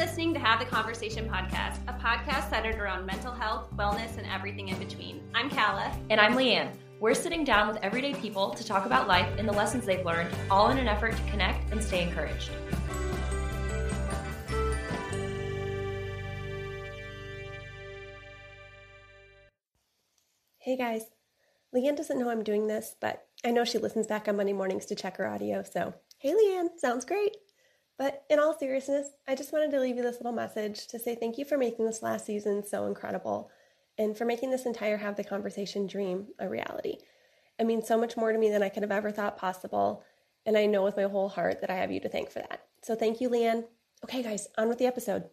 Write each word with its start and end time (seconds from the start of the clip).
listening 0.00 0.32
to 0.32 0.40
Have 0.40 0.58
the 0.58 0.64
Conversation 0.64 1.28
podcast, 1.28 1.76
a 1.86 1.92
podcast 1.92 2.48
centered 2.48 2.76
around 2.76 3.04
mental 3.04 3.34
health, 3.34 3.68
wellness, 3.76 4.16
and 4.16 4.26
everything 4.28 4.68
in 4.68 4.78
between. 4.78 5.22
I'm 5.34 5.50
Kala. 5.50 5.94
And 6.08 6.18
I'm 6.18 6.32
Leanne. 6.32 6.70
We're 7.00 7.12
sitting 7.12 7.44
down 7.44 7.68
with 7.68 7.76
everyday 7.82 8.14
people 8.14 8.48
to 8.52 8.64
talk 8.64 8.86
about 8.86 9.08
life 9.08 9.30
and 9.36 9.46
the 9.46 9.52
lessons 9.52 9.84
they've 9.84 10.02
learned, 10.02 10.34
all 10.50 10.70
in 10.70 10.78
an 10.78 10.88
effort 10.88 11.14
to 11.14 11.22
connect 11.30 11.70
and 11.70 11.84
stay 11.84 12.02
encouraged. 12.02 12.50
Hey 20.56 20.78
guys, 20.78 21.02
Leanne 21.74 21.98
doesn't 21.98 22.18
know 22.18 22.30
I'm 22.30 22.42
doing 22.42 22.68
this, 22.68 22.96
but 23.02 23.26
I 23.44 23.50
know 23.50 23.66
she 23.66 23.76
listens 23.76 24.06
back 24.06 24.28
on 24.28 24.38
Monday 24.38 24.54
mornings 24.54 24.86
to 24.86 24.94
check 24.94 25.18
her 25.18 25.28
audio, 25.28 25.62
so 25.62 25.92
hey 26.16 26.32
Leanne, 26.32 26.78
sounds 26.78 27.04
great. 27.04 27.36
But 28.00 28.24
in 28.30 28.38
all 28.38 28.58
seriousness, 28.58 29.08
I 29.28 29.34
just 29.34 29.52
wanted 29.52 29.72
to 29.72 29.78
leave 29.78 29.98
you 29.98 30.02
this 30.02 30.16
little 30.16 30.32
message 30.32 30.86
to 30.86 30.98
say 30.98 31.14
thank 31.14 31.36
you 31.36 31.44
for 31.44 31.58
making 31.58 31.84
this 31.84 32.02
last 32.02 32.24
season 32.24 32.64
so 32.64 32.86
incredible 32.86 33.50
and 33.98 34.16
for 34.16 34.24
making 34.24 34.50
this 34.50 34.64
entire 34.64 34.96
Have 34.96 35.16
the 35.16 35.22
Conversation 35.22 35.86
dream 35.86 36.28
a 36.38 36.48
reality. 36.48 36.96
It 37.58 37.66
means 37.66 37.86
so 37.86 37.98
much 37.98 38.16
more 38.16 38.32
to 38.32 38.38
me 38.38 38.48
than 38.48 38.62
I 38.62 38.70
could 38.70 38.84
have 38.84 38.90
ever 38.90 39.10
thought 39.10 39.36
possible, 39.36 40.02
and 40.46 40.56
I 40.56 40.64
know 40.64 40.82
with 40.82 40.96
my 40.96 41.02
whole 41.02 41.28
heart 41.28 41.60
that 41.60 41.68
I 41.68 41.74
have 41.74 41.90
you 41.90 42.00
to 42.00 42.08
thank 42.08 42.30
for 42.30 42.38
that. 42.38 42.62
So 42.82 42.94
thank 42.94 43.20
you, 43.20 43.28
Leanne. 43.28 43.66
Okay, 44.02 44.22
guys, 44.22 44.48
on 44.56 44.70
with 44.70 44.78
the 44.78 44.86
episode. 44.86 45.24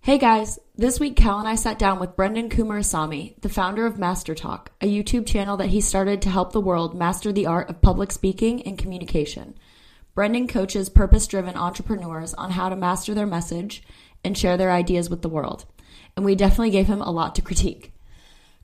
Hey 0.00 0.16
guys, 0.16 0.58
this 0.76 0.98
week 0.98 1.14
Cal 1.14 1.38
and 1.38 1.46
I 1.46 1.56
sat 1.56 1.78
down 1.78 2.00
with 2.00 2.16
Brendan 2.16 2.48
Kumarasamy, 2.48 3.38
the 3.42 3.50
founder 3.50 3.84
of 3.84 3.98
Master 3.98 4.34
Talk, 4.34 4.72
a 4.80 4.86
YouTube 4.86 5.26
channel 5.26 5.58
that 5.58 5.68
he 5.68 5.82
started 5.82 6.22
to 6.22 6.30
help 6.30 6.52
the 6.52 6.60
world 6.60 6.96
master 6.96 7.32
the 7.32 7.46
art 7.46 7.68
of 7.68 7.82
public 7.82 8.12
speaking 8.12 8.62
and 8.62 8.78
communication. 8.78 9.58
Brendan 10.14 10.46
coaches 10.46 10.90
purpose 10.90 11.26
driven 11.26 11.56
entrepreneurs 11.56 12.34
on 12.34 12.50
how 12.50 12.68
to 12.68 12.76
master 12.76 13.14
their 13.14 13.26
message 13.26 13.82
and 14.22 14.36
share 14.36 14.56
their 14.56 14.70
ideas 14.70 15.08
with 15.08 15.22
the 15.22 15.28
world. 15.28 15.64
And 16.16 16.24
we 16.24 16.34
definitely 16.34 16.70
gave 16.70 16.86
him 16.86 17.00
a 17.00 17.10
lot 17.10 17.34
to 17.36 17.42
critique. 17.42 17.92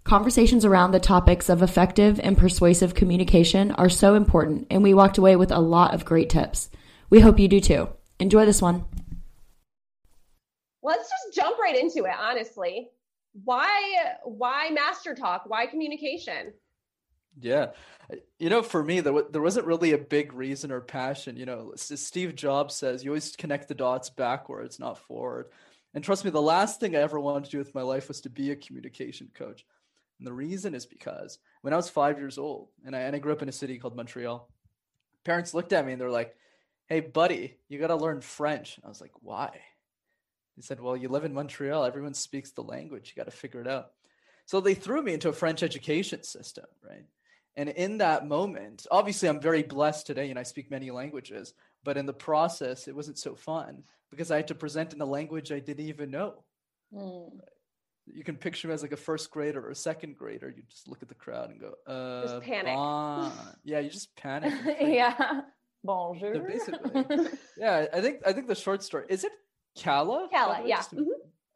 Conversations 0.04 0.64
around 0.64 0.90
the 0.90 1.00
topics 1.00 1.48
of 1.48 1.62
effective 1.62 2.20
and 2.22 2.36
persuasive 2.36 2.94
communication 2.94 3.72
are 3.72 3.88
so 3.88 4.14
important, 4.14 4.66
and 4.70 4.82
we 4.82 4.94
walked 4.94 5.18
away 5.18 5.36
with 5.36 5.50
a 5.50 5.58
lot 5.58 5.94
of 5.94 6.04
great 6.04 6.30
tips. 6.30 6.70
We 7.10 7.20
hope 7.20 7.38
you 7.38 7.48
do 7.48 7.60
too. 7.60 7.88
Enjoy 8.18 8.44
this 8.44 8.60
one. 8.60 8.84
Let's 10.82 11.08
just 11.08 11.34
jump 11.34 11.58
right 11.58 11.76
into 11.76 12.04
it, 12.04 12.14
honestly. 12.18 12.88
Why 13.44 13.68
why 14.24 14.70
master 14.70 15.14
talk? 15.14 15.44
Why 15.46 15.66
communication? 15.66 16.52
Yeah. 17.40 17.68
You 18.38 18.50
know, 18.50 18.62
for 18.62 18.84
me, 18.84 19.00
there, 19.00 19.22
there 19.30 19.42
wasn't 19.42 19.66
really 19.66 19.92
a 19.92 19.98
big 19.98 20.32
reason 20.32 20.70
or 20.70 20.80
passion. 20.80 21.36
You 21.36 21.46
know, 21.46 21.72
Steve 21.74 22.36
Jobs 22.36 22.74
says, 22.74 23.04
you 23.04 23.10
always 23.10 23.34
connect 23.34 23.66
the 23.66 23.74
dots 23.74 24.10
backwards, 24.10 24.78
not 24.78 24.98
forward. 24.98 25.46
And 25.92 26.04
trust 26.04 26.24
me, 26.24 26.30
the 26.30 26.40
last 26.40 26.78
thing 26.78 26.94
I 26.94 27.00
ever 27.00 27.18
wanted 27.18 27.46
to 27.46 27.50
do 27.50 27.58
with 27.58 27.74
my 27.74 27.82
life 27.82 28.08
was 28.08 28.20
to 28.20 28.30
be 28.30 28.50
a 28.50 28.56
communication 28.56 29.30
coach. 29.34 29.64
And 30.18 30.26
the 30.26 30.32
reason 30.32 30.74
is 30.74 30.86
because 30.86 31.38
when 31.62 31.72
I 31.72 31.76
was 31.76 31.88
five 31.88 32.18
years 32.18 32.38
old 32.38 32.68
and 32.84 32.94
I, 32.94 33.00
and 33.00 33.16
I 33.16 33.18
grew 33.18 33.32
up 33.32 33.42
in 33.42 33.48
a 33.48 33.52
city 33.52 33.78
called 33.78 33.96
Montreal, 33.96 34.48
parents 35.24 35.54
looked 35.54 35.72
at 35.72 35.84
me 35.84 35.92
and 35.92 36.00
they're 36.00 36.10
like, 36.10 36.36
hey, 36.86 37.00
buddy, 37.00 37.56
you 37.68 37.78
got 37.78 37.88
to 37.88 37.96
learn 37.96 38.20
French. 38.20 38.76
And 38.76 38.84
I 38.84 38.88
was 38.88 39.00
like, 39.00 39.12
why? 39.20 39.50
They 40.56 40.62
said, 40.62 40.80
well, 40.80 40.96
you 40.96 41.08
live 41.08 41.24
in 41.24 41.34
Montreal. 41.34 41.84
Everyone 41.84 42.14
speaks 42.14 42.50
the 42.50 42.62
language. 42.62 43.12
You 43.14 43.20
got 43.20 43.30
to 43.30 43.36
figure 43.36 43.60
it 43.60 43.68
out. 43.68 43.90
So 44.46 44.60
they 44.60 44.74
threw 44.74 45.02
me 45.02 45.14
into 45.14 45.28
a 45.28 45.32
French 45.32 45.62
education 45.62 46.22
system, 46.22 46.64
right? 46.82 47.04
And 47.58 47.70
in 47.70 47.98
that 47.98 48.24
moment, 48.24 48.86
obviously, 48.88 49.28
I'm 49.28 49.40
very 49.40 49.64
blessed 49.64 50.06
today 50.06 50.30
and 50.30 50.38
I 50.38 50.44
speak 50.44 50.70
many 50.70 50.92
languages, 50.92 51.54
but 51.82 51.96
in 51.96 52.06
the 52.06 52.12
process, 52.12 52.86
it 52.86 52.94
wasn't 52.94 53.18
so 53.18 53.34
fun 53.34 53.82
because 54.12 54.30
I 54.30 54.36
had 54.36 54.46
to 54.48 54.54
present 54.54 54.94
in 54.94 55.00
a 55.00 55.04
language 55.04 55.50
I 55.50 55.58
didn't 55.58 55.86
even 55.86 56.12
know. 56.12 56.44
Mm. 56.94 57.32
You 58.06 58.22
can 58.22 58.36
picture 58.36 58.68
me 58.68 58.74
as 58.74 58.82
like 58.82 58.92
a 58.92 58.96
first 58.96 59.32
grader 59.32 59.60
or 59.60 59.70
a 59.70 59.74
second 59.74 60.16
grader. 60.16 60.54
You 60.56 60.62
just 60.70 60.86
look 60.86 61.02
at 61.02 61.08
the 61.08 61.16
crowd 61.16 61.50
and 61.50 61.60
go, 61.60 61.74
uh, 61.92 62.22
just 62.28 62.42
panic. 62.42 62.76
Bon. 62.76 63.32
Yeah, 63.64 63.80
you 63.80 63.90
just 63.90 64.14
panic. 64.14 64.54
yeah. 64.80 65.40
Bonjour. 65.82 66.34
So 66.34 66.40
basically, 66.40 67.26
yeah, 67.58 67.86
I 67.92 68.00
think 68.00 68.20
I 68.24 68.32
think 68.32 68.46
the 68.46 68.54
short 68.54 68.84
story 68.84 69.06
is 69.08 69.24
it 69.24 69.32
Kala? 69.82 70.28
Kala, 70.32 70.62
yeah. 70.64 70.78
Mm-hmm. 70.78 71.02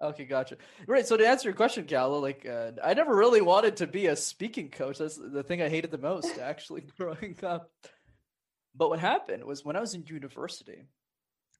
Okay, 0.03 0.25
gotcha. 0.25 0.57
Right. 0.87 1.07
So 1.07 1.17
to 1.17 1.27
answer 1.27 1.49
your 1.49 1.57
question, 1.57 1.87
Kala, 1.87 2.17
like 2.17 2.45
uh, 2.45 2.73
I 2.83 2.95
never 2.95 3.15
really 3.15 3.41
wanted 3.41 3.77
to 3.77 3.87
be 3.87 4.07
a 4.07 4.17
speaking 4.17 4.69
coach. 4.69 4.99
That's 4.99 5.17
the 5.17 5.45
thing 5.45 5.63
I 5.63 5.69
hated 5.69 5.93
the 5.93 5.99
most, 5.99 6.39
actually, 6.43 6.83
growing 6.99 7.37
up. 7.43 7.71
But 8.75 8.89
what 8.89 8.99
happened 8.99 9.45
was 9.45 9.65
when 9.65 9.77
I 9.77 9.81
was 9.81 9.95
in 9.95 10.05
university, 10.07 10.87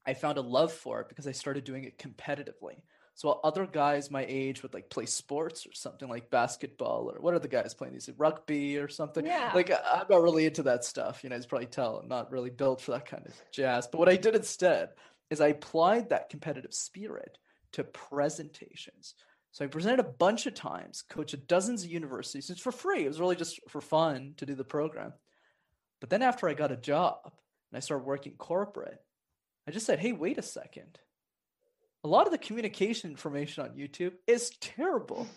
I 0.05 0.15
found 0.15 0.39
a 0.39 0.43
love 0.43 0.73
for 0.73 1.01
it 1.01 1.09
because 1.09 1.29
I 1.29 1.33
started 1.33 1.65
doing 1.65 1.85
it 1.85 1.99
competitively. 1.99 2.83
So 3.15 3.29
while 3.29 3.41
other 3.45 3.67
guys 3.67 4.11
my 4.11 4.25
age 4.27 4.63
would 4.63 4.73
like 4.73 4.89
play 4.89 5.05
sports 5.05 5.67
or 5.67 5.73
something 5.75 6.09
like 6.09 6.31
basketball 6.31 7.13
or 7.13 7.21
what 7.21 7.35
are 7.35 7.39
the 7.39 7.47
guys 7.47 7.75
playing 7.75 7.93
these 7.93 8.09
rugby 8.17 8.79
or 8.79 8.89
something. 8.89 9.27
Yeah. 9.27 9.53
Like 9.55 9.71
I'm 9.71 10.07
not 10.09 10.23
really 10.23 10.47
into 10.47 10.63
that 10.65 10.85
stuff. 10.85 11.23
You 11.23 11.31
know, 11.31 11.37
as 11.37 11.47
probably 11.47 11.67
tell, 11.67 11.99
I'm 11.99 12.09
not 12.09 12.33
really 12.33 12.51
built 12.51 12.81
for 12.81 12.93
that 12.93 13.07
kind 13.07 13.27
of 13.27 13.35
jazz. 13.53 13.87
But 13.87 13.99
what 13.99 14.09
I 14.09 14.17
did 14.17 14.35
instead 14.35 14.91
is 15.31 15.41
I 15.41 15.49
applied 15.49 16.09
that 16.09 16.31
competitive 16.31 16.73
spirit 16.73 17.39
to 17.73 17.85
presentations. 17.85 19.15
So 19.53 19.65
I 19.65 19.69
presented 19.69 20.01
a 20.01 20.05
bunch 20.05 20.47
of 20.47 20.55
times, 20.55 21.03
coached 21.09 21.35
at 21.35 21.47
dozens 21.47 21.85
of 21.85 21.91
universities. 21.91 22.49
It's 22.49 22.61
for 22.61 22.73
free. 22.73 23.05
It 23.05 23.09
was 23.09 23.21
really 23.21 23.37
just 23.37 23.61
for 23.69 23.81
fun 23.81 24.35
to 24.39 24.47
do 24.47 24.55
the 24.55 24.65
program. 24.65 25.13
But 26.01 26.11
then 26.11 26.23
after 26.23 26.49
I 26.49 26.55
got 26.55 26.73
a 26.73 26.77
job 26.77 27.19
and 27.25 27.77
I 27.77 27.81
started 27.81 28.07
working 28.07 28.33
corporate, 28.39 28.99
I 29.69 29.71
just 29.71 29.87
said, 29.87 29.99
hey, 29.99 30.13
wait 30.13 30.39
a 30.39 30.43
second. 30.43 30.99
A 32.03 32.09
lot 32.09 32.27
of 32.27 32.33
the 32.33 32.39
communication 32.39 33.11
information 33.11 33.63
on 33.63 33.77
YouTube 33.77 34.15
is 34.27 34.51
terrible. 34.61 35.29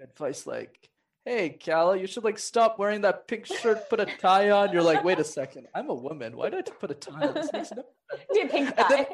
Advice 0.00 0.46
like, 0.46 0.90
hey, 1.24 1.50
Kala, 1.50 1.96
you 1.98 2.06
should 2.06 2.24
like 2.24 2.38
stop 2.38 2.78
wearing 2.78 3.02
that 3.02 3.28
pink 3.28 3.46
shirt, 3.46 3.88
put 3.88 4.00
a 4.00 4.06
tie 4.06 4.50
on. 4.50 4.72
You're 4.72 4.82
like, 4.82 5.04
wait 5.04 5.18
a 5.20 5.24
second, 5.24 5.68
I'm 5.74 5.88
a 5.88 5.94
woman. 5.94 6.36
Why 6.36 6.48
do 6.50 6.54
I 6.54 6.58
have 6.58 6.64
to 6.66 6.72
put 6.72 6.90
a 6.90 6.94
tie 6.94 7.28
on? 7.28 7.34
This 7.34 7.52
makes 7.52 7.70
no 7.72 7.84
sense. 8.32 8.52
pink 8.52 8.76
tie. 8.76 8.88
Then, 8.88 9.06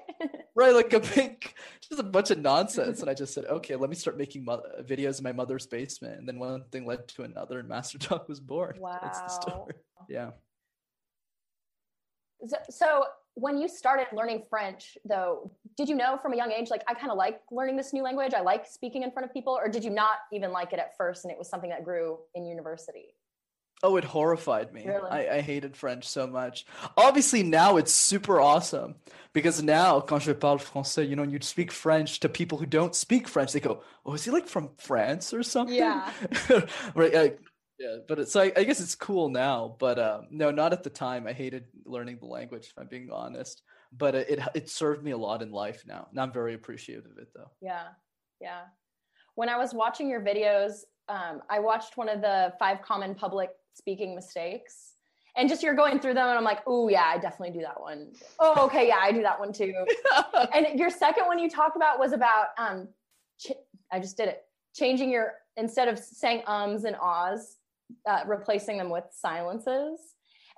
right, 0.55 0.75
like 0.75 0.93
a 0.93 1.01
pink, 1.01 1.55
just 1.87 2.01
a 2.01 2.05
bunch 2.05 2.31
of 2.31 2.39
nonsense. 2.39 3.01
And 3.01 3.11
I 3.11 3.15
just 3.15 3.35
said, 3.35 3.45
okay, 3.45 3.77
let 3.77 3.91
me 3.91 3.97
start 3.97 4.17
making 4.17 4.45
mo- 4.45 4.63
videos 4.83 5.19
in 5.19 5.25
my 5.25 5.33
mother's 5.33 5.67
basement. 5.67 6.19
And 6.19 6.27
then 6.27 6.39
one 6.39 6.65
thing 6.73 6.87
led 6.87 7.09
to 7.09 7.23
another, 7.25 7.59
and 7.59 7.69
Master 7.69 7.99
Talk 7.99 8.29
was 8.29 8.41
born. 8.41 8.77
Wow. 8.79 8.99
That's 9.03 9.21
the 9.21 9.29
story. 9.29 9.75
Yeah. 10.09 10.31
So, 12.47 12.57
so 12.71 13.05
when 13.39 13.57
you 13.59 13.69
started 13.69 14.07
learning 14.13 14.43
French, 14.51 14.99
though, 15.05 15.51
did 15.77 15.89
you 15.89 15.95
know 15.95 16.19
from 16.21 16.33
a 16.33 16.37
young 16.37 16.51
age, 16.51 16.71
like, 16.71 16.83
I 16.89 16.95
kind 16.95 17.11
of 17.11 17.17
like 17.17 17.41
learning 17.51 17.77
this 17.77 17.93
new 17.93 18.03
language? 18.03 18.35
I 18.35 18.41
like 18.41 18.67
speaking 18.67 19.03
in 19.05 19.13
front 19.13 19.27
of 19.27 19.33
people, 19.33 19.53
or 19.53 19.69
did 19.69 19.85
you 19.85 19.91
not 19.91 20.19
even 20.33 20.51
like 20.51 20.73
it 20.73 20.79
at 20.79 20.97
first 20.97 21.25
and 21.25 21.33
it 21.33 21.39
was 21.39 21.49
something 21.49 21.71
that 21.71 21.85
grew 21.85 22.19
in 22.35 22.45
university? 22.45 23.15
Oh, 23.81 23.97
it 23.97 24.03
horrified 24.03 24.75
me. 24.75 24.85
Really? 24.85 25.09
I, 25.09 25.37
I 25.37 25.41
hated 25.41 25.77
French 25.77 26.09
so 26.09 26.27
much. 26.27 26.67
Obviously, 26.97 27.45
now 27.45 27.77
it's 27.77 27.93
super 27.93 28.41
awesome 28.41 28.97
because 29.33 29.63
now, 29.63 30.01
quand 30.01 30.21
je 30.21 30.35
parle 30.35 30.59
français, 30.59 31.09
you 31.09 31.15
know, 31.15 31.23
you 31.23 31.39
speak 31.41 31.71
French 31.71 32.19
to 32.21 32.29
people 32.29 32.59
who 32.59 32.67
don't 32.67 32.93
speak 32.97 33.29
French, 33.29 33.53
they 33.53 33.61
go, 33.61 33.85
"Oh, 34.05 34.15
is 34.15 34.25
he 34.25 34.33
like 34.33 34.49
from 34.49 34.71
France 34.79 35.33
or 35.33 35.45
something?" 35.45 35.77
Yeah. 35.77 36.11
right. 36.97 37.39
Yeah, 37.79 37.99
but 38.09 38.19
it's 38.19 38.35
like 38.35 38.59
I 38.59 38.65
guess 38.65 38.81
it's 38.81 38.97
cool 38.97 39.29
now, 39.29 39.77
but 39.79 39.99
um, 39.99 40.27
no, 40.31 40.51
not 40.51 40.73
at 40.73 40.83
the 40.83 40.91
time. 40.91 41.27
I 41.29 41.33
hated 41.33 41.67
learning 41.85 42.19
the 42.21 42.27
language, 42.27 42.67
if 42.67 42.79
I'm 42.79 42.89
being 42.89 43.11
honest. 43.13 43.63
But 43.97 44.15
it, 44.17 44.31
it 44.31 44.41
it 44.55 44.71
served 44.71 45.05
me 45.05 45.13
a 45.13 45.17
lot 45.17 45.43
in 45.43 45.53
life 45.53 45.85
now, 45.87 46.09
and 46.11 46.21
I'm 46.21 46.33
very 46.33 46.55
appreciative 46.55 47.07
of 47.07 47.19
it, 47.19 47.29
though. 47.35 47.51
Yeah, 47.61 47.85
yeah. 48.41 48.63
When 49.37 49.49
I 49.49 49.57
was 49.57 49.75
watching 49.75 50.11
your 50.11 50.21
videos, 50.21 50.81
um, 51.09 51.41
I 51.49 51.61
watched 51.61 51.97
one 51.97 52.09
of 52.09 52.21
the 52.21 52.53
five 52.59 52.83
common 52.83 53.15
public 53.15 53.51
speaking 53.75 54.13
mistakes, 54.15 54.95
and 55.37 55.49
just 55.49 55.63
you're 55.63 55.77
going 55.77 56.01
through 56.01 56.15
them, 56.15 56.27
and 56.27 56.37
I'm 56.37 56.45
like, 56.45 56.63
oh 56.67 56.89
yeah, 56.89 57.05
I 57.05 57.19
definitely 57.19 57.57
do 57.57 57.65
that 57.65 57.81
one. 57.81 58.13
Oh 58.41 58.67
okay, 58.67 58.89
yeah, 58.89 58.99
I 59.01 59.13
do 59.13 59.23
that 59.23 59.39
one 59.39 59.53
too. 59.53 59.73
and 60.53 60.79
your 60.79 60.91
second 60.91 61.27
one 61.27 61.39
you 61.39 61.49
talked 61.49 61.77
about 61.77 62.01
was 62.01 62.13
about 62.13 62.49
um, 62.59 62.89
ch- 63.39 63.53
I 63.93 64.01
just 64.01 64.17
did 64.17 64.29
it, 64.29 64.43
changing 64.75 65.11
your 65.11 65.35
instead 65.57 65.87
of 65.87 65.97
saying 65.97 66.43
ums 66.49 66.85
and 66.85 66.97
ahs 67.01 67.55
uh, 68.07 68.23
replacing 68.27 68.79
them 68.79 68.91
with 68.91 69.05
silences. 69.13 70.01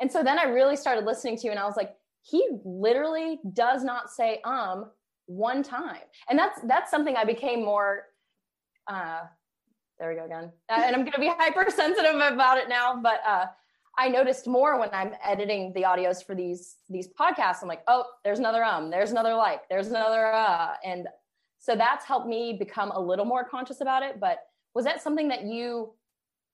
And 0.01 0.11
so 0.11 0.23
then 0.23 0.39
I 0.39 0.45
really 0.45 0.77
started 0.77 1.05
listening 1.05 1.37
to 1.39 1.45
you 1.45 1.51
and 1.51 1.61
I 1.61 1.65
was 1.65 1.77
like, 1.77 1.95
he 2.23 2.47
literally 2.65 3.41
does 3.55 3.83
not 3.83 4.11
say 4.11 4.41
um 4.45 4.91
one 5.27 5.63
time. 5.63 6.03
And 6.29 6.39
that's 6.39 6.61
that's 6.67 6.91
something 6.91 7.17
I 7.17 7.25
became 7.25 7.65
more 7.65 8.05
uh 8.87 9.21
there 9.99 10.09
we 10.09 10.17
go 10.17 10.25
again. 10.25 10.51
Uh, 10.71 10.83
and 10.85 10.97
I'm 10.97 11.03
going 11.03 11.13
to 11.13 11.21
be 11.21 11.29
hypersensitive 11.39 12.15
about 12.15 12.57
it 12.59 12.69
now, 12.69 13.01
but 13.03 13.21
uh 13.27 13.47
I 13.99 14.09
noticed 14.09 14.47
more 14.47 14.79
when 14.79 14.89
I'm 14.93 15.13
editing 15.23 15.73
the 15.75 15.83
audios 15.83 16.25
for 16.25 16.35
these 16.35 16.77
these 16.89 17.09
podcasts. 17.09 17.59
I'm 17.61 17.69
like, 17.69 17.83
"Oh, 17.89 18.05
there's 18.25 18.39
another 18.39 18.65
um, 18.65 18.91
there's 18.91 19.11
another 19.11 19.35
like, 19.35 19.69
there's 19.69 19.89
another 19.89 20.33
uh." 20.33 20.75
And 20.85 21.09
so 21.59 21.75
that's 21.77 22.07
helped 22.07 22.27
me 22.27 22.57
become 22.59 22.93
a 22.93 23.01
little 23.01 23.27
more 23.27 23.45
conscious 23.45 23.81
about 23.81 24.03
it, 24.03 24.19
but 24.19 24.39
was 24.75 24.85
that 24.85 25.03
something 25.03 25.29
that 25.29 25.45
you 25.45 25.93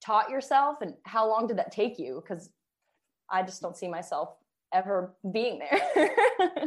taught 0.04 0.30
yourself 0.30 0.80
and 0.82 0.94
how 1.04 1.28
long 1.28 1.46
did 1.46 1.58
that 1.58 1.72
take 1.72 1.98
you 1.98 2.22
because 2.22 2.50
i 3.30 3.42
just 3.42 3.60
don't 3.62 3.76
see 3.76 3.88
myself 3.88 4.30
ever 4.72 5.14
being 5.32 5.58
there 5.58 6.10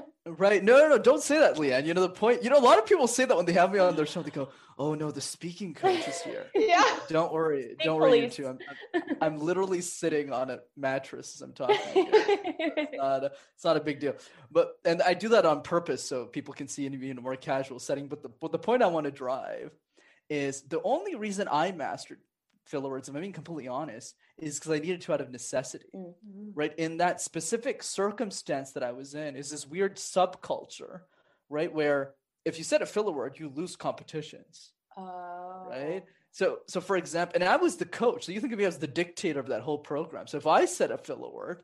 Right. 0.37 0.63
No, 0.63 0.77
no, 0.77 0.89
no. 0.89 0.97
Don't 0.97 1.23
say 1.23 1.39
that, 1.39 1.55
Leanne. 1.55 1.85
You 1.85 1.93
know 1.93 2.01
the 2.01 2.09
point. 2.09 2.43
You 2.43 2.49
know, 2.49 2.59
a 2.59 2.61
lot 2.61 2.77
of 2.77 2.85
people 2.85 3.07
say 3.07 3.25
that 3.25 3.35
when 3.35 3.45
they 3.45 3.53
have 3.53 3.71
me 3.71 3.79
on 3.79 3.95
their 3.95 4.05
show. 4.05 4.21
They 4.21 4.29
go, 4.29 4.49
"Oh 4.77 4.93
no, 4.93 5.11
the 5.11 5.21
speaking 5.21 5.73
coach 5.73 6.07
is 6.07 6.21
here." 6.21 6.45
yeah. 6.55 6.83
Don't 7.07 7.33
worry. 7.33 7.63
Speak 7.63 7.79
don't 7.79 7.99
worry, 7.99 8.15
you 8.15 8.21
police. 8.23 8.35
two. 8.35 8.47
I'm, 8.47 8.59
I'm, 8.93 9.01
I'm 9.21 9.37
literally 9.39 9.81
sitting 9.81 10.31
on 10.31 10.51
a 10.51 10.59
mattress 10.77 11.35
as 11.35 11.41
I'm 11.41 11.53
talking. 11.53 11.77
It's 11.85 12.91
not, 12.97 13.23
a, 13.23 13.31
it's 13.55 13.63
not 13.63 13.77
a 13.77 13.79
big 13.79 13.99
deal. 13.99 14.15
But 14.51 14.73
and 14.85 15.01
I 15.01 15.13
do 15.13 15.29
that 15.29 15.45
on 15.45 15.61
purpose 15.61 16.03
so 16.03 16.25
people 16.25 16.53
can 16.53 16.67
see 16.67 16.87
me 16.87 17.09
in 17.09 17.17
a 17.17 17.21
more 17.21 17.35
casual 17.35 17.79
setting. 17.79 18.07
But 18.07 18.21
the 18.21 18.29
but 18.29 18.51
the 18.51 18.59
point 18.59 18.83
I 18.83 18.87
want 18.87 19.05
to 19.05 19.11
drive 19.11 19.71
is 20.29 20.61
the 20.63 20.81
only 20.83 21.15
reason 21.15 21.47
I 21.49 21.71
mastered 21.71 22.19
filler 22.69 22.89
words, 22.89 23.09
if 23.09 23.15
I'm 23.15 23.21
being 23.21 23.33
completely 23.33 23.67
honest, 23.67 24.15
is 24.37 24.59
because 24.59 24.71
I 24.71 24.79
needed 24.79 25.01
to 25.01 25.13
out 25.13 25.21
of 25.21 25.31
necessity 25.31 25.87
Mm. 25.95 26.51
right? 26.53 26.73
In 26.77 26.97
that 26.97 27.19
specific 27.21 27.83
circumstance 27.83 28.71
that 28.73 28.83
i 28.83 28.91
was 28.91 29.13
in 29.15 29.35
is 29.35 29.49
this 29.49 29.65
weird 29.67 29.95
subculture 29.97 31.01
right 31.49 31.73
where 31.73 32.13
if 32.45 32.57
you 32.57 32.63
said 32.63 32.81
a 32.81 32.85
filler 32.85 33.11
word 33.11 33.37
you 33.39 33.49
lose 33.49 33.75
competitions 33.75 34.71
Oh. 34.97 35.67
right 35.69 36.03
so 36.31 36.59
so 36.67 36.79
for 36.81 36.95
example 36.97 37.33
and 37.35 37.43
i 37.49 37.55
was 37.57 37.75
the 37.77 37.85
coach 37.85 38.25
so 38.25 38.31
you 38.31 38.39
think 38.41 38.53
of 38.53 38.59
me 38.59 38.65
as 38.65 38.77
the 38.77 38.87
dictator 39.01 39.39
of 39.39 39.47
that 39.47 39.61
whole 39.61 39.79
program. 39.79 40.27
So 40.27 40.37
if 40.37 40.47
i 40.47 40.65
said 40.65 40.91
a 40.91 40.97
filler 40.97 41.31
word 41.31 41.63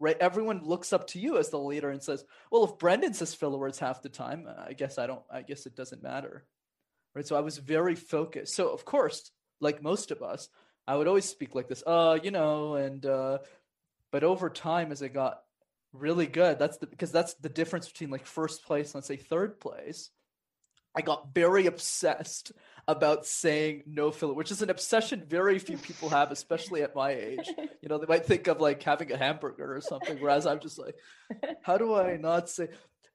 right 0.00 0.16
everyone 0.20 0.64
looks 0.64 0.92
up 0.92 1.06
to 1.08 1.18
you 1.20 1.38
as 1.38 1.48
the 1.50 1.58
leader 1.58 1.90
and 1.90 2.02
says 2.02 2.24
well 2.50 2.64
if 2.64 2.78
brendan 2.78 3.14
says 3.14 3.34
filler 3.34 3.58
words 3.58 3.78
half 3.78 4.02
the 4.02 4.08
time 4.08 4.46
i 4.68 4.72
guess 4.72 4.98
i 4.98 5.06
don't 5.06 5.22
i 5.30 5.42
guess 5.42 5.66
it 5.66 5.76
doesn't 5.76 6.02
matter. 6.02 6.44
Right 7.14 7.26
so 7.26 7.36
i 7.36 7.40
was 7.40 7.58
very 7.58 7.94
focused. 7.94 8.54
So 8.54 8.68
of 8.70 8.84
course 8.84 9.30
like 9.62 9.82
most 9.82 10.10
of 10.10 10.22
us 10.22 10.48
i 10.86 10.94
would 10.94 11.08
always 11.08 11.24
speak 11.24 11.54
like 11.54 11.68
this 11.68 11.82
uh 11.86 12.18
you 12.22 12.30
know 12.30 12.74
and 12.74 13.06
uh 13.06 13.38
but 14.10 14.24
over 14.24 14.50
time 14.50 14.92
as 14.92 15.02
i 15.02 15.08
got 15.08 15.42
really 15.92 16.26
good 16.26 16.58
that's 16.58 16.78
the 16.78 16.86
because 16.86 17.12
that's 17.12 17.34
the 17.34 17.48
difference 17.48 17.88
between 17.88 18.10
like 18.10 18.26
first 18.26 18.64
place 18.64 18.88
and 18.88 18.96
let's 18.96 19.08
say 19.08 19.16
third 19.16 19.60
place. 19.60 20.10
I 20.94 21.00
got 21.00 21.34
very 21.34 21.64
obsessed 21.66 22.52
about 22.86 23.24
saying 23.24 23.84
no 23.86 24.10
filler 24.10 24.34
which 24.34 24.50
is 24.50 24.60
an 24.60 24.70
obsession 24.70 25.24
very 25.26 25.58
few 25.58 25.78
people 25.78 26.08
have 26.10 26.30
especially 26.30 26.82
at 26.82 26.94
my 26.94 27.12
age. 27.12 27.48
You 27.80 27.88
know 27.88 27.98
they 27.98 28.06
might 28.06 28.26
think 28.26 28.46
of 28.46 28.60
like 28.60 28.82
having 28.82 29.12
a 29.12 29.16
hamburger 29.16 29.74
or 29.74 29.80
something 29.80 30.18
whereas 30.18 30.46
i'm 30.46 30.60
just 30.60 30.78
like 30.78 30.96
how 31.62 31.78
do 31.78 31.94
i 31.94 32.16
not 32.16 32.48
say 32.50 32.68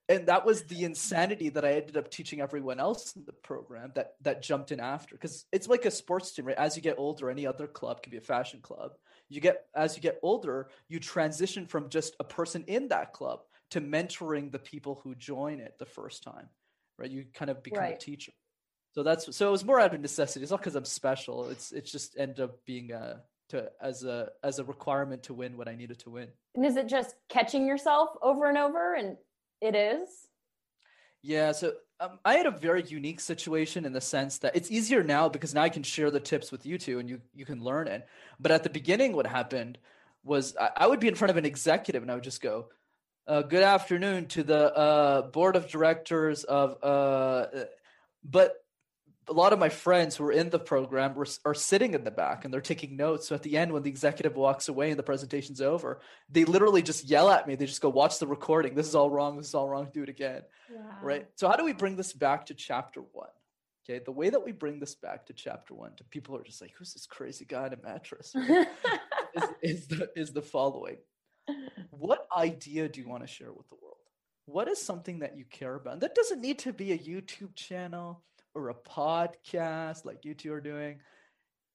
and 0.09 0.27
that 0.27 0.45
was 0.45 0.63
the 0.63 0.83
insanity 0.83 1.50
that 1.50 1.65
i 1.65 1.74
ended 1.74 1.98
up 1.98 2.09
teaching 2.09 2.42
everyone 2.42 2.80
else 2.80 3.15
in 3.15 3.24
the 3.25 3.33
program 3.33 3.92
that 3.95 4.15
that 4.21 4.42
jumped 4.42 4.71
in 4.71 4.80
after 4.80 5.15
because 5.15 5.45
it's 5.51 5.68
like 5.68 5.86
a 5.86 5.92
sports 5.92 6.31
team 6.31 6.45
right? 6.45 6.57
As 6.57 6.75
you 6.75 6.81
get 6.81 6.98
older 6.98 7.30
any 7.30 7.45
other 7.45 7.68
club 7.68 8.01
can 8.01 8.12
be 8.12 8.18
a 8.18 8.21
fashion 8.21 8.59
club 8.62 8.94
you 9.30 9.42
get 9.42 9.65
as 9.75 9.95
you 9.95 10.01
get 10.01 10.19
older 10.24 10.69
you 10.88 11.00
transition 11.00 11.65
from 11.65 11.89
just 11.89 12.15
a 12.19 12.24
person 12.24 12.63
in 12.68 12.88
that 12.89 13.13
club 13.13 13.42
to 13.71 13.81
mentoring 13.81 14.51
the 14.51 14.59
people 14.59 15.01
who 15.04 15.13
join 15.15 15.59
it 15.59 15.75
the 15.77 15.86
first 15.86 16.24
time 16.24 16.50
right? 16.98 17.09
You 17.09 17.25
kind 17.33 17.50
of 17.50 17.63
become 17.63 17.83
a 17.83 17.98
teacher. 17.98 18.31
So 18.94 19.04
that's 19.04 19.36
so 19.36 19.48
it 19.48 19.51
was 19.51 19.65
more 19.65 19.80
out 19.80 19.94
of 19.94 20.01
necessity. 20.01 20.44
It's 20.44 20.51
not 20.51 20.59
because 20.59 20.75
i'm 20.75 20.86
special. 20.86 21.50
It's 21.50 21.71
it's 21.71 21.92
just 21.92 22.18
ended 22.18 22.39
up 22.39 22.65
being 22.65 22.92
a 22.92 23.21
to 23.50 23.69
as 23.81 24.04
a 24.04 24.30
as 24.44 24.59
a 24.59 24.63
requirement 24.63 25.24
to 25.24 25.33
win 25.33 25.56
what 25.56 25.69
i 25.69 25.75
needed 25.75 26.00
to 26.00 26.09
win. 26.09 26.30
And 26.56 26.65
is 26.65 26.75
it 26.75 26.88
just 26.88 27.15
catching 27.30 27.68
yourself 27.68 28.09
over 28.21 28.50
and 28.50 28.57
over? 28.57 28.95
And 28.95 29.18
it 29.62 29.75
is. 29.75 30.09
Yeah, 31.24 31.51
so 31.51 31.74
um, 32.00 32.19
I 32.24 32.36
had 32.36 32.45
a 32.45 32.51
very 32.51 32.83
unique 32.83 33.19
situation 33.19 33.86
in 33.86 33.94
the 33.94 34.01
sense 34.01 34.38
that 34.39 34.56
it's 34.56 34.71
easier 34.71 35.04
now 35.04 35.30
because 35.30 35.54
now 35.54 35.63
I 35.63 35.69
can 35.69 35.83
share 35.83 36.12
the 36.12 36.19
tips 36.19 36.51
with 36.51 36.65
you 36.65 36.77
two 36.77 37.00
and 37.00 37.09
you 37.09 37.21
you 37.33 37.45
can 37.45 37.63
learn 37.63 37.88
it. 37.88 38.07
But 38.39 38.51
at 38.51 38.63
the 38.63 38.69
beginning, 38.69 39.13
what 39.13 39.25
happened 39.25 39.77
was 40.24 40.56
I, 40.57 40.69
I 40.77 40.88
would 40.88 41.00
be 41.00 41.07
in 41.07 41.15
front 41.15 41.31
of 41.31 41.38
an 41.38 41.45
executive 41.45 42.04
and 42.04 42.12
I 42.12 42.15
would 42.15 42.24
just 42.24 42.42
go, 42.42 42.69
uh, 43.27 43.42
"Good 43.42 43.63
afternoon 43.63 44.27
to 44.27 44.44
the 44.44 44.75
uh, 44.75 45.21
board 45.24 45.56
of 45.56 45.69
directors 45.69 46.44
of," 46.44 46.77
uh, 46.83 47.48
but 48.24 48.63
a 49.30 49.34
lot 49.34 49.54
of 49.54 49.60
my 49.60 49.70
friends 49.70 50.16
who 50.16 50.24
are 50.26 50.32
in 50.32 50.50
the 50.50 50.60
program 50.60 51.14
were, 51.16 51.28
are 51.44 51.54
sitting 51.54 51.94
in 51.94 52.04
the 52.04 52.12
back 52.12 52.46
and 52.46 52.54
they're 52.54 52.62
taking 52.62 52.96
notes. 52.96 53.28
So 53.28 53.36
at 53.36 53.44
the 53.44 53.58
end, 53.58 53.74
when 53.74 53.84
the 53.84 53.90
executive 53.90 54.36
walks 54.36 54.70
away 54.70 54.90
and 54.90 54.98
the 54.98 55.04
presentation's 55.04 55.62
over, 55.62 56.00
they 56.30 56.46
literally 56.46 56.82
just 56.82 57.10
yell 57.10 57.30
at 57.30 57.48
me. 57.48 57.56
They 57.56 57.66
just 57.66 57.82
go, 57.82 57.90
"Watch 57.90 58.20
the 58.20 58.28
recording. 58.28 58.76
This 58.76 58.88
is 58.88 58.96
all 58.96 59.10
wrong. 59.10 59.38
This 59.38 59.48
is 59.48 59.56
all 59.56 59.68
wrong. 59.68 59.90
Do 59.94 60.04
it 60.04 60.10
again." 60.10 60.44
right 61.02 61.28
so 61.36 61.48
how 61.48 61.56
do 61.56 61.64
we 61.64 61.74
bring 61.74 61.96
this 61.96 62.14
back 62.14 62.46
to 62.46 62.54
chapter 62.54 63.02
one 63.14 63.30
okay 63.84 64.02
the 64.04 64.12
way 64.12 64.30
that 64.30 64.44
we 64.44 64.52
bring 64.52 64.80
this 64.80 64.96
back 64.96 65.26
to 65.26 65.34
chapter 65.34 65.74
one 65.74 65.94
to 65.96 66.04
people 66.06 66.36
who 66.36 66.42
are 66.42 66.46
just 66.46 66.62
like 66.62 66.74
who's 66.78 66.94
this 66.94 67.06
crazy 67.06 67.46
guy 67.46 67.68
in 67.68 67.74
a 67.74 67.78
mattress 67.84 68.34
right, 68.36 68.68
is, 69.36 69.44
is 69.62 69.88
the 69.88 70.10
is 70.16 70.34
the 70.34 70.42
following 70.42 70.98
what 71.92 72.28
idea 72.36 72.90
do 72.90 73.00
you 73.00 73.08
want 73.08 73.24
to 73.24 73.28
share 73.28 73.52
with 73.52 73.68
the 73.70 73.76
world 73.76 73.96
what 74.46 74.68
is 74.68 74.82
something 74.82 75.20
that 75.20 75.38
you 75.38 75.46
care 75.46 75.76
about 75.76 75.94
and 75.94 76.02
that 76.02 76.16
doesn't 76.16 76.42
need 76.42 76.60
to 76.60 76.74
be 76.74 76.92
a 76.92 76.98
youtube 76.98 77.56
channel 77.56 78.24
or 78.57 78.69
a 78.69 78.74
podcast 78.74 80.06
like 80.06 80.25
you 80.25 80.33
two 80.33 80.51
are 80.54 80.62
doing 80.62 81.00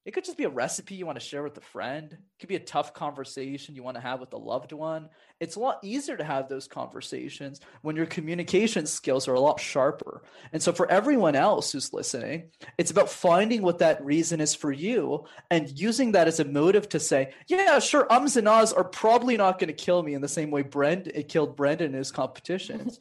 it 0.05 0.12
could 0.12 0.25
just 0.25 0.37
be 0.37 0.44
a 0.44 0.50
recipe 0.50 0.96
you 0.96 1.06
want 1.06 1.19
to 1.20 1.25
share 1.25 1.44
with 1.44 1.56
a 1.56 1.61
friend. 1.61 2.12
It 2.12 2.19
could 2.40 2.49
be 2.49 2.56
a 2.56 2.61
tough 2.61 2.93
conversation 2.93 3.76
you 3.76 3.84
want 3.84 3.96
to 3.96 4.00
have 4.00 4.19
with 4.19 4.32
a 4.32 4.38
loved 4.38 4.73
one. 4.73 5.08
It's 5.38 5.55
a 5.55 5.61
lot 5.61 5.79
easier 5.84 6.17
to 6.17 6.25
have 6.25 6.49
those 6.49 6.67
conversations 6.67 7.61
when 7.82 7.94
your 7.94 8.06
communication 8.06 8.87
skills 8.87 9.29
are 9.29 9.34
a 9.34 9.40
lot 9.40 9.61
sharper. 9.61 10.23
And 10.52 10.61
so, 10.61 10.73
for 10.73 10.90
everyone 10.90 11.37
else 11.37 11.70
who's 11.70 11.93
listening, 11.93 12.50
it's 12.79 12.90
about 12.90 13.11
finding 13.11 13.62
what 13.62 13.79
that 13.79 14.05
reason 14.05 14.40
is 14.40 14.56
for 14.56 14.73
you 14.73 15.25
and 15.50 15.70
using 15.79 16.12
that 16.12 16.26
as 16.26 16.40
a 16.40 16.44
motive 16.44 16.88
to 16.90 17.00
say, 17.00 17.32
yeah, 17.46 17.79
sure, 17.79 18.12
ums 18.12 18.37
and 18.37 18.49
ahs 18.49 18.73
are 18.73 18.84
probably 18.84 19.37
not 19.37 19.61
going 19.61 19.69
to 19.69 19.73
kill 19.73 20.02
me 20.02 20.14
in 20.14 20.20
the 20.20 20.29
same 20.29 20.50
way 20.50 20.62
Brent 20.62 21.06
it 21.06 21.29
killed 21.29 21.55
Brendan 21.56 21.93
in 21.93 21.99
his 21.99 22.11
competitions. 22.11 22.99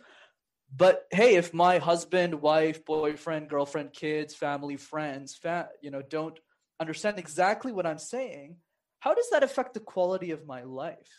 But 0.76 1.06
hey, 1.12 1.36
if 1.36 1.54
my 1.54 1.80
husband, 1.80 2.36
wife, 2.36 2.86
boyfriend, 2.86 3.50
girlfriend, 3.50 3.94
kids, 3.94 4.34
family, 4.34 4.78
friends, 4.78 5.36
fa- 5.36 5.70
you 5.82 5.92
know, 5.92 6.02
don't 6.02 6.40
understand 6.80 7.20
exactly 7.20 7.72
what 7.72 7.86
I'm 7.86 7.98
saying, 7.98 8.56
how 9.00 9.14
does 9.14 9.30
that 9.32 9.44
affect 9.44 9.74
the 9.74 9.80
quality 9.80 10.32
of 10.32 10.46
my 10.46 10.64
life? 10.64 11.12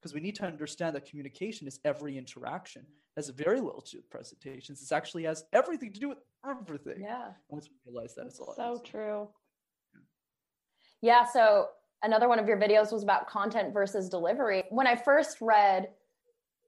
Because 0.00 0.14
we 0.14 0.20
need 0.20 0.36
to 0.36 0.44
understand 0.44 0.94
that 0.94 1.08
communication 1.08 1.66
is 1.66 1.80
every 1.84 2.18
interaction. 2.18 2.82
It 2.82 3.16
has 3.16 3.28
very 3.30 3.60
little 3.60 3.80
to 3.80 3.90
do 3.92 3.98
with 3.98 4.10
presentations. 4.10 4.82
It 4.82 4.94
actually 4.94 5.24
has 5.24 5.44
everything 5.52 5.92
to 5.92 6.00
do 6.00 6.10
with 6.10 6.18
everything. 6.48 7.00
Yeah. 7.00 7.30
Once 7.48 7.68
we 7.68 7.90
realize 7.90 8.14
that, 8.14 8.26
it's 8.26 8.38
a 8.38 8.44
lot 8.44 8.56
So 8.56 8.82
true. 8.84 9.28
Yeah. 11.00 11.24
So 11.24 11.68
another 12.02 12.28
one 12.28 12.38
of 12.38 12.46
your 12.46 12.58
videos 12.58 12.92
was 12.92 13.02
about 13.02 13.26
content 13.28 13.72
versus 13.72 14.08
delivery. 14.08 14.64
When 14.70 14.86
I 14.86 14.96
first 14.96 15.38
read 15.40 15.88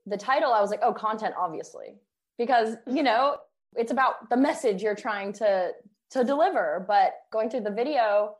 the 0.06 0.16
title, 0.16 0.52
I 0.52 0.60
was 0.60 0.70
like, 0.70 0.80
oh, 0.82 0.92
content, 0.92 1.34
obviously, 1.38 1.96
because, 2.40 2.76
you 2.86 3.02
know, 3.02 3.36
it's 3.76 3.92
about 3.92 4.30
the 4.30 4.36
message 4.36 4.82
you're 4.82 4.96
trying 4.96 5.32
to 5.34 5.72
to 6.12 6.24
deliver. 6.24 6.84
But 6.88 7.12
going 7.30 7.50
through 7.50 7.60
the 7.60 7.70
video 7.70 8.34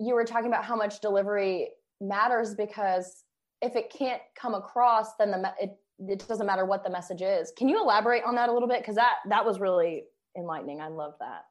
you 0.00 0.14
were 0.14 0.24
talking 0.24 0.46
about 0.46 0.64
how 0.64 0.76
much 0.76 1.00
delivery 1.00 1.70
matters 2.00 2.54
because 2.54 3.24
if 3.60 3.74
it 3.74 3.90
can't 3.90 4.22
come 4.36 4.54
across 4.54 5.16
then 5.16 5.30
the 5.30 5.52
it, 5.60 5.76
it 5.98 6.28
doesn't 6.28 6.46
matter 6.46 6.64
what 6.64 6.84
the 6.84 6.90
message 6.90 7.22
is. 7.22 7.52
Can 7.56 7.68
you 7.68 7.82
elaborate 7.82 8.22
on 8.24 8.36
that 8.36 8.48
a 8.48 8.52
little 8.52 8.68
bit? 8.68 8.80
Because 8.80 8.94
that 8.94 9.16
that 9.28 9.44
was 9.44 9.58
really 9.58 10.04
enlightening. 10.36 10.80
I 10.80 10.88
love 10.88 11.14
that. 11.18 11.44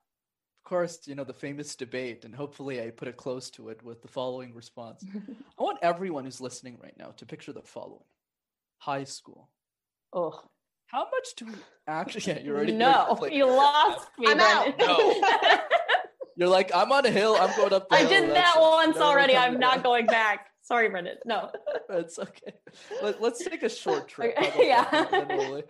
Of 0.64 0.70
course, 0.70 1.00
you 1.06 1.16
know, 1.16 1.24
the 1.24 1.34
famous 1.34 1.76
debate, 1.76 2.26
and 2.26 2.36
hopefully 2.36 2.82
I 2.82 2.90
put 2.90 3.08
it 3.08 3.16
close 3.16 3.50
to 3.52 3.70
it 3.70 3.82
with 3.84 4.02
the 4.02 4.08
following 4.08 4.54
response. 4.54 5.04
I 5.60 5.64
want 5.64 5.80
everyone 5.82 6.26
who's 6.26 6.42
listening 6.42 6.78
right 6.82 6.96
now 6.98 7.12
to 7.18 7.26
picture 7.26 7.54
the 7.54 7.62
following. 7.62 8.04
High 8.80 9.06
school. 9.06 9.50
oh 10.14 10.42
How 10.88 11.04
much 11.12 11.36
do 11.36 11.46
we 11.46 11.54
actually? 11.88 12.34
Yeah, 12.34 12.40
you're 12.40 12.56
already. 12.56 12.74
no 12.74 13.18
like- 13.22 13.34
you 13.34 13.46
lost 13.46 14.08
me 14.18 14.28
I'm 14.30 14.40
out. 14.40 14.78
Brendan. 14.78 15.22
You're 16.40 16.50
like, 16.50 16.70
I'm 16.76 16.92
on 16.92 17.04
a 17.04 17.10
hill. 17.10 17.36
I'm 17.40 17.56
going 17.58 17.74
up. 17.74 17.90
The 17.90 17.96
i 17.96 18.00
hill, 18.02 18.10
did 18.10 18.24
that's 18.30 18.34
that 18.36 18.54
it. 18.58 18.62
once 18.62 18.96
Never 18.96 19.06
already 19.08 19.36
i'm 19.36 19.58
not 19.60 19.78
back." 19.78 19.84
going 19.84 20.06
back 20.06 20.48
sorry 20.62 20.88
brendan 20.90 21.18
no 21.26 21.50
That's 21.90 22.20
okay. 22.20 22.54
Let, 23.02 23.20
us 23.24 23.40
take 23.40 23.64
a 23.64 23.70
short 23.70 24.08
trip. 24.10 24.36
Okay, 24.38 24.68
yeah. 24.68 24.84
that? 24.92 25.10
Then- 25.10 25.28
then 25.30 25.38
we'll. 25.38 25.64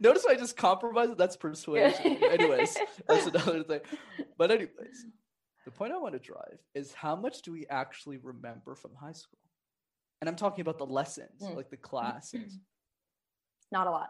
Notice 0.00 0.26
I 0.28 0.34
just 0.34 0.56
compromised. 0.56 1.16
That's 1.16 1.36
persuasion. 1.36 2.18
anyways, 2.22 2.76
that's 3.08 3.26
another 3.26 3.62
thing. 3.62 3.80
But 4.36 4.50
anyways, 4.50 5.06
the 5.64 5.70
point 5.70 5.92
I 5.92 5.96
want 5.98 6.14
to 6.14 6.18
drive 6.18 6.58
is 6.74 6.92
how 6.92 7.14
much 7.16 7.42
do 7.42 7.52
we 7.52 7.66
actually 7.70 8.16
remember 8.18 8.74
from 8.74 8.90
high 9.00 9.12
school? 9.12 9.38
And 10.20 10.28
I'm 10.28 10.36
talking 10.36 10.60
about 10.62 10.78
the 10.78 10.86
lessons, 10.86 11.40
Mm. 11.42 11.54
like 11.56 11.70
the 11.70 11.76
classes. 11.76 12.58
not 13.72 13.86
a 13.86 13.90
lot 13.90 14.08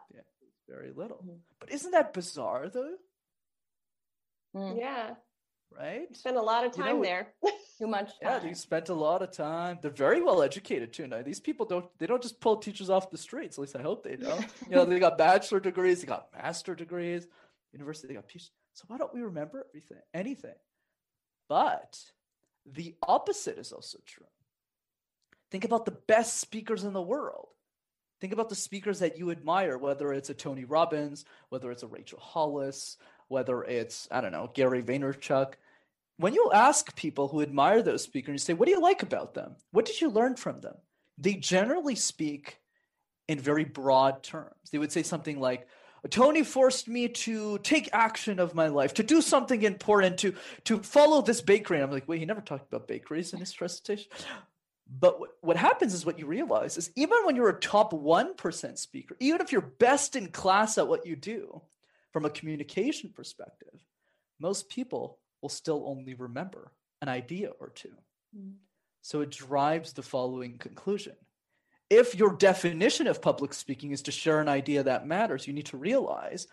Very 0.69 0.93
little. 0.93 1.19
Mhm. 1.25 1.41
But 1.61 1.71
isn't 1.73 1.91
that 1.93 2.13
bizarre 2.13 2.69
though? 2.69 2.97
Mm, 4.55 4.79
Yeah. 4.79 5.17
Right? 5.71 6.15
Spend 6.17 6.37
a 6.37 6.43
lot 6.43 6.65
of 6.65 6.77
You 6.77 6.85
time 6.85 6.97
know, 6.99 7.03
there. 7.03 7.35
too 7.79 7.89
much 7.89 8.13
Yeah, 8.23 8.39
time. 8.39 8.47
they 8.47 8.55
spent 8.55 8.89
a 8.89 8.95
lot 8.95 9.23
of 9.23 9.33
time. 9.33 9.79
They're 9.83 9.91
very 9.91 10.23
well 10.23 10.41
educated 10.43 10.93
too. 10.93 11.09
Now 11.09 11.23
these 11.23 11.41
people 11.41 11.67
don't 11.67 11.87
they 11.99 12.07
don't 12.07 12.23
just 12.23 12.41
pull 12.41 12.59
teachers 12.59 12.91
off 12.91 13.11
the 13.11 13.19
streets. 13.19 13.59
At 13.59 13.63
least 13.63 13.77
I 13.77 13.83
hope 13.83 14.05
they 14.05 14.15
don't. 14.17 14.41
you 14.71 14.77
know, 14.77 14.85
they 14.85 15.01
got 15.01 15.19
bachelor 15.19 15.59
degrees, 15.61 16.01
they 16.01 16.07
got 16.07 16.33
master 16.33 16.75
degrees, 16.77 17.27
university, 17.73 18.07
they 18.09 18.15
got 18.15 18.29
PhD. 18.29 18.51
So 18.75 18.85
why 18.87 18.99
don't 18.99 19.13
we 19.13 19.23
remember 19.23 19.65
everything? 19.69 19.99
Anything. 20.13 20.55
But 21.49 21.99
the 22.65 22.97
opposite 23.03 23.59
is 23.59 23.73
also 23.73 23.99
true. 24.07 24.27
Think 25.51 25.65
about 25.65 25.85
the 25.85 25.93
best 26.07 26.39
speakers 26.39 26.85
in 26.85 26.93
the 26.93 27.03
world. 27.03 27.49
Think 28.25 28.33
about 28.33 28.49
the 28.49 28.55
speakers 28.55 29.01
that 29.01 29.19
you 29.19 29.31
admire, 29.31 29.77
whether 29.77 30.11
it's 30.15 30.31
a 30.31 30.35
Tony 30.35 30.65
Robbins, 30.65 31.27
whether 31.51 31.71
it's 31.71 31.83
a 31.83 31.87
Rachel 31.87 32.19
Hollis, 32.19 32.97
whether 33.29 33.63
it's, 33.65 34.09
I 34.11 34.23
don't 34.23 34.33
know, 34.33 34.51
Gary 34.55 34.83
Vaynerchuk. 34.83 35.53
When 36.17 36.33
you 36.33 36.51
ask 36.55 36.97
people 36.97 37.29
who 37.29 37.43
admire 37.43 37.83
those 37.83 38.03
speakers, 38.03 38.33
you 38.33 38.39
say, 38.39 38.55
What 38.55 38.65
do 38.65 38.73
you 38.73 38.81
like 38.81 39.03
about 39.03 39.35
them? 39.35 39.57
What 39.73 39.85
did 39.85 40.01
you 40.01 40.09
learn 40.09 40.37
from 40.37 40.63
them? 40.63 40.77
They 41.19 41.35
generally 41.35 41.97
speak 41.97 42.61
in 43.29 43.39
very 43.39 43.65
broad 43.65 44.23
terms. 44.23 44.71
They 44.73 44.79
would 44.79 44.91
say 44.91 45.03
something 45.03 45.39
like, 45.39 45.69
Tony 46.09 46.45
forced 46.45 46.89
me 46.89 47.09
to 47.09 47.59
take 47.59 47.91
action 47.93 48.39
of 48.39 48.55
my 48.55 48.69
life, 48.69 48.95
to 48.95 49.03
do 49.03 49.21
something 49.21 49.61
important, 49.61 50.17
to 50.21 50.35
to 50.65 50.83
follow 50.83 51.21
this 51.21 51.43
bakery. 51.43 51.77
And 51.77 51.85
I'm 51.85 51.91
like, 51.91 52.09
wait, 52.09 52.21
he 52.21 52.25
never 52.25 52.41
talked 52.41 52.73
about 52.73 52.89
bakeries 52.89 53.35
in 53.35 53.41
his 53.41 53.53
presentation. 53.53 54.11
But 54.97 55.19
what, 55.19 55.31
what 55.41 55.57
happens 55.57 55.95
is 55.95 56.07
what 56.07 56.19
you 56.19 56.27
realize 56.27 56.77
is 56.77 56.91
even 56.95 57.19
when 57.25 57.37
you're 57.37 57.49
a 57.49 57.61
top 57.61 57.93
1% 57.93 58.79
speaker, 58.79 59.17
even 59.19 59.41
if 59.41 59.51
you're 59.51 59.61
best 59.61 60.15
in 60.15 60.29
class 60.29 60.79
at 60.79 60.89
what 60.89 61.07
you 61.07 61.17
do 61.17 61.63
from 62.13 62.25
a 62.25 62.31
communication 62.31 63.11
perspective, 63.15 63.85
most 64.39 64.69
people 64.69 65.19
will 65.43 65.49
still 65.49 65.85
only 65.87 66.15
remember 66.15 66.71
an 67.03 67.09
idea 67.09 67.51
or 67.59 67.71
two. 67.71 67.95
Mm. 68.37 68.55
So 69.03 69.21
it 69.21 69.31
drives 69.31 69.93
the 69.93 70.03
following 70.03 70.59
conclusion 70.59 71.15
if 71.91 72.15
your 72.15 72.35
definition 72.35 73.07
of 73.07 73.23
public 73.23 73.55
speaking 73.55 73.93
is 73.93 74.03
to 74.03 74.13
share 74.13 74.41
an 74.41 74.49
idea 74.49 74.83
that 74.83 75.07
matters, 75.07 75.47
you 75.47 75.53
need 75.53 75.67
to 75.67 75.77
realize 75.77 76.47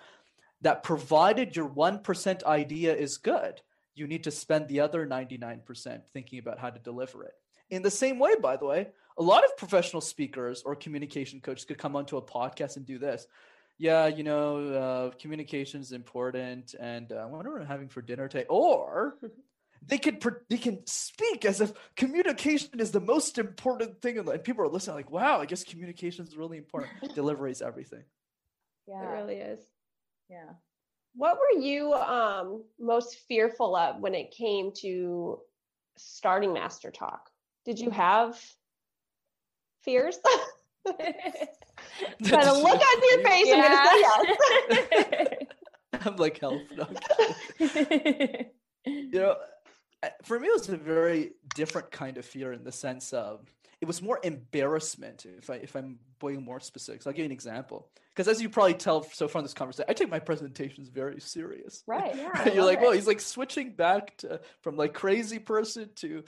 that 0.62 0.84
provided 0.84 1.56
your 1.56 1.68
1% 1.68 2.44
idea 2.44 2.96
is 2.96 3.18
good, 3.18 3.62
you 3.96 4.08
need 4.08 4.24
to 4.26 4.32
spend 4.32 4.68
the 4.68 4.80
other 4.80 5.08
99% 5.08 6.02
thinking 6.14 6.40
about 6.40 6.60
how 6.60 6.70
to 6.70 6.80
deliver 6.80 7.24
it. 7.24 7.34
In 7.72 7.82
the 7.82 7.92
same 7.92 8.20
way, 8.20 8.36
by 8.36 8.58
the 8.58 8.66
way, 8.66 8.90
a 9.18 9.24
lot 9.24 9.46
of 9.46 9.56
professional 9.58 10.02
speakers 10.02 10.62
or 10.64 10.76
communication 10.76 11.40
coaches 11.40 11.66
could 11.66 11.78
come 11.78 11.96
onto 11.96 12.18
a 12.18 12.22
podcast 12.22 12.76
and 12.76 12.86
do 12.86 13.00
this. 13.00 13.28
Yeah, 13.78 14.08
you 14.08 14.24
know, 14.24 14.68
uh, 14.68 15.18
communication 15.18 15.82
is 15.82 15.92
important, 15.92 16.76
and 16.80 17.12
uh, 17.12 17.16
I 17.16 17.26
wonder 17.26 17.52
what 17.52 17.62
I'm 17.62 17.68
having 17.68 17.90
for 17.90 18.02
dinner 18.02 18.28
today. 18.28 18.46
Or 18.50 19.16
they 19.88 19.98
can 19.98 20.20
they 20.50 20.58
can 20.58 20.86
speak 20.86 21.46
as 21.46 21.62
if 21.62 21.72
communication 21.96 22.80
is 22.80 22.92
the 22.92 23.00
most 23.00 23.38
important 23.40 24.00
thing 24.02 24.20
and 24.20 24.44
people 24.44 24.64
are 24.64 24.68
listening 24.68 24.96
like 24.96 25.10
wow 25.10 25.40
i 25.40 25.46
guess 25.46 25.64
communication 25.64 26.24
is 26.24 26.38
really 26.38 26.60
important. 26.60 26.92
Delivery 27.16 27.52
is 27.52 27.64
everything. 27.64 28.04
Yeah. 28.88 29.02
It 29.02 29.14
really 29.14 29.36
is. 29.38 29.60
Yeah. 30.30 30.52
What 31.16 31.38
were 31.40 31.60
you 31.60 31.94
um, 31.94 32.64
most 32.80 33.18
fearful 33.28 33.76
of 33.76 34.00
when 34.00 34.14
it 34.14 34.32
came 34.32 34.72
to 34.82 35.40
starting 35.98 36.54
master 36.54 36.92
talk 36.92 37.31
did 37.66 37.80
you 37.80 37.90
have 37.90 38.40
fears 39.84 40.18
by 40.86 40.94
the 42.20 42.54
look 42.54 42.82
on 42.82 43.02
your 43.10 43.24
face 43.24 43.48
yeah. 43.48 43.56
i'm 43.56 43.72
gonna 43.72 44.86
say 44.86 45.28
yes 45.32 45.38
i'm 46.06 46.16
like 46.18 46.40
help 46.40 46.62
no, 46.76 46.88
you 48.86 49.12
know 49.12 49.36
for 50.24 50.40
me, 50.40 50.48
it 50.48 50.54
was 50.54 50.70
a 50.70 50.78
very 50.78 51.32
different 51.56 51.92
kind 51.92 52.18
of 52.18 52.26
fear 52.26 52.54
in 52.54 52.64
the 52.64 52.72
sense 52.72 53.14
of 53.14 53.54
it 53.82 53.88
was 53.88 54.02
more 54.02 54.20
embarrassment. 54.24 55.26
If 55.26 55.50
I 55.50 55.56
if 55.56 55.76
I'm 55.76 56.00
being 56.20 56.44
more 56.44 56.60
specific, 56.60 57.02
so 57.02 57.10
I'll 57.10 57.14
give 57.14 57.24
you 57.24 57.26
an 57.26 57.32
example. 57.32 57.90
Because 58.10 58.28
as 58.28 58.42
you 58.42 58.50
probably 58.50 58.74
tell 58.76 59.04
so 59.04 59.28
far 59.28 59.40
in 59.40 59.46
this 59.46 59.54
conversation, 59.54 59.86
I 59.90 59.94
take 59.94 60.10
my 60.10 60.20
presentations 60.20 60.90
very 60.90 61.20
serious. 61.20 61.84
Right. 61.88 62.16
Yeah. 62.16 62.54
You're 62.54 62.66
like, 62.66 62.80
it. 62.80 62.82
well, 62.82 62.92
he's 62.92 63.08
like 63.08 63.22
switching 63.22 63.74
back 63.74 64.18
to 64.18 64.42
from 64.62 64.76
like 64.76 64.94
crazy 64.94 65.40
person 65.40 65.90
to 65.98 66.24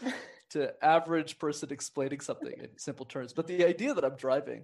to 0.54 0.74
average 0.84 1.40
person 1.40 1.72
explaining 1.72 2.20
something 2.20 2.54
in 2.60 2.70
simple 2.78 3.06
terms. 3.06 3.34
But 3.34 3.48
the 3.48 3.66
idea 3.66 3.94
that 3.94 4.06
I'm 4.06 4.16
driving 4.16 4.64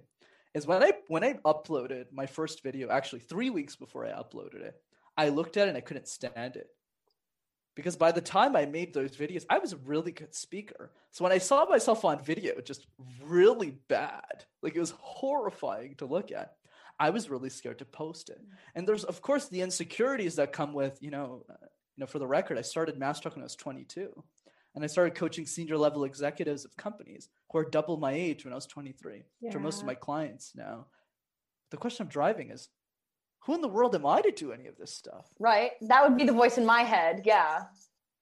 is 0.54 0.66
when 0.66 0.82
I 0.82 0.92
when 1.08 1.24
I 1.24 1.34
uploaded 1.44 2.06
my 2.12 2.26
first 2.26 2.62
video, 2.62 2.90
actually 2.90 3.20
three 3.20 3.50
weeks 3.50 3.76
before 3.76 4.06
I 4.06 4.10
uploaded 4.10 4.62
it, 4.62 4.74
I 5.16 5.28
looked 5.28 5.56
at 5.56 5.66
it 5.66 5.70
and 5.70 5.76
I 5.76 5.82
couldn't 5.82 6.08
stand 6.08 6.56
it 6.56 6.68
because 7.74 7.96
by 7.96 8.12
the 8.12 8.20
time 8.20 8.54
I 8.54 8.66
made 8.66 8.94
those 8.94 9.16
videos, 9.16 9.44
I 9.50 9.58
was 9.58 9.72
a 9.72 9.78
really 9.78 10.12
good 10.12 10.34
speaker. 10.34 10.92
So 11.10 11.24
when 11.24 11.32
I 11.32 11.38
saw 11.38 11.64
myself 11.66 12.04
on 12.04 12.22
video, 12.22 12.60
just 12.60 12.86
really 13.24 13.78
bad, 13.88 14.44
like 14.62 14.76
it 14.76 14.80
was 14.80 14.94
horrifying 14.98 15.96
to 15.96 16.06
look 16.06 16.30
at. 16.30 16.54
I 17.00 17.10
was 17.10 17.30
really 17.30 17.50
scared 17.50 17.78
to 17.78 17.84
post 17.84 18.28
it. 18.28 18.40
And 18.74 18.86
there's 18.86 19.04
of 19.04 19.22
course 19.22 19.48
the 19.48 19.62
insecurities 19.62 20.36
that 20.36 20.52
come 20.52 20.72
with, 20.72 20.98
you 21.00 21.10
know, 21.10 21.44
uh, 21.50 21.54
you 21.96 22.02
know, 22.02 22.06
for 22.06 22.18
the 22.18 22.26
record, 22.26 22.58
I 22.58 22.62
started 22.62 22.98
Master 22.98 23.24
Talk 23.24 23.36
when 23.36 23.42
I 23.42 23.44
was 23.44 23.56
22. 23.56 24.10
And 24.74 24.84
I 24.84 24.86
started 24.86 25.14
coaching 25.14 25.46
senior 25.46 25.76
level 25.76 26.04
executives 26.04 26.64
of 26.64 26.76
companies 26.76 27.28
who 27.50 27.58
are 27.58 27.64
double 27.64 27.96
my 27.96 28.12
age 28.12 28.44
when 28.44 28.52
I 28.52 28.56
was 28.56 28.66
23, 28.66 29.24
yeah. 29.40 29.50
for 29.50 29.58
most 29.58 29.80
of 29.80 29.86
my 29.86 29.94
clients 29.94 30.52
now. 30.54 30.86
The 31.70 31.76
question 31.76 32.04
I'm 32.04 32.10
driving 32.10 32.50
is 32.50 32.68
who 33.40 33.54
in 33.54 33.62
the 33.62 33.68
world 33.68 33.94
am 33.94 34.06
I 34.06 34.20
to 34.20 34.30
do 34.30 34.52
any 34.52 34.66
of 34.66 34.76
this 34.76 34.92
stuff? 34.92 35.26
Right. 35.38 35.72
That 35.82 36.02
would 36.02 36.16
be 36.16 36.24
the 36.24 36.32
voice 36.32 36.58
in 36.58 36.66
my 36.66 36.82
head. 36.82 37.22
Yeah. 37.24 37.62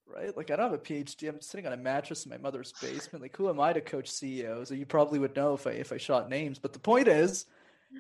Right. 0.07 0.35
Like 0.37 0.51
I 0.51 0.57
don't 0.57 0.71
have 0.71 0.79
a 0.79 0.83
PhD. 0.83 1.29
I'm 1.29 1.41
sitting 1.41 1.67
on 1.67 1.73
a 1.73 1.77
mattress 1.77 2.25
in 2.25 2.31
my 2.31 2.39
mother's 2.39 2.73
basement. 2.81 3.23
Like 3.23 3.37
who 3.37 3.49
am 3.49 3.61
I 3.61 3.73
to 3.73 3.81
coach 3.81 4.11
CEOs? 4.11 4.71
You 4.71 4.87
probably 4.87 5.19
would 5.19 5.37
know 5.37 5.55
if 5.55 5.67
I 5.67 5.73
if 5.73 5.93
I 5.93 5.99
shot 5.99 6.31
names. 6.31 6.59
But 6.59 6.73
the 6.73 6.79
point 6.79 7.09
is, 7.09 7.45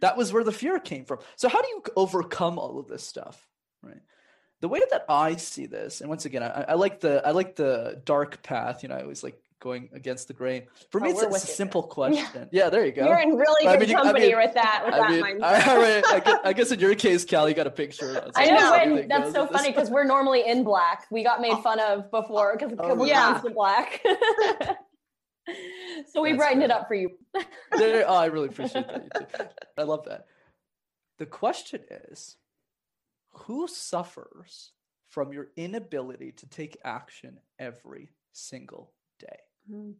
that 0.00 0.16
was 0.16 0.32
where 0.32 0.44
the 0.44 0.52
fear 0.52 0.78
came 0.78 1.04
from. 1.04 1.18
So 1.36 1.48
how 1.48 1.60
do 1.60 1.68
you 1.68 1.82
overcome 1.96 2.58
all 2.58 2.78
of 2.78 2.88
this 2.88 3.04
stuff? 3.04 3.46
Right. 3.82 4.00
The 4.60 4.68
way 4.68 4.80
that 4.90 5.04
I 5.08 5.36
see 5.36 5.66
this, 5.66 6.00
and 6.00 6.08
once 6.08 6.24
again, 6.24 6.42
I, 6.42 6.64
I 6.68 6.74
like 6.74 7.00
the 7.00 7.24
I 7.24 7.30
like 7.30 7.54
the 7.54 8.02
dark 8.04 8.42
path. 8.42 8.82
You 8.82 8.88
know, 8.88 8.96
I 8.96 9.02
always 9.02 9.22
like 9.22 9.40
going 9.60 9.88
against 9.92 10.28
the 10.28 10.34
grain. 10.34 10.64
For 10.90 11.00
oh, 11.00 11.04
me, 11.04 11.12
oh, 11.14 11.20
it's 11.20 11.44
a 11.44 11.46
simple 11.46 11.82
question. 11.82 12.26
Yeah. 12.34 12.44
yeah. 12.64 12.70
there 12.70 12.84
you 12.84 12.92
go. 12.92 13.06
You're 13.06 13.20
in 13.20 13.36
really 13.36 13.64
good 13.64 13.70
I 13.70 13.78
mean, 13.78 13.96
company 13.96 14.24
I 14.24 14.28
mean, 14.28 14.36
with 14.36 14.54
that. 14.54 14.82
With 14.84 14.94
I 14.94 15.08
mean, 15.08 15.38
that 15.38 15.68
I, 15.68 15.76
mean, 15.76 16.02
I, 16.06 16.20
guess, 16.20 16.38
I, 16.44 16.52
guess, 16.54 16.72
in 16.72 16.80
your 16.80 16.94
case, 16.94 17.24
Cal, 17.24 17.48
you 17.48 17.54
got 17.54 17.66
a 17.66 17.70
picture. 17.70 18.30
I 18.34 18.50
know, 18.50 18.74
and 18.74 19.10
that's 19.10 19.32
so 19.32 19.46
funny 19.46 19.70
because 19.70 19.90
we're 19.90 20.04
normally 20.04 20.46
in 20.46 20.64
black. 20.64 21.06
We 21.10 21.22
got 21.22 21.40
made 21.40 21.52
oh. 21.52 21.62
fun 21.62 21.80
of 21.80 22.10
before 22.10 22.56
because 22.56 22.74
oh, 22.78 22.94
we're 22.94 23.06
yeah. 23.06 23.32
constant 23.32 23.54
black. 23.54 24.02
so 26.12 26.22
we 26.22 26.34
brightened 26.34 26.62
it 26.62 26.70
up 26.70 26.88
for 26.88 26.94
you. 26.94 27.10
oh, 27.34 28.04
I 28.06 28.26
really 28.26 28.48
appreciate 28.48 28.86
that. 28.86 29.54
I 29.76 29.82
love 29.82 30.04
that. 30.06 30.26
The 31.18 31.26
question 31.26 31.80
is, 32.10 32.36
who 33.46 33.68
suffers 33.68 34.72
from 35.08 35.32
your 35.32 35.48
inability 35.56 36.32
to 36.32 36.46
take 36.46 36.76
action 36.84 37.38
every 37.58 38.10
single 38.32 38.92
day? 39.18 39.38
Mm. 39.70 39.94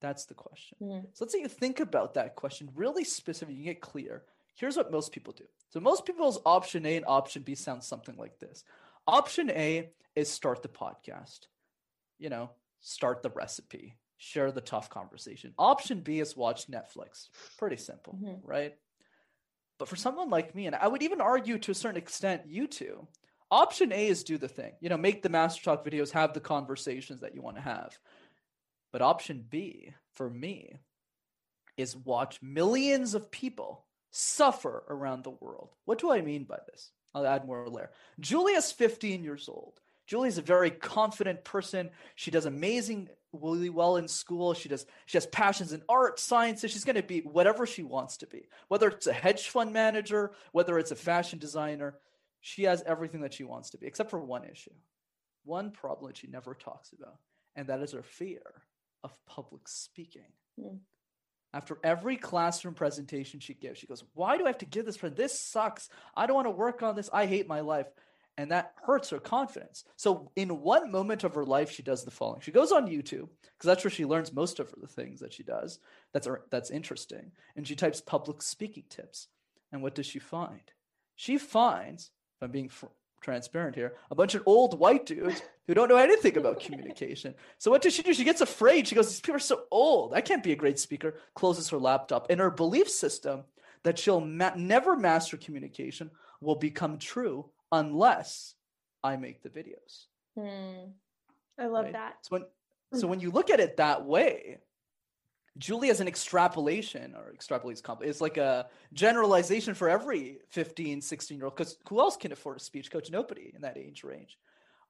That's 0.00 0.26
the 0.26 0.34
question. 0.34 0.76
Mm. 0.82 1.06
So 1.12 1.24
let's 1.24 1.32
say 1.32 1.40
you 1.40 1.48
think 1.48 1.80
about 1.80 2.14
that 2.14 2.36
question 2.36 2.70
really 2.74 3.04
specific, 3.04 3.56
you 3.56 3.64
get 3.64 3.80
clear. 3.80 4.24
Here's 4.54 4.76
what 4.76 4.92
most 4.92 5.12
people 5.12 5.32
do. 5.32 5.44
So 5.70 5.80
most 5.80 6.06
people's 6.06 6.38
option 6.46 6.86
A 6.86 6.96
and 6.96 7.04
option 7.06 7.42
B 7.42 7.54
sound 7.54 7.82
something 7.82 8.16
like 8.16 8.38
this. 8.38 8.64
Option 9.06 9.50
A 9.50 9.90
is 10.14 10.30
start 10.30 10.62
the 10.62 10.68
podcast. 10.68 11.40
You 12.18 12.30
know, 12.30 12.50
start 12.80 13.22
the 13.22 13.30
recipe, 13.30 13.96
share 14.16 14.50
the 14.50 14.60
tough 14.60 14.88
conversation. 14.88 15.52
Option 15.58 16.00
B 16.00 16.20
is 16.20 16.36
watch 16.36 16.68
Netflix. 16.68 17.28
Pretty 17.58 17.76
simple, 17.76 18.14
mm-hmm. 18.14 18.46
right? 18.46 18.74
But 19.78 19.88
for 19.88 19.96
someone 19.96 20.30
like 20.30 20.54
me, 20.54 20.66
and 20.66 20.74
I 20.74 20.88
would 20.88 21.02
even 21.02 21.20
argue 21.20 21.58
to 21.58 21.70
a 21.70 21.74
certain 21.74 21.98
extent, 21.98 22.42
you 22.46 22.66
two, 22.66 23.06
option 23.50 23.92
A 23.92 24.06
is 24.06 24.24
do 24.24 24.38
the 24.38 24.48
thing. 24.48 24.72
You 24.80 24.88
know, 24.88 24.96
make 24.96 25.22
the 25.22 25.28
Master 25.28 25.62
Talk 25.62 25.84
videos, 25.84 26.10
have 26.12 26.32
the 26.32 26.40
conversations 26.40 27.20
that 27.20 27.34
you 27.34 27.42
want 27.42 27.56
to 27.56 27.62
have. 27.62 27.98
But 28.92 29.02
option 29.02 29.44
B 29.48 29.92
for 30.14 30.30
me 30.30 30.78
is 31.76 31.96
watch 31.96 32.40
millions 32.40 33.14
of 33.14 33.30
people 33.30 33.84
suffer 34.10 34.84
around 34.88 35.24
the 35.24 35.30
world. 35.30 35.74
What 35.84 35.98
do 35.98 36.10
I 36.10 36.22
mean 36.22 36.44
by 36.44 36.58
this? 36.66 36.90
I'll 37.14 37.26
add 37.26 37.46
more 37.46 37.68
layer. 37.68 37.90
Julia's 38.18 38.72
15 38.72 39.22
years 39.22 39.48
old. 39.48 39.80
Julia's 40.06 40.38
a 40.38 40.42
very 40.42 40.70
confident 40.70 41.44
person. 41.44 41.90
She 42.14 42.30
does 42.30 42.46
amazing 42.46 43.08
really 43.32 43.70
well 43.70 43.96
in 43.96 44.08
school. 44.08 44.54
She 44.54 44.68
does 44.68 44.86
she 45.06 45.16
has 45.16 45.26
passions 45.26 45.72
in 45.72 45.82
art, 45.88 46.18
sciences. 46.20 46.70
She's 46.70 46.84
going 46.84 46.96
to 46.96 47.02
be 47.02 47.20
whatever 47.20 47.66
she 47.66 47.82
wants 47.82 48.18
to 48.18 48.26
be. 48.26 48.46
Whether 48.68 48.88
it's 48.88 49.06
a 49.06 49.12
hedge 49.12 49.48
fund 49.48 49.72
manager, 49.72 50.32
whether 50.52 50.78
it's 50.78 50.92
a 50.92 50.96
fashion 50.96 51.38
designer, 51.38 51.96
she 52.40 52.64
has 52.64 52.82
everything 52.86 53.22
that 53.22 53.34
she 53.34 53.44
wants 53.44 53.70
to 53.70 53.78
be 53.78 53.86
except 53.86 54.10
for 54.10 54.20
one 54.20 54.44
issue. 54.44 54.70
One 55.44 55.70
problem 55.70 56.08
that 56.08 56.16
she 56.16 56.26
never 56.26 56.54
talks 56.54 56.92
about, 56.92 57.18
and 57.54 57.68
that 57.68 57.80
is 57.80 57.92
her 57.92 58.02
fear 58.02 58.42
of 59.04 59.14
public 59.26 59.68
speaking. 59.68 60.32
Mm. 60.60 60.78
After 61.52 61.78
every 61.82 62.16
classroom 62.16 62.74
presentation 62.74 63.40
she 63.40 63.54
gives, 63.54 63.78
she 63.78 63.86
goes, 63.86 64.04
Why 64.14 64.36
do 64.36 64.44
I 64.44 64.48
have 64.48 64.58
to 64.58 64.66
give 64.66 64.84
this? 64.84 64.96
For 64.96 65.08
this 65.08 65.40
sucks. 65.40 65.88
I 66.14 66.26
don't 66.26 66.36
want 66.36 66.46
to 66.46 66.50
work 66.50 66.82
on 66.82 66.96
this. 66.96 67.08
I 67.12 67.26
hate 67.26 67.48
my 67.48 67.60
life. 67.60 67.86
And 68.38 68.50
that 68.50 68.74
hurts 68.84 69.10
her 69.10 69.18
confidence. 69.18 69.84
So, 69.96 70.30
in 70.36 70.60
one 70.60 70.92
moment 70.92 71.24
of 71.24 71.34
her 71.34 71.44
life, 71.44 71.70
she 71.70 71.82
does 71.82 72.04
the 72.04 72.10
following. 72.10 72.42
She 72.42 72.52
goes 72.52 72.70
on 72.70 72.86
YouTube 72.86 73.28
because 73.42 73.64
that's 73.64 73.82
where 73.82 73.90
she 73.90 74.04
learns 74.04 74.34
most 74.34 74.60
of 74.60 74.74
the 74.76 74.86
things 74.86 75.20
that 75.20 75.32
she 75.32 75.42
does. 75.42 75.78
That's 76.12 76.26
er, 76.26 76.42
that's 76.50 76.70
interesting. 76.70 77.32
And 77.56 77.66
she 77.66 77.74
types 77.74 78.00
public 78.00 78.42
speaking 78.42 78.84
tips. 78.90 79.28
And 79.72 79.82
what 79.82 79.94
does 79.94 80.06
she 80.06 80.18
find? 80.18 80.60
She 81.14 81.38
finds, 81.38 82.10
if 82.36 82.42
I'm 82.42 82.50
being 82.50 82.68
fr- 82.68 82.86
transparent 83.22 83.74
here, 83.74 83.94
a 84.10 84.14
bunch 84.14 84.34
of 84.34 84.42
old 84.44 84.78
white 84.78 85.06
dudes 85.06 85.42
who 85.66 85.74
don't 85.74 85.88
know 85.88 85.96
anything 85.96 86.36
about 86.36 86.60
communication. 86.60 87.34
So 87.58 87.70
what 87.70 87.80
does 87.80 87.94
she 87.94 88.02
do? 88.02 88.12
She 88.12 88.22
gets 88.22 88.42
afraid. 88.42 88.86
She 88.86 88.94
goes, 88.94 89.08
These 89.08 89.20
people 89.20 89.36
are 89.36 89.40
so 89.40 89.64
old. 89.70 90.12
I 90.12 90.20
can't 90.20 90.44
be 90.44 90.52
a 90.52 90.56
great 90.56 90.78
speaker. 90.78 91.14
Closes 91.34 91.70
her 91.70 91.78
laptop. 91.78 92.30
In 92.30 92.38
her 92.38 92.50
belief 92.50 92.90
system, 92.90 93.44
that 93.82 93.98
she'll 93.98 94.20
ma- 94.20 94.52
never 94.56 94.96
master 94.96 95.36
communication 95.36 96.10
will 96.40 96.56
become 96.56 96.98
true 96.98 97.46
unless 97.72 98.54
I 99.02 99.16
make 99.16 99.42
the 99.42 99.50
videos. 99.50 100.06
Hmm. 100.38 100.90
I 101.58 101.66
love 101.66 101.84
right? 101.84 101.92
that. 101.92 102.14
So 102.22 102.28
when 102.30 102.44
so 103.00 103.06
when 103.06 103.20
you 103.20 103.30
look 103.30 103.50
at 103.50 103.60
it 103.60 103.78
that 103.78 104.04
way, 104.04 104.58
Julie 105.58 105.88
has 105.88 106.00
an 106.00 106.08
extrapolation 106.08 107.14
or 107.14 107.32
extrapolates 107.32 107.82
compl- 107.82 108.04
it's 108.04 108.20
like 108.20 108.36
a 108.36 108.68
generalization 108.92 109.74
for 109.74 109.88
every 109.88 110.38
15, 110.50 111.00
16 111.00 111.36
year 111.36 111.46
old 111.46 111.56
because 111.56 111.76
who 111.88 112.00
else 112.00 112.16
can 112.16 112.32
afford 112.32 112.56
a 112.56 112.60
speech 112.60 112.90
coach? 112.90 113.10
Nobody 113.10 113.52
in 113.54 113.62
that 113.62 113.78
age 113.78 114.04
range. 114.04 114.38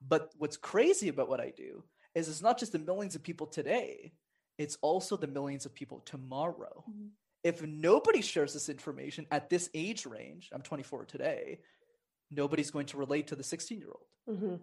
But 0.07 0.33
what's 0.37 0.57
crazy 0.57 1.09
about 1.09 1.29
what 1.29 1.41
I 1.41 1.53
do 1.57 1.85
is 2.15 2.29
it's 2.29 2.43
not 2.43 2.59
just 2.59 2.73
the 2.73 2.79
millions 2.79 3.15
of 3.15 3.23
people 3.23 3.47
today, 3.47 4.13
it's 4.59 4.77
also 4.83 5.17
the 5.17 5.27
millions 5.27 5.67
of 5.67 5.75
people 5.75 6.01
tomorrow. 6.01 6.85
Mhm. 6.91 7.11
If 7.45 7.63
nobody 7.63 8.23
shares 8.23 8.53
this 8.53 8.69
information 8.69 9.27
at 9.31 9.49
this 9.49 9.71
age 9.73 10.05
range, 10.05 10.49
I'm 10.53 10.63
24 10.63 11.05
today, 11.05 11.61
nobody's 12.31 12.71
going 12.71 12.87
to 12.87 12.97
relate 12.97 13.27
to 13.29 13.37
the 13.37 13.43
16 13.45 13.79
year 13.79 13.91
old 13.91 14.07
Mhm. 14.29 14.61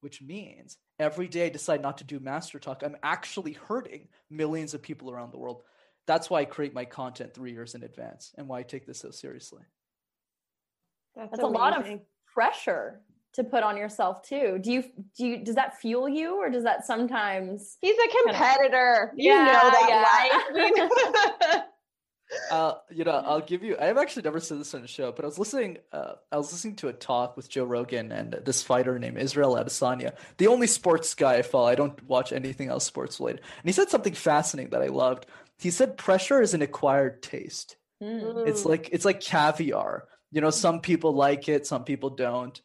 which 0.00 0.20
means 0.20 0.76
every 0.98 1.28
day 1.28 1.46
I 1.46 1.48
decide 1.48 1.80
not 1.80 1.98
to 1.98 2.04
do 2.04 2.20
Master 2.20 2.58
Talk, 2.58 2.82
I'm 2.82 2.96
actually 3.02 3.52
hurting 3.52 4.08
millions 4.28 4.74
of 4.74 4.82
people 4.82 5.10
around 5.10 5.32
the 5.32 5.38
world. 5.38 5.62
That's 6.06 6.28
why 6.28 6.40
I 6.40 6.44
create 6.44 6.74
my 6.74 6.84
content 6.84 7.32
three 7.32 7.52
years 7.52 7.74
in 7.74 7.82
advance 7.82 8.32
and 8.36 8.46
why 8.46 8.58
I 8.58 8.62
take 8.64 8.84
this 8.86 8.98
so 9.00 9.10
seriously. 9.10 9.62
That's, 11.16 11.30
That's 11.30 11.42
a 11.42 11.46
lot 11.46 11.76
of 11.78 12.00
pressure 12.26 13.00
to 13.34 13.44
put 13.44 13.62
on 13.62 13.76
yourself 13.76 14.22
too. 14.22 14.58
Do 14.60 14.70
you 14.72 14.82
do 15.16 15.26
you 15.26 15.44
does 15.44 15.54
that 15.54 15.78
fuel 15.80 16.08
you 16.08 16.36
or 16.36 16.50
does 16.50 16.64
that 16.64 16.84
sometimes 16.84 17.78
He's 17.80 17.96
a 17.96 18.08
competitor. 18.24 19.12
You 19.16 19.32
Yeah, 19.32 19.44
know 19.46 19.70
that 19.70 19.86
yeah. 19.88 21.52
life. 21.54 21.64
Uh, 22.50 22.74
you 22.90 23.04
know, 23.04 23.12
I'll 23.12 23.40
give 23.40 23.62
you. 23.62 23.76
I've 23.78 23.98
actually 23.98 24.22
never 24.22 24.40
said 24.40 24.58
this 24.60 24.74
on 24.74 24.82
a 24.82 24.86
show, 24.86 25.12
but 25.12 25.24
I 25.24 25.28
was 25.28 25.38
listening. 25.38 25.78
Uh, 25.92 26.12
I 26.32 26.36
was 26.36 26.52
listening 26.52 26.76
to 26.76 26.88
a 26.88 26.92
talk 26.92 27.36
with 27.36 27.48
Joe 27.48 27.64
Rogan 27.64 28.12
and 28.12 28.32
this 28.44 28.62
fighter 28.62 28.98
named 28.98 29.18
Israel 29.18 29.54
Adesanya, 29.54 30.14
the 30.38 30.46
only 30.46 30.66
sports 30.66 31.14
guy 31.14 31.34
I 31.34 31.42
follow. 31.42 31.66
I 31.66 31.74
don't 31.74 32.02
watch 32.04 32.32
anything 32.32 32.68
else 32.68 32.84
sports 32.84 33.18
related, 33.20 33.40
and 33.40 33.64
he 33.68 33.72
said 33.72 33.90
something 33.90 34.14
fascinating 34.14 34.70
that 34.70 34.82
I 34.82 34.86
loved. 34.88 35.26
He 35.58 35.70
said, 35.70 35.96
"Pressure 35.96 36.40
is 36.42 36.54
an 36.54 36.62
acquired 36.62 37.22
taste." 37.22 37.76
Hmm. 38.00 38.44
It's 38.46 38.62
Mm. 38.62 38.68
like 38.70 38.88
it's 38.92 39.04
like 39.04 39.20
caviar. 39.20 40.08
You 40.32 40.40
know, 40.40 40.50
some 40.50 40.80
people 40.80 41.12
like 41.12 41.48
it, 41.48 41.66
some 41.66 41.84
people 41.84 42.10
don't. 42.10 42.60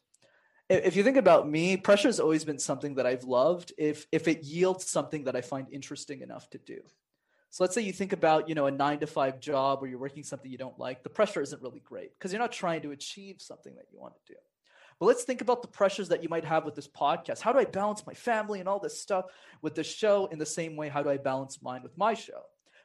If 0.70 0.96
you 0.96 1.04
think 1.04 1.18
about 1.18 1.50
me, 1.50 1.78
pressure 1.78 2.08
has 2.08 2.20
always 2.20 2.46
been 2.46 2.60
something 2.60 2.96
that 2.96 3.08
I've 3.08 3.24
loved 3.24 3.74
if 3.78 4.06
if 4.12 4.28
it 4.28 4.44
yields 4.44 4.88
something 4.88 5.24
that 5.24 5.36
I 5.36 5.42
find 5.42 5.68
interesting 5.72 6.22
enough 6.22 6.50
to 6.52 6.60
do. 6.60 6.80
So 7.52 7.64
let's 7.64 7.74
say 7.74 7.82
you 7.82 7.94
think 7.94 8.14
about, 8.14 8.48
you 8.48 8.56
know, 8.56 8.68
a 8.68 8.72
9 8.72 9.00
to 9.00 9.08
5 9.08 9.40
job 9.40 9.82
where 9.82 9.90
you're 9.90 10.00
working 10.00 10.24
something 10.24 10.52
you 10.52 10.58
don't 10.58 10.78
like. 10.78 11.04
The 11.04 11.10
pressure 11.10 11.42
isn't 11.42 11.62
really 11.62 11.80
great 11.80 12.12
because 12.18 12.32
you're 12.32 12.42
not 12.42 12.52
trying 12.52 12.82
to 12.84 12.92
achieve 12.92 13.38
something 13.40 13.76
that 13.76 13.86
you 13.92 14.00
want 14.00 14.14
to 14.16 14.34
do. 14.34 14.40
But 15.00 15.08
let's 15.08 15.24
think 15.24 15.42
about 15.42 15.62
the 15.62 15.68
pressures 15.68 16.10
that 16.10 16.22
you 16.22 16.30
might 16.30 16.46
have 16.46 16.66
with 16.66 16.76
this 16.76 16.88
podcast. 16.88 17.40
How 17.40 17.54
do 17.54 17.60
I 17.60 17.66
balance 17.66 18.06
my 18.06 18.14
family 18.14 18.60
and 18.60 18.68
all 18.68 18.80
this 18.80 19.02
stuff 19.02 19.26
with 19.62 19.74
the 19.74 19.84
show 19.84 20.28
in 20.28 20.38
the 20.38 20.46
same 20.46 20.76
way? 20.76 20.90
How 20.90 21.02
do 21.02 21.10
I 21.10 21.18
balance 21.18 21.62
mine 21.62 21.82
with 21.84 21.98
my 21.98 22.14
show? 22.14 22.42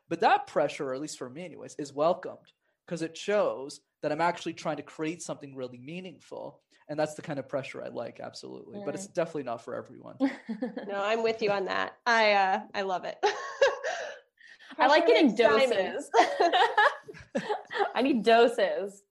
But 0.08 0.20
that 0.20 0.46
pressure, 0.46 0.88
or 0.88 0.94
at 0.94 1.00
least 1.00 1.18
for 1.18 1.28
me, 1.28 1.44
anyways, 1.44 1.74
is 1.78 1.92
welcomed 1.92 2.52
because 2.86 3.02
it 3.02 3.16
shows 3.16 3.80
that 4.02 4.12
I'm 4.12 4.20
actually 4.20 4.52
trying 4.52 4.76
to 4.76 4.82
create 4.82 5.22
something 5.22 5.56
really 5.56 5.78
meaningful. 5.78 6.60
And 6.88 6.98
that's 6.98 7.14
the 7.14 7.22
kind 7.22 7.38
of 7.38 7.48
pressure 7.48 7.82
I 7.82 7.88
like, 7.88 8.20
absolutely. 8.20 8.80
But 8.84 8.94
it's 8.94 9.06
definitely 9.06 9.44
not 9.44 9.64
for 9.64 9.74
everyone. 9.74 10.16
no, 10.20 11.02
I'm 11.02 11.22
with 11.22 11.42
you 11.42 11.50
on 11.50 11.64
that. 11.64 11.96
I 12.06 12.32
uh, 12.32 12.60
I 12.74 12.82
love 12.82 13.04
it. 13.04 13.16
I 14.78 14.86
like 14.86 15.06
getting 15.06 15.34
doses. 15.34 16.10
I 17.94 18.02
need 18.02 18.22
doses. 18.22 19.02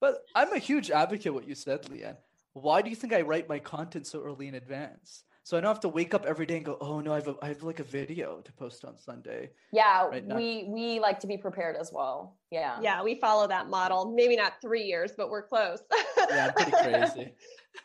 But 0.00 0.18
I'm 0.34 0.52
a 0.52 0.58
huge 0.58 0.90
advocate 0.90 1.34
what 1.34 1.48
you 1.48 1.54
said, 1.54 1.82
Leanne. 1.84 2.16
Why 2.52 2.82
do 2.82 2.90
you 2.90 2.96
think 2.96 3.12
I 3.12 3.22
write 3.22 3.48
my 3.48 3.58
content 3.58 4.06
so 4.06 4.22
early 4.22 4.48
in 4.48 4.54
advance? 4.54 5.24
So 5.48 5.56
I 5.56 5.60
don't 5.60 5.68
have 5.68 5.80
to 5.80 5.88
wake 5.88 6.12
up 6.12 6.26
every 6.26 6.44
day 6.44 6.56
and 6.56 6.64
go, 6.66 6.76
oh 6.80 7.00
no, 7.00 7.12
I 7.12 7.16
have, 7.16 7.28
a, 7.28 7.34
I 7.40 7.48
have 7.48 7.62
like 7.62 7.80
a 7.80 7.84
video 7.84 8.42
to 8.42 8.52
post 8.52 8.84
on 8.84 8.98
Sunday. 8.98 9.50
Yeah, 9.72 10.06
Right 10.06 10.26
we 10.26 10.68
we 10.68 11.00
like 11.00 11.18
to 11.20 11.26
be 11.26 11.38
prepared 11.38 11.74
as 11.76 11.90
well. 11.90 12.36
Yeah. 12.50 12.78
yeah, 12.82 13.02
we 13.02 13.14
follow 13.14 13.46
that 13.46 13.70
model. 13.70 14.12
Maybe 14.14 14.36
not 14.36 14.60
three 14.60 14.82
years, 14.82 15.12
but 15.16 15.30
we're 15.30 15.46
close. 15.46 15.80
Yeah, 16.28 16.50
pretty 16.50 16.72
crazy. 16.72 17.32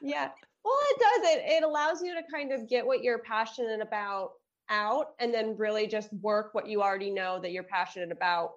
yeah. 0.02 0.30
Well, 0.66 0.76
it 0.90 1.00
does. 1.00 1.32
It 1.32 1.44
it 1.46 1.64
allows 1.64 2.02
you 2.02 2.14
to 2.16 2.22
kind 2.30 2.52
of 2.52 2.68
get 2.68 2.86
what 2.86 3.02
you're 3.02 3.20
passionate 3.20 3.80
about 3.80 4.32
out 4.70 5.10
and 5.20 5.34
then 5.34 5.56
really 5.58 5.88
just 5.88 6.12
work 6.14 6.54
what 6.54 6.68
you 6.68 6.82
already 6.82 7.10
know 7.10 7.40
that 7.42 7.52
you're 7.52 7.64
passionate 7.64 8.12
about 8.12 8.52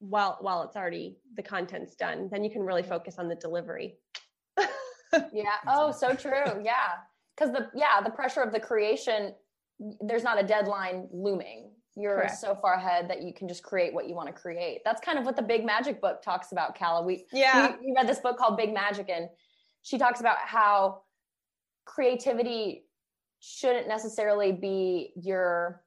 while 0.00 0.38
while 0.40 0.62
it's 0.62 0.76
already 0.76 1.16
the 1.34 1.42
content's 1.42 1.94
done. 1.94 2.28
Then 2.30 2.44
you 2.44 2.50
can 2.50 2.62
really 2.62 2.82
mm-hmm. 2.82 2.90
focus 2.90 3.18
on 3.18 3.28
the 3.28 3.36
delivery. 3.36 3.96
Yeah. 5.32 5.54
Oh, 5.66 5.90
so 5.90 6.14
true. 6.14 6.62
Yeah. 6.62 6.74
Because 7.36 7.52
the 7.52 7.70
yeah, 7.74 8.00
the 8.02 8.10
pressure 8.10 8.42
of 8.42 8.52
the 8.52 8.60
creation, 8.60 9.32
there's 10.00 10.22
not 10.22 10.38
a 10.38 10.46
deadline 10.46 11.08
looming. 11.12 11.70
You're 11.96 12.16
Correct. 12.16 12.38
so 12.38 12.54
far 12.54 12.74
ahead 12.74 13.08
that 13.08 13.22
you 13.22 13.32
can 13.32 13.48
just 13.48 13.62
create 13.62 13.92
what 13.92 14.08
you 14.08 14.14
want 14.14 14.28
to 14.28 14.32
create. 14.32 14.82
That's 14.84 15.00
kind 15.00 15.18
of 15.18 15.24
what 15.24 15.34
the 15.34 15.42
Big 15.42 15.64
Magic 15.64 16.00
book 16.00 16.22
talks 16.22 16.52
about, 16.52 16.78
Kala. 16.78 17.02
We 17.04 17.26
Yeah. 17.32 17.74
we, 17.80 17.88
we 17.88 17.94
read 17.96 18.06
this 18.06 18.20
book 18.20 18.36
called 18.36 18.56
Big 18.56 18.72
Magic, 18.72 19.08
and 19.08 19.28
she 19.82 19.98
talks 19.98 20.20
about 20.20 20.38
how 20.38 21.02
creativity 21.86 22.84
shouldn't 23.40 23.88
necessarily 23.88 24.52
be 24.52 25.12
your 25.20 25.82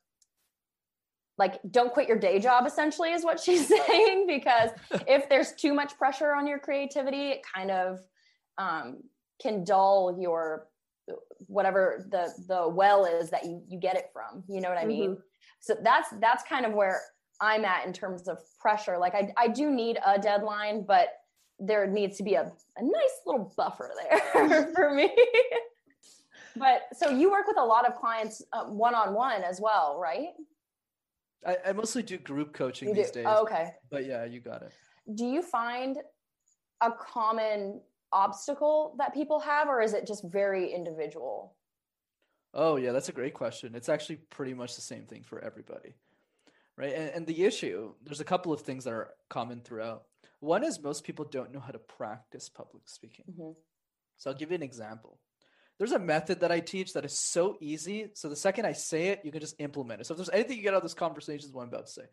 like 1.37 1.59
don't 1.71 1.91
quit 1.93 2.07
your 2.07 2.19
day 2.19 2.39
job 2.39 2.65
essentially 2.65 3.11
is 3.11 3.23
what 3.23 3.39
she's 3.45 3.67
saying 3.67 4.27
because 4.27 4.69
if 5.07 5.27
there's 5.29 5.53
too 5.53 5.73
much 5.73 5.97
pressure 5.97 6.33
on 6.33 6.47
your 6.47 6.59
creativity 6.59 7.29
it 7.29 7.41
kind 7.55 7.71
of 7.71 7.99
um, 8.57 8.97
can 9.41 9.63
dull 9.63 10.17
your 10.19 10.67
whatever 11.47 12.05
the 12.11 12.31
the 12.47 12.67
well 12.69 13.05
is 13.05 13.29
that 13.31 13.43
you 13.43 13.61
you 13.67 13.79
get 13.79 13.95
it 13.95 14.09
from 14.13 14.43
you 14.47 14.61
know 14.61 14.69
what 14.69 14.77
i 14.77 14.85
mean? 14.85 15.17
So 15.59 15.75
that's 15.83 16.09
that's 16.19 16.43
kind 16.43 16.65
of 16.65 16.73
where 16.73 17.01
i'm 17.41 17.65
at 17.65 17.85
in 17.85 17.93
terms 17.93 18.27
of 18.27 18.37
pressure. 18.59 18.97
Like 18.97 19.15
i, 19.15 19.33
I 19.37 19.47
do 19.47 19.71
need 19.71 19.97
a 20.05 20.19
deadline 20.19 20.85
but 20.87 21.09
there 21.59 21.85
needs 21.87 22.17
to 22.17 22.23
be 22.23 22.35
a, 22.35 22.51
a 22.77 22.83
nice 22.83 23.17
little 23.25 23.53
buffer 23.55 23.91
there 24.01 24.71
for 24.75 24.93
me 24.93 25.11
but 26.55 26.83
so 26.93 27.09
you 27.09 27.31
work 27.31 27.47
with 27.47 27.57
a 27.57 27.63
lot 27.63 27.87
of 27.87 27.95
clients 27.95 28.41
uh, 28.53 28.65
one-on-one 28.65 29.43
as 29.43 29.59
well 29.61 29.97
right 29.99 30.29
I, 31.45 31.57
I 31.67 31.71
mostly 31.73 32.03
do 32.03 32.17
group 32.17 32.53
coaching 32.53 32.89
you 32.89 32.93
do 32.95 33.01
these 33.01 33.11
days. 33.11 33.25
oh, 33.27 33.41
okay 33.43 33.73
But 33.89 34.05
yeah, 34.05 34.25
you 34.25 34.39
got 34.39 34.61
it. 34.61 34.71
do 35.15 35.25
you 35.25 35.41
find 35.41 35.97
a 36.81 36.91
common 36.91 37.81
obstacle 38.11 38.95
that 38.97 39.13
people 39.13 39.39
have 39.39 39.67
or 39.67 39.81
is 39.81 39.93
it 39.93 40.05
just 40.05 40.23
very 40.25 40.71
individual 40.73 41.55
Oh 42.53 42.75
yeah, 42.75 42.91
that's 42.91 43.07
a 43.07 43.13
great 43.13 43.33
question. 43.33 43.75
It's 43.75 43.87
actually 43.87 44.17
pretty 44.29 44.53
much 44.53 44.75
the 44.75 44.81
same 44.81 45.05
thing 45.05 45.23
for 45.23 45.39
everybody, 45.39 45.95
right? 46.77 46.93
And, 46.93 47.09
and 47.15 47.25
the 47.25 47.45
issue, 47.45 47.93
there's 48.03 48.19
a 48.19 48.25
couple 48.25 48.51
of 48.51 48.59
things 48.59 48.83
that 48.83 48.91
are 48.91 49.11
common 49.29 49.61
throughout. 49.61 50.03
One 50.41 50.65
is 50.65 50.77
most 50.83 51.05
people 51.05 51.23
don't 51.23 51.53
know 51.53 51.61
how 51.61 51.71
to 51.71 51.79
practice 51.79 52.49
public 52.49 52.89
speaking. 52.89 53.23
Mhm. 53.31 53.55
So 54.17 54.29
I'll 54.29 54.35
give 54.35 54.49
you 54.51 54.55
an 54.55 54.63
example. 54.63 55.17
There's 55.81 55.93
a 55.93 55.97
method 55.99 56.41
that 56.41 56.51
I 56.51 56.59
teach 56.59 56.93
that 56.93 57.05
is 57.05 57.17
so 57.17 57.57
easy. 57.59 58.11
So 58.13 58.29
the 58.29 58.35
second 58.35 58.67
I 58.67 58.73
say 58.73 59.07
it, 59.07 59.21
you 59.23 59.31
can 59.31 59.41
just 59.41 59.55
implement 59.57 59.99
it. 59.99 60.05
So 60.05 60.13
if 60.13 60.17
there's 60.19 60.29
anything 60.29 60.57
you 60.57 60.61
get 60.61 60.75
out 60.75 60.77
of 60.77 60.83
this 60.83 60.93
conversation, 60.93 61.49
is 61.49 61.51
what 61.55 61.63
I'm 61.63 61.69
about 61.69 61.87
to 61.87 61.91
say. 61.91 62.03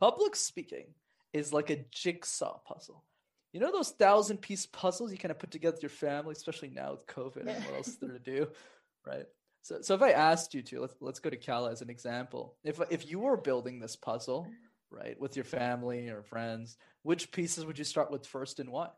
Public 0.00 0.34
speaking 0.34 0.86
is 1.34 1.52
like 1.52 1.68
a 1.68 1.84
jigsaw 1.90 2.56
puzzle. 2.66 3.04
You 3.52 3.60
know 3.60 3.70
those 3.70 3.90
thousand 3.90 4.38
piece 4.38 4.64
puzzles 4.64 5.12
you 5.12 5.18
kind 5.18 5.30
of 5.30 5.38
put 5.38 5.50
together 5.50 5.74
with 5.74 5.82
your 5.82 5.90
family, 5.90 6.32
especially 6.32 6.70
now 6.70 6.92
with 6.92 7.06
COVID 7.06 7.46
and 7.46 7.64
what 7.66 7.74
else 7.74 7.96
there 7.96 8.12
to 8.12 8.18
do, 8.18 8.48
right? 9.06 9.26
So, 9.60 9.82
so 9.82 9.94
if 9.94 10.00
I 10.00 10.12
asked 10.12 10.54
you 10.54 10.62
to, 10.62 10.80
let's 10.80 10.94
let's 11.02 11.20
go 11.20 11.28
to 11.28 11.36
Kala 11.36 11.70
as 11.70 11.82
an 11.82 11.90
example. 11.90 12.56
If 12.64 12.80
if 12.88 13.10
you 13.10 13.18
were 13.18 13.36
building 13.36 13.78
this 13.78 13.94
puzzle, 13.94 14.48
right, 14.90 15.20
with 15.20 15.36
your 15.36 15.44
family 15.44 16.08
or 16.08 16.22
friends, 16.22 16.78
which 17.02 17.30
pieces 17.30 17.66
would 17.66 17.76
you 17.76 17.84
start 17.84 18.10
with 18.10 18.26
first 18.26 18.58
and 18.58 18.70
why? 18.70 18.88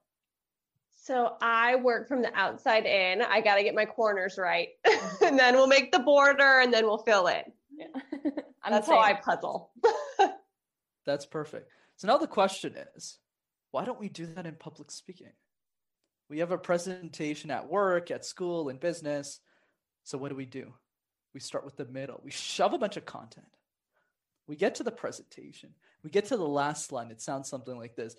So 1.02 1.36
I 1.40 1.76
work 1.76 2.08
from 2.08 2.20
the 2.20 2.32
outside 2.34 2.84
in. 2.84 3.22
I 3.22 3.40
got 3.40 3.54
to 3.54 3.62
get 3.62 3.74
my 3.74 3.86
corners 3.86 4.36
right. 4.36 4.68
and 4.84 4.94
mm-hmm. 5.00 5.36
then 5.36 5.54
we'll 5.54 5.66
make 5.66 5.92
the 5.92 5.98
border 5.98 6.60
and 6.60 6.72
then 6.72 6.84
we'll 6.84 6.98
fill 6.98 7.26
it. 7.26 7.50
yeah. 7.72 7.86
That's 8.68 8.86
the 8.86 8.94
how 8.94 9.00
I 9.00 9.14
puzzle. 9.14 9.70
That's 11.06 11.24
perfect. 11.24 11.70
So 11.96 12.06
now 12.06 12.18
the 12.18 12.26
question 12.26 12.74
is, 12.94 13.18
why 13.70 13.84
don't 13.84 13.98
we 13.98 14.10
do 14.10 14.26
that 14.26 14.46
in 14.46 14.54
public 14.54 14.90
speaking? 14.90 15.32
We 16.28 16.40
have 16.40 16.52
a 16.52 16.58
presentation 16.58 17.50
at 17.50 17.68
work, 17.68 18.10
at 18.10 18.24
school, 18.24 18.68
in 18.68 18.76
business. 18.76 19.40
So 20.04 20.18
what 20.18 20.28
do 20.28 20.36
we 20.36 20.46
do? 20.46 20.74
We 21.32 21.40
start 21.40 21.64
with 21.64 21.76
the 21.76 21.86
middle. 21.86 22.20
We 22.22 22.30
shove 22.30 22.74
a 22.74 22.78
bunch 22.78 22.96
of 22.96 23.06
content. 23.06 23.46
We 24.46 24.56
get 24.56 24.76
to 24.76 24.82
the 24.82 24.92
presentation. 24.92 25.70
We 26.04 26.10
get 26.10 26.26
to 26.26 26.36
the 26.36 26.46
last 26.46 26.92
line. 26.92 27.10
It 27.10 27.22
sounds 27.22 27.48
something 27.48 27.76
like 27.76 27.96
this. 27.96 28.14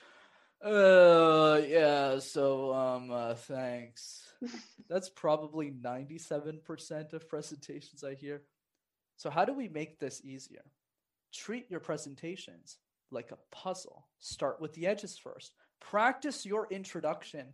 Uh 0.63 1.59
yeah, 1.67 2.19
so 2.19 2.73
um 2.73 3.11
uh, 3.11 3.33
thanks. 3.33 4.31
That's 4.89 5.09
probably 5.09 5.71
97% 5.71 7.13
of 7.13 7.29
presentations 7.29 8.03
I 8.03 8.15
hear. 8.15 8.43
So 9.17 9.29
how 9.29 9.45
do 9.45 9.53
we 9.53 9.67
make 9.67 9.99
this 9.99 10.21
easier? 10.23 10.63
Treat 11.33 11.69
your 11.69 11.79
presentations 11.79 12.77
like 13.11 13.31
a 13.31 13.37
puzzle. 13.55 14.07
Start 14.19 14.59
with 14.59 14.73
the 14.73 14.87
edges 14.87 15.17
first. 15.17 15.53
Practice 15.79 16.45
your 16.45 16.67
introduction 16.69 17.47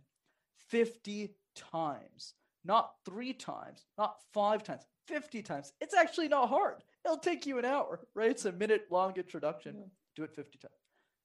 50 0.68 1.34
times, 1.54 2.34
not 2.64 2.92
three 3.04 3.32
times, 3.32 3.86
not 3.96 4.16
five 4.32 4.62
times, 4.62 4.82
50 5.06 5.42
times. 5.42 5.72
It's 5.80 5.94
actually 5.94 6.28
not 6.28 6.48
hard. 6.48 6.82
It'll 7.04 7.18
take 7.18 7.46
you 7.46 7.58
an 7.58 7.64
hour, 7.64 8.00
right? 8.14 8.30
It's 8.30 8.44
a 8.44 8.52
minute 8.52 8.86
long 8.90 9.14
introduction. 9.16 9.74
Mm-hmm. 9.74 9.88
Do 10.16 10.24
it 10.24 10.34
50 10.34 10.58
times. 10.58 10.74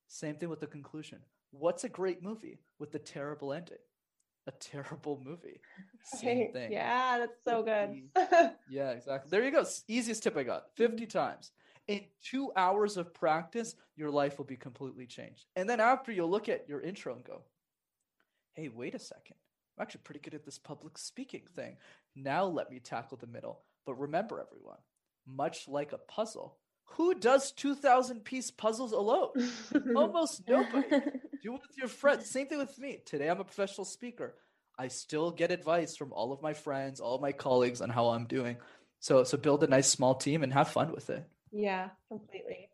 Same 0.07 0.35
thing 0.35 0.49
with 0.49 0.59
the 0.59 0.67
conclusion. 0.67 1.19
What's 1.53 1.83
a 1.83 1.89
great 1.89 2.23
movie 2.23 2.57
with 2.79 2.95
a 2.95 2.99
terrible 2.99 3.53
ending? 3.53 3.77
A 4.47 4.51
terrible 4.51 5.21
movie. 5.23 5.61
Same 6.03 6.51
thing. 6.51 6.71
Yeah, 6.71 7.19
that's 7.19 7.43
so 7.45 7.61
good. 7.61 8.09
yeah, 8.69 8.89
exactly. 8.89 9.29
There 9.29 9.43
you 9.43 9.51
go. 9.51 9.63
Easiest 9.87 10.23
tip 10.23 10.35
I 10.35 10.43
got 10.43 10.75
50 10.75 11.05
times. 11.05 11.51
In 11.87 12.01
two 12.23 12.51
hours 12.55 12.97
of 12.97 13.13
practice, 13.13 13.75
your 13.95 14.09
life 14.09 14.37
will 14.37 14.45
be 14.45 14.57
completely 14.57 15.05
changed. 15.05 15.45
And 15.55 15.69
then 15.69 15.79
after, 15.79 16.11
you'll 16.11 16.29
look 16.29 16.49
at 16.49 16.67
your 16.67 16.81
intro 16.81 17.13
and 17.13 17.23
go, 17.23 17.43
hey, 18.53 18.69
wait 18.69 18.95
a 18.95 18.99
second. 18.99 19.35
I'm 19.77 19.83
actually 19.83 20.01
pretty 20.03 20.21
good 20.21 20.33
at 20.33 20.43
this 20.43 20.57
public 20.57 20.97
speaking 20.97 21.43
thing. 21.55 21.77
Now 22.15 22.45
let 22.45 22.71
me 22.71 22.79
tackle 22.79 23.17
the 23.17 23.27
middle. 23.27 23.61
But 23.85 23.99
remember, 23.99 24.41
everyone, 24.41 24.79
much 25.27 25.67
like 25.67 25.93
a 25.93 25.97
puzzle, 25.99 26.57
who 26.85 27.15
does 27.15 27.51
2,000 27.53 28.23
piece 28.23 28.51
puzzles 28.51 28.91
alone? 28.91 29.29
Almost 29.95 30.43
nobody. 30.47 30.87
Do 31.43 31.55
it 31.55 31.61
with 31.67 31.77
your 31.77 31.89
friends. 31.89 32.29
Same 32.29 32.47
thing 32.47 32.57
with 32.57 32.79
me. 32.79 32.99
Today, 33.05 33.29
I'm 33.29 33.41
a 33.41 33.43
professional 33.43 33.83
speaker. 33.83 34.33
I 34.79 34.87
still 34.87 35.29
get 35.29 35.51
advice 35.51 35.97
from 35.97 36.13
all 36.13 36.31
of 36.31 36.41
my 36.41 36.53
friends, 36.53 37.01
all 37.01 37.19
my 37.19 37.33
colleagues 37.33 37.81
on 37.81 37.89
how 37.89 38.07
I'm 38.07 38.25
doing. 38.25 38.55
So, 39.01 39.25
so 39.25 39.37
build 39.37 39.61
a 39.65 39.67
nice 39.67 39.89
small 39.89 40.15
team 40.15 40.41
and 40.41 40.53
have 40.53 40.69
fun 40.69 40.93
with 40.93 41.09
it. 41.09 41.27
Yeah, 41.51 41.89
completely. 42.07 42.69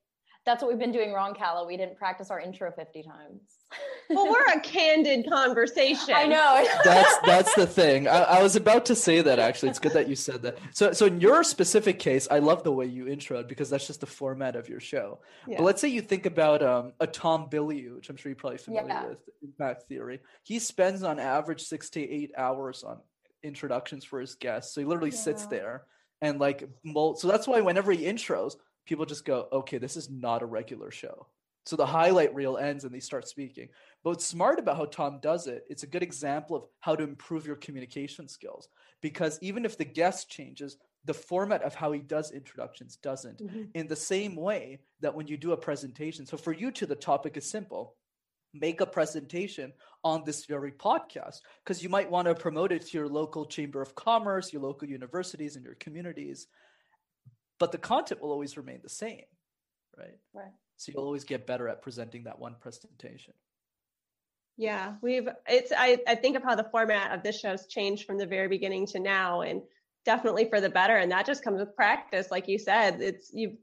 That's 0.50 0.64
what 0.64 0.70
we've 0.70 0.80
been 0.80 0.92
doing 0.92 1.14
wrong, 1.14 1.36
Kala. 1.36 1.64
We 1.68 1.78
didn't 1.78 1.96
practice 1.96 2.32
our 2.32 2.40
intro 2.40 2.72
50 2.72 3.04
times. 3.04 3.42
well, 4.10 4.28
we're 4.28 4.48
a 4.48 4.60
candid 4.62 5.30
conversation. 5.30 6.16
I 6.16 6.26
know. 6.26 6.68
that's 6.84 7.18
that's 7.20 7.54
the 7.54 7.68
thing. 7.68 8.08
I, 8.08 8.24
I, 8.24 8.42
was 8.42 8.56
about 8.56 8.86
to 8.86 8.96
say 8.96 9.22
that 9.22 9.38
actually. 9.38 9.70
It's 9.70 9.78
good 9.78 9.94
that 9.94 10.10
you 10.10 10.16
said 10.16 10.42
that. 10.42 10.58
So 10.74 10.92
so 10.92 11.06
in 11.06 11.22
your 11.22 11.44
specific 11.44 12.00
case, 12.00 12.28
I 12.32 12.40
love 12.40 12.64
the 12.64 12.72
way 12.72 12.88
you 12.88 13.06
introed 13.06 13.48
because 13.48 13.70
that's 13.70 13.86
just 13.86 14.00
the 14.00 14.08
format 14.08 14.56
of 14.56 14.68
your 14.68 14.80
show. 14.80 15.20
Yeah. 15.48 15.58
But 15.58 15.66
let's 15.66 15.82
say 15.82 15.90
you 15.90 16.02
think 16.02 16.26
about 16.26 16.64
um, 16.64 16.94
a 17.00 17.06
Tom 17.06 17.48
Bilyeu, 17.48 17.98
which 17.98 18.10
I'm 18.10 18.16
sure 18.16 18.32
you're 18.32 18.36
probably 18.36 18.58
familiar 18.58 18.88
yeah. 18.88 19.06
with, 19.06 19.20
Impact 19.44 19.84
Theory. 19.84 20.20
He 20.42 20.58
spends 20.58 21.04
on 21.04 21.20
average 21.20 21.62
six 21.62 21.92
to 21.92 22.02
eight 22.02 22.32
hours 22.36 22.84
on 22.84 22.98
introductions 23.44 24.04
for 24.04 24.20
his 24.20 24.34
guests. 24.34 24.74
So 24.74 24.82
he 24.82 24.88
literally 24.88 25.12
yeah. 25.12 25.18
sits 25.18 25.46
there 25.46 25.84
and 26.24 26.40
like 26.40 26.68
mold. 26.84 27.20
So 27.20 27.28
that's 27.28 27.48
why 27.48 27.62
whenever 27.62 27.92
he 27.92 28.06
intros, 28.06 28.56
people 28.90 29.06
just 29.06 29.24
go, 29.24 29.48
okay, 29.54 29.78
this 29.78 29.96
is 29.96 30.10
not 30.10 30.42
a 30.42 30.48
regular 30.48 30.90
show. 30.90 31.28
So 31.68 31.76
the 31.76 31.86
highlight 31.86 32.34
reel 32.34 32.58
ends 32.58 32.84
and 32.84 32.94
they 32.94 33.00
start 33.00 33.28
speaking. 33.28 33.70
But 34.04 34.10
what's 34.10 34.26
smart 34.26 34.58
about 34.58 34.78
how 34.78 34.86
Tom 34.86 35.20
does 35.22 35.46
it, 35.46 35.66
it's 35.70 35.84
a 35.84 35.88
good 35.88 36.02
example 36.02 36.56
of 36.56 36.64
how 36.80 36.96
to 36.96 37.04
improve 37.04 37.46
your 37.46 37.58
communication 37.58 38.28
skills. 38.28 38.68
Because 39.02 39.38
even 39.44 39.64
if 39.64 39.78
the 39.78 39.86
guest 39.86 40.32
changes, 40.32 40.78
the 41.06 41.14
format 41.14 41.62
of 41.62 41.76
how 41.76 41.92
he 41.92 42.00
does 42.00 42.32
introductions 42.32 42.96
doesn't. 42.96 43.40
Mm-hmm. 43.40 43.64
In 43.76 43.88
the 43.88 43.96
same 43.96 44.36
way 44.36 44.80
that 45.02 45.14
when 45.14 45.28
you 45.28 45.38
do 45.38 45.52
a 45.52 45.58
presentation, 45.58 46.26
so 46.26 46.36
for 46.36 46.52
you 46.52 46.72
to 46.72 46.88
the 46.88 46.96
topic 46.96 47.38
is 47.38 47.48
simple 47.48 47.96
make 48.52 48.82
a 48.82 48.86
presentation 48.86 49.72
on 50.04 50.24
this 50.26 50.46
very 50.46 50.72
podcast 50.72 51.42
because 51.64 51.84
you 51.84 51.90
might 51.90 52.10
want 52.10 52.28
to 52.28 52.34
promote 52.34 52.72
it 52.72 52.84
to 52.84 52.98
your 52.98 53.08
local 53.08 53.46
chamber 53.46 53.80
of 53.80 53.94
commerce, 53.94 54.52
your 54.52 54.64
local 54.64 54.88
universities, 54.88 55.56
and 55.56 55.64
your 55.64 55.76
communities 55.76 56.48
but 57.60 57.72
the 57.72 57.78
content 57.78 58.22
will 58.22 58.32
always 58.32 58.58
remain 58.58 58.80
the 58.82 58.90
same, 58.90 59.24
right? 59.98 60.18
Right. 60.34 60.52
So 60.78 60.94
you'll 60.94 61.04
always 61.04 61.26
get 61.26 61.46
better 61.46 61.68
at 61.68 61.82
presenting 61.82 62.24
that 62.24 62.40
one 62.40 62.56
presentation. 62.60 63.34
Yeah, 64.58 64.96
we've 65.02 65.28
it's 65.48 65.72
I, 65.76 66.00
I 66.08 66.16
think 66.16 66.36
of 66.36 66.44
how 66.44 66.56
the 66.56 66.68
format 66.72 67.12
of 67.12 67.24
this 67.24 67.40
show's 67.40 67.66
changed 67.68 68.06
from 68.06 68.18
the 68.18 68.26
very 68.26 68.48
beginning 68.48 68.88
to 68.88 69.00
now 69.00 69.42
and 69.42 69.62
definitely 70.06 70.50
for 70.50 70.60
the 70.60 70.70
better. 70.70 70.98
And 70.98 71.12
that 71.12 71.26
just 71.26 71.44
comes 71.44 71.60
with 71.60 71.76
practice. 71.76 72.32
Like 72.32 72.48
you 72.48 72.58
said, 72.58 73.02
it's 73.02 73.32
you 73.34 73.58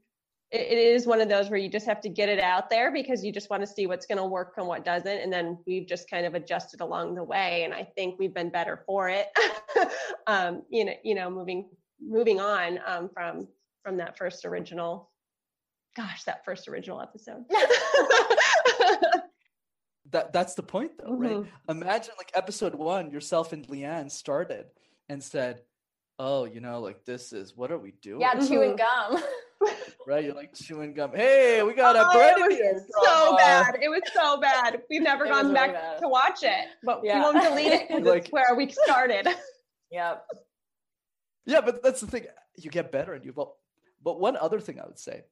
it, 0.51 0.61
it 0.61 0.77
is 0.77 1.05
one 1.05 1.21
of 1.21 1.29
those 1.29 1.49
where 1.49 1.59
you 1.59 1.69
just 1.69 1.85
have 1.85 2.01
to 2.01 2.09
get 2.09 2.29
it 2.29 2.39
out 2.39 2.69
there 2.69 2.91
because 2.91 3.23
you 3.23 3.31
just 3.31 3.49
want 3.49 3.61
to 3.61 3.67
see 3.67 3.85
what's 3.85 4.05
going 4.05 4.17
to 4.17 4.25
work 4.25 4.53
and 4.57 4.67
what 4.67 4.85
doesn't. 4.85 5.07
And 5.19 5.31
then 5.31 5.57
we've 5.67 5.87
just 5.87 6.09
kind 6.09 6.25
of 6.25 6.35
adjusted 6.35 6.81
along 6.81 7.15
the 7.15 7.23
way. 7.23 7.63
And 7.63 7.73
I 7.73 7.83
think 7.83 8.17
we've 8.17 8.33
been 8.33 8.49
better 8.49 8.83
for 8.85 9.09
it. 9.09 9.27
um, 10.27 10.63
you 10.69 10.85
know, 10.85 10.93
you 11.03 11.15
know, 11.15 11.29
moving 11.29 11.69
moving 11.99 12.39
on 12.39 12.79
um, 12.85 13.09
from 13.13 13.47
from 13.87 13.97
that 13.97 14.17
first 14.17 14.43
original 14.43 15.09
gosh 15.95 16.25
that 16.25 16.43
first 16.43 16.67
original 16.67 17.01
episode. 17.01 17.45
That 20.11 20.31
that's 20.31 20.53
the 20.53 20.63
point 20.63 20.91
though 20.97 21.11
mm-hmm. 21.11 21.21
right 21.21 21.45
imagine 21.67 22.13
like 22.17 22.31
episode 22.33 22.73
one 22.73 23.11
yourself 23.11 23.51
and 23.51 23.67
leanne 23.67 24.09
started 24.09 24.67
and 25.09 25.21
said 25.21 25.63
oh 26.17 26.45
you 26.45 26.61
know 26.61 26.79
like 26.79 27.03
this 27.03 27.33
is 27.33 27.57
what 27.57 27.73
are 27.73 27.77
we 27.77 27.91
doing? 28.01 28.21
Yeah 28.21 28.35
chewing 28.35 28.77
gum. 28.77 29.21
Right 30.07 30.23
you're 30.23 30.33
like 30.33 30.53
chewing 30.53 30.93
gum. 30.93 31.11
Hey 31.13 31.61
we 31.61 31.73
got 31.73 31.97
a 31.97 32.07
oh, 32.07 32.13
bread 32.13 32.51
here 32.51 32.85
so 33.03 33.33
uh, 33.33 33.35
bad 33.35 33.79
it 33.81 33.89
was 33.89 34.01
so 34.13 34.39
bad. 34.39 34.81
We've 34.89 35.01
never 35.01 35.25
it 35.25 35.29
gone 35.29 35.53
back 35.53 35.73
really 35.73 35.99
to 35.99 36.07
watch 36.07 36.43
it 36.43 36.67
but 36.85 37.01
yeah. 37.03 37.15
we 37.15 37.21
won't 37.21 37.43
delete 37.43 37.73
it 37.73 37.87
because 37.89 38.05
like, 38.05 38.23
it's 38.23 38.31
where 38.31 38.55
we 38.55 38.69
started. 38.69 39.27
Yep. 39.91 40.25
Yeah 41.45 41.59
but 41.59 41.83
that's 41.83 41.99
the 41.99 42.07
thing. 42.07 42.27
You 42.55 42.69
get 42.71 42.93
better 42.93 43.11
and 43.11 43.25
you 43.25 43.31
evolve 43.31 43.56
but 44.03 44.19
one 44.19 44.37
other 44.37 44.59
thing 44.59 44.79
I 44.79 44.85
would 44.85 44.99
say, 44.99 45.23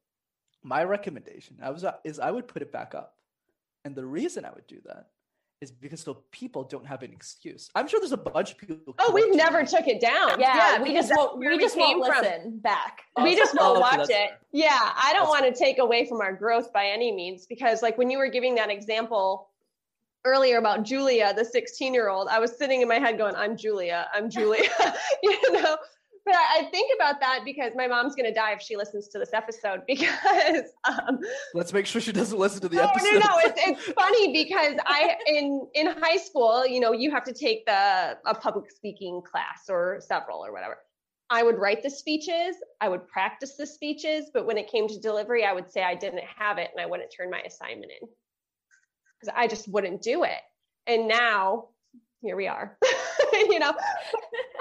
my 0.63 0.83
recommendation 0.83 1.57
I 1.61 1.69
was, 1.69 1.83
uh, 1.83 1.93
is 2.03 2.19
I 2.19 2.31
would 2.31 2.47
put 2.47 2.61
it 2.61 2.71
back 2.71 2.95
up. 2.95 3.15
And 3.83 3.95
the 3.95 4.05
reason 4.05 4.45
I 4.45 4.49
would 4.49 4.65
do 4.67 4.79
that 4.85 5.09
is 5.61 5.71
because 5.71 6.01
so 6.01 6.23
people 6.31 6.63
don't 6.63 6.85
have 6.85 7.03
an 7.03 7.11
excuse. 7.11 7.69
I'm 7.75 7.87
sure 7.87 7.99
there's 7.99 8.11
a 8.11 8.17
bunch 8.17 8.51
of 8.51 8.57
people. 8.57 8.95
Oh, 8.99 9.11
we 9.13 9.29
never 9.31 9.65
took 9.65 9.87
it 9.87 10.01
down. 10.01 10.39
Yeah, 10.39 10.77
yeah 10.77 10.81
we 10.83 10.93
just 10.93 11.11
won't. 11.15 11.37
We, 11.37 11.57
just 11.57 11.77
won't 11.77 11.99
listen 11.99 12.41
from. 12.41 12.59
back. 12.59 13.03
We 13.21 13.35
just 13.35 13.55
won't 13.55 13.77
oh, 13.77 13.79
watch 13.79 14.09
it. 14.09 14.31
Yeah, 14.51 14.77
I 14.77 15.13
don't 15.13 15.29
want 15.29 15.45
to 15.45 15.57
take 15.57 15.77
away 15.77 16.07
from 16.07 16.19
our 16.19 16.33
growth 16.33 16.73
by 16.73 16.87
any 16.87 17.11
means 17.11 17.45
because, 17.45 17.81
like, 17.81 17.97
when 17.97 18.09
you 18.09 18.17
were 18.17 18.27
giving 18.27 18.55
that 18.55 18.69
example 18.69 19.49
earlier 20.25 20.57
about 20.57 20.83
Julia, 20.83 21.33
the 21.33 21.45
16 21.45 21.93
year 21.93 22.09
old, 22.09 22.27
I 22.27 22.39
was 22.39 22.57
sitting 22.57 22.81
in 22.81 22.87
my 22.87 22.99
head 22.99 23.17
going, 23.17 23.35
"I'm 23.35 23.55
Julia. 23.55 24.07
I'm 24.13 24.29
Julia," 24.29 24.69
you 25.23 25.51
know 25.53 25.77
but 26.25 26.35
I, 26.35 26.59
I, 26.59 26.63
think 26.71 26.91
about 26.95 27.19
that 27.19 27.41
because 27.45 27.73
my 27.75 27.87
mom's 27.87 28.15
gonna 28.15 28.33
die 28.33 28.53
if 28.53 28.61
she 28.61 28.75
listens 28.75 29.07
to 29.09 29.19
this 29.19 29.33
episode 29.33 29.81
because 29.87 30.65
um, 30.85 31.19
let's 31.53 31.71
make 31.71 31.85
sure 31.85 32.01
she 32.01 32.11
doesn't 32.11 32.37
listen 32.37 32.61
to 32.61 32.69
the 32.69 32.77
no, 32.77 32.83
episode. 32.83 33.13
No, 33.13 33.19
no, 33.19 33.39
it's 33.39 33.61
it's 33.67 33.93
funny 33.93 34.33
because 34.33 34.75
I 34.85 35.15
in 35.27 35.67
in 35.75 35.87
high 35.87 36.17
school, 36.17 36.65
you 36.65 36.79
know, 36.79 36.91
you 36.91 37.11
have 37.11 37.23
to 37.25 37.33
take 37.33 37.65
the 37.65 38.17
a 38.25 38.33
public 38.33 38.71
speaking 38.71 39.21
class 39.21 39.69
or 39.69 40.01
several 40.01 40.43
or 40.43 40.51
whatever. 40.51 40.77
I 41.29 41.43
would 41.43 41.57
write 41.57 41.81
the 41.81 41.89
speeches, 41.89 42.55
I 42.81 42.89
would 42.89 43.07
practice 43.07 43.55
the 43.55 43.65
speeches, 43.65 44.29
but 44.33 44.45
when 44.45 44.57
it 44.57 44.69
came 44.69 44.87
to 44.87 44.99
delivery, 44.99 45.43
I 45.43 45.53
would 45.53 45.71
say 45.71 45.83
I 45.83 45.95
didn't 45.95 46.23
have 46.37 46.59
it 46.59 46.69
and 46.71 46.79
I 46.79 46.85
wouldn't 46.85 47.11
turn 47.15 47.31
my 47.31 47.39
assignment 47.39 47.91
in 47.99 48.07
because 49.19 49.33
I 49.35 49.47
just 49.47 49.67
wouldn't 49.67 50.03
do 50.03 50.23
it. 50.23 50.41
And 50.85 51.07
now 51.07 51.69
here 52.25 52.35
we 52.35 52.47
are. 52.47 52.77
you 53.33 53.59
know, 53.59 53.73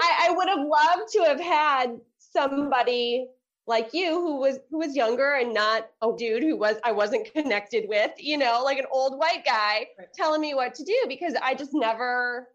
I, 0.00 0.28
I 0.28 0.30
would 0.30 0.48
have 0.48 0.58
loved 0.58 1.12
to 1.12 1.24
have 1.24 1.40
had 1.40 1.98
somebody 2.18 3.26
like 3.66 3.94
you 3.94 4.20
who 4.20 4.36
was 4.36 4.58
who 4.70 4.78
was 4.78 4.94
younger 4.94 5.34
and 5.34 5.54
not 5.54 5.88
a 6.02 6.08
dude 6.16 6.42
who 6.42 6.56
was 6.56 6.76
I 6.84 6.92
wasn't 6.92 7.32
connected 7.32 7.88
with, 7.88 8.10
you 8.18 8.36
know, 8.36 8.62
like 8.62 8.78
an 8.78 8.84
old 8.92 9.18
white 9.18 9.44
guy 9.44 9.86
right. 9.98 10.08
telling 10.14 10.40
me 10.40 10.54
what 10.54 10.74
to 10.74 10.84
do 10.84 11.04
because 11.08 11.34
I 11.42 11.54
just 11.54 11.72
never 11.72 12.48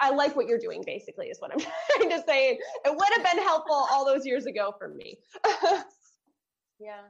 I 0.00 0.10
like 0.10 0.34
what 0.34 0.46
you're 0.46 0.58
doing 0.58 0.82
basically 0.84 1.26
is 1.26 1.38
what 1.40 1.52
I'm 1.52 1.60
trying 1.96 2.10
to 2.10 2.24
say. 2.26 2.58
It 2.84 2.96
would 2.96 3.08
have 3.16 3.24
been 3.24 3.42
helpful 3.44 3.86
all 3.90 4.04
those 4.06 4.24
years 4.24 4.46
ago 4.46 4.74
for 4.78 4.88
me. 4.88 5.18
yeah. 6.80 7.02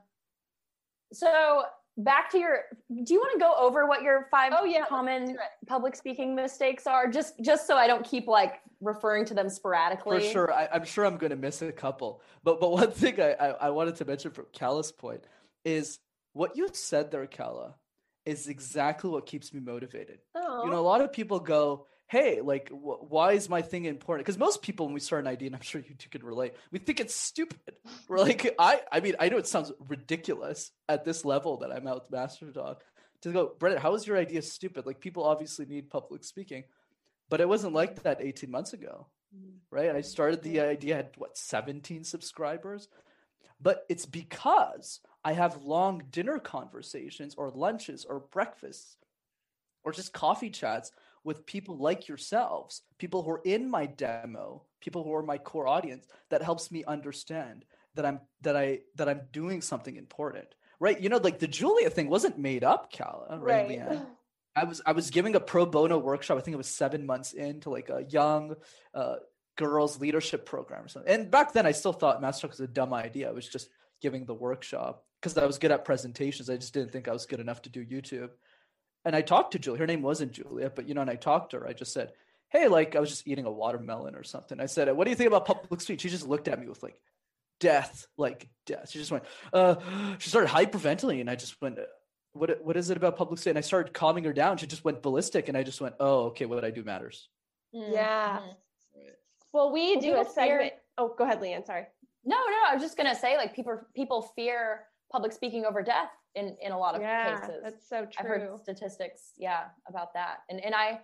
So 1.12 1.62
back 1.96 2.30
to 2.30 2.38
your 2.38 2.62
do 3.04 3.14
you 3.14 3.20
want 3.20 3.32
to 3.32 3.38
go 3.38 3.54
over 3.56 3.86
what 3.86 4.02
your 4.02 4.26
five 4.30 4.52
oh, 4.56 4.64
yeah. 4.64 4.84
common 4.86 5.36
public 5.66 5.94
speaking 5.94 6.34
mistakes 6.34 6.86
are 6.86 7.08
just 7.08 7.34
just 7.40 7.66
so 7.66 7.76
i 7.76 7.86
don't 7.86 8.04
keep 8.04 8.26
like 8.26 8.60
referring 8.80 9.24
to 9.24 9.32
them 9.32 9.48
sporadically 9.48 10.20
for 10.20 10.32
sure 10.32 10.52
I, 10.52 10.68
am 10.72 10.84
sure 10.84 11.04
i'm 11.04 11.16
going 11.16 11.30
to 11.30 11.36
miss 11.36 11.62
a 11.62 11.70
couple 11.70 12.20
but 12.42 12.60
but 12.60 12.72
one 12.72 12.90
thing 12.92 13.20
I, 13.20 13.32
I, 13.34 13.48
I 13.48 13.70
wanted 13.70 13.96
to 13.96 14.04
mention 14.04 14.32
from 14.32 14.46
Kala's 14.52 14.90
point 14.90 15.24
is 15.64 16.00
what 16.32 16.56
you 16.56 16.68
said 16.72 17.10
there 17.10 17.26
Kala 17.26 17.76
is 18.26 18.48
exactly 18.48 19.10
what 19.10 19.26
keeps 19.26 19.54
me 19.54 19.60
motivated 19.60 20.18
oh. 20.34 20.64
you 20.64 20.70
know 20.70 20.80
a 20.80 20.82
lot 20.82 21.00
of 21.00 21.12
people 21.12 21.38
go 21.38 21.86
hey, 22.06 22.40
like, 22.40 22.68
wh- 22.70 23.10
why 23.10 23.32
is 23.32 23.48
my 23.48 23.62
thing 23.62 23.86
important? 23.86 24.24
Because 24.24 24.38
most 24.38 24.62
people, 24.62 24.86
when 24.86 24.94
we 24.94 25.00
start 25.00 25.24
an 25.24 25.30
idea, 25.30 25.46
and 25.46 25.56
I'm 25.56 25.62
sure 25.62 25.80
you 25.80 25.94
two 25.96 26.10
can 26.10 26.24
relate, 26.24 26.54
we 26.70 26.78
think 26.78 27.00
it's 27.00 27.14
stupid. 27.14 27.58
We're 28.08 28.18
like, 28.18 28.54
I, 28.58 28.80
I 28.92 29.00
mean, 29.00 29.14
I 29.18 29.28
know 29.28 29.38
it 29.38 29.46
sounds 29.46 29.72
ridiculous 29.88 30.70
at 30.88 31.04
this 31.04 31.24
level 31.24 31.58
that 31.58 31.72
I'm 31.72 31.86
out 31.86 32.10
Master 32.10 32.50
Talk 32.52 32.82
to 33.22 33.32
go, 33.32 33.52
Brendan, 33.58 33.80
how 33.80 33.94
is 33.94 34.06
your 34.06 34.18
idea 34.18 34.42
stupid? 34.42 34.86
Like, 34.86 35.00
people 35.00 35.24
obviously 35.24 35.64
need 35.64 35.90
public 35.90 36.24
speaking, 36.24 36.64
but 37.30 37.40
it 37.40 37.48
wasn't 37.48 37.72
like 37.72 38.02
that 38.02 38.20
18 38.20 38.50
months 38.50 38.74
ago, 38.74 39.06
mm-hmm. 39.34 39.56
right? 39.70 39.94
I 39.94 40.02
started 40.02 40.42
the 40.42 40.60
idea 40.60 40.96
had 40.96 41.10
what 41.16 41.38
17 41.38 42.04
subscribers, 42.04 42.88
but 43.60 43.86
it's 43.88 44.06
because 44.06 45.00
I 45.24 45.32
have 45.32 45.62
long 45.62 46.02
dinner 46.10 46.38
conversations 46.38 47.34
or 47.36 47.50
lunches 47.50 48.04
or 48.04 48.20
breakfasts 48.20 48.98
or 49.84 49.92
just 49.92 50.12
coffee 50.12 50.50
chats 50.50 50.92
with 51.24 51.46
people 51.46 51.78
like 51.78 52.06
yourselves, 52.06 52.82
people 52.98 53.22
who 53.22 53.30
are 53.30 53.42
in 53.44 53.68
my 53.68 53.86
demo, 53.86 54.62
people 54.80 55.02
who 55.02 55.14
are 55.14 55.22
my 55.22 55.38
core 55.38 55.66
audience 55.66 56.06
that 56.30 56.42
helps 56.42 56.70
me 56.70 56.84
understand 56.84 57.64
that 57.94 58.04
I'm 58.04 58.20
that 58.42 58.56
I 58.56 58.80
that 58.96 59.08
I'm 59.08 59.22
doing 59.32 59.62
something 59.62 59.96
important. 59.96 60.48
Right? 60.80 61.00
You 61.00 61.08
know, 61.08 61.16
like 61.16 61.38
the 61.38 61.48
Julia 61.48 61.88
thing 61.88 62.08
wasn't 62.08 62.38
made 62.38 62.64
up, 62.64 62.92
Calla, 62.92 63.38
right? 63.38 63.80
right. 63.80 64.00
I 64.56 64.64
was 64.64 64.82
I 64.86 64.92
was 64.92 65.10
giving 65.10 65.34
a 65.34 65.40
pro 65.40 65.66
bono 65.66 65.98
workshop. 65.98 66.38
I 66.38 66.40
think 66.40 66.54
it 66.54 66.58
was 66.58 66.68
seven 66.68 67.06
months 67.06 67.32
into 67.32 67.70
like 67.70 67.88
a 67.88 68.04
young 68.08 68.54
uh, 68.94 69.16
girls 69.56 70.00
leadership 70.00 70.46
program 70.46 70.84
or 70.84 70.88
something. 70.88 71.12
And 71.12 71.30
back 71.30 71.52
then, 71.52 71.66
I 71.66 71.72
still 71.72 71.92
thought 71.92 72.20
Master 72.20 72.46
was 72.46 72.60
a 72.60 72.68
dumb 72.68 72.92
idea. 72.92 73.28
I 73.28 73.32
was 73.32 73.48
just 73.48 73.68
giving 74.00 74.26
the 74.26 74.34
workshop 74.34 75.04
because 75.20 75.36
I 75.38 75.46
was 75.46 75.58
good 75.58 75.72
at 75.72 75.84
presentations. 75.84 76.50
I 76.50 76.56
just 76.56 76.74
didn't 76.74 76.92
think 76.92 77.08
I 77.08 77.12
was 77.12 77.26
good 77.26 77.40
enough 77.40 77.62
to 77.62 77.70
do 77.70 77.84
YouTube. 77.84 78.30
And 79.04 79.14
I 79.14 79.22
talked 79.22 79.52
to 79.52 79.58
Julia. 79.58 79.80
Her 79.80 79.86
name 79.86 80.02
wasn't 80.02 80.32
Julia, 80.32 80.70
but 80.74 80.88
you 80.88 80.94
know, 80.94 81.02
and 81.02 81.10
I 81.10 81.16
talked 81.16 81.50
to 81.50 81.58
her. 81.58 81.66
I 81.66 81.72
just 81.72 81.92
said, 81.92 82.12
"Hey, 82.48 82.68
like 82.68 82.96
I 82.96 83.00
was 83.00 83.10
just 83.10 83.28
eating 83.28 83.44
a 83.44 83.50
watermelon 83.50 84.14
or 84.14 84.22
something." 84.22 84.60
I 84.60 84.66
said, 84.66 84.90
"What 84.96 85.04
do 85.04 85.10
you 85.10 85.16
think 85.16 85.28
about 85.28 85.44
public 85.44 85.80
speech?" 85.80 86.00
She 86.00 86.08
just 86.08 86.26
looked 86.26 86.48
at 86.48 86.58
me 86.58 86.68
with 86.68 86.82
like 86.82 87.00
death, 87.60 88.06
like 88.16 88.48
death. 88.66 88.90
She 88.90 88.98
just 88.98 89.10
went. 89.10 89.24
Uh, 89.52 89.76
she 90.18 90.30
started 90.30 90.48
hyperventilating, 90.50 91.20
and 91.20 91.30
I 91.30 91.36
just 91.36 91.60
went. 91.60 91.78
What 92.32 92.64
what 92.64 92.76
is 92.76 92.90
it 92.90 92.96
about 92.96 93.16
public 93.16 93.38
speech? 93.38 93.50
And 93.50 93.58
I 93.58 93.62
started 93.62 93.92
calming 93.92 94.24
her 94.24 94.32
down. 94.32 94.56
She 94.56 94.66
just 94.66 94.84
went 94.84 95.02
ballistic, 95.02 95.48
and 95.48 95.56
I 95.56 95.62
just 95.62 95.80
went, 95.80 95.94
"Oh, 96.00 96.26
okay, 96.26 96.46
what 96.46 96.64
I 96.64 96.70
do 96.70 96.82
matters." 96.82 97.28
Yeah. 97.72 98.38
Mm-hmm. 98.38 99.08
Well, 99.52 99.70
we 99.70 99.96
do 100.00 100.16
a 100.16 100.24
segment. 100.24 100.60
Fear... 100.62 100.70
Oh, 100.98 101.14
go 101.16 101.24
ahead, 101.24 101.40
Leanne. 101.40 101.64
Sorry. 101.64 101.86
No, 102.24 102.36
no, 102.36 102.56
I 102.68 102.74
was 102.74 102.82
just 102.82 102.96
gonna 102.96 103.14
say 103.14 103.36
like 103.36 103.54
people 103.54 103.80
people 103.94 104.22
fear 104.34 104.86
public 105.14 105.32
speaking 105.32 105.64
over 105.64 105.80
death 105.80 106.10
in 106.34 106.56
in 106.60 106.72
a 106.72 106.78
lot 106.78 106.96
of 106.96 107.00
yeah, 107.00 107.38
cases. 107.38 107.60
That's 107.62 107.88
so 107.88 108.00
true. 108.00 108.10
I've 108.18 108.26
heard 108.26 108.60
statistics, 108.60 109.30
yeah, 109.38 109.66
about 109.88 110.12
that. 110.14 110.38
And 110.50 110.58
and 110.60 110.74
I 110.74 111.00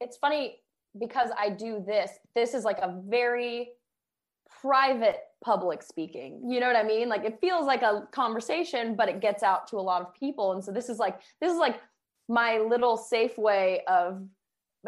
it's 0.00 0.16
funny 0.16 0.56
because 0.98 1.28
I 1.38 1.50
do 1.50 1.84
this. 1.86 2.12
This 2.34 2.54
is 2.54 2.64
like 2.64 2.78
a 2.78 2.98
very 3.06 3.72
private 4.62 5.18
public 5.44 5.82
speaking. 5.82 6.40
You 6.48 6.60
know 6.60 6.66
what 6.66 6.76
I 6.76 6.82
mean? 6.82 7.10
Like 7.10 7.24
it 7.24 7.38
feels 7.42 7.66
like 7.66 7.82
a 7.82 8.08
conversation, 8.10 8.96
but 8.96 9.08
it 9.10 9.20
gets 9.20 9.42
out 9.42 9.68
to 9.68 9.76
a 9.76 9.84
lot 9.90 10.00
of 10.00 10.14
people. 10.14 10.52
And 10.52 10.64
so 10.64 10.72
this 10.72 10.88
is 10.88 10.98
like 10.98 11.20
this 11.42 11.52
is 11.52 11.58
like 11.58 11.76
my 12.28 12.58
little 12.58 12.96
safe 12.96 13.36
way 13.36 13.82
of 13.86 14.26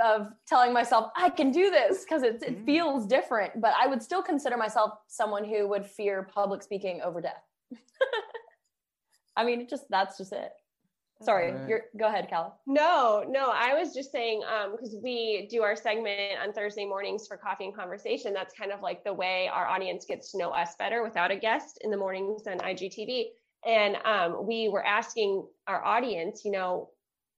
of 0.03 0.29
telling 0.47 0.73
myself 0.73 1.11
I 1.15 1.29
can 1.29 1.51
do 1.51 1.71
this 1.71 2.05
because 2.05 2.23
it, 2.23 2.43
it 2.43 2.63
mm. 2.63 2.65
feels 2.65 3.07
different, 3.07 3.61
but 3.61 3.75
I 3.79 3.87
would 3.87 4.03
still 4.03 4.23
consider 4.23 4.57
myself 4.57 4.93
someone 5.07 5.45
who 5.45 5.69
would 5.69 5.85
fear 5.85 6.23
public 6.35 6.63
speaking 6.63 7.03
over 7.03 7.21
death. 7.21 7.45
I 9.37 9.45
mean, 9.45 9.61
it 9.61 9.69
just 9.69 9.85
that's 9.91 10.19
just 10.19 10.33
it. 10.33 10.51
Sorry, 11.23 11.53
right. 11.53 11.69
you're 11.69 11.83
go 11.99 12.09
ahead, 12.09 12.29
Cal. 12.29 12.61
No, 12.67 13.25
no, 13.29 13.51
I 13.55 13.75
was 13.75 13.95
just 13.95 14.11
saying 14.11 14.43
um 14.45 14.73
because 14.73 14.97
we 15.03 15.49
do 15.51 15.63
our 15.63 15.77
segment 15.77 16.41
on 16.43 16.53
Thursday 16.53 16.85
mornings 16.85 17.27
for 17.27 17.37
coffee 17.37 17.65
and 17.65 17.75
conversation. 17.75 18.33
That's 18.33 18.55
kind 18.55 18.73
of 18.73 18.81
like 18.81 19.05
the 19.05 19.15
way 19.15 19.49
our 19.53 19.67
audience 19.67 20.05
gets 20.05 20.33
to 20.33 20.39
know 20.39 20.51
us 20.51 20.75
better 20.79 21.03
without 21.03 21.31
a 21.31 21.37
guest 21.37 21.79
in 21.83 21.91
the 21.91 21.97
mornings 21.97 22.43
on 22.47 22.59
IGTV. 22.59 23.27
And 23.65 23.97
um, 24.05 24.47
we 24.47 24.69
were 24.69 24.85
asking 24.85 25.47
our 25.69 25.85
audience, 25.85 26.45
you 26.45 26.51
know, 26.51 26.91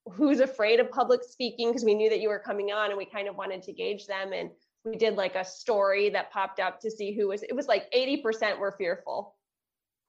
who's 0.07 0.41
afraid 0.41 0.81
of 0.81 0.91
public 0.91 1.23
speaking 1.23 1.69
because 1.69 1.85
we 1.85 1.95
knew 1.95 2.11
that 2.11 2.21
you 2.21 2.29
were 2.29 2.39
coming 2.39 2.73
on 2.73 2.91
and 2.91 2.99
we 2.99 3.05
kind 3.05 3.29
of 3.29 3.37
wanted 3.37 3.63
to 3.63 3.73
gauge 3.73 4.07
them 4.07 4.33
and 4.33 4.51
we 4.85 4.97
did 4.97 5.17
like 5.17 5.35
a 5.35 5.45
story 5.45 6.11
that 6.11 6.31
popped 6.31 6.61
up 6.61 6.79
to 6.81 6.91
see 6.91 7.15
who 7.15 7.29
was 7.29 7.43
it 7.43 7.57
was 7.57 7.67
like 7.67 7.91
80% 7.93 8.59
were 8.59 8.75
fearful 8.77 9.34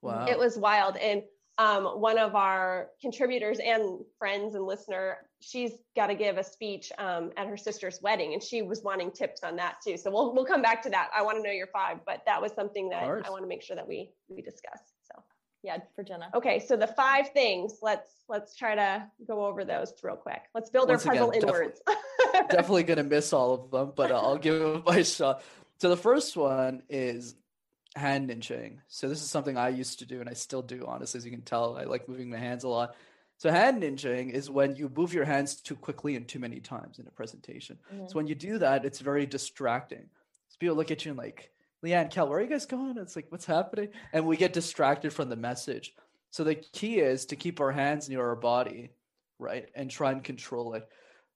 wow. 0.06 0.26
It 0.28 0.38
was 0.38 0.58
wild. 0.58 0.98
And 0.98 1.24
um, 1.58 1.86
one 2.02 2.18
of 2.18 2.36
our 2.36 2.90
contributors 3.02 3.60
and 3.60 4.02
friends 4.18 4.56
and 4.56 4.66
listener 4.66 5.18
she's 5.42 5.72
got 5.96 6.08
to 6.08 6.16
give 6.16 6.38
a 6.38 6.44
speech 6.44 6.92
um, 6.98 7.32
at 7.38 7.48
her 7.48 7.58
sister's 7.58 8.00
wedding 8.02 8.34
and 8.34 8.42
she 8.42 8.62
was 8.62 8.82
wanting 8.84 9.12
tips 9.12 9.44
on 9.44 9.56
that 9.58 9.76
too. 9.86 9.96
So 9.98 10.12
we'll, 10.12 10.34
we'll 10.34 10.46
come 10.46 10.62
back 10.62 10.82
to 10.84 10.90
that. 10.90 11.10
I 11.16 11.22
want 11.22 11.38
to 11.38 11.44
know 11.44 11.52
your 11.52 11.68
five 11.68 12.00
but 12.06 12.24
that 12.26 12.42
was 12.42 12.52
something 12.54 12.90
that 12.90 13.04
i 13.04 13.30
want 13.30 13.44
to 13.44 13.48
make 13.48 13.62
sure 13.62 13.76
that 13.76 13.88
we 13.88 14.12
we 14.28 14.42
discuss 14.42 14.80
so. 15.04 15.24
Yeah 15.64 15.78
for 15.96 16.04
jenna. 16.04 16.30
Okay 16.34 16.60
so 16.60 16.76
the 16.76 16.88
five 16.88 17.30
things 17.30 17.78
let's 17.82 18.12
let's 18.28 18.56
try 18.56 18.76
to 18.76 19.08
go 19.28 19.46
over 19.46 19.64
those 19.64 19.94
real 20.04 20.16
quick. 20.16 20.42
Let's 20.54 20.70
build 20.70 20.90
Once 20.90 21.06
our 21.06 21.14
puzzle 21.14 21.30
again, 21.32 21.44
inwards 21.44 21.80
definitely, 21.86 22.56
definitely 22.56 22.84
gonna 22.90 23.04
miss 23.04 23.34
all 23.34 23.54
of 23.54 23.72
them 23.72 23.94
but 23.96 24.12
i'll 24.12 24.38
give 24.38 24.62
it 24.62 24.86
my 24.86 25.02
shot. 25.04 25.42
So 25.78 25.90
the 25.90 25.98
first 25.98 26.36
one 26.36 26.84
is 26.90 27.36
hand 27.96 28.30
ninjaing. 28.30 28.78
so 28.88 29.08
this 29.08 29.22
is 29.22 29.30
something 29.30 29.58
i 29.58 29.70
used 29.70 30.00
to 30.00 30.06
do 30.06 30.20
and 30.20 30.30
i 30.30 30.34
still 30.34 30.62
do 30.62 30.86
honestly 30.88 31.18
as 31.18 31.26
you 31.26 31.32
can 31.32 31.42
tell 31.42 31.78
i 31.78 31.84
like 31.84 32.10
moving 32.10 32.30
my 32.30 32.38
hands 32.38 32.64
a 32.64 32.68
lot 32.68 32.96
so 33.38 33.50
hand 33.50 33.82
ninjaing 33.82 34.32
is 34.32 34.50
when 34.50 34.76
you 34.76 34.92
move 34.96 35.14
your 35.14 35.26
hands 35.26 35.56
too 35.56 35.76
quickly 35.76 36.16
and 36.16 36.28
too 36.28 36.40
many 36.40 36.60
times 36.60 37.00
in 37.00 37.08
a 37.08 37.12
presentation 37.12 37.78
mm-hmm. 37.94 38.06
so 38.08 38.14
when 38.14 38.28
you 38.28 38.36
do 38.36 38.58
that 38.58 38.86
it's 38.86 39.00
very 39.00 39.26
distracting 39.26 40.10
so 40.50 40.58
people 40.60 40.76
look 40.76 40.92
at 40.92 41.06
you 41.06 41.12
and 41.12 41.18
like 41.18 41.52
Leanne, 41.84 42.10
Cal, 42.10 42.28
where 42.28 42.40
are 42.40 42.42
you 42.42 42.50
guys 42.50 42.66
going? 42.66 42.98
It's 42.98 43.16
like, 43.16 43.28
what's 43.30 43.46
happening? 43.46 43.90
And 44.12 44.26
we 44.26 44.38
get 44.38 44.54
distracted 44.54 45.14
from 45.14 45.30
the 45.30 45.36
message. 45.36 45.94
So 46.32 46.44
the 46.44 46.56
key 46.56 47.00
is 47.00 47.28
to 47.28 47.36
keep 47.36 47.62
our 47.62 47.72
hands 47.72 48.10
near 48.10 48.26
our 48.28 48.36
body, 48.36 48.90
right? 49.40 49.70
And 49.76 49.90
try 49.90 50.12
and 50.12 50.24
control 50.24 50.74
it. 50.74 50.88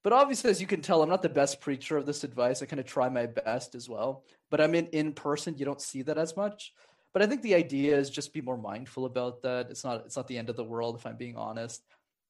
But 0.03 0.13
obviously, 0.13 0.49
as 0.49 0.61
you 0.61 0.67
can 0.67 0.81
tell, 0.81 1.01
I'm 1.01 1.09
not 1.09 1.21
the 1.21 1.29
best 1.29 1.59
preacher 1.59 1.97
of 1.97 2.05
this 2.05 2.23
advice. 2.23 2.61
I 2.61 2.65
kind 2.65 2.79
of 2.79 2.85
try 2.85 3.09
my 3.09 3.25
best 3.25 3.75
as 3.75 3.89
well. 3.89 4.23
But 4.49 4.61
I'm 4.61 4.75
in 4.75 4.87
in 4.87 5.13
person, 5.13 5.57
you 5.57 5.65
don't 5.65 5.81
see 5.81 6.01
that 6.03 6.17
as 6.17 6.37
much. 6.37 6.73
But 7.13 7.21
I 7.21 7.27
think 7.27 7.41
the 7.41 7.55
idea 7.55 7.97
is 7.97 8.09
just 8.09 8.33
be 8.33 8.41
more 8.41 8.57
mindful 8.57 9.05
about 9.05 9.41
that. 9.41 9.69
It's 9.69 9.83
not 9.83 10.05
it's 10.05 10.15
not 10.15 10.27
the 10.27 10.37
end 10.37 10.49
of 10.49 10.55
the 10.55 10.63
world 10.63 10.95
if 10.95 11.05
I'm 11.05 11.17
being 11.17 11.35
honest. 11.35 11.83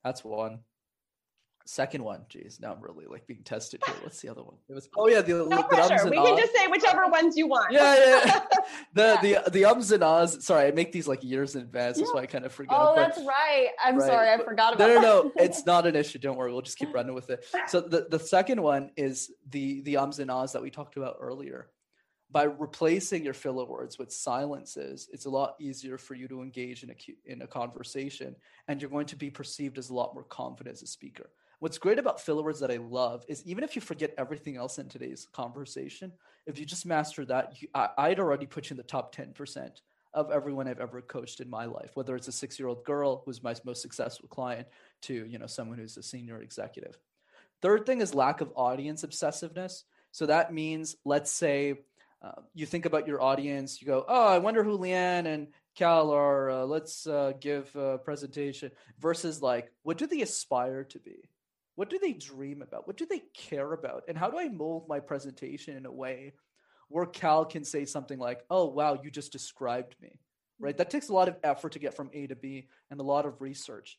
That's 0.04 0.24
one. 0.24 0.60
Second 1.70 2.04
one, 2.04 2.26
geez, 2.30 2.58
now 2.60 2.74
I'm 2.74 2.82
really 2.82 3.06
like 3.06 3.28
being 3.28 3.44
tested 3.44 3.80
here. 3.86 3.94
What's 4.02 4.20
the 4.22 4.30
other 4.30 4.42
one? 4.42 4.56
It 4.68 4.74
was 4.74 4.90
oh 4.98 5.08
yeah, 5.08 5.22
the, 5.22 5.34
no 5.34 5.58
the 5.58 5.64
pressure. 5.70 6.10
we 6.10 6.16
can 6.16 6.36
just 6.36 6.52
say 6.52 6.66
whichever 6.66 7.08
ones 7.08 7.38
you 7.38 7.46
want. 7.46 7.72
Yeah, 7.72 8.24
yeah. 8.26 8.40
the 8.96 9.20
yeah. 9.22 9.42
the 9.44 9.52
the 9.52 9.66
ums 9.66 9.92
and 9.92 10.04
ahs. 10.04 10.44
Sorry, 10.44 10.66
I 10.66 10.72
make 10.72 10.92
these 10.92 11.08
like 11.08 11.24
years 11.24 11.54
in 11.54 11.62
advance. 11.62 12.00
Yeah. 12.00 12.06
That's 12.06 12.16
why 12.16 12.22
I 12.22 12.26
kind 12.26 12.44
of 12.44 12.54
forget. 12.54 12.76
Oh, 12.76 12.96
that's 12.96 13.20
right. 13.20 13.68
I'm 13.86 13.98
right. 13.98 14.08
sorry, 14.08 14.30
I 14.32 14.44
forgot 14.44 14.74
about. 14.74 14.88
No, 14.88 14.96
no, 14.96 15.02
no. 15.02 15.32
it's 15.36 15.68
not 15.68 15.86
an 15.86 15.96
issue. 15.96 16.18
Don't 16.18 16.38
worry. 16.38 16.52
We'll 16.52 16.64
just 16.64 16.80
keep 16.80 16.92
running 16.96 17.14
with 17.14 17.30
it. 17.30 17.46
So 17.68 17.82
the 17.82 18.08
the 18.10 18.18
second 18.18 18.64
one 18.64 18.90
is 18.98 19.30
the 19.52 19.82
the 19.82 19.98
ums 19.98 20.18
and 20.18 20.32
ahs 20.32 20.54
that 20.54 20.64
we 20.64 20.72
talked 20.72 20.98
about 20.98 21.18
earlier. 21.20 21.70
By 22.32 22.46
replacing 22.46 23.24
your 23.24 23.36
filler 23.36 23.66
words 23.66 24.00
with 24.00 24.12
silences, 24.12 25.08
it's 25.14 25.26
a 25.26 25.30
lot 25.30 25.54
easier 25.60 26.00
for 26.00 26.16
you 26.16 26.28
to 26.30 26.42
engage 26.42 26.82
in 26.82 26.90
a 26.90 26.96
in 27.32 27.44
a 27.44 27.48
conversation, 27.48 28.36
and 28.68 28.82
you're 28.82 28.90
going 28.90 29.06
to 29.06 29.16
be 29.16 29.30
perceived 29.30 29.78
as 29.78 29.92
a 29.92 29.94
lot 29.94 30.16
more 30.16 30.24
confident 30.24 30.74
as 30.74 30.82
a 30.82 30.88
speaker. 30.88 31.30
What's 31.60 31.78
great 31.78 32.00
about 32.00 32.22
filler 32.22 32.42
words 32.42 32.62
that 32.62 32.72
I 32.72 32.78
love 32.78 33.26
is 33.28 33.46
even 33.46 33.66
if 33.66 33.76
you 33.76 33.82
forget 33.82 34.14
everything 34.18 34.56
else 34.56 34.80
in 34.80 34.88
today's 34.88 35.28
conversation, 35.34 36.14
if 36.46 36.58
you 36.58 36.66
just 36.66 36.86
master 36.86 37.26
that, 37.26 37.62
you, 37.62 37.68
I, 37.76 38.10
would 38.10 38.20
already 38.20 38.46
put 38.46 38.70
you 38.70 38.76
in 38.76 38.78
the 38.78 38.84
top 38.84 39.14
10% 39.14 39.82
of 40.14 40.32
everyone 40.32 40.70
I've 40.70 40.80
ever 40.80 41.02
coached 41.02 41.42
in 41.42 41.50
my 41.50 41.66
life, 41.66 41.92
whether 41.96 42.16
it's 42.16 42.30
a 42.30 42.32
six 42.32 42.58
year 42.58 42.70
old 42.70 42.86
girl 42.86 43.24
who's 43.26 43.44
my 43.44 43.54
most 43.66 43.82
successful 43.82 44.30
client 44.30 44.70
to, 45.02 45.14
you 45.14 45.38
know, 45.38 45.48
someone 45.48 45.78
who's 45.78 45.98
a 45.98 46.04
senior 46.04 46.42
executive. 46.42 46.98
Third 47.62 47.86
thing 47.86 48.00
is 48.00 48.16
lack 48.16 48.40
of 48.40 48.54
audience 48.56 49.04
obsessiveness. 49.04 49.84
So 50.12 50.28
that 50.28 50.54
means, 50.54 50.96
let's 51.04 51.32
say, 51.32 51.80
uh, 52.22 52.42
you 52.54 52.66
think 52.66 52.86
about 52.86 53.06
your 53.06 53.22
audience, 53.22 53.82
you 53.82 53.88
go, 53.88 54.06
oh, 54.08 54.28
I 54.28 54.40
wonder 54.40 54.64
who 54.64 54.78
Leanne 54.78 55.26
and 55.26 55.48
Cal 55.76 56.12
are. 56.12 56.50
Uh, 56.50 56.64
let's 56.64 57.06
uh, 57.06 57.34
give 57.40 57.74
a 57.76 57.98
presentation 57.98 58.72
versus 59.00 59.42
like, 59.42 59.72
what 59.84 59.98
do 59.98 60.08
they 60.08 60.22
aspire 60.22 60.86
to 60.86 61.00
be? 61.00 61.30
What 61.80 61.90
do 61.90 61.98
they 61.98 62.12
dream 62.12 62.62
about? 62.62 62.88
What 62.88 62.98
do 62.98 63.06
they 63.10 63.22
care 63.34 63.72
about? 63.72 64.04
And 64.10 64.18
how 64.18 64.30
do 64.30 64.38
I 64.38 64.50
mold 64.50 64.90
my 64.90 65.00
presentation 65.00 65.78
in 65.78 65.86
a 65.86 65.92
way 65.92 66.34
where 66.90 67.06
Cal 67.06 67.46
can 67.46 67.64
say 67.64 67.86
something 67.86 68.20
like, 68.20 68.42
oh, 68.50 68.66
wow, 68.66 69.00
you 69.02 69.10
just 69.10 69.32
described 69.32 69.96
me, 70.02 70.20
right? 70.60 70.74
Mm-hmm. 70.74 70.78
That 70.78 70.90
takes 70.90 71.08
a 71.08 71.14
lot 71.14 71.30
of 71.30 71.38
effort 71.42 71.72
to 71.72 71.80
get 71.80 71.94
from 71.94 72.10
A 72.12 72.28
to 72.28 72.36
B 72.36 72.68
and 72.92 73.00
a 73.00 73.04
lot 73.04 73.26
of 73.26 73.40
research. 73.40 73.98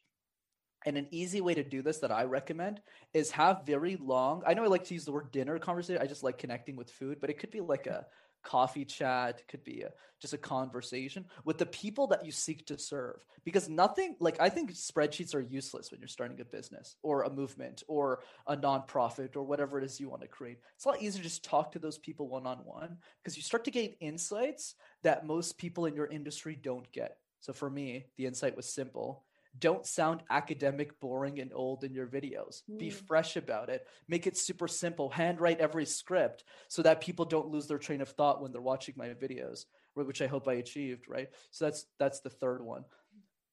And 0.84 0.98
an 0.98 1.08
easy 1.10 1.40
way 1.40 1.54
to 1.54 1.64
do 1.64 1.80
this 1.80 2.00
that 2.00 2.12
I 2.12 2.24
recommend 2.24 2.82
is 3.14 3.30
have 3.30 3.62
very 3.64 3.96
long. 3.96 4.42
I 4.46 4.52
know 4.52 4.64
I 4.64 4.66
like 4.66 4.84
to 4.84 4.94
use 4.94 5.06
the 5.06 5.12
word 5.12 5.32
dinner 5.32 5.58
conversation. 5.58 6.02
I 6.02 6.06
just 6.06 6.22
like 6.22 6.36
connecting 6.36 6.76
with 6.76 6.90
food, 6.90 7.16
but 7.18 7.30
it 7.30 7.38
could 7.38 7.50
be 7.50 7.62
like 7.62 7.86
a 7.86 8.04
coffee 8.42 8.84
chat 8.84 9.46
could 9.48 9.64
be 9.64 9.82
a, 9.82 9.90
just 10.20 10.34
a 10.34 10.38
conversation 10.38 11.24
with 11.44 11.58
the 11.58 11.66
people 11.66 12.06
that 12.08 12.24
you 12.24 12.32
seek 12.32 12.66
to 12.66 12.78
serve. 12.78 13.24
Because 13.44 13.68
nothing 13.68 14.16
like 14.20 14.40
i 14.40 14.48
think 14.48 14.72
spreadsheets 14.72 15.34
are 15.34 15.40
useless 15.40 15.90
when 15.90 16.00
you're 16.00 16.08
starting 16.08 16.40
a 16.40 16.44
business 16.44 16.96
or 17.02 17.22
a 17.22 17.30
movement 17.30 17.82
or 17.88 18.20
a 18.46 18.56
nonprofit 18.56 19.36
or 19.36 19.42
whatever 19.42 19.78
it 19.78 19.84
is 19.84 19.98
you 19.98 20.08
want 20.08 20.22
to 20.22 20.28
create. 20.28 20.58
It's 20.76 20.84
a 20.84 20.88
lot 20.88 21.02
easier 21.02 21.22
to 21.22 21.28
just 21.28 21.44
talk 21.44 21.72
to 21.72 21.78
those 21.78 21.98
people 21.98 22.28
one-on-one 22.28 22.98
because 23.22 23.36
you 23.36 23.42
start 23.42 23.64
to 23.64 23.70
gain 23.70 23.94
insights 24.00 24.74
that 25.02 25.26
most 25.26 25.58
people 25.58 25.86
in 25.86 25.94
your 25.94 26.06
industry 26.06 26.58
don't 26.60 26.90
get. 26.92 27.16
So 27.40 27.52
for 27.52 27.70
me 27.70 28.06
the 28.16 28.26
insight 28.26 28.56
was 28.56 28.66
simple 28.66 29.24
don't 29.58 29.84
sound 29.84 30.22
academic, 30.30 30.98
boring, 31.00 31.40
and 31.40 31.52
old 31.54 31.82
in 31.84 31.92
your 31.92 32.06
videos. 32.06 32.62
Mm. 32.70 32.78
Be 32.78 32.90
fresh 32.90 33.36
about 33.36 33.68
it. 33.68 33.86
Make 34.08 34.26
it 34.26 34.36
super 34.36 34.68
simple. 34.68 35.08
Handwrite 35.10 35.60
every 35.60 35.84
script 35.86 36.44
so 36.68 36.82
that 36.82 37.00
people 37.00 37.24
don't 37.24 37.48
lose 37.48 37.66
their 37.66 37.78
train 37.78 38.00
of 38.00 38.08
thought 38.10 38.40
when 38.40 38.52
they're 38.52 38.60
watching 38.62 38.94
my 38.96 39.08
videos, 39.08 39.64
which 39.94 40.22
I 40.22 40.26
hope 40.28 40.46
I 40.48 40.54
achieved. 40.54 41.08
Right. 41.08 41.28
So 41.50 41.64
that's 41.64 41.86
that's 41.98 42.20
the 42.20 42.30
third 42.30 42.62
one. 42.62 42.84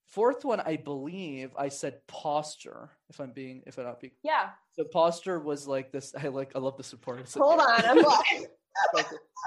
Fourth 0.06 0.46
one, 0.46 0.62
I 0.62 0.78
believe 0.78 1.52
I 1.58 1.68
said 1.68 2.00
posture. 2.08 2.92
If 3.10 3.20
I'm 3.20 3.32
being, 3.32 3.64
if 3.68 3.78
I'm 3.78 3.84
not 3.84 4.00
being, 4.00 4.14
Yeah. 4.24 4.50
so 4.72 4.86
posture 4.86 5.38
was 5.40 5.68
like 5.68 5.92
this. 5.92 6.14
I 6.18 6.30
like, 6.30 6.52
I 6.56 6.60
love 6.60 6.78
the 6.78 6.84
support. 6.84 7.30
Hold 7.36 7.60
on, 7.60 7.86
I'm 7.86 7.98
like, 7.98 8.26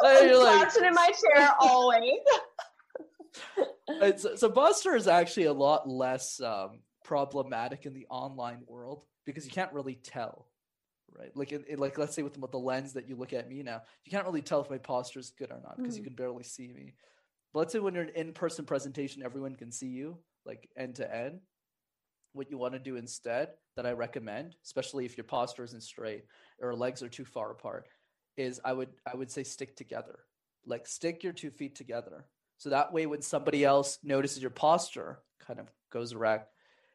you're 0.03 0.39
like- 0.45 0.71
slouching 0.71 0.85
in 0.85 0.93
my 0.95 1.11
chair 1.11 1.49
always. 1.61 2.19
So, 4.17 4.35
so 4.37 4.51
posture 4.51 4.95
is 4.97 5.07
actually 5.09 5.45
a 5.47 5.53
lot 5.53 5.89
less 5.89 6.41
um, 6.41 6.81
problematic 7.05 7.87
in 7.87 7.93
the 7.93 8.07
online 8.09 8.61
world 8.67 9.05
because 9.27 9.45
you 9.45 9.51
can't 9.51 9.73
really 9.73 9.97
tell, 9.97 10.47
right? 11.19 11.31
Like, 11.37 11.53
in, 11.53 11.65
in- 11.69 11.79
like 11.79 11.99
let's 11.99 12.15
say 12.15 12.23
with, 12.23 12.39
with 12.39 12.51
the 12.53 12.59
lens 12.59 12.95
that 12.95 13.09
you 13.09 13.17
look 13.17 13.33
at 13.33 13.49
me 13.49 13.63
now, 13.63 13.83
you 14.05 14.11
can't 14.11 14.25
really 14.25 14.43
tell 14.43 14.63
if 14.63 14.71
my 14.71 14.79
posture 14.79 15.19
is 15.19 15.33
good 15.37 15.51
or 15.51 15.61
not 15.63 15.77
because 15.77 15.97
you 15.97 16.03
Mhm. 16.03 16.07
can 16.07 16.15
barely 16.15 16.45
see 16.45 16.69
me. 16.69 16.95
But 17.53 17.59
let's 17.61 17.73
say 17.73 17.79
when 17.81 17.95
you're 17.95 18.05
an 18.05 18.13
in-person 18.15 18.65
presentation, 18.65 19.23
everyone 19.23 19.55
can 19.57 19.73
see 19.73 19.89
you, 19.89 20.19
like 20.47 20.69
end 20.77 20.95
to 20.97 21.15
end. 21.15 21.41
What 22.33 22.51
you 22.51 22.59
want 22.59 22.75
to 22.75 22.79
do 22.79 22.97
instead, 22.97 23.49
that 23.77 23.87
I 23.87 23.93
recommend, 23.93 24.55
especially 24.65 25.05
if 25.05 25.17
your 25.17 25.25
posture 25.25 25.65
isn't 25.65 25.83
straight 25.83 26.25
or 26.61 26.75
legs 26.75 27.03
are 27.03 27.09
too 27.09 27.25
far 27.25 27.51
apart, 27.51 27.89
is 28.37 28.61
I 28.65 28.73
would 28.73 28.91
I 29.05 29.17
would 29.17 29.31
say 29.31 29.43
stick 29.43 29.77
together. 29.77 30.21
Like 30.65 30.87
stick 30.87 31.25
your 31.25 31.33
two 31.33 31.51
feet 31.51 31.75
together. 31.75 32.27
So 32.61 32.69
that 32.69 32.93
way 32.93 33.07
when 33.07 33.23
somebody 33.23 33.65
else 33.65 33.99
notices 34.03 34.43
your 34.43 34.51
posture 34.51 35.21
kind 35.47 35.59
of 35.59 35.73
goes 35.91 36.13
erect, 36.13 36.53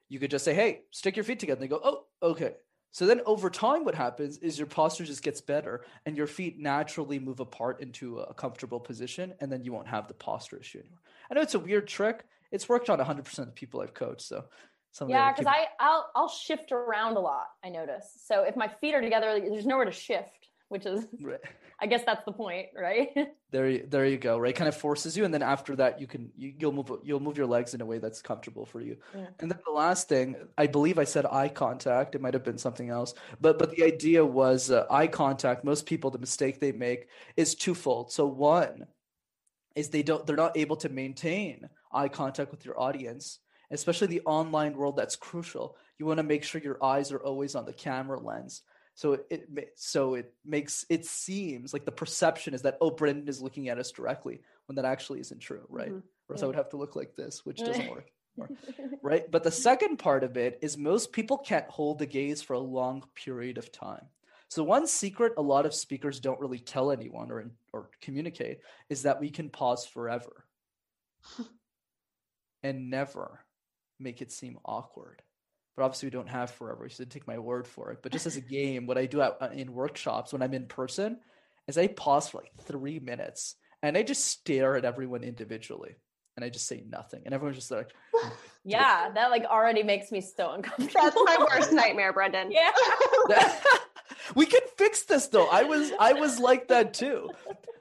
you 0.10 0.20
could 0.20 0.30
just 0.30 0.46
say, 0.46 0.54
Hey, 0.54 0.82
stick 0.92 1.16
your 1.16 1.24
feet 1.24 1.40
together. 1.40 1.60
And 1.60 1.64
they 1.64 1.76
go, 1.76 1.82
Oh, 1.84 2.06
okay. 2.22 2.54
So 2.92 3.08
then 3.08 3.22
over 3.26 3.50
time, 3.50 3.84
what 3.84 3.96
happens 3.96 4.38
is 4.38 4.60
your 4.60 4.68
posture 4.68 5.06
just 5.06 5.24
gets 5.24 5.42
better 5.42 5.84
and 6.06 6.16
your 6.16 6.28
feet 6.28 6.60
naturally 6.60 7.18
move 7.18 7.40
apart 7.40 7.82
into 7.82 8.20
a 8.20 8.34
comfortable 8.36 8.80
position, 8.80 9.34
and 9.42 9.52
then 9.52 9.64
you 9.64 9.74
won't 9.74 9.88
have 9.88 10.08
the 10.08 10.14
posture 10.14 10.58
issue 10.58 10.80
anymore. 10.80 11.00
I 11.32 11.34
know 11.34 11.42
it's 11.42 11.56
a 11.56 11.60
weird 11.60 11.88
trick. 11.88 12.24
It's 12.52 12.70
worked 12.70 12.92
on 12.92 13.00
100% 13.00 13.40
of 13.40 13.48
the 13.48 13.52
people 13.52 13.82
I've 13.82 13.96
coached. 13.96 14.22
So 14.22 14.46
some 14.92 15.10
Yeah, 15.10 15.32
because 15.32 15.48
I 15.48 15.66
I'll 15.80 16.12
I'll 16.16 16.30
shift 16.30 16.72
around 16.72 17.18
a 17.18 17.22
lot. 17.22 17.48
I 17.64 17.70
notice. 17.70 18.08
So 18.24 18.44
if 18.44 18.56
my 18.56 18.68
feet 18.68 18.94
are 18.94 19.02
together, 19.02 19.40
there's 19.40 19.66
nowhere 19.66 19.86
to 19.86 19.92
shift, 19.92 20.48
which 20.70 20.86
is 20.86 21.08
Right. 21.22 21.42
I 21.80 21.88
guess 21.88 22.04
that's 22.06 22.24
the 22.26 22.32
point, 22.32 22.68
right? 22.76 23.10
There, 23.52 23.70
you- 23.70 23.86
there 23.88 24.06
you 24.06 24.18
go. 24.18 24.38
Right, 24.38 24.54
kind 24.54 24.68
of 24.68 24.76
forces 24.76 25.16
you, 25.16 25.24
and 25.24 25.34
then 25.34 25.42
after 25.42 25.78
that, 25.78 26.02
you 26.02 26.08
can 26.08 26.30
you, 26.36 26.54
you'll 26.60 26.74
move 26.74 26.92
you'll 27.04 27.22
move 27.22 27.38
your 27.38 27.46
legs 27.48 27.74
in 27.74 27.80
a 27.80 27.86
way 27.86 28.00
that's 28.00 28.22
comfortable 28.22 28.66
for 28.66 28.82
you. 28.82 28.98
Yeah. 29.16 29.28
And 29.40 29.50
then 29.50 29.60
the 29.66 29.72
last 29.72 30.10
thing, 30.10 30.36
I 30.58 30.68
believe 30.68 31.00
I 31.00 31.06
said 31.06 31.26
eye 31.26 31.48
contact. 31.48 32.16
It 32.16 32.22
might 32.22 32.34
have 32.34 32.44
been 32.44 32.58
something 32.58 32.90
else, 32.90 33.14
but 33.40 33.58
but 33.58 33.72
the 33.74 33.84
idea 33.84 34.26
was 34.26 34.72
uh, 34.72 34.86
eye 34.92 35.08
contact. 35.08 35.64
Most 35.64 35.86
people, 35.86 36.12
the 36.12 36.20
mistake 36.20 36.60
they 36.60 36.74
make 36.74 37.08
is 37.38 37.56
twofold. 37.56 38.12
So 38.12 38.26
one 38.26 38.88
is 39.76 39.88
they 39.90 40.04
don't 40.04 40.26
they're 40.28 40.36
not 40.36 40.58
able 40.58 40.76
to 40.78 40.90
maintain 40.90 41.70
eye 41.94 42.10
contact 42.10 42.52
with 42.52 42.66
your 42.66 42.78
audience, 42.78 43.40
especially 43.72 44.08
the 44.08 44.22
online 44.26 44.76
world. 44.76 44.98
That's 44.98 45.16
crucial. 45.16 45.78
You 45.98 46.06
want 46.08 46.18
to 46.18 46.24
make 46.24 46.44
sure 46.44 46.60
your 46.60 46.84
eyes 46.84 47.14
are 47.14 47.24
always 47.24 47.56
on 47.56 47.66
the 47.66 47.74
camera 47.74 48.20
lens. 48.20 48.64
So 48.96 49.20
it, 49.30 49.74
so 49.76 50.16
it 50.16 50.34
makes 50.46 50.86
it 50.90 51.06
seems 51.06 51.74
like 51.74 51.84
the 51.86 51.92
perception 51.92 52.54
is 52.54 52.62
that 52.62 52.78
oh 52.80 52.92
Brendan 52.92 53.28
is 53.28 53.42
looking 53.42 53.68
at 53.68 53.78
us 53.78 53.92
directly 53.92 54.42
when 54.68 54.78
that 54.78 54.86
actually 54.86 55.20
isn't 55.20 55.40
true, 55.40 55.66
right? 55.70 55.92
Mhm. 55.92 56.02
Or 56.28 56.36
else 56.36 56.42
Yeah. 56.42 56.46
I 56.46 56.48
would 56.48 56.56
have 56.56 56.70
to 56.70 56.78
look 56.78 56.96
like 56.96 57.16
this, 57.16 57.46
which 57.46 57.58
doesn't 57.66 57.90
work 57.90 58.10
right? 59.02 59.30
But 59.30 59.44
the 59.44 59.52
second 59.52 59.98
part 59.98 60.24
of 60.24 60.38
it 60.38 60.60
is 60.62 60.78
most 60.78 61.12
people 61.12 61.38
can't 61.38 61.70
hold 61.70 62.00
the 62.00 62.06
gaze 62.06 62.42
for 62.42 62.54
a 62.54 62.60
long 62.60 63.04
period 63.16 63.58
of 63.58 63.72
time. 63.72 64.06
So 64.50 64.64
one 64.64 64.88
secret 64.88 65.34
a 65.38 65.42
lot 65.42 65.66
of 65.66 65.74
speakers 65.74 66.20
don't 66.20 66.40
really 66.40 66.60
tell 66.60 66.92
anyone 66.92 67.32
or 67.32 67.52
or 67.74 67.90
communicate 68.02 68.60
is 68.90 69.04
that 69.04 69.20
we 69.20 69.30
can 69.30 69.50
pause 69.50 69.86
forever 69.86 70.46
and 72.64 72.90
never 72.90 73.46
make 74.00 74.22
it 74.22 74.32
seem 74.32 74.58
awkward. 74.64 75.22
But 75.76 75.84
obviously 75.84 76.08
we 76.08 76.12
don't 76.12 76.30
have 76.30 76.52
forever, 76.52 76.88
so 76.90 77.04
take 77.04 77.28
my 77.28 77.38
word 77.38 77.68
for 77.68 77.92
it. 77.92 78.00
But 78.02 78.12
just 78.12 78.26
as 78.26 78.38
a 78.38 78.42
game, 78.42 78.86
what 78.88 78.98
I 78.98 79.06
do 79.06 79.22
out 79.22 79.42
uh, 79.42 79.50
in 79.54 79.74
workshops 79.74 80.32
when 80.32 80.42
I'm 80.42 80.54
in 80.54 80.68
person 80.68 81.20
is 81.68 81.78
I 81.78 81.88
pause 81.88 82.30
for 82.30 82.38
like 82.38 82.52
three 82.62 83.00
minutes 83.00 83.56
and 83.82 83.98
I 83.98 84.04
just 84.04 84.26
stare 84.26 84.78
at 84.78 84.86
everyone 84.86 85.24
individually 85.24 85.96
and 86.36 86.44
I 86.44 86.50
just 86.50 86.68
say 86.68 86.84
nothing, 86.90 87.22
and 87.26 87.34
everyone's 87.34 87.58
just 87.58 87.72
like. 87.72 87.94
yeah, 88.66 89.10
that 89.14 89.32
like 89.32 89.46
already 89.46 89.84
makes 89.84 90.12
me 90.12 90.22
so 90.22 90.52
uncomfortable. 90.52 90.92
That's 90.94 91.16
my 91.16 91.38
worst 91.50 91.72
nightmare, 91.72 92.12
Brendan. 92.14 92.52
Yeah. 92.52 92.72
we 94.36 94.46
can 94.46 94.62
fix 94.78 95.04
this 95.04 95.28
though. 95.28 95.48
I 95.48 95.64
was 95.64 95.92
I 96.00 96.14
was 96.14 96.40
like 96.40 96.68
that 96.70 96.94
too. 96.94 97.30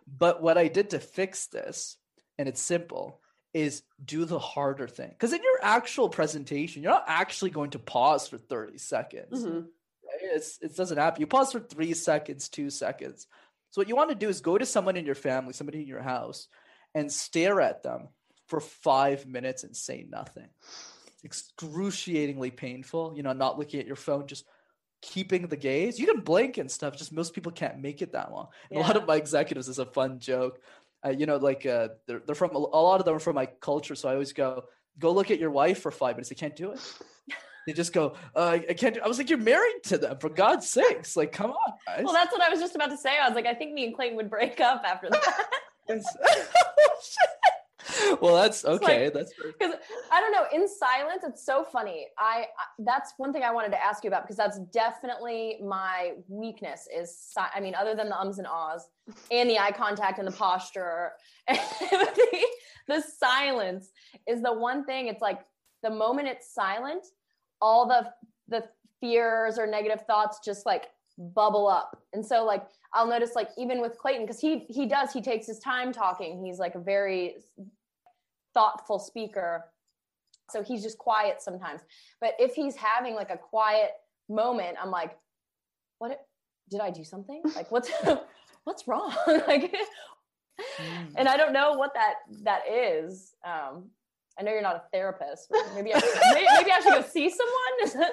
But 0.06 0.40
what 0.40 0.56
I 0.56 0.68
did 0.68 0.90
to 0.90 1.00
fix 1.00 1.46
this, 1.46 1.96
and 2.38 2.48
it's 2.48 2.60
simple, 2.60 3.20
is 3.54 3.82
do 4.04 4.24
the 4.24 4.38
harder 4.38 4.88
thing. 4.88 5.08
Because 5.10 5.32
in 5.32 5.42
your 5.42 5.58
actual 5.62 6.08
presentation, 6.08 6.82
you're 6.82 6.92
not 6.92 7.04
actually 7.06 7.50
going 7.50 7.70
to 7.70 7.78
pause 7.78 8.28
for 8.28 8.36
30 8.36 8.76
seconds. 8.78 9.44
Mhm. 9.44 9.62
right? 9.62 10.20
It's 10.34 10.58
it 10.60 10.76
doesn't 10.76 10.98
happen. 10.98 11.20
You 11.20 11.26
pause 11.26 11.52
for 11.52 11.60
three 11.60 11.94
seconds, 11.94 12.48
two 12.48 12.68
seconds. 12.68 13.26
So 13.70 13.80
what 13.80 13.88
you 13.88 13.96
want 13.96 14.10
to 14.10 14.14
do 14.16 14.28
is 14.28 14.40
go 14.40 14.58
to 14.58 14.66
someone 14.66 14.96
in 14.96 15.06
your 15.06 15.14
family, 15.14 15.52
somebody 15.52 15.80
in 15.80 15.88
your 15.88 16.02
house, 16.02 16.48
and 16.94 17.10
stare 17.10 17.60
at 17.60 17.82
them 17.82 18.08
for 18.46 18.60
five 18.60 19.26
minutes 19.26 19.64
and 19.64 19.74
say 19.76 20.06
nothing. 20.08 20.48
It's 21.06 21.24
excruciatingly 21.24 22.50
painful. 22.50 23.14
You 23.16 23.22
know, 23.22 23.32
not 23.32 23.58
looking 23.58 23.80
at 23.80 23.86
your 23.86 23.96
phone, 23.96 24.26
just 24.26 24.44
keeping 25.00 25.48
the 25.48 25.56
gaze. 25.56 25.98
You 25.98 26.06
can 26.06 26.20
blink 26.20 26.58
and 26.58 26.70
stuff. 26.70 26.96
Just 26.96 27.12
most 27.12 27.34
people 27.34 27.52
can't 27.52 27.78
make 27.80 28.00
it 28.02 28.12
that 28.12 28.30
long. 28.32 28.48
And 28.70 28.78
A 28.78 28.82
lot 28.82 28.96
of 28.96 29.06
my 29.06 29.16
executives 29.16 29.68
is 29.68 29.78
a 29.78 29.86
fun 29.86 30.18
joke. 30.18 30.60
Uh, 31.04 31.10
you 31.10 31.26
know, 31.26 31.36
like 31.36 31.66
uh, 31.66 31.88
they're, 32.06 32.22
they're 32.24 32.34
from 32.34 32.54
a 32.54 32.58
lot 32.58 33.00
of 33.00 33.04
them 33.04 33.14
are 33.14 33.20
from 33.20 33.34
my 33.34 33.46
culture, 33.46 33.94
so 33.94 34.08
I 34.08 34.12
always 34.12 34.32
go, 34.32 34.64
go 34.98 35.12
look 35.12 35.30
at 35.30 35.38
your 35.38 35.50
wife 35.50 35.80
for 35.80 35.90
five 35.90 36.16
minutes. 36.16 36.30
They 36.30 36.34
can't 36.34 36.56
do 36.56 36.72
it. 36.72 36.80
They 37.66 37.72
just 37.72 37.94
go, 37.94 38.14
uh, 38.36 38.58
I 38.68 38.74
can't. 38.74 38.94
Do-. 38.94 39.00
I 39.02 39.08
was 39.08 39.16
like, 39.16 39.30
you're 39.30 39.38
married 39.38 39.84
to 39.84 39.96
them, 39.96 40.18
for 40.18 40.28
God's 40.28 40.68
sakes! 40.68 41.16
Like, 41.16 41.32
come 41.32 41.52
on, 41.52 41.72
guys. 41.86 42.04
Well, 42.04 42.12
that's 42.12 42.30
what 42.30 42.42
I 42.42 42.50
was 42.50 42.60
just 42.60 42.74
about 42.74 42.90
to 42.90 42.98
say. 42.98 43.16
I 43.18 43.26
was 43.26 43.34
like, 43.34 43.46
I 43.46 43.54
think 43.54 43.72
me 43.72 43.86
and 43.86 43.94
Clayton 43.94 44.16
would 44.16 44.28
break 44.28 44.60
up 44.60 44.82
after 44.84 45.08
that. 45.08 45.46
Well, 48.20 48.34
that's 48.34 48.64
like- 48.64 48.82
okay. 48.82 49.10
that's 49.10 49.32
because 49.34 49.74
I 50.12 50.20
don't 50.20 50.32
know. 50.32 50.44
In 50.52 50.66
silence, 50.68 51.22
it's 51.24 51.44
so 51.44 51.64
funny. 51.64 52.06
I, 52.18 52.46
I 52.58 52.64
that's 52.78 53.12
one 53.18 53.32
thing 53.32 53.42
I 53.42 53.52
wanted 53.52 53.70
to 53.72 53.82
ask 53.82 54.04
you 54.04 54.08
about 54.08 54.22
because 54.22 54.36
that's 54.36 54.58
definitely 54.72 55.58
my 55.62 56.12
weakness. 56.28 56.88
Is 56.94 57.16
si- 57.16 57.40
I 57.54 57.60
mean, 57.60 57.74
other 57.74 57.94
than 57.94 58.08
the 58.08 58.18
ums 58.18 58.38
and 58.38 58.46
ahs 58.46 58.88
and 59.30 59.48
the 59.50 59.58
eye 59.58 59.72
contact 59.72 60.18
and 60.18 60.26
the 60.26 60.32
posture, 60.32 61.12
the, 61.48 62.44
the 62.88 63.02
silence 63.02 63.90
is 64.26 64.42
the 64.42 64.52
one 64.52 64.84
thing. 64.84 65.08
It's 65.08 65.22
like 65.22 65.40
the 65.82 65.90
moment 65.90 66.28
it's 66.28 66.52
silent, 66.54 67.04
all 67.60 67.86
the 67.86 68.10
the 68.48 68.64
fears 69.00 69.58
or 69.58 69.66
negative 69.66 70.02
thoughts 70.06 70.40
just 70.44 70.64
like 70.66 70.84
bubble 71.18 71.68
up, 71.68 72.02
and 72.12 72.24
so 72.24 72.44
like 72.44 72.66
I'll 72.94 73.06
notice 73.06 73.34
like 73.34 73.50
even 73.58 73.80
with 73.80 73.98
Clayton 73.98 74.22
because 74.22 74.40
he 74.40 74.66
he 74.70 74.86
does 74.86 75.12
he 75.12 75.20
takes 75.20 75.46
his 75.46 75.58
time 75.58 75.92
talking. 75.92 76.44
He's 76.44 76.58
like 76.58 76.74
a 76.74 76.78
very 76.80 77.36
thoughtful 78.54 78.98
speaker. 78.98 79.64
So 80.50 80.62
he's 80.62 80.82
just 80.82 80.98
quiet 80.98 81.42
sometimes. 81.42 81.80
But 82.20 82.34
if 82.38 82.54
he's 82.54 82.76
having 82.76 83.14
like 83.14 83.30
a 83.30 83.36
quiet 83.36 83.90
moment, 84.28 84.76
I'm 84.80 84.90
like, 84.90 85.16
what 85.98 86.20
did 86.70 86.80
I 86.80 86.90
do 86.90 87.04
something? 87.04 87.42
Like 87.56 87.70
what's 87.70 87.90
what's 88.64 88.86
wrong? 88.88 89.14
like 89.48 89.74
Mm. 90.80 91.14
and 91.16 91.28
I 91.28 91.36
don't 91.36 91.52
know 91.52 91.72
what 91.72 91.94
that 91.94 92.14
that 92.44 92.62
is. 92.70 93.34
Um 93.44 93.90
I 94.38 94.42
know 94.44 94.52
you're 94.52 94.62
not 94.62 94.76
a 94.76 94.82
therapist, 94.92 95.50
maybe 95.74 95.92
I 95.92 95.98
should, 95.98 96.10
maybe, 96.32 96.46
maybe 96.58 96.70
I 96.70 96.80
should 96.80 96.92
go 96.92 97.02
see 97.02 97.28
someone. 97.28 98.10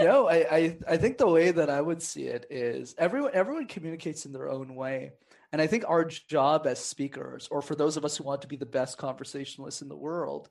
No, 0.00 0.28
I, 0.28 0.36
I 0.50 0.78
I 0.88 0.96
think 0.96 1.18
the 1.18 1.28
way 1.28 1.52
that 1.52 1.70
I 1.70 1.80
would 1.80 2.02
see 2.02 2.24
it 2.24 2.46
is 2.50 2.94
everyone 2.98 3.30
everyone 3.32 3.66
communicates 3.66 4.26
in 4.26 4.32
their 4.32 4.48
own 4.50 4.74
way. 4.74 5.12
And 5.54 5.62
I 5.62 5.68
think 5.68 5.84
our 5.86 6.04
job 6.04 6.66
as 6.66 6.80
speakers, 6.80 7.46
or 7.48 7.62
for 7.62 7.76
those 7.76 7.96
of 7.96 8.04
us 8.04 8.16
who 8.16 8.24
want 8.24 8.42
to 8.42 8.48
be 8.48 8.56
the 8.56 8.66
best 8.66 8.98
conversationalists 8.98 9.82
in 9.82 9.88
the 9.88 9.94
world, 9.94 10.48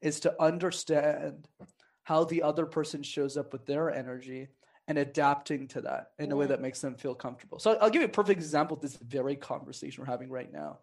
is 0.00 0.20
to 0.20 0.40
understand 0.40 1.48
how 2.04 2.22
the 2.22 2.44
other 2.44 2.64
person 2.64 3.02
shows 3.02 3.36
up 3.36 3.52
with 3.52 3.66
their 3.66 3.90
energy 3.90 4.46
and 4.86 4.98
adapting 4.98 5.66
to 5.66 5.80
that 5.80 6.12
in 6.20 6.30
a 6.30 6.36
way 6.36 6.46
that 6.46 6.62
makes 6.62 6.80
them 6.80 6.94
feel 6.94 7.12
comfortable. 7.12 7.58
So 7.58 7.76
I'll 7.80 7.90
give 7.90 8.02
you 8.02 8.06
a 8.06 8.08
perfect 8.08 8.38
example 8.38 8.76
of 8.76 8.82
this 8.82 8.94
very 8.94 9.34
conversation 9.34 10.04
we're 10.04 10.12
having 10.12 10.30
right 10.30 10.52
now. 10.52 10.78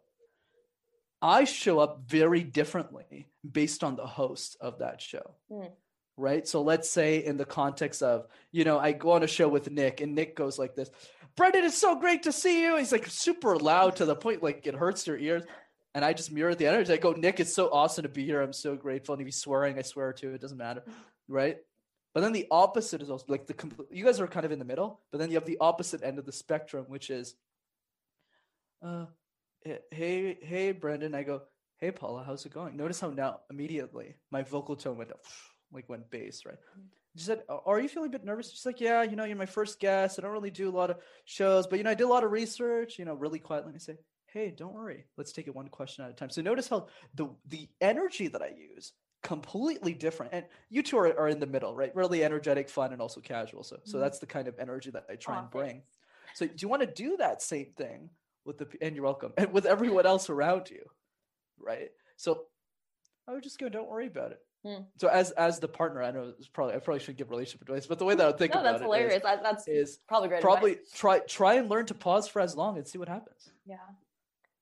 I 1.22 1.46
show 1.46 1.80
up 1.80 2.02
very 2.06 2.44
differently 2.44 3.28
based 3.50 3.82
on 3.82 3.96
the 3.96 4.06
host 4.06 4.58
of 4.60 4.80
that 4.80 5.02
show. 5.02 5.36
Mm. 5.50 5.72
Right. 6.16 6.48
So 6.48 6.62
let's 6.62 6.90
say 6.90 7.26
in 7.26 7.38
the 7.38 7.46
context 7.46 8.04
of, 8.04 8.28
you 8.52 8.66
know, 8.66 8.78
I 8.78 8.92
go 8.92 9.14
on 9.14 9.24
a 9.24 9.28
show 9.28 9.48
with 9.48 9.72
Nick 9.72 10.00
and 10.00 10.14
Nick 10.14 10.36
goes 10.36 10.60
like 10.60 10.76
this, 10.76 10.92
Brendan, 11.36 11.66
it's 11.66 11.78
so 11.78 12.00
great 12.00 12.24
to 12.24 12.32
see 12.32 12.62
you. 12.62 12.78
He's 12.78 12.92
like 12.92 13.08
super 13.08 13.58
loud 13.58 13.96
to 13.96 14.06
the 14.06 14.16
point 14.16 14.44
like 14.44 14.68
it 14.68 14.76
hurts 14.76 15.08
your 15.08 15.18
ears. 15.18 15.44
And 15.96 16.04
I 16.06 16.14
just 16.14 16.32
mirror 16.32 16.56
the 16.56 16.68
energy. 16.68 16.94
I 16.94 16.98
go, 16.98 17.14
Nick, 17.14 17.40
it's 17.40 17.54
so 17.54 17.70
awesome 17.72 18.04
to 18.04 18.10
be 18.10 18.26
here. 18.26 18.42
I'm 18.42 18.54
so 18.54 18.76
grateful. 18.76 19.14
And 19.14 19.22
if 19.22 19.28
he's 19.28 19.38
swearing, 19.38 19.78
I 19.78 19.82
swear 19.84 20.14
too. 20.14 20.34
It 20.34 20.42
doesn't 20.42 20.58
matter. 20.58 20.84
Right. 21.28 21.58
But 22.14 22.22
then 22.22 22.32
the 22.32 22.48
opposite 22.52 23.02
is 23.02 23.10
also 23.10 23.26
like 23.28 23.48
the 23.48 23.56
you 23.90 24.06
guys 24.06 24.20
are 24.20 24.28
kind 24.28 24.46
of 24.46 24.52
in 24.52 24.60
the 24.60 24.66
middle, 24.66 25.02
but 25.12 25.18
then 25.18 25.30
you 25.30 25.36
have 25.36 25.46
the 25.46 25.58
opposite 25.60 26.04
end 26.04 26.20
of 26.20 26.26
the 26.26 26.32
spectrum, 26.32 26.86
which 26.88 27.10
is, 27.10 27.36
uh, 28.84 29.06
hey, 29.64 30.38
hey, 30.42 30.72
Brendan. 30.74 31.16
I 31.16 31.24
go, 31.24 31.42
hey 31.80 31.92
Paula, 31.92 32.24
how's 32.24 32.46
it 32.46 32.54
going? 32.54 32.78
Notice 32.78 33.00
how 33.00 33.10
now 33.10 33.40
immediately 33.50 34.16
my 34.30 34.44
vocal 34.44 34.76
tone 34.76 34.98
went 34.98 35.12
up, 35.12 35.22
like 35.74 35.90
went 35.90 36.10
bass, 36.10 36.46
right? 36.46 36.58
She 37.16 37.24
said, 37.24 37.44
Are 37.50 37.80
you 37.80 37.88
feeling 37.90 38.10
a 38.10 38.12
bit 38.12 38.26
nervous? 38.26 38.52
She's 38.52 38.66
like, 38.66 38.82
Yeah, 38.82 39.04
you 39.04 39.16
know, 39.16 39.24
you're 39.24 39.38
my 39.38 39.46
first 39.46 39.80
guest. 39.80 40.18
I 40.18 40.22
don't 40.24 40.32
really 40.32 40.52
do 40.52 40.70
a 40.70 40.72
lot 40.76 40.90
of 40.90 40.98
shows, 41.26 41.68
but 41.68 41.78
you 41.78 41.84
know, 41.84 41.92
I 41.92 41.96
did 41.96 42.06
a 42.06 42.08
lot 42.08 42.24
of 42.24 42.32
research, 42.32 42.98
you 42.98 43.06
know, 43.06 43.14
really 43.14 43.40
quietly. 43.40 43.70
And 43.70 43.76
I 43.76 43.80
say, 43.80 43.98
Hey, 44.28 44.50
don't 44.56 44.74
worry. 44.74 45.06
Let's 45.18 45.32
take 45.32 45.48
it 45.48 45.56
one 45.56 45.68
question 45.68 46.04
at 46.04 46.10
a 46.10 46.14
time. 46.14 46.30
So 46.32 46.42
notice 46.42 46.68
how 46.68 46.88
the 47.14 47.28
the 47.48 47.70
energy 47.82 48.28
that 48.30 48.42
I 48.42 48.52
use 48.76 48.94
completely 49.22 49.94
different. 49.94 50.34
And 50.34 50.46
you 50.70 50.84
two 50.84 50.98
are, 50.98 51.18
are 51.20 51.30
in 51.30 51.40
the 51.40 51.46
middle, 51.48 51.76
right? 51.76 51.96
Really 51.96 52.24
energetic, 52.24 52.68
fun, 52.68 52.92
and 52.94 53.02
also 53.02 53.22
casual. 53.22 53.64
So 53.64 53.78
so 53.84 53.98
Mhm. 53.98 54.02
that's 54.02 54.20
the 54.20 54.26
kind 54.26 54.48
of 54.48 54.58
energy 54.60 54.90
that 54.92 55.06
I 55.10 55.16
try 55.16 55.38
and 55.40 55.50
bring. 55.50 55.70
thanks. 55.70 55.98
So 56.36 56.48
do 56.48 56.54
you 56.58 56.68
want 56.68 56.82
to 56.82 56.88
do 56.88 57.18
that 57.18 57.42
same 57.44 57.74
thing 57.78 58.10
with 58.44 58.58
the 58.58 58.68
and 58.82 58.96
you're 58.96 59.06
welcome 59.06 59.34
and 59.38 59.54
with 59.54 59.66
everyone 59.68 60.06
else 60.08 60.30
around 60.32 60.70
you, 60.72 60.84
right? 61.60 61.92
So 62.18 62.48
I 63.28 63.34
would 63.34 63.44
just 63.44 63.60
go, 63.60 63.70
don't 63.70 63.88
worry 63.88 64.08
about 64.08 64.32
it. 64.32 64.40
Hmm. 64.66 64.84
So 64.98 65.08
as 65.10 65.32
as 65.32 65.60
the 65.60 65.68
partner, 65.68 66.02
I 66.02 66.12
know 66.12 66.34
it's 66.38 66.48
probably 66.48 66.76
I 66.76 66.80
probably 66.80 67.00
shouldn't 67.02 67.18
give 67.18 67.30
relationship 67.30 67.62
advice, 67.68 67.86
but 67.86 68.00
the 68.00 68.06
way 68.06 68.16
that 68.16 68.24
I 68.24 68.28
would 68.28 68.38
think 68.38 68.54
no, 68.54 68.62
about 68.62 68.72
that's 68.72 68.82
it 68.82 68.86
hilarious. 68.86 69.16
is- 69.16 69.22
That, 69.24 69.44
that's 69.44 69.68
is 69.68 70.00
probably 70.08 70.30
great. 70.30 70.42
probably 70.42 70.72
advice. 70.74 70.92
try 70.96 71.20
try 71.20 71.54
and 71.56 71.70
learn 71.70 71.86
to 71.88 71.94
pause 71.94 72.28
for 72.28 72.40
as 72.42 72.56
long 72.56 72.78
and 72.78 72.88
see 72.88 72.98
what 72.98 73.10
happens. 73.10 73.52
Yeah. 73.66 73.76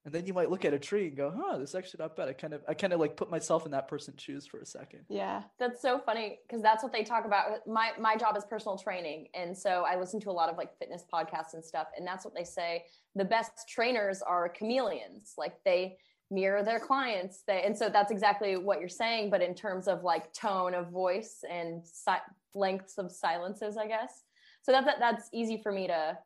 And 0.03 0.11
then 0.11 0.25
you 0.25 0.33
might 0.33 0.49
look 0.49 0.65
at 0.65 0.73
a 0.73 0.79
tree 0.79 1.09
and 1.09 1.15
go, 1.15 1.29
"Huh, 1.29 1.59
this 1.59 1.69
is 1.69 1.75
actually 1.75 1.99
not 2.03 2.15
bad." 2.15 2.27
I 2.27 2.33
kind 2.33 2.53
of 2.53 2.63
I 2.67 2.73
kind 2.73 2.91
of 2.91 2.99
like 2.99 3.15
put 3.15 3.29
myself 3.29 3.65
in 3.67 3.71
that 3.73 3.87
person's 3.87 4.19
shoes 4.19 4.47
for 4.47 4.57
a 4.59 4.65
second. 4.65 5.01
Yeah. 5.09 5.43
That's 5.59 5.79
so 5.79 5.99
funny 5.99 6.39
because 6.47 6.63
that's 6.63 6.81
what 6.81 6.91
they 6.91 7.03
talk 7.03 7.25
about. 7.25 7.67
My 7.67 7.91
my 7.99 8.15
job 8.15 8.35
is 8.35 8.43
personal 8.43 8.79
training, 8.79 9.27
and 9.35 9.55
so 9.55 9.85
I 9.87 9.99
listen 9.99 10.19
to 10.21 10.31
a 10.31 10.33
lot 10.33 10.49
of 10.49 10.57
like 10.57 10.75
fitness 10.79 11.03
podcasts 11.13 11.53
and 11.53 11.63
stuff, 11.63 11.85
and 11.95 12.07
that's 12.07 12.25
what 12.25 12.33
they 12.33 12.43
say. 12.43 12.85
The 13.13 13.25
best 13.25 13.67
trainers 13.69 14.23
are 14.23 14.49
chameleons. 14.49 15.35
Like 15.37 15.63
they 15.63 15.97
mirror 16.31 16.63
their 16.63 16.79
clients. 16.79 17.43
They, 17.45 17.61
and 17.63 17.77
so 17.77 17.89
that's 17.89 18.11
exactly 18.11 18.55
what 18.57 18.79
you're 18.79 18.89
saying, 18.89 19.29
but 19.29 19.41
in 19.41 19.53
terms 19.53 19.87
of 19.87 20.03
like 20.03 20.33
tone 20.33 20.73
of 20.73 20.89
voice 20.89 21.43
and 21.49 21.85
si- 21.85 22.13
lengths 22.55 22.97
of 22.97 23.11
silences, 23.11 23.77
I 23.77 23.87
guess. 23.87 24.23
So 24.63 24.71
that, 24.71 24.85
that 24.85 24.97
that's 24.99 25.29
easy 25.33 25.57
for 25.61 25.71
me 25.71 25.87
to 25.87 26.17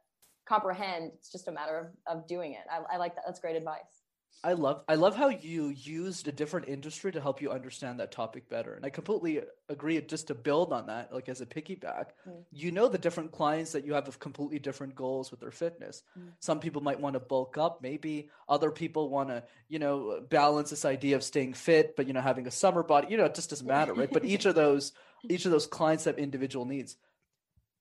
comprehend. 0.48 1.12
It's 1.16 1.32
just 1.32 1.48
a 1.48 1.52
matter 1.52 1.92
of 2.08 2.18
of 2.18 2.28
doing 2.28 2.54
it. 2.54 2.66
I, 2.72 2.96
I 2.96 2.98
like 2.98 3.16
that. 3.16 3.24
That's 3.26 3.40
great 3.40 3.56
advice. 3.56 4.05
I 4.44 4.54
love 4.54 4.84
I 4.88 4.94
love 4.94 5.16
how 5.16 5.30
you 5.30 5.70
used 5.70 6.28
a 6.28 6.32
different 6.32 6.68
industry 6.68 7.12
to 7.12 7.20
help 7.20 7.42
you 7.42 7.50
understand 7.52 8.00
that 8.00 8.12
topic 8.12 8.48
better. 8.48 8.76
And 8.76 8.86
I 8.86 8.92
completely 8.92 9.42
agree 9.70 10.00
just 10.02 10.28
to 10.28 10.36
build 10.36 10.72
on 10.72 10.86
that 10.86 11.12
like 11.12 11.30
as 11.30 11.42
a 11.42 11.48
piggyback. 11.48 12.10
Mm. 12.28 12.44
You 12.52 12.72
know 12.72 12.88
the 12.88 13.00
different 13.00 13.32
clients 13.32 13.72
that 13.72 13.86
you 13.86 13.94
have 13.94 14.08
of 14.08 14.20
completely 14.20 14.60
different 14.60 14.94
goals 14.94 15.32
with 15.32 15.40
their 15.40 15.52
fitness. 15.52 16.04
Mm. 16.18 16.30
Some 16.40 16.60
people 16.60 16.84
might 16.84 17.00
want 17.00 17.16
to 17.16 17.20
bulk 17.20 17.58
up, 17.58 17.82
maybe 17.82 18.30
other 18.48 18.70
people 18.70 19.10
want 19.10 19.30
to, 19.30 19.44
you 19.68 19.80
know, 19.80 20.22
balance 20.30 20.70
this 20.70 20.86
idea 20.86 21.16
of 21.16 21.24
staying 21.24 21.54
fit 21.54 21.96
but 21.96 22.06
you 22.06 22.14
know 22.14 22.22
having 22.22 22.46
a 22.46 22.52
summer 22.52 22.84
body. 22.84 23.08
You 23.10 23.18
know, 23.18 23.26
it 23.26 23.36
just 23.36 23.50
doesn't 23.50 23.66
matter, 23.66 23.94
right? 23.94 24.12
But 24.12 24.26
each 24.26 24.46
of 24.46 24.54
those 24.54 24.92
each 25.28 25.46
of 25.46 25.52
those 25.52 25.66
clients 25.66 26.06
have 26.06 26.20
individual 26.20 26.66
needs. 26.66 26.98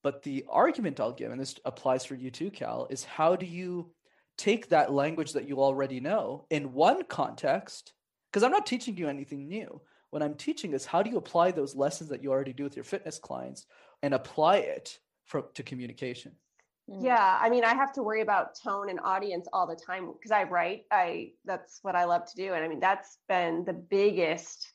But 0.01 0.21
the 0.21 0.45
argument 0.49 0.99
I'll 0.99 1.11
give 1.11 1.31
and 1.31 1.41
this 1.41 1.55
applies 1.65 2.05
for 2.05 2.13
you 2.13 2.29
too, 2.29 2.51
Cal, 2.51 2.87
is 2.91 3.03
how 3.03 3.35
do 3.35 3.45
you 3.45 3.91
take 4.37 4.69
that 4.69 4.91
language 4.91 5.33
that 5.33 5.47
you 5.47 5.61
already 5.61 5.99
know 5.99 6.45
in 6.49 6.73
one 6.73 7.03
context 7.05 7.93
because 8.31 8.43
i'm 8.43 8.51
not 8.51 8.65
teaching 8.65 8.97
you 8.97 9.07
anything 9.07 9.47
new 9.47 9.81
what 10.09 10.23
i'm 10.23 10.35
teaching 10.35 10.73
is 10.73 10.85
how 10.85 11.01
do 11.01 11.09
you 11.09 11.17
apply 11.17 11.51
those 11.51 11.75
lessons 11.75 12.09
that 12.09 12.21
you 12.21 12.31
already 12.31 12.53
do 12.53 12.63
with 12.63 12.75
your 12.75 12.85
fitness 12.85 13.17
clients 13.17 13.65
and 14.03 14.13
apply 14.13 14.57
it 14.57 14.99
for, 15.25 15.43
to 15.53 15.63
communication 15.63 16.31
Mm. 16.89 17.03
Yeah, 17.03 17.39
I 17.41 17.49
mean, 17.49 17.63
I 17.63 17.73
have 17.73 17.93
to 17.93 18.03
worry 18.03 18.21
about 18.21 18.59
tone 18.61 18.89
and 18.89 18.99
audience 19.03 19.47
all 19.51 19.65
the 19.65 19.75
time 19.75 20.11
because 20.11 20.31
I 20.31 20.43
write. 20.43 20.83
I 20.91 21.31
that's 21.43 21.79
what 21.81 21.95
I 21.95 22.05
love 22.05 22.25
to 22.29 22.35
do, 22.35 22.53
and 22.53 22.63
I 22.63 22.67
mean, 22.67 22.79
that's 22.79 23.17
been 23.27 23.63
the 23.65 23.73
biggest, 23.73 24.71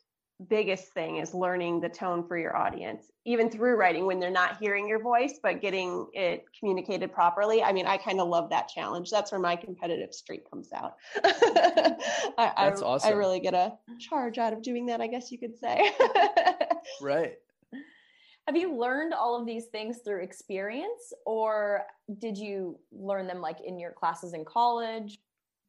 biggest 0.49 0.93
thing 0.93 1.16
is 1.16 1.34
learning 1.34 1.80
the 1.80 1.88
tone 1.88 2.26
for 2.26 2.38
your 2.38 2.57
audience, 2.57 3.11
even 3.24 3.51
through 3.51 3.76
writing 3.76 4.07
when 4.07 4.18
they're 4.18 4.30
not 4.30 4.57
hearing 4.59 4.88
your 4.88 5.01
voice, 5.03 5.38
but 5.43 5.61
getting 5.61 6.07
it 6.14 6.45
communicated 6.59 7.12
properly. 7.12 7.62
I 7.62 7.72
mean, 7.72 7.86
I 7.86 7.99
kind 7.99 8.20
of 8.20 8.28
love 8.28 8.51
that 8.51 8.68
challenge. 8.68 9.11
That's 9.11 9.32
where 9.32 9.41
my 9.41 9.57
competitive 9.57 10.14
streak 10.14 10.49
comes 10.49 10.72
out. 10.72 10.95
I, 11.24 12.53
That's 12.57 12.82
I, 12.82 12.84
awesome. 12.84 13.12
I 13.12 13.16
really 13.16 13.41
get 13.41 13.55
a 13.55 13.72
charge 13.99 14.38
out 14.38 14.53
of 14.53 14.62
doing 14.62 14.86
that, 14.86 15.01
I 15.01 15.07
guess 15.07 15.30
you 15.30 15.38
could 15.38 15.59
say. 15.59 15.93
right 17.03 17.34
Have 18.47 18.57
you 18.57 18.76
learned 18.76 19.12
all 19.12 19.38
of 19.38 19.47
these 19.47 19.66
things 19.66 19.99
through 20.05 20.22
experience 20.22 21.12
or 21.26 21.82
did 22.18 22.38
you 22.38 22.78
learn 22.93 23.26
them 23.26 23.41
like 23.41 23.59
in 23.64 23.78
your 23.78 23.93
classes 23.93 24.32
in 24.32 24.45
college? 24.45 25.18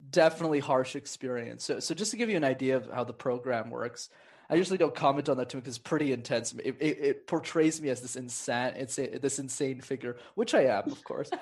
definitely 0.09 0.59
harsh 0.59 0.95
experience 0.95 1.63
so, 1.63 1.79
so 1.79 1.93
just 1.93 2.09
to 2.09 2.17
give 2.17 2.27
you 2.27 2.35
an 2.35 2.43
idea 2.43 2.75
of 2.75 2.89
how 2.91 3.03
the 3.03 3.13
program 3.13 3.69
works 3.69 4.09
i 4.51 4.55
usually 4.55 4.77
don't 4.77 4.93
comment 4.93 5.29
on 5.29 5.37
that 5.37 5.49
too 5.49 5.57
because 5.57 5.77
it's 5.77 5.89
pretty 5.89 6.11
intense. 6.11 6.53
It, 6.53 6.75
it, 6.79 6.97
it 7.01 7.27
portrays 7.27 7.81
me 7.81 7.89
as 7.89 8.01
this 8.01 8.15
insane 8.15 8.73
it's 8.75 8.97
this 8.97 9.39
insane 9.39 9.81
figure 9.81 10.17
which 10.35 10.53
i 10.53 10.65
am 10.65 10.91
of 10.91 11.03
course. 11.03 11.31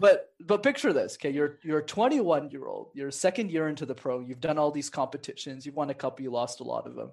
But 0.00 0.32
but 0.40 0.62
picture 0.62 0.94
this 0.94 1.16
okay? 1.16 1.30
You're 1.30 1.58
you're 1.62 1.80
a 1.80 1.84
21 1.84 2.50
year 2.50 2.66
old 2.66 2.88
you're 2.94 3.10
second 3.10 3.50
year 3.50 3.68
into 3.68 3.84
the 3.84 3.94
pro. 3.94 4.20
You've 4.20 4.40
done 4.40 4.58
all 4.58 4.70
these 4.70 4.88
competitions. 4.88 5.66
You've 5.66 5.76
won 5.76 5.90
a 5.90 5.94
couple 5.94 6.22
you 6.22 6.30
lost 6.30 6.60
a 6.60 6.64
lot 6.64 6.86
of 6.86 6.94
them. 6.94 7.10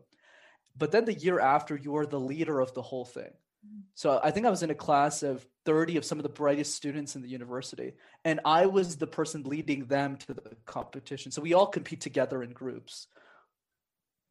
But 0.77 0.93
then 0.93 1.03
the 1.03 1.13
year 1.13 1.39
after 1.39 1.75
you 1.75 1.97
are 1.97 2.05
the 2.05 2.19
leader 2.19 2.61
of 2.61 2.73
the 2.73 2.81
whole 2.81 3.03
thing. 3.03 3.31
Mm-hmm. 3.65 3.81
So 3.93 4.21
i 4.23 4.31
think 4.31 4.45
i 4.45 4.49
was 4.49 4.63
in 4.63 4.69
a 4.69 4.75
class 4.75 5.21
of 5.21 5.45
30 5.65 5.97
of 5.97 6.05
some 6.05 6.17
of 6.17 6.23
the 6.23 6.29
brightest 6.29 6.75
students 6.75 7.17
in 7.17 7.21
the 7.21 7.27
university 7.27 7.91
and 8.23 8.39
i 8.45 8.65
was 8.65 8.95
the 8.95 9.07
person 9.07 9.43
leading 9.43 9.85
them 9.85 10.15
to 10.17 10.33
the 10.33 10.55
competition. 10.65 11.31
So 11.31 11.41
we 11.41 11.53
all 11.53 11.67
compete 11.67 11.99
together 11.99 12.41
in 12.41 12.51
groups 12.51 13.07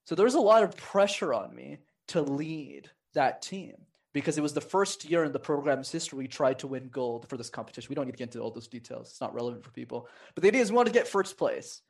so 0.06 0.14
there's 0.14 0.34
a 0.34 0.40
lot 0.40 0.62
of 0.62 0.76
pressure 0.76 1.34
on 1.34 1.54
me 1.54 1.78
to 2.08 2.22
lead 2.22 2.88
that 3.14 3.42
team 3.42 3.74
because 4.12 4.38
it 4.38 4.40
was 4.40 4.54
the 4.54 4.60
first 4.60 5.04
year 5.04 5.24
in 5.24 5.32
the 5.32 5.38
program's 5.38 5.90
history 5.90 6.16
we 6.16 6.28
tried 6.28 6.60
to 6.60 6.68
win 6.68 6.88
gold 6.88 7.28
for 7.28 7.36
this 7.36 7.50
competition. 7.50 7.88
We 7.90 7.96
don't 7.96 8.06
need 8.06 8.12
to 8.12 8.16
get 8.16 8.28
into 8.28 8.40
all 8.40 8.52
those 8.52 8.68
details. 8.68 9.10
It's 9.10 9.20
not 9.20 9.34
relevant 9.34 9.64
for 9.64 9.72
people. 9.72 10.08
But 10.34 10.42
the 10.42 10.48
idea 10.48 10.62
is 10.62 10.70
we 10.70 10.76
want 10.76 10.86
to 10.86 10.94
get 10.94 11.08
first 11.08 11.36
place, 11.36 11.82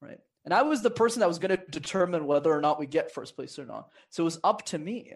right? 0.00 0.18
And 0.44 0.54
I 0.54 0.62
was 0.62 0.82
the 0.82 0.90
person 0.90 1.20
that 1.20 1.28
was 1.28 1.38
going 1.38 1.56
to 1.56 1.62
determine 1.70 2.26
whether 2.26 2.52
or 2.52 2.60
not 2.60 2.78
we 2.78 2.86
get 2.86 3.12
first 3.12 3.34
place 3.34 3.58
or 3.58 3.66
not. 3.66 3.88
So 4.08 4.22
it 4.22 4.24
was 4.24 4.38
up 4.44 4.64
to 4.66 4.78
me 4.78 5.14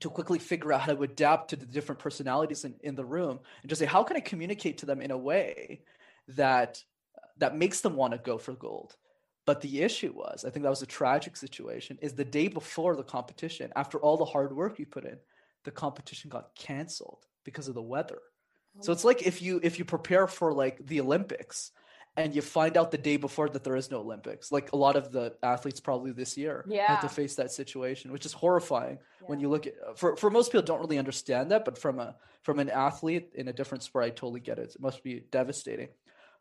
to 0.00 0.10
quickly 0.10 0.38
figure 0.38 0.72
out 0.72 0.80
how 0.80 0.94
to 0.94 1.02
adapt 1.02 1.50
to 1.50 1.56
the 1.56 1.66
different 1.66 1.98
personalities 1.98 2.64
in, 2.64 2.74
in 2.82 2.94
the 2.94 3.04
room 3.04 3.40
and 3.62 3.68
just 3.68 3.78
say, 3.78 3.86
how 3.86 4.02
can 4.02 4.16
I 4.16 4.20
communicate 4.20 4.78
to 4.78 4.86
them 4.86 5.02
in 5.02 5.10
a 5.10 5.18
way 5.18 5.82
that 6.28 6.82
that 7.38 7.56
makes 7.56 7.82
them 7.82 7.94
want 7.94 8.14
to 8.14 8.18
go 8.18 8.38
for 8.38 8.52
gold? 8.52 8.96
But 9.46 9.60
the 9.60 9.82
issue 9.82 10.12
was, 10.14 10.44
I 10.44 10.50
think 10.50 10.64
that 10.64 10.70
was 10.70 10.82
a 10.82 10.86
tragic 10.86 11.36
situation, 11.36 11.98
is 12.02 12.14
the 12.14 12.24
day 12.24 12.48
before 12.48 12.96
the 12.96 13.04
competition, 13.04 13.72
after 13.76 13.98
all 13.98 14.16
the 14.16 14.24
hard 14.24 14.54
work 14.56 14.78
you 14.78 14.86
put 14.86 15.04
in, 15.06 15.18
the 15.64 15.70
competition 15.70 16.30
got 16.30 16.54
canceled 16.56 17.26
because 17.44 17.68
of 17.68 17.74
the 17.74 17.82
weather. 17.82 18.20
So 18.80 18.92
it's 18.92 19.04
like 19.04 19.22
if 19.26 19.40
you 19.42 19.60
if 19.62 19.78
you 19.78 19.84
prepare 19.84 20.26
for 20.26 20.52
like 20.52 20.84
the 20.86 21.00
Olympics 21.00 21.72
and 22.16 22.34
you 22.34 22.42
find 22.42 22.76
out 22.76 22.90
the 22.90 22.98
day 22.98 23.16
before 23.16 23.48
that 23.50 23.64
there 23.64 23.76
is 23.76 23.90
no 23.90 24.00
Olympics. 24.00 24.52
Like 24.52 24.72
a 24.72 24.76
lot 24.76 24.96
of 24.96 25.12
the 25.12 25.36
athletes 25.42 25.80
probably 25.80 26.12
this 26.12 26.36
year 26.36 26.68
had 26.84 27.00
Yeah. 27.00 27.00
to 27.02 27.08
face 27.08 27.34
that 27.36 27.50
situation, 27.52 28.12
which 28.12 28.26
is 28.26 28.32
horrifying 28.32 28.98
when 29.26 29.40
you 29.40 29.48
look 29.48 29.66
at 29.66 29.74
for 29.96 30.16
for 30.16 30.30
most 30.30 30.52
people 30.52 30.62
don't 30.62 30.80
really 30.80 30.98
understand 30.98 31.50
that, 31.50 31.64
but 31.64 31.78
from 31.78 31.98
a 31.98 32.16
from 32.42 32.58
an 32.58 32.70
athlete 32.70 33.32
in 33.34 33.48
a 33.48 33.52
different 33.52 33.82
sport, 33.82 34.04
I 34.04 34.10
totally 34.10 34.40
get 34.40 34.58
it. 34.58 34.74
It 34.74 34.80
must 34.80 35.02
be 35.02 35.20
devastating. 35.30 35.88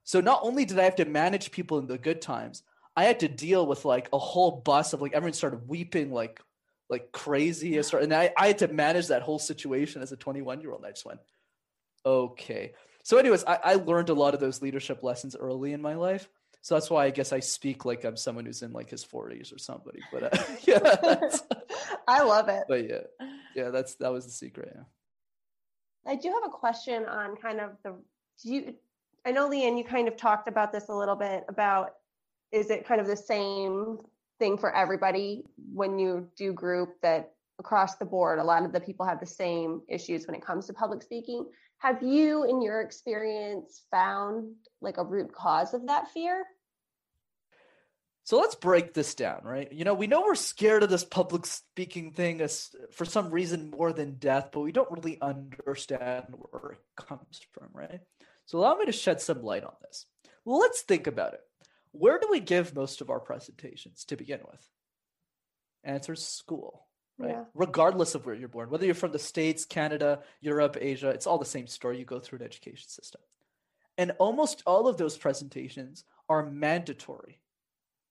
So 0.03 0.21
not 0.21 0.39
only 0.43 0.65
did 0.65 0.77
I 0.79 0.83
have 0.83 0.95
to 0.97 1.05
manage 1.05 1.51
people 1.51 1.79
in 1.79 1.87
the 1.87 1.97
good 1.97 2.21
times, 2.21 2.63
I 2.95 3.05
had 3.05 3.19
to 3.21 3.27
deal 3.27 3.65
with 3.65 3.85
like 3.85 4.09
a 4.13 4.17
whole 4.17 4.61
bus 4.61 4.93
of 4.93 5.01
like 5.01 5.13
everyone 5.13 5.33
started 5.33 5.67
weeping 5.67 6.11
like 6.11 6.41
like 6.89 7.11
crazy. 7.11 7.77
And 7.77 8.13
I, 8.13 8.31
I 8.37 8.47
had 8.47 8.59
to 8.59 8.67
manage 8.67 9.07
that 9.07 9.21
whole 9.21 9.39
situation 9.39 10.01
as 10.01 10.11
a 10.11 10.17
21 10.17 10.61
year 10.61 10.71
old. 10.71 10.81
And 10.81 10.87
I 10.87 10.91
just 10.91 11.05
went, 11.05 11.19
okay. 12.05 12.73
So, 13.03 13.17
anyways, 13.17 13.43
I, 13.45 13.59
I 13.63 13.73
learned 13.75 14.09
a 14.09 14.13
lot 14.13 14.33
of 14.33 14.39
those 14.39 14.61
leadership 14.61 15.03
lessons 15.03 15.35
early 15.35 15.73
in 15.73 15.81
my 15.81 15.95
life. 15.95 16.27
So 16.61 16.73
that's 16.73 16.89
why 16.89 17.05
I 17.05 17.11
guess 17.11 17.31
I 17.31 17.41
speak 17.41 17.85
like 17.85 18.03
I'm 18.03 18.17
someone 18.17 18.45
who's 18.45 18.63
in 18.63 18.73
like 18.73 18.89
his 18.89 19.05
40s 19.05 19.53
or 19.53 19.59
somebody. 19.59 19.99
But 20.11 20.23
uh, 20.33 20.43
yeah, 20.67 21.29
I 22.07 22.23
love 22.23 22.49
it. 22.49 22.63
but 22.67 22.89
yeah, 22.89 23.27
yeah, 23.55 23.69
that's 23.69 23.95
that 23.95 24.11
was 24.11 24.25
the 24.25 24.31
secret. 24.31 24.71
Yeah. 24.73 24.81
I 26.07 26.15
do 26.15 26.29
have 26.29 26.43
a 26.43 26.49
question 26.49 27.05
on 27.05 27.35
kind 27.35 27.59
of 27.59 27.71
the 27.83 27.95
do 28.41 28.53
you 28.53 28.75
I 29.23 29.31
know 29.31 29.47
Leanne, 29.47 29.77
you 29.77 29.83
kind 29.83 30.07
of 30.07 30.17
talked 30.17 30.47
about 30.47 30.71
this 30.71 30.89
a 30.89 30.95
little 30.95 31.15
bit 31.15 31.45
about 31.49 31.93
is 32.55 32.69
it 32.69 32.87
kind 32.87 33.01
of 33.01 33.07
the 33.07 33.17
same 33.17 33.97
thing 34.39 34.57
for 34.57 34.73
everybody 34.73 35.43
when 35.73 35.99
you 35.99 36.27
do 36.37 36.53
group 36.53 36.95
that 37.01 37.33
across 37.59 37.95
the 37.95 38.05
board 38.05 38.39
a 38.39 38.43
lot 38.43 38.63
of 38.63 38.71
the 38.71 38.79
people 38.79 39.05
have 39.05 39.19
the 39.19 39.25
same 39.25 39.81
issues 39.89 40.25
when 40.25 40.35
it 40.35 40.41
comes 40.41 40.65
to 40.65 40.73
public 40.73 41.03
speaking. 41.03 41.45
Have 41.79 42.01
you 42.01 42.45
in 42.45 42.61
your 42.61 42.81
experience 42.81 43.83
found 43.91 44.53
like 44.81 44.97
a 44.97 45.03
root 45.03 45.33
cause 45.33 45.73
of 45.73 45.85
that 45.87 46.09
fear? 46.11 46.45
So 48.23 48.39
let's 48.39 48.55
break 48.55 48.93
this 48.93 49.13
down, 49.13 49.41
right? 49.43 49.71
You 49.71 49.83
know, 49.83 49.93
we 49.93 50.07
know 50.07 50.21
we're 50.21 50.35
scared 50.35 50.81
of 50.81 50.89
this 50.89 51.03
public 51.03 51.45
speaking 51.45 52.11
thing 52.11 52.41
as 52.41 52.73
for 52.91 53.05
some 53.05 53.29
reason 53.29 53.69
more 53.69 53.93
than 53.93 54.15
death, 54.15 54.49
but 54.51 54.61
we 54.61 54.71
don't 54.71 54.89
really 54.89 55.19
understand 55.21 56.23
where 56.31 56.71
it 56.71 56.79
comes 56.95 57.41
from, 57.51 57.67
right? 57.73 57.99
So 58.45 58.57
allow 58.57 58.75
me 58.75 58.85
to 58.85 58.91
shed 58.91 59.21
some 59.21 59.43
light 59.43 59.63
on 59.63 59.73
this. 59.81 60.07
Well, 60.43 60.57
let's 60.57 60.81
think 60.81 61.05
about 61.05 61.33
it. 61.33 61.41
Where 61.99 62.19
do 62.19 62.27
we 62.29 62.39
give 62.39 62.75
most 62.75 63.01
of 63.01 63.09
our 63.09 63.19
presentations 63.19 64.05
to 64.05 64.15
begin 64.15 64.39
with? 64.49 64.67
Answer 65.83 66.15
school, 66.15 66.85
right? 67.17 67.29
Yeah. 67.31 67.43
Regardless 67.53 68.15
of 68.15 68.25
where 68.25 68.35
you're 68.35 68.47
born, 68.49 68.69
whether 68.69 68.85
you're 68.85 68.95
from 68.95 69.11
the 69.11 69.19
States, 69.19 69.65
Canada, 69.65 70.21
Europe, 70.41 70.77
Asia, 70.79 71.09
it's 71.09 71.27
all 71.27 71.37
the 71.37 71.45
same 71.45 71.67
story. 71.67 71.99
You 71.99 72.05
go 72.05 72.19
through 72.19 72.39
an 72.39 72.45
education 72.45 72.89
system. 72.89 73.21
And 73.97 74.11
almost 74.19 74.63
all 74.65 74.87
of 74.87 74.97
those 74.97 75.17
presentations 75.17 76.03
are 76.27 76.45
mandatory, 76.45 77.39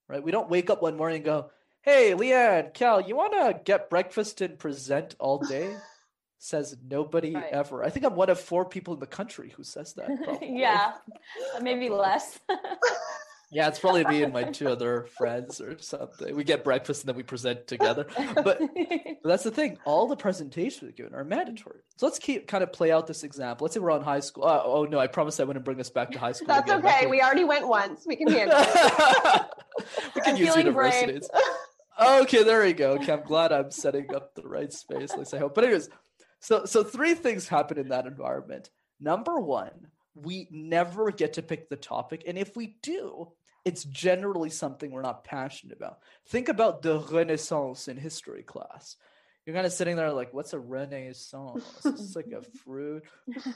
right? 0.09 0.22
We 0.22 0.30
don't 0.30 0.49
wake 0.49 0.70
up 0.70 0.80
one 0.82 0.97
morning 0.97 1.16
and 1.16 1.24
go, 1.24 1.51
hey, 1.82 2.12
Leanne, 2.14 2.72
Cal, 2.72 3.01
you 3.01 3.16
want 3.16 3.32
to 3.35 3.61
get 3.64 3.91
breakfast 3.91 4.41
and 4.41 4.59
present 4.59 5.14
all 5.18 5.39
day? 5.39 5.76
Says 6.39 6.76
nobody 6.87 7.35
Right. 7.35 7.53
ever. 7.53 7.82
I 7.82 7.89
think 7.91 8.05
I'm 8.05 8.16
one 8.16 8.28
of 8.28 8.39
four 8.39 8.66
people 8.66 8.93
in 8.95 9.01
the 9.01 9.07
country 9.07 9.53
who 9.57 9.64
says 9.64 9.95
that. 9.95 10.39
yeah, 10.43 10.93
maybe 11.62 11.89
less. 11.89 12.39
Yeah, 13.55 13.68
it's 13.68 13.78
probably 13.78 14.05
me 14.05 14.24
and 14.24 14.32
my 14.32 14.42
two 14.42 14.68
other 14.68 15.07
friends 15.16 15.61
or 15.61 15.78
something. 15.78 16.34
We 16.34 16.42
get 16.42 16.64
breakfast 16.64 17.02
and 17.02 17.09
then 17.09 17.16
we 17.16 17.22
present 17.22 17.68
together. 17.68 18.05
But, 18.34 18.44
but 18.44 18.61
that's 19.22 19.44
the 19.44 19.52
thing. 19.52 19.78
All 19.84 20.09
the 20.09 20.16
presentations 20.16 20.82
we're 20.82 20.90
given 20.90 21.14
are 21.14 21.22
mandatory. 21.22 21.78
So 21.96 22.07
let's 22.07 22.18
keep 22.18 22.48
kind 22.48 22.64
of 22.64 22.72
play 22.72 22.90
out 22.90 23.07
this 23.07 23.22
example. 23.22 23.64
Let's 23.64 23.74
say 23.74 23.80
we're 23.80 23.92
on 23.92 24.02
high 24.02 24.18
school. 24.18 24.44
Uh, 24.44 24.61
oh 24.64 24.84
no, 24.86 24.98
I 24.98 25.07
promised 25.07 25.40
I 25.40 25.44
wouldn't 25.44 25.64
bring 25.64 25.78
us 25.78 25.88
back 25.88 26.11
to 26.11 26.18
high 26.18 26.32
school. 26.32 26.48
That's 26.48 26.68
again. 26.68 26.84
okay. 26.84 27.07
We 27.07 27.22
already 27.22 27.44
went 27.44 27.68
once. 27.68 28.05
We 28.05 28.16
can 28.16 28.28
handle 28.28 28.59
it. 28.59 29.42
we 30.16 30.20
can 30.20 30.34
I'm 30.34 30.36
use 30.36 30.57
universities. 30.57 31.30
Okay, 32.02 32.42
there 32.42 32.61
we 32.61 32.72
go. 32.72 32.94
Okay, 32.94 33.12
I'm 33.12 33.22
glad 33.22 33.52
I'm 33.52 33.70
setting 33.70 34.12
up 34.12 34.34
the 34.34 34.42
right 34.42 34.72
space. 34.72 35.12
At 35.12 35.18
least 35.20 35.32
I 35.32 35.38
hope. 35.38 35.55
But 35.55 35.62
anyways, 35.62 35.90
so 36.40 36.64
so 36.64 36.82
three 36.82 37.14
things 37.14 37.46
happen 37.46 37.78
in 37.78 37.90
that 37.90 38.07
environment. 38.07 38.70
Number 38.98 39.38
one, 39.38 39.90
we 40.16 40.48
never 40.50 41.12
get 41.12 41.34
to 41.34 41.42
pick 41.42 41.68
the 41.68 41.76
topic, 41.76 42.24
and 42.26 42.36
if 42.36 42.57
we 42.57 42.78
do, 42.82 43.28
it's 43.64 43.84
generally 43.84 44.50
something 44.50 44.90
we're 44.90 45.02
not 45.02 45.24
passionate 45.24 45.76
about. 45.76 46.00
Think 46.26 46.48
about 46.48 46.82
the 46.82 46.98
Renaissance 46.98 47.88
in 47.88 47.96
history 47.96 48.42
class. 48.42 48.96
You're 49.46 49.54
kind 49.54 49.66
of 49.66 49.72
sitting 49.72 49.96
there 49.96 50.10
like, 50.12 50.32
what's 50.32 50.54
a 50.54 50.58
Renaissance? 50.58 51.64
It's 51.84 52.16
like 52.16 52.32
a 52.32 52.42
fruit, 52.64 53.04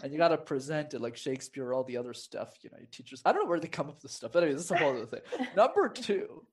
and 0.02 0.12
you 0.12 0.18
got 0.18 0.28
to 0.28 0.36
present 0.36 0.92
it 0.92 1.00
like 1.00 1.16
Shakespeare 1.16 1.66
or 1.66 1.74
all 1.74 1.84
the 1.84 1.96
other 1.96 2.12
stuff. 2.12 2.52
You 2.62 2.70
know, 2.70 2.78
your 2.78 2.88
teachers. 2.90 3.22
I 3.24 3.32
don't 3.32 3.44
know 3.44 3.48
where 3.48 3.60
they 3.60 3.68
come 3.68 3.88
up 3.88 3.94
with 3.94 4.02
this 4.02 4.12
stuff. 4.12 4.32
But 4.32 4.40
this 4.42 4.64
is 4.64 4.70
a 4.70 4.76
whole 4.76 4.90
other 4.90 5.06
thing. 5.06 5.20
Number 5.56 5.88
two, 5.88 6.44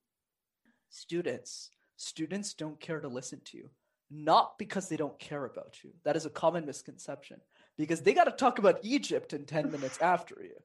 students. 0.90 1.70
Students 1.98 2.54
don't 2.54 2.80
care 2.80 3.00
to 3.00 3.08
listen 3.08 3.42
to 3.46 3.58
you, 3.58 3.70
not 4.10 4.58
because 4.58 4.90
they 4.90 4.98
don't 4.98 5.18
care 5.18 5.46
about 5.46 5.84
you. 5.84 5.92
That 6.04 6.16
is 6.16 6.26
a 6.26 6.30
common 6.30 6.66
misconception 6.66 7.40
because 7.78 8.02
they 8.02 8.14
got 8.14 8.26
to 8.26 8.32
talk 8.32 8.60
about 8.60 8.80
Egypt 8.84 9.34
in 9.34 9.46
10 9.46 9.72
minutes 9.72 9.98
after 10.02 10.36
you. 10.42 10.56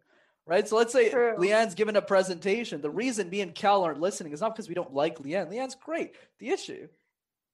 Right. 0.51 0.67
So 0.67 0.75
let's 0.75 0.93
say 0.93 1.11
True. 1.11 1.37
Leanne's 1.39 1.77
given 1.77 1.95
a 1.95 2.03
presentation. 2.03 2.81
The 2.81 2.91
reason 2.91 3.31
me 3.31 3.41
and 3.41 3.55
Cal 3.55 3.85
aren't 3.85 4.01
listening 4.01 4.33
is 4.33 4.41
not 4.41 4.53
because 4.53 4.69
we 4.69 4.75
don't 4.75 4.93
like 4.93 5.21
Leanne. 5.21 5.49
Leanne's 5.49 5.77
great. 5.77 6.17
The 6.41 6.49
issue 6.49 6.89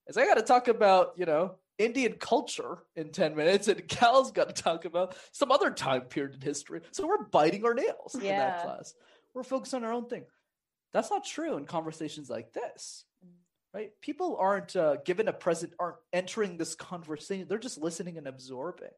is 0.06 0.16
I 0.16 0.24
got 0.24 0.36
to 0.36 0.42
talk 0.42 0.68
about, 0.68 1.12
you 1.18 1.26
know, 1.26 1.56
Indian 1.76 2.14
culture 2.14 2.78
in 2.94 3.10
10 3.10 3.36
minutes, 3.36 3.68
and 3.68 3.86
Cal's 3.86 4.32
got 4.32 4.48
to 4.48 4.62
talk 4.62 4.86
about 4.86 5.14
some 5.32 5.52
other 5.52 5.70
time 5.70 6.02
period 6.02 6.36
in 6.36 6.40
history. 6.40 6.80
So 6.92 7.06
we're 7.06 7.24
biting 7.24 7.66
our 7.66 7.74
nails 7.74 8.14
in 8.14 8.22
that 8.22 8.62
class. 8.62 8.94
We're 9.34 9.42
focused 9.42 9.74
on 9.74 9.84
our 9.84 9.92
own 9.92 10.08
thing. 10.08 10.24
That's 10.94 11.10
not 11.10 11.26
true 11.26 11.58
in 11.58 11.66
conversations 11.66 12.30
like 12.30 12.54
this, 12.54 13.04
right? 13.74 13.90
People 14.00 14.38
aren't 14.40 14.74
uh, 14.74 14.96
given 15.04 15.28
a 15.28 15.34
present, 15.34 15.74
aren't 15.78 15.98
entering 16.14 16.56
this 16.56 16.74
conversation. 16.74 17.46
They're 17.46 17.58
just 17.58 17.76
listening 17.76 18.16
and 18.16 18.26
absorbing, 18.26 18.88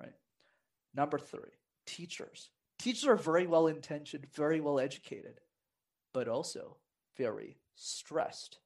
right? 0.00 0.14
Number 0.94 1.18
three, 1.18 1.52
teachers. 1.84 2.48
Teachers 2.78 3.06
are 3.06 3.16
very 3.16 3.46
well 3.46 3.66
intentioned, 3.66 4.26
very 4.34 4.60
well 4.60 4.78
educated, 4.78 5.40
but 6.12 6.28
also 6.28 6.76
very 7.16 7.56
stressed. 7.74 8.58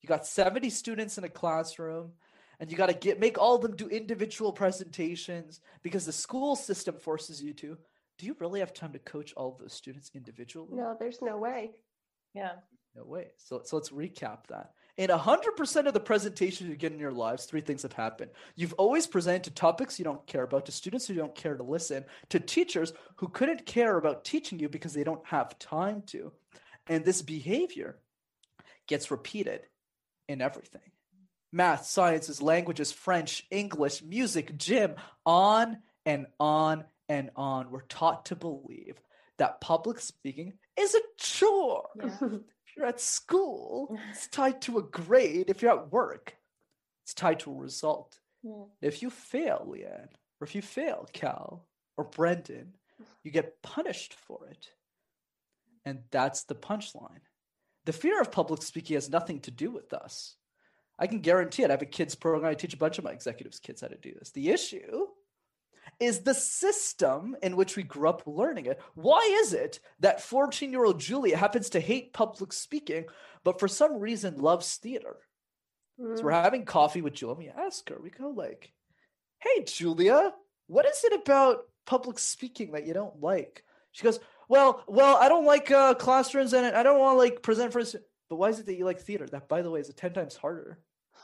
You 0.00 0.08
got 0.08 0.26
70 0.26 0.70
students 0.70 1.18
in 1.18 1.24
a 1.24 1.28
classroom, 1.28 2.12
and 2.58 2.70
you 2.70 2.76
got 2.76 2.86
to 2.86 2.94
get 2.94 3.20
make 3.20 3.38
all 3.38 3.56
of 3.56 3.62
them 3.62 3.76
do 3.76 3.88
individual 3.88 4.52
presentations 4.52 5.60
because 5.82 6.06
the 6.06 6.12
school 6.12 6.56
system 6.56 6.94
forces 6.96 7.42
you 7.42 7.52
to. 7.54 7.76
Do 8.18 8.26
you 8.26 8.36
really 8.38 8.60
have 8.60 8.72
time 8.74 8.92
to 8.92 8.98
coach 8.98 9.32
all 9.36 9.52
of 9.52 9.58
those 9.58 9.72
students 9.72 10.10
individually? 10.14 10.76
No, 10.76 10.94
there's 10.98 11.22
no 11.22 11.38
way. 11.38 11.72
yeah. 12.34 12.52
No 12.96 13.04
way. 13.04 13.28
So, 13.36 13.62
so 13.64 13.76
let's 13.76 13.90
recap 13.90 14.48
that. 14.48 14.72
In 14.96 15.10
100% 15.10 15.86
of 15.86 15.94
the 15.94 16.00
presentations 16.00 16.68
you 16.68 16.76
get 16.76 16.92
in 16.92 16.98
your 16.98 17.12
lives, 17.12 17.44
three 17.44 17.60
things 17.60 17.82
have 17.82 17.92
happened. 17.92 18.30
You've 18.56 18.74
always 18.74 19.06
presented 19.06 19.44
to 19.44 19.50
topics 19.50 19.98
you 19.98 20.04
don't 20.04 20.26
care 20.26 20.42
about, 20.42 20.66
to 20.66 20.72
students 20.72 21.06
who 21.06 21.14
don't 21.14 21.34
care 21.34 21.56
to 21.56 21.62
listen, 21.62 22.04
to 22.30 22.40
teachers 22.40 22.92
who 23.16 23.28
couldn't 23.28 23.66
care 23.66 23.96
about 23.96 24.24
teaching 24.24 24.58
you 24.58 24.68
because 24.68 24.92
they 24.92 25.04
don't 25.04 25.24
have 25.26 25.58
time 25.58 26.02
to. 26.08 26.32
And 26.86 27.04
this 27.04 27.22
behavior 27.22 27.98
gets 28.86 29.10
repeated 29.10 29.62
in 30.28 30.40
everything 30.40 30.82
math, 31.52 31.86
sciences, 31.86 32.40
languages, 32.40 32.92
French, 32.92 33.46
English, 33.50 34.02
music, 34.02 34.56
gym, 34.56 34.94
on 35.26 35.78
and 36.06 36.26
on 36.38 36.84
and 37.08 37.30
on. 37.36 37.70
We're 37.70 37.82
taught 37.82 38.26
to 38.26 38.36
believe 38.36 39.00
that 39.38 39.60
public 39.60 39.98
speaking 40.00 40.54
is 40.78 40.94
a 40.94 41.00
chore. 41.18 41.88
Yeah. 41.96 42.18
You're 42.80 42.88
at 42.88 42.98
school, 42.98 43.94
it's 44.10 44.26
tied 44.30 44.62
to 44.62 44.78
a 44.78 44.82
grade. 44.82 45.50
If 45.50 45.60
you're 45.60 45.72
at 45.72 45.92
work, 45.92 46.34
it's 47.04 47.12
tied 47.12 47.40
to 47.40 47.50
a 47.50 47.54
result. 47.54 48.18
Hmm. 48.42 48.62
If 48.80 49.02
you 49.02 49.10
fail, 49.10 49.66
Leanne, 49.70 50.08
or 50.40 50.46
if 50.46 50.54
you 50.54 50.62
fail, 50.62 51.06
Cal, 51.12 51.66
or 51.98 52.04
Brendan, 52.04 52.72
you 53.22 53.32
get 53.32 53.60
punished 53.60 54.14
for 54.14 54.46
it. 54.50 54.70
And 55.84 55.98
that's 56.10 56.44
the 56.44 56.54
punchline. 56.54 57.20
The 57.84 57.92
fear 57.92 58.18
of 58.18 58.32
public 58.32 58.62
speaking 58.62 58.94
has 58.94 59.10
nothing 59.10 59.40
to 59.40 59.50
do 59.50 59.70
with 59.70 59.92
us. 59.92 60.36
I 60.98 61.06
can 61.06 61.20
guarantee 61.20 61.64
it. 61.64 61.68
I 61.68 61.74
have 61.74 61.82
a 61.82 61.86
kids 61.86 62.14
program. 62.14 62.50
I 62.50 62.54
teach 62.54 62.72
a 62.72 62.78
bunch 62.78 62.96
of 62.96 63.04
my 63.04 63.10
executives 63.10 63.58
kids 63.58 63.82
how 63.82 63.88
to 63.88 63.98
do 63.98 64.14
this. 64.18 64.30
The 64.30 64.48
issue 64.48 65.06
is 66.00 66.20
the 66.20 66.34
system 66.34 67.36
in 67.42 67.56
which 67.56 67.76
we 67.76 67.82
grew 67.82 68.08
up 68.08 68.22
learning 68.26 68.66
it. 68.66 68.80
Why 68.94 69.20
is 69.42 69.52
it 69.52 69.80
that 70.00 70.22
14 70.22 70.72
year 70.72 70.84
old 70.84 70.98
Julia 70.98 71.36
happens 71.36 71.70
to 71.70 71.80
hate 71.80 72.12
public 72.12 72.52
speaking, 72.52 73.04
but 73.44 73.60
for 73.60 73.68
some 73.68 74.00
reason 74.00 74.38
loves 74.38 74.76
theater? 74.76 75.18
So 76.16 76.24
we're 76.24 76.30
having 76.30 76.64
coffee 76.64 77.02
with 77.02 77.12
Julia. 77.12 77.34
and 77.34 77.58
We 77.58 77.64
ask 77.66 77.86
her, 77.90 77.98
we 78.02 78.08
go 78.08 78.30
like, 78.30 78.72
"Hey, 79.38 79.64
Julia, 79.64 80.32
what 80.66 80.86
is 80.86 81.04
it 81.04 81.12
about 81.12 81.64
public 81.84 82.18
speaking 82.18 82.72
that 82.72 82.86
you 82.86 82.94
don't 82.94 83.20
like?" 83.20 83.64
She 83.92 84.04
goes, 84.04 84.18
"Well, 84.48 84.82
well, 84.88 85.16
I 85.16 85.28
don't 85.28 85.44
like 85.44 85.70
uh, 85.70 85.92
classrooms 85.94 86.54
and 86.54 86.74
I 86.74 86.82
don't 86.82 86.98
want 86.98 87.16
to 87.16 87.18
like 87.18 87.42
present 87.42 87.74
for." 87.74 87.82
But 88.30 88.36
why 88.36 88.48
is 88.48 88.60
it 88.60 88.66
that 88.66 88.76
you 88.76 88.86
like 88.86 89.00
theater? 89.00 89.26
That, 89.26 89.46
by 89.46 89.60
the 89.60 89.70
way, 89.70 89.80
is 89.80 89.92
ten 89.94 90.14
times 90.14 90.36
harder 90.36 90.78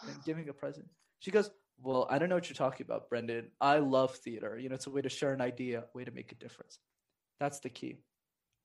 than 0.04 0.16
giving 0.26 0.50
a 0.50 0.52
present. 0.52 0.88
She 1.20 1.30
goes, 1.30 1.50
"Well, 1.78 2.06
I 2.10 2.18
don't 2.18 2.28
know 2.28 2.34
what 2.34 2.48
you're 2.48 2.56
talking 2.56 2.84
about, 2.84 3.08
Brendan. 3.08 3.50
I 3.60 3.78
love 3.78 4.14
theater. 4.16 4.58
You 4.58 4.68
know, 4.68 4.74
it's 4.74 4.86
a 4.86 4.90
way 4.90 5.02
to 5.02 5.08
share 5.08 5.32
an 5.32 5.40
idea, 5.40 5.80
a 5.80 5.96
way 5.96 6.04
to 6.04 6.10
make 6.10 6.32
a 6.32 6.36
difference. 6.36 6.78
That's 7.38 7.60
the 7.60 7.68
key. 7.68 7.98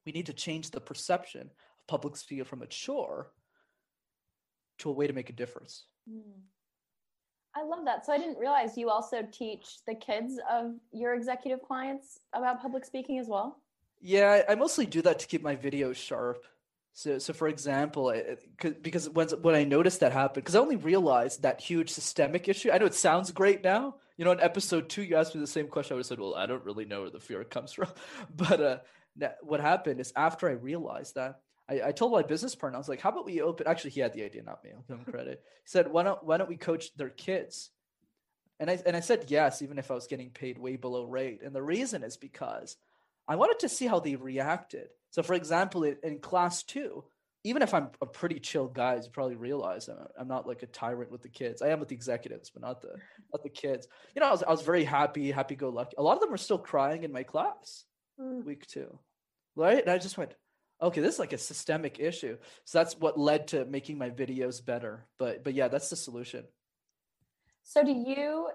We 0.05 0.11
need 0.11 0.27
to 0.27 0.33
change 0.33 0.71
the 0.71 0.81
perception 0.81 1.41
of 1.41 1.87
public 1.87 2.15
speaking 2.15 2.45
from 2.45 2.61
a 2.61 2.67
chore 2.67 3.33
to 4.79 4.89
a 4.89 4.93
way 4.93 5.07
to 5.07 5.13
make 5.13 5.29
a 5.29 5.33
difference." 5.33 5.85
Hmm. 6.09 6.41
I 7.53 7.63
love 7.63 7.83
that. 7.85 8.05
So 8.05 8.13
I 8.13 8.17
didn't 8.17 8.37
realize 8.37 8.77
you 8.77 8.89
also 8.89 9.27
teach 9.31 9.83
the 9.85 9.95
kids 9.95 10.39
of 10.49 10.73
your 10.91 11.13
executive 11.15 11.61
clients 11.61 12.19
about 12.33 12.61
public 12.61 12.85
speaking 12.85 13.19
as 13.19 13.27
well. 13.27 13.61
Yeah, 13.99 14.43
I 14.47 14.55
mostly 14.55 14.85
do 14.85 15.01
that 15.01 15.19
to 15.19 15.27
keep 15.27 15.43
my 15.43 15.55
videos 15.55 15.95
sharp. 15.95 16.45
So, 16.93 17.17
so 17.19 17.33
for 17.33 17.47
example, 17.47 18.09
I- 18.09 18.35
I- 18.63 18.71
'cause- 18.89 19.09
when 19.09 19.29
when 19.41 19.55
I 19.55 19.63
noticed 19.63 20.01
that 20.01 20.11
happen, 20.11 20.41
because 20.41 20.55
I 20.55 20.59
only 20.59 20.75
realized 20.75 21.41
that 21.43 21.61
huge 21.61 21.89
systemic 21.89 22.47
issue. 22.47 22.69
I 22.71 22.77
know 22.77 22.85
it 22.85 22.93
sounds 22.93 23.31
great 23.31 23.63
now. 23.63 23.95
You 24.17 24.25
know, 24.25 24.31
in 24.31 24.39
episode 24.41 24.89
two, 24.89 25.03
you 25.03 25.15
asked 25.15 25.33
me 25.33 25.41
the 25.41 25.47
same 25.47 25.67
question. 25.67 25.93
I 25.93 25.95
would 25.95 26.01
have 26.01 26.07
said, 26.07 26.19
"Well, 26.19 26.35
I 26.35 26.45
don't 26.45 26.65
really 26.65 26.85
know 26.85 27.01
where 27.01 27.09
the 27.09 27.19
fear 27.19 27.43
comes 27.43 27.71
from." 27.73 27.89
But 28.35 28.61
uh, 28.61 28.79
what 29.41 29.61
happened 29.61 29.99
is 30.01 30.11
after 30.15 30.49
I 30.49 30.53
realized 30.53 31.15
that, 31.15 31.41
I, 31.69 31.81
I 31.87 31.91
told 31.91 32.11
my 32.11 32.23
business 32.23 32.55
partner, 32.55 32.77
I 32.77 32.79
was 32.79 32.89
like, 32.89 32.99
"How 33.01 33.09
about 33.09 33.25
we 33.25 33.41
open?" 33.41 33.67
Actually, 33.67 33.91
he 33.91 34.01
had 34.01 34.13
the 34.13 34.23
idea, 34.23 34.43
not 34.43 34.63
me. 34.63 34.71
I'll 34.75 34.83
give 34.83 34.97
him 34.97 35.05
credit. 35.11 35.41
He 35.63 35.69
said, 35.69 35.91
"Why 35.91 36.03
don't 36.03 36.21
Why 36.23 36.37
don't 36.37 36.49
we 36.49 36.57
coach 36.57 36.93
their 36.95 37.09
kids?" 37.09 37.71
And 38.59 38.69
I 38.69 38.79
and 38.85 38.95
I 38.97 38.99
said 38.99 39.25
yes, 39.31 39.61
even 39.61 39.79
if 39.79 39.89
I 39.89 39.95
was 39.95 40.07
getting 40.07 40.29
paid 40.29 40.57
way 40.59 40.75
below 40.75 41.05
rate. 41.05 41.41
And 41.41 41.55
the 41.55 41.63
reason 41.63 42.03
is 42.03 42.17
because 42.17 42.75
I 43.27 43.35
wanted 43.35 43.59
to 43.59 43.69
see 43.69 43.87
how 43.87 43.99
they 43.99 44.15
reacted. 44.15 44.87
So, 45.11 45.23
for 45.23 45.33
example, 45.33 45.83
in, 45.83 46.19
class 46.19 46.63
two, 46.63 47.03
even 47.43 47.61
if 47.61 47.73
I'm 47.73 47.89
a 48.01 48.05
pretty 48.05 48.39
chill 48.39 48.67
guy, 48.67 48.95
as 48.95 49.05
you 49.05 49.11
probably 49.11 49.35
realize, 49.35 49.87
I'm, 49.89 49.97
I'm 50.19 50.27
not 50.27 50.47
like 50.47 50.63
a 50.63 50.67
tyrant 50.67 51.11
with 51.11 51.21
the 51.21 51.29
kids. 51.29 51.61
I 51.61 51.69
am 51.69 51.79
with 51.79 51.89
the 51.89 51.95
executives, 51.95 52.49
but 52.49 52.61
not 52.61 52.81
the 52.81 52.95
not 53.33 53.43
the 53.43 53.49
kids. 53.49 53.87
You 54.15 54.21
know, 54.21 54.27
I 54.27 54.31
was 54.31 54.43
I 54.43 54.51
was 54.51 54.61
very 54.61 54.83
happy, 54.83 55.31
happy 55.31 55.55
go 55.55 55.69
lucky. 55.69 55.95
A 55.97 56.03
lot 56.03 56.13
of 56.13 56.21
them 56.21 56.31
were 56.31 56.37
still 56.37 56.57
crying 56.57 57.03
in 57.03 57.11
my 57.11 57.23
class 57.23 57.85
Mm. 58.19 58.45
week 58.45 58.67
two, 58.67 58.99
right? 59.55 59.81
And 59.81 59.89
I 59.89 59.97
just 59.97 60.17
went, 60.17 60.35
okay, 60.81 61.01
this 61.01 61.15
is 61.15 61.19
like 61.19 61.33
a 61.33 61.37
systemic 61.37 61.99
issue. 61.99 62.37
So 62.65 62.77
that's 62.77 62.97
what 62.97 63.19
led 63.19 63.47
to 63.49 63.65
making 63.65 63.97
my 63.97 64.09
videos 64.09 64.63
better. 64.63 65.07
But 65.17 65.43
but 65.43 65.53
yeah, 65.53 65.67
that's 65.67 65.89
the 65.89 65.95
solution. 65.95 66.45
So 67.63 67.83
do 67.83 67.91
you 67.91 68.49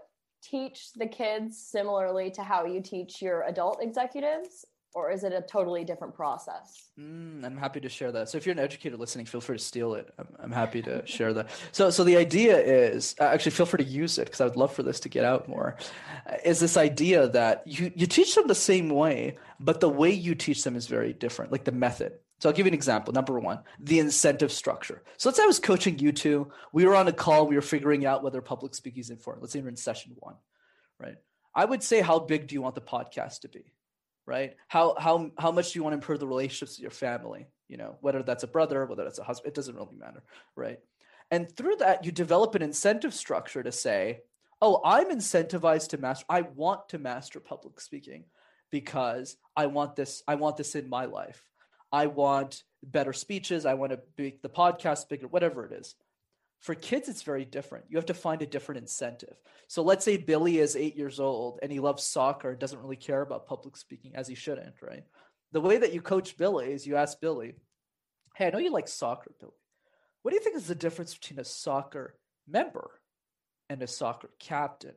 teach 0.51 0.93
the 0.95 1.07
kids 1.07 1.59
similarly 1.59 2.31
to 2.33 2.43
how 2.43 2.65
you 2.65 2.81
teach 2.81 3.21
your 3.23 3.43
adult 3.43 3.79
executives? 3.83 4.67
or 4.97 5.11
is 5.11 5.25
it 5.25 5.33
a 5.35 5.43
totally 5.43 5.85
different 5.85 6.15
process? 6.15 6.89
Mm, 6.99 7.45
I'm 7.45 7.59
happy 7.59 7.81
to 7.81 7.89
share 7.89 8.11
that. 8.13 8.31
So 8.31 8.39
if 8.39 8.47
you're 8.47 8.55
an 8.55 8.59
educator 8.59 8.97
listening, 8.97 9.27
feel 9.27 9.43
free 9.43 9.59
to 9.59 9.63
steal 9.63 9.93
it. 9.93 10.09
I'm, 10.19 10.29
I'm 10.39 10.51
happy 10.51 10.81
to 10.83 11.07
share 11.17 11.35
that. 11.35 11.51
So 11.71 11.91
so 11.91 12.03
the 12.03 12.17
idea 12.17 12.59
is 12.59 13.15
uh, 13.21 13.25
actually 13.25 13.53
feel 13.53 13.67
free 13.67 13.85
to 13.85 13.91
use 13.91 14.17
it 14.17 14.25
because 14.25 14.41
I 14.41 14.45
would 14.47 14.57
love 14.57 14.73
for 14.73 14.83
this 14.83 14.99
to 15.01 15.11
get 15.11 15.23
out 15.23 15.49
more. 15.51 15.77
Uh, 16.27 16.37
is 16.47 16.61
this 16.61 16.79
idea 16.79 17.29
that 17.29 17.63
you 17.67 17.93
you 17.95 18.07
teach 18.07 18.35
them 18.35 18.47
the 18.49 18.55
same 18.55 18.89
way, 18.89 19.37
but 19.61 19.81
the 19.81 19.89
way 19.89 20.11
you 20.11 20.35
teach 20.35 20.65
them 20.65 20.75
is 20.75 20.87
very 20.87 21.13
different, 21.13 21.53
like 21.53 21.65
the 21.65 21.73
method. 21.73 22.15
So 22.39 22.49
I'll 22.49 22.55
give 22.55 22.67
you 22.67 22.71
an 22.71 22.75
example. 22.75 23.13
Number 23.13 23.39
one, 23.41 23.61
the 23.81 23.99
incentive 23.99 24.53
structure. 24.53 25.03
So 25.17 25.29
let's 25.29 25.39
say 25.39 25.45
I 25.45 25.47
was 25.47 25.59
coaching 25.59 25.99
you 25.99 26.13
two. 26.13 26.51
We 26.73 26.85
were 26.85 26.95
on 26.95 27.09
a 27.09 27.13
call. 27.13 27.47
We 27.47 27.57
were 27.57 27.63
figuring 27.63 28.05
out 28.05 28.23
whether 28.23 28.43
public 28.43 28.75
speaking 28.75 29.01
is 29.01 29.11
important. 29.11 29.43
Let's 29.43 29.55
say 29.55 29.61
we're 29.61 29.69
in 29.69 29.77
session 29.77 30.13
one, 30.19 30.35
right? 31.01 31.17
I 31.55 31.65
would 31.65 31.83
say, 31.83 32.03
how 32.03 32.19
big 32.19 32.49
do 32.49 32.55
you 32.55 32.61
want 32.61 32.75
the 32.75 32.83
podcast 32.83 33.41
to 33.41 33.49
be? 33.49 33.73
right 34.27 34.57
how 34.69 34.95
how 34.99 35.31
how 35.39 35.53
much 35.53 35.73
do 35.73 35.79
you 35.79 35.83
want 35.83 35.93
to 35.93 35.97
improve 35.97 36.21
the 36.21 36.27
relationships 36.27 36.77
with 36.77 36.83
your 36.83 36.91
family 36.91 37.47
you 37.69 37.77
know 37.77 37.97
whether 38.01 38.23
that's 38.23 38.43
a 38.43 38.49
brother 38.49 38.85
whether 38.85 39.05
that's 39.05 39.19
a 39.19 39.25
husband 39.25 39.49
it 39.49 39.55
doesn't 39.55 39.77
really 39.77 39.97
matter 39.97 40.23
right 40.57 40.81
and 41.31 41.51
through 41.57 41.77
that 41.77 42.05
you 42.05 42.13
develop 42.13 42.55
an 42.55 42.63
incentive 42.63 43.15
structure 43.15 43.63
to 43.63 43.73
say 43.73 44.21
oh 44.61 44.81
i'm 44.85 45.11
incentivized 45.11 45.89
to 45.89 45.99
master 45.99 46.27
i 46.29 46.43
want 46.43 46.89
to 46.89 46.99
master 46.99 47.41
public 47.41 47.81
speaking 47.81 48.25
because 48.71 49.37
i 49.57 49.67
want 49.67 49.97
this 49.97 50.23
i 50.27 50.35
want 50.35 50.57
this 50.57 50.75
in 50.75 50.89
my 50.89 51.05
life 51.05 51.43
i 51.97 52.07
want 52.07 52.63
better 52.83 53.13
speeches 53.13 53.67
i 53.67 53.75
want 53.75 53.93
to 53.93 54.01
make 54.19 54.43
the 54.43 54.49
podcast 54.49 55.09
bigger 55.09 55.27
whatever 55.27 55.65
it 55.65 55.73
is 55.73 55.95
for 56.61 56.75
kids, 56.75 57.09
it's 57.09 57.23
very 57.23 57.45
different. 57.45 57.85
You 57.89 57.97
have 57.97 58.07
to 58.07 58.15
find 58.15 58.43
a 58.43 58.47
different 58.47 58.81
incentive. 58.81 59.37
So 59.69 59.83
let's 59.83 60.05
say 60.05 60.17
Billy 60.17 60.59
is 60.59 60.75
eight 60.75 60.97
years 60.97 61.21
old 61.21 61.61
and 61.63 61.71
he 61.71 61.81
loves 61.81 62.03
soccer 62.03 62.51
and 62.51 62.59
doesn't 62.59 62.81
really 62.81 62.97
care 62.97 63.23
about 63.23 63.47
public 63.47 63.77
speaking 63.77 64.17
as 64.17 64.27
he 64.27 64.35
shouldn't, 64.35 64.75
right? 64.83 65.05
The 65.53 65.61
way 65.61 65.79
that 65.79 65.93
you 65.93 66.01
coach 66.01 66.37
Billy 66.37 66.73
is 66.73 66.87
you 66.87 66.97
ask 66.97 67.21
Billy, 67.21 67.55
Hey, 68.35 68.49
I 68.49 68.51
know 68.51 68.59
you 68.59 68.73
like 68.73 68.89
soccer, 68.89 69.33
Billy. 69.39 69.53
What 70.23 70.33
do 70.33 70.35
you 70.35 70.43
think 70.43 70.57
is 70.57 70.67
the 70.67 70.75
difference 70.75 71.15
between 71.15 71.39
a 71.39 71.45
soccer 71.45 72.19
member 72.49 72.91
and 73.71 73.81
a 73.83 73.87
soccer 73.87 74.31
captain? 74.41 74.97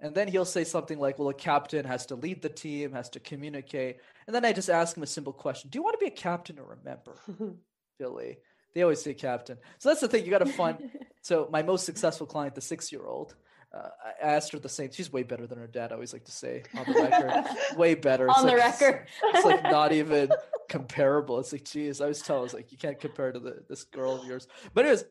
And 0.00 0.14
then 0.14 0.28
he'll 0.28 0.44
say 0.44 0.64
something 0.64 0.98
like, 0.98 1.18
Well, 1.18 1.28
a 1.28 1.34
captain 1.34 1.84
has 1.84 2.06
to 2.06 2.16
lead 2.16 2.42
the 2.42 2.48
team, 2.48 2.92
has 2.92 3.08
to 3.10 3.20
communicate. 3.20 3.98
And 4.26 4.34
then 4.34 4.44
I 4.44 4.52
just 4.52 4.68
ask 4.68 4.96
him 4.96 5.02
a 5.02 5.06
simple 5.06 5.32
question 5.32 5.70
Do 5.70 5.78
you 5.78 5.82
want 5.82 5.98
to 5.98 6.04
be 6.04 6.12
a 6.12 6.16
captain 6.16 6.58
or 6.58 6.72
a 6.72 6.84
member, 6.84 7.16
Billy? 7.98 8.38
They 8.74 8.82
always 8.82 9.00
say 9.00 9.14
captain. 9.14 9.56
So 9.78 9.88
that's 9.88 10.02
the 10.02 10.08
thing. 10.08 10.24
You 10.24 10.30
got 10.30 10.38
to 10.38 10.46
find. 10.46 10.90
so 11.22 11.48
my 11.50 11.62
most 11.62 11.86
successful 11.86 12.26
client, 12.26 12.54
the 12.54 12.60
six-year-old, 12.60 13.34
uh, 13.72 13.88
I 14.04 14.26
asked 14.26 14.52
her 14.52 14.58
the 14.58 14.68
same. 14.68 14.90
She's 14.92 15.12
way 15.12 15.22
better 15.22 15.46
than 15.46 15.58
her 15.58 15.66
dad. 15.66 15.92
I 15.92 15.94
always 15.94 16.12
like 16.12 16.24
to 16.24 16.30
say 16.30 16.62
on 16.76 16.84
the 16.86 17.02
record, 17.02 17.44
way 17.78 17.94
better. 17.94 18.26
It's 18.26 18.38
on 18.38 18.44
like, 18.44 18.52
the 18.52 18.58
record, 18.58 19.06
it's, 19.24 19.44
like 19.44 19.62
not 19.62 19.92
even 19.92 20.30
comparable. 20.68 21.38
It's 21.40 21.52
like, 21.52 21.64
geez, 21.64 22.00
I 22.00 22.06
was 22.06 22.20
telling, 22.20 22.40
I 22.40 22.42
was 22.42 22.54
like, 22.54 22.70
you 22.70 22.78
can't 22.78 23.00
compare 23.00 23.32
to 23.32 23.38
the, 23.38 23.64
this 23.68 23.84
girl 23.84 24.20
of 24.20 24.26
yours. 24.26 24.46
But 24.74 24.84
anyways, 24.84 25.04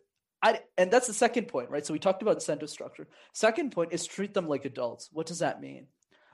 I 0.45 0.59
and 0.77 0.91
that's 0.91 1.07
the 1.07 1.13
second 1.13 1.47
point, 1.47 1.69
right? 1.69 1.85
So 1.85 1.93
we 1.93 1.99
talked 1.99 2.21
about 2.21 2.35
incentive 2.35 2.69
structure. 2.69 3.07
Second 3.33 3.71
point 3.71 3.93
is 3.93 4.05
treat 4.05 4.33
them 4.33 4.47
like 4.47 4.65
adults. 4.65 5.09
What 5.11 5.25
does 5.25 5.39
that 5.39 5.59
mean? 5.59 5.87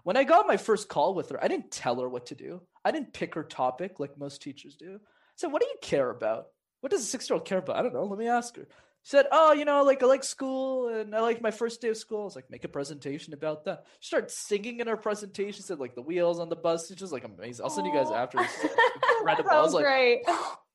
When 0.03 0.18
I 0.18 0.24
got 0.24 0.47
my 0.47 0.57
first 0.57 0.89
call 0.89 1.14
with 1.14 1.30
her, 1.30 1.43
I 1.43 1.47
didn't 1.47 1.72
tell 1.72 1.99
her 2.01 2.09
what 2.09 2.28
to 2.28 2.36
do. 2.36 2.62
I 2.84 2.91
didn't 2.91 3.14
pick 3.14 3.36
her 3.36 3.43
topic 3.43 3.99
like 3.99 4.18
most 4.18 4.41
teachers 4.41 4.76
do. 4.76 4.99
So 5.36 5.47
what 5.49 5.62
do 5.62 5.68
you 5.68 5.76
care 5.82 6.09
about? 6.09 6.47
what 6.82 6.91
does 6.91 7.01
a 7.01 7.05
six 7.05 7.30
year 7.30 7.36
old 7.36 7.45
care 7.45 7.59
about? 7.59 7.78
I 7.78 7.84
don't 7.84 7.93
know. 7.93 8.03
Let 8.03 8.20
me 8.20 8.28
ask 8.28 8.55
her. 8.57 8.68
She 9.03 9.09
said, 9.09 9.28
Oh, 9.32 9.53
you 9.53 9.66
know, 9.66 9.84
like 9.84 10.03
I 10.03 10.07
like 10.07 10.24
school 10.24 10.89
and 10.89 11.16
I 11.16 11.22
like 11.22 11.41
my 11.41 11.51
first 11.51 11.80
day 11.80 11.89
of 11.89 11.97
school. 11.97 12.22
I 12.22 12.26
was 12.26 12.36
like, 12.36 12.51
make 12.51 12.66
a 12.66 12.68
presentation 12.68 13.34
about 13.34 13.66
that. 13.66 13.86
She 13.99 14.07
started 14.07 14.30
singing 14.30 14.80
in 14.80 14.88
her 14.88 14.97
presentation. 14.97 15.53
She 15.53 15.62
said, 15.62 15.80
like 15.80 15.95
the 15.95 16.01
wheels 16.01 16.39
on 16.39 16.49
the 16.49 16.55
bus. 16.55 16.88
She's 16.88 16.97
just 16.97 17.14
like 17.14 17.24
amazing. 17.24 17.64
I'll 17.64 17.70
send 17.70 17.88
you 17.88 17.93
guys 17.93 18.12
after. 18.12 18.39
incredible. 19.20 19.51
I 19.51 19.62
was 19.62 19.74
like, 19.74 19.86
great. 19.86 20.22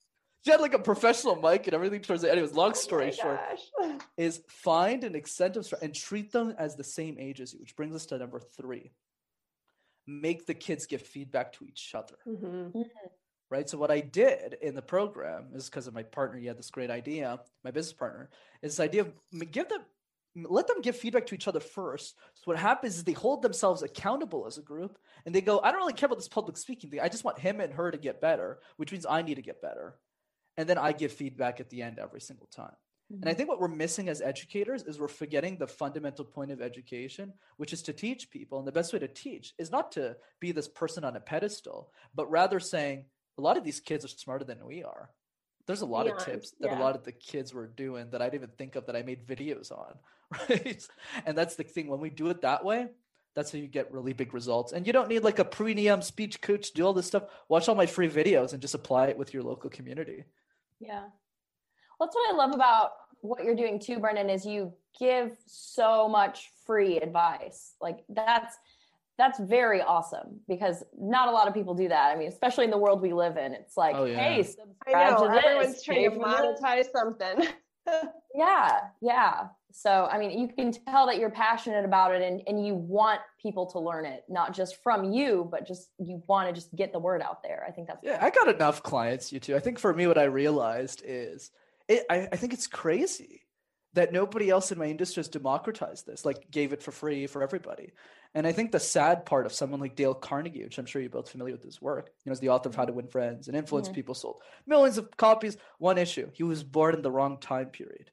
she 0.47 0.53
had 0.53 0.61
like 0.61 0.75
a 0.75 0.79
professional 0.79 1.35
mic 1.35 1.67
and 1.67 1.75
everything 1.75 2.01
towards 2.01 2.23
it. 2.23 2.31
Anyways, 2.31 2.53
long 2.53 2.71
oh 2.71 2.75
story 2.75 3.09
oh 3.09 3.11
short, 3.11 3.41
gosh. 3.81 3.99
is 4.17 4.43
find 4.47 5.03
an 5.03 5.17
incentive 5.17 5.67
and 5.83 5.93
treat 5.93 6.31
them 6.31 6.55
as 6.57 6.77
the 6.77 6.85
same 6.85 7.17
age 7.19 7.41
as 7.41 7.53
you, 7.53 7.59
which 7.59 7.75
brings 7.75 7.97
us 7.97 8.07
to 8.07 8.19
number 8.19 8.39
three. 8.39 8.93
Make 10.07 10.47
the 10.47 10.55
kids 10.55 10.87
give 10.87 11.03
feedback 11.03 11.53
to 11.55 11.65
each 11.65 11.93
other. 11.95 12.15
Mm-hmm. 12.27 12.47
mm-hmm 12.47 12.83
right? 13.49 13.69
So 13.69 13.79
what 13.79 13.93
I 13.93 14.01
did 14.01 14.57
in 14.61 14.75
the 14.75 14.83
program 14.83 15.51
is 15.55 15.67
because 15.67 15.87
of 15.87 15.95
my 15.95 16.03
partner, 16.03 16.39
he 16.39 16.47
had 16.47 16.59
this 16.59 16.71
great 16.71 16.91
idea, 16.91 17.39
my 17.63 17.71
business 17.71 17.93
partner, 17.93 18.29
is 18.61 18.73
this 18.73 18.81
idea 18.81 19.03
of 19.03 19.13
give 19.53 19.69
them 19.69 19.83
let 20.45 20.67
them 20.67 20.83
give 20.83 20.97
feedback 20.97 21.25
to 21.27 21.35
each 21.35 21.49
other 21.49 21.61
first. 21.61 22.15
So 22.35 22.43
what 22.45 22.59
happens 22.59 22.97
is 22.97 23.05
they 23.05 23.13
hold 23.13 23.41
themselves 23.41 23.83
accountable 23.83 24.47
as 24.47 24.59
a 24.59 24.63
group 24.63 24.99
and 25.25 25.35
they 25.35 25.41
go, 25.41 25.61
I 25.61 25.71
don't 25.71 25.81
really 25.81 25.95
care 25.95 26.09
about 26.09 26.19
this 26.19 26.29
public 26.29 26.59
speaking 26.59 26.91
thing. 26.91 27.01
I 27.01 27.09
just 27.09 27.25
want 27.25 27.39
him 27.39 27.61
and 27.61 27.73
her 27.73 27.91
to 27.91 27.97
get 27.97 28.21
better, 28.21 28.59
which 28.77 28.93
means 28.93 29.07
I 29.09 29.23
need 29.23 29.37
to 29.37 29.43
get 29.43 29.63
better. 29.63 29.95
And 30.57 30.69
then 30.69 30.79
I 30.79 30.93
give 30.93 31.13
feedback 31.13 31.61
at 31.61 31.71
the 31.71 31.83
end 31.83 31.99
every 31.99 32.21
single 32.21 32.47
time. 32.47 32.73
Mm-hmm. 33.13 33.15
And 33.15 33.25
I 33.25 33.31
mm-hmm. 33.31 33.37
think 33.37 33.49
what 33.49 33.61
we're 33.61 33.69
missing 33.69 34.09
as 34.09 34.21
educators 34.21 34.83
is 34.83 34.99
we're 34.99 35.09
forgetting 35.09 35.59
the 35.59 35.67
fundamental 35.67 36.25
point 36.25 36.51
of 36.51 36.61
education, 36.61 37.33
which 37.57 37.73
is 37.73 37.83
to 37.83 37.93
teach 37.93 38.31
people. 38.31 38.59
And 38.59 38.67
the 38.67 38.73
best 38.73 38.93
way 38.93 38.99
to 38.99 39.09
teach 39.09 39.55
is 39.59 39.71
not 39.71 39.93
to 39.93 40.17
be 40.41 40.53
this 40.53 40.69
person 40.69 41.05
on 41.05 41.17
a 41.17 41.21
pedestal, 41.21 41.93
but 42.15 42.31
rather 42.31 42.59
saying, 42.59 43.05
a 43.39 43.43
lot 43.43 43.57
of 43.57 43.65
these 43.65 43.81
kids 43.81 44.05
are 44.05 44.09
smarter 44.09 44.45
than 44.45 44.65
we 44.65 44.83
are. 44.83 45.11
There's 45.67 45.83
a 45.83 45.87
lot 45.87 46.05
Beyond, 46.05 46.21
of 46.21 46.27
tips 46.27 46.53
that 46.61 46.71
yeah. 46.71 46.79
a 46.79 46.81
lot 46.81 46.95
of 46.95 47.05
the 47.05 47.13
kids 47.13 47.53
were 47.53 47.67
doing 47.67 48.11
that 48.11 48.23
I 48.23 48.27
didn't 48.27 48.43
even 48.43 48.51
think 48.57 48.77
of 48.77 48.87
that 48.87 48.97
I 48.97 49.03
made 49.03 49.27
videos 49.27 49.73
on, 49.73 49.95
right? 50.49 50.87
And 51.27 51.37
that's 51.37 51.57
the 51.57 51.65
thing 51.65 51.89
when 51.89 52.01
we 52.01 52.11
do 52.11 52.29
it 52.31 52.43
that 52.43 52.65
way, 52.65 52.89
that's 53.35 53.53
how 53.53 53.59
you 53.59 53.67
get 53.67 53.93
really 53.93 54.15
big 54.15 54.33
results. 54.33 54.73
And 54.73 54.87
you 54.87 54.93
don't 54.93 55.09
need 55.09 55.23
like 55.25 55.39
a 55.39 55.45
premium 55.45 56.03
speech 56.03 56.41
coach 56.41 56.69
to 56.69 56.75
do 56.75 56.87
all 56.87 56.95
this 56.95 57.07
stuff. 57.07 57.25
Watch 57.49 57.69
all 57.69 57.75
my 57.75 57.87
free 57.87 58.09
videos 58.09 58.53
and 58.53 58.63
just 58.63 58.75
apply 58.75 59.09
it 59.09 59.19
with 59.19 59.35
your 59.35 59.43
local 59.43 59.69
community. 59.69 60.25
Yeah. 60.81 61.05
Well, 61.99 62.07
that's 62.07 62.14
what 62.14 62.35
I 62.35 62.37
love 62.37 62.55
about 62.55 62.93
what 63.20 63.45
you're 63.45 63.55
doing 63.55 63.79
too, 63.79 63.99
Brendan, 63.99 64.31
is 64.31 64.45
you 64.45 64.72
give 64.99 65.37
so 65.47 66.09
much 66.09 66.51
free 66.66 66.99
advice. 66.99 67.74
Like 67.81 68.05
that's 68.09 68.57
that's 69.18 69.39
very 69.39 69.81
awesome 69.81 70.41
because 70.47 70.85
not 70.99 71.29
a 71.29 71.31
lot 71.31 71.49
of 71.49 71.55
people 71.55 71.74
do 71.74 71.89
that. 71.89 72.14
I 72.14 72.18
mean, 72.18 72.29
especially 72.29 72.64
in 72.64 72.70
the 72.70 72.79
world 72.79 73.01
we 73.01 73.14
live 73.14 73.39
in, 73.39 73.55
it's 73.55 73.77
like, 73.77 73.97
oh, 73.97 74.05
yeah. 74.05 74.18
hey, 74.18 74.43
subscribe 74.43 74.95
I 74.95 75.11
know, 75.11 75.29
to 75.29 75.39
everyone's 75.39 75.74
this, 75.74 75.83
trying 75.83 76.11
to 76.11 76.16
monetize 76.18 76.91
something. 76.93 77.49
yeah, 78.35 78.81
yeah. 79.01 79.49
So, 79.79 80.09
I 80.11 80.16
mean, 80.16 80.31
you 80.31 80.49
can 80.49 80.72
tell 80.72 81.07
that 81.07 81.18
you're 81.18 81.29
passionate 81.29 81.85
about 81.85 82.14
it 82.14 82.22
and, 82.22 82.41
and 82.47 82.66
you 82.66 82.74
want 82.74 83.20
people 83.39 83.66
to 83.72 83.79
learn 83.79 84.07
it, 84.07 84.24
not 84.27 84.55
just 84.55 84.83
from 84.83 85.12
you, 85.12 85.47
but 85.51 85.66
just 85.66 85.91
you 85.99 86.22
want 86.27 86.49
to 86.49 86.55
just 86.55 86.74
get 86.74 86.95
the 86.95 86.99
word 86.99 87.20
out 87.20 87.43
there. 87.43 87.62
I 87.68 87.72
think 87.72 87.89
that's 87.89 88.01
yeah. 88.03 88.18
I 88.18 88.31
got 88.31 88.49
enough 88.49 88.83
clients, 88.83 89.35
you 89.35 89.39
too. 89.39 89.55
I 89.55 89.59
think 89.59 89.79
for 89.79 89.93
me, 89.93 90.07
what 90.07 90.16
I 90.16 90.24
realized 90.24 91.03
is, 91.05 91.51
it, 91.89 92.07
I, 92.09 92.27
I 92.33 92.37
think 92.37 92.55
it's 92.55 92.66
crazy 92.66 93.43
that 93.93 94.14
nobody 94.14 94.49
else 94.49 94.72
in 94.72 94.79
my 94.79 94.87
industry 94.87 95.20
has 95.20 95.29
democratized 95.29 96.07
this, 96.07 96.24
like 96.24 96.51
gave 96.51 96.72
it 96.72 96.83
for 96.83 96.91
free 96.91 97.27
for 97.27 97.43
everybody. 97.43 97.93
And 98.35 98.47
I 98.47 98.53
think 98.53 98.72
the 98.72 98.81
sad 98.81 99.27
part 99.27 99.45
of 99.45 99.53
someone 99.53 99.81
like 99.81 99.95
Dale 99.95 100.14
Carnegie, 100.14 100.64
which 100.64 100.79
I'm 100.79 100.87
sure 100.87 101.03
you're 101.03 101.11
both 101.11 101.29
familiar 101.29 101.53
with 101.53 101.64
his 101.64 101.83
work, 101.83 102.09
you 102.24 102.31
know, 102.31 102.33
as 102.33 102.41
the 102.41 102.49
author 102.49 102.70
of 102.70 102.74
How 102.74 102.87
to 102.87 102.95
Win 102.95 103.09
Friends 103.09 103.47
and 103.47 103.55
Influence 103.55 103.89
mm-hmm. 103.89 103.95
People, 103.95 104.14
sold 104.14 104.41
millions 104.66 104.97
of 104.97 105.14
copies. 105.18 105.59
One 105.77 105.99
issue, 105.99 106.31
he 106.33 106.45
was 106.45 106.64
born 106.64 106.95
in 106.95 107.03
the 107.03 107.11
wrong 107.11 107.37
time 107.37 107.66
period. 107.66 108.11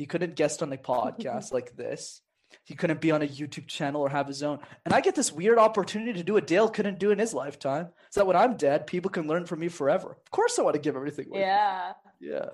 He 0.00 0.06
couldn't 0.06 0.34
guest 0.34 0.62
on 0.62 0.72
a 0.72 0.78
podcast 0.78 1.52
like 1.52 1.76
this. 1.76 2.22
He 2.64 2.74
couldn't 2.74 3.02
be 3.02 3.10
on 3.10 3.20
a 3.20 3.26
YouTube 3.26 3.66
channel 3.66 4.00
or 4.00 4.08
have 4.08 4.26
his 4.26 4.42
own. 4.42 4.58
And 4.86 4.94
I 4.94 5.02
get 5.02 5.14
this 5.14 5.30
weird 5.30 5.58
opportunity 5.58 6.14
to 6.14 6.22
do 6.22 6.32
what 6.32 6.46
Dale 6.46 6.70
couldn't 6.70 6.98
do 6.98 7.10
in 7.10 7.18
his 7.18 7.34
lifetime. 7.34 7.90
So 8.08 8.20
that 8.20 8.26
when 8.26 8.34
I'm 8.34 8.56
dead, 8.56 8.86
people 8.86 9.10
can 9.10 9.28
learn 9.28 9.44
from 9.44 9.60
me 9.60 9.68
forever. 9.68 10.12
Of 10.12 10.30
course, 10.30 10.58
I 10.58 10.62
want 10.62 10.72
to 10.72 10.80
give 10.80 10.96
everything 10.96 11.26
away. 11.28 11.40
Yeah. 11.40 11.92
Yeah. 12.18 12.46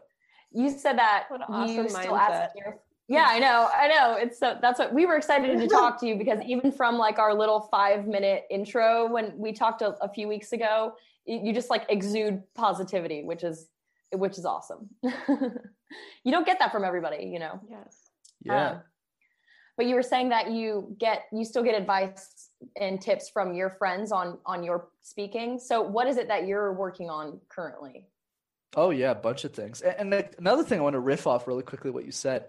You 0.50 0.70
said 0.70 0.98
that 0.98 1.26
what 1.28 1.42
an 1.42 1.46
awesome 1.48 1.76
you 1.76 1.88
still 1.88 2.02
mindset. 2.02 2.30
ask 2.30 2.54
your 2.56 2.80
yeah, 3.08 3.26
I 3.28 3.38
know. 3.38 3.68
I 3.72 3.86
know. 3.86 4.16
It's 4.18 4.40
so 4.40 4.58
that's 4.60 4.80
what 4.80 4.92
we 4.92 5.06
were 5.06 5.16
excited 5.16 5.56
to 5.56 5.68
talk 5.68 6.00
to 6.00 6.06
you 6.08 6.16
because 6.16 6.40
even 6.44 6.72
from 6.72 6.98
like 6.98 7.20
our 7.20 7.32
little 7.32 7.60
five 7.60 8.08
minute 8.08 8.42
intro 8.50 9.06
when 9.06 9.38
we 9.38 9.52
talked 9.52 9.82
a, 9.82 9.90
a 10.02 10.12
few 10.12 10.26
weeks 10.26 10.52
ago, 10.52 10.94
you 11.24 11.52
just 11.52 11.70
like 11.70 11.86
exude 11.88 12.42
positivity, 12.56 13.22
which 13.22 13.44
is 13.44 13.68
which 14.12 14.36
is 14.36 14.44
awesome. 14.44 14.90
you 16.24 16.32
don't 16.32 16.46
get 16.46 16.58
that 16.58 16.72
from 16.72 16.84
everybody, 16.84 17.24
you 17.26 17.38
know. 17.38 17.60
Yes. 17.68 17.96
Yeah. 18.44 18.70
Um, 18.70 18.80
but 19.76 19.86
you 19.86 19.94
were 19.94 20.02
saying 20.02 20.30
that 20.30 20.50
you 20.50 20.96
get 20.98 21.24
you 21.32 21.44
still 21.44 21.62
get 21.62 21.74
advice 21.74 22.48
and 22.80 23.00
tips 23.00 23.28
from 23.28 23.54
your 23.54 23.70
friends 23.70 24.10
on 24.10 24.38
on 24.46 24.64
your 24.64 24.88
speaking. 25.02 25.58
So 25.58 25.82
what 25.82 26.06
is 26.06 26.16
it 26.16 26.28
that 26.28 26.46
you're 26.46 26.72
working 26.72 27.10
on 27.10 27.40
currently? 27.48 28.06
Oh 28.74 28.90
yeah, 28.90 29.10
a 29.10 29.14
bunch 29.14 29.44
of 29.44 29.52
things. 29.52 29.82
And, 29.82 30.12
and 30.14 30.28
another 30.38 30.64
thing 30.64 30.78
I 30.78 30.82
want 30.82 30.94
to 30.94 31.00
riff 31.00 31.26
off 31.26 31.46
really 31.46 31.62
quickly 31.62 31.90
what 31.90 32.06
you 32.06 32.12
said 32.12 32.46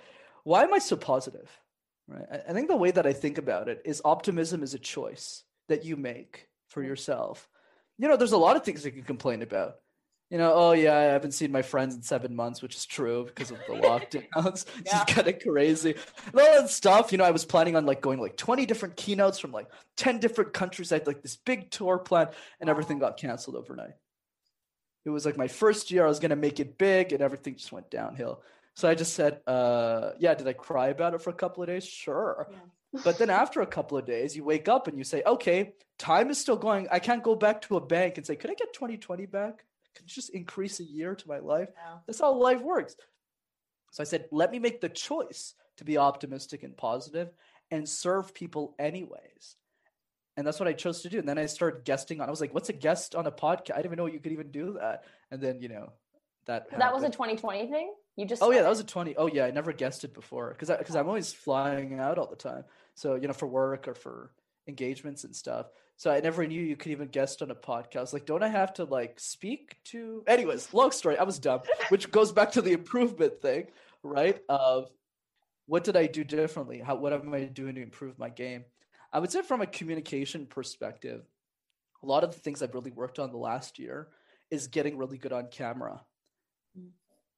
why 0.47 0.63
am 0.63 0.73
I 0.73 0.79
so 0.79 0.95
positive? 0.95 1.51
Right. 2.07 2.25
I 2.47 2.53
think 2.53 2.69
the 2.69 2.77
way 2.77 2.91
that 2.91 3.05
I 3.05 3.11
think 3.11 3.37
about 3.37 3.67
it 3.67 3.81
is 3.83 4.01
optimism 4.05 4.63
is 4.63 4.73
a 4.73 4.79
choice 4.79 5.43
that 5.67 5.83
you 5.83 5.97
make 5.97 6.47
for 6.69 6.81
yourself. 6.81 7.49
You 7.97 8.07
know, 8.07 8.15
there's 8.15 8.31
a 8.31 8.37
lot 8.37 8.55
of 8.55 8.63
things 8.63 8.85
you 8.85 8.93
can 8.93 9.03
complain 9.03 9.41
about. 9.41 9.75
You 10.29 10.37
know, 10.37 10.53
oh 10.53 10.71
yeah, 10.73 10.95
I 10.95 11.03
haven't 11.03 11.31
seen 11.31 11.51
my 11.51 11.61
friends 11.61 11.95
in 11.95 12.01
seven 12.01 12.35
months, 12.35 12.61
which 12.61 12.75
is 12.75 12.85
true 12.85 13.25
because 13.25 13.51
of 13.51 13.57
the 13.67 13.73
lockdowns. 13.75 14.65
Yeah. 14.85 15.01
It's 15.01 15.13
kind 15.13 15.27
of 15.27 15.39
crazy. 15.39 15.95
And 16.27 16.39
all 16.41 16.61
that 16.61 16.69
stuff, 16.69 17.11
you 17.11 17.17
know, 17.17 17.23
I 17.23 17.31
was 17.31 17.45
planning 17.45 17.75
on 17.75 17.85
like 17.85 18.01
going 18.01 18.19
like 18.19 18.37
20 18.37 18.65
different 18.65 18.95
keynotes 18.95 19.39
from 19.39 19.51
like 19.51 19.67
10 19.95 20.19
different 20.19 20.53
countries. 20.53 20.91
I 20.91 20.95
had 20.95 21.07
like 21.07 21.21
this 21.21 21.35
big 21.37 21.71
tour 21.71 21.97
plan 21.97 22.29
and 22.59 22.69
everything 22.69 22.99
got 22.99 23.17
canceled 23.17 23.55
overnight. 23.55 23.93
It 25.05 25.09
was 25.11 25.25
like 25.25 25.37
my 25.37 25.47
first 25.47 25.89
year, 25.89 26.03
I 26.03 26.09
was 26.09 26.19
gonna 26.19 26.35
make 26.35 26.59
it 26.59 26.77
big, 26.77 27.13
and 27.13 27.21
everything 27.21 27.55
just 27.55 27.71
went 27.71 27.89
downhill. 27.89 28.41
So 28.75 28.89
I 28.89 28.93
just 28.93 29.13
said, 29.13 29.39
uh, 29.47 30.11
yeah, 30.19 30.35
did 30.35 30.47
I 30.47 30.53
cry 30.53 30.89
about 30.89 31.13
it 31.13 31.21
for 31.21 31.29
a 31.29 31.33
couple 31.33 31.63
of 31.63 31.67
days? 31.67 31.85
Sure. 31.85 32.49
But 33.05 33.17
then 33.17 33.29
after 33.43 33.61
a 33.61 33.65
couple 33.65 33.97
of 33.97 34.05
days, 34.05 34.35
you 34.35 34.43
wake 34.43 34.67
up 34.67 34.87
and 34.87 34.97
you 34.97 35.05
say, 35.05 35.23
okay, 35.25 35.73
time 35.97 36.29
is 36.29 36.37
still 36.37 36.57
going. 36.57 36.87
I 36.91 36.99
can't 36.99 37.23
go 37.23 37.35
back 37.35 37.61
to 37.63 37.77
a 37.77 37.81
bank 37.81 38.17
and 38.17 38.27
say, 38.27 38.35
could 38.35 38.51
I 38.51 38.53
get 38.53 38.73
2020 38.73 39.25
back? 39.27 39.63
Could 39.97 40.07
just 40.07 40.29
increase 40.29 40.79
a 40.79 40.83
year 40.83 41.15
to 41.15 41.27
my 41.27 41.39
life? 41.39 41.69
Yeah. 41.73 41.97
That's 42.05 42.19
how 42.19 42.33
life 42.33 42.61
works. 42.61 42.95
So 43.91 44.01
I 44.01 44.05
said, 44.05 44.25
let 44.31 44.51
me 44.51 44.59
make 44.59 44.79
the 44.81 44.89
choice 44.89 45.55
to 45.77 45.83
be 45.83 45.97
optimistic 45.97 46.63
and 46.63 46.75
positive 46.77 47.29
and 47.71 47.87
serve 47.87 48.33
people 48.33 48.75
anyways. 48.77 49.55
And 50.35 50.45
that's 50.45 50.59
what 50.59 50.69
I 50.69 50.73
chose 50.73 51.01
to 51.01 51.09
do. 51.09 51.17
And 51.17 51.27
then 51.27 51.39
I 51.39 51.47
started 51.47 51.83
guesting 51.83 52.21
on. 52.21 52.27
I 52.27 52.31
was 52.31 52.41
like, 52.41 52.53
what's 52.53 52.69
a 52.69 52.73
guest 52.73 53.15
on 53.15 53.25
a 53.25 53.31
podcast? 53.31 53.71
I 53.71 53.77
didn't 53.77 53.85
even 53.85 53.97
know 53.97 54.05
you 54.05 54.19
could 54.19 54.33
even 54.33 54.51
do 54.51 54.77
that. 54.79 55.03
And 55.31 55.41
then, 55.41 55.61
you 55.61 55.69
know, 55.69 55.91
that 56.45 56.69
That 56.77 56.93
was 56.93 57.03
a 57.03 57.09
2020 57.09 57.69
thing. 57.69 57.93
You 58.15 58.25
just 58.25 58.41
Oh 58.41 58.51
yeah, 58.51 58.61
that 58.61 58.69
was 58.69 58.79
a 58.79 58.83
20. 58.83 59.15
Oh 59.17 59.27
yeah, 59.27 59.45
I 59.45 59.51
never 59.51 59.73
guessed 59.73 60.03
it 60.03 60.13
before 60.13 60.49
because 60.49 60.75
because 60.75 60.95
I'm 60.95 61.07
always 61.07 61.33
flying 61.33 61.99
out 61.99 62.17
all 62.17 62.27
the 62.27 62.35
time. 62.35 62.63
So 62.95 63.15
you 63.15 63.27
know, 63.27 63.33
for 63.33 63.47
work 63.47 63.87
or 63.87 63.93
for 63.93 64.31
engagements 64.67 65.23
and 65.23 65.35
stuff. 65.35 65.67
So 65.97 66.11
I 66.11 66.19
never 66.19 66.45
knew 66.45 66.61
you 66.61 66.77
could 66.77 66.91
even 66.91 67.07
guest 67.07 67.41
on 67.41 67.49
a 67.49 67.55
podcast. 67.55 68.13
Like, 68.13 68.27
don't 68.27 68.43
I 68.43 68.49
have 68.49 68.71
to 68.75 68.83
like 68.83 69.19
speak 69.19 69.77
to? 69.85 70.23
Anyways, 70.27 70.71
long 70.71 70.91
story. 70.91 71.17
I 71.17 71.23
was 71.23 71.39
dumb, 71.39 71.61
which 71.89 72.11
goes 72.11 72.31
back 72.31 72.51
to 72.51 72.61
the 72.61 72.73
improvement 72.73 73.41
thing, 73.41 73.65
right? 74.03 74.39
Of 74.47 74.91
what 75.65 75.83
did 75.83 75.97
I 75.97 76.05
do 76.05 76.23
differently? 76.23 76.79
How 76.79 76.95
what 76.95 77.13
am 77.13 77.33
I 77.33 77.45
doing 77.45 77.75
to 77.75 77.81
improve 77.81 78.19
my 78.19 78.29
game? 78.29 78.63
I 79.11 79.17
would 79.19 79.31
say 79.31 79.41
from 79.41 79.61
a 79.61 79.65
communication 79.65 80.45
perspective, 80.45 81.25
a 82.03 82.05
lot 82.05 82.23
of 82.23 82.31
the 82.31 82.39
things 82.39 82.61
I've 82.61 82.75
really 82.75 82.91
worked 82.91 83.17
on 83.17 83.31
the 83.31 83.37
last 83.37 83.79
year 83.79 84.09
is 84.51 84.67
getting 84.67 84.99
really 84.99 85.17
good 85.17 85.33
on 85.33 85.47
camera 85.47 86.01
mm. 86.79 86.89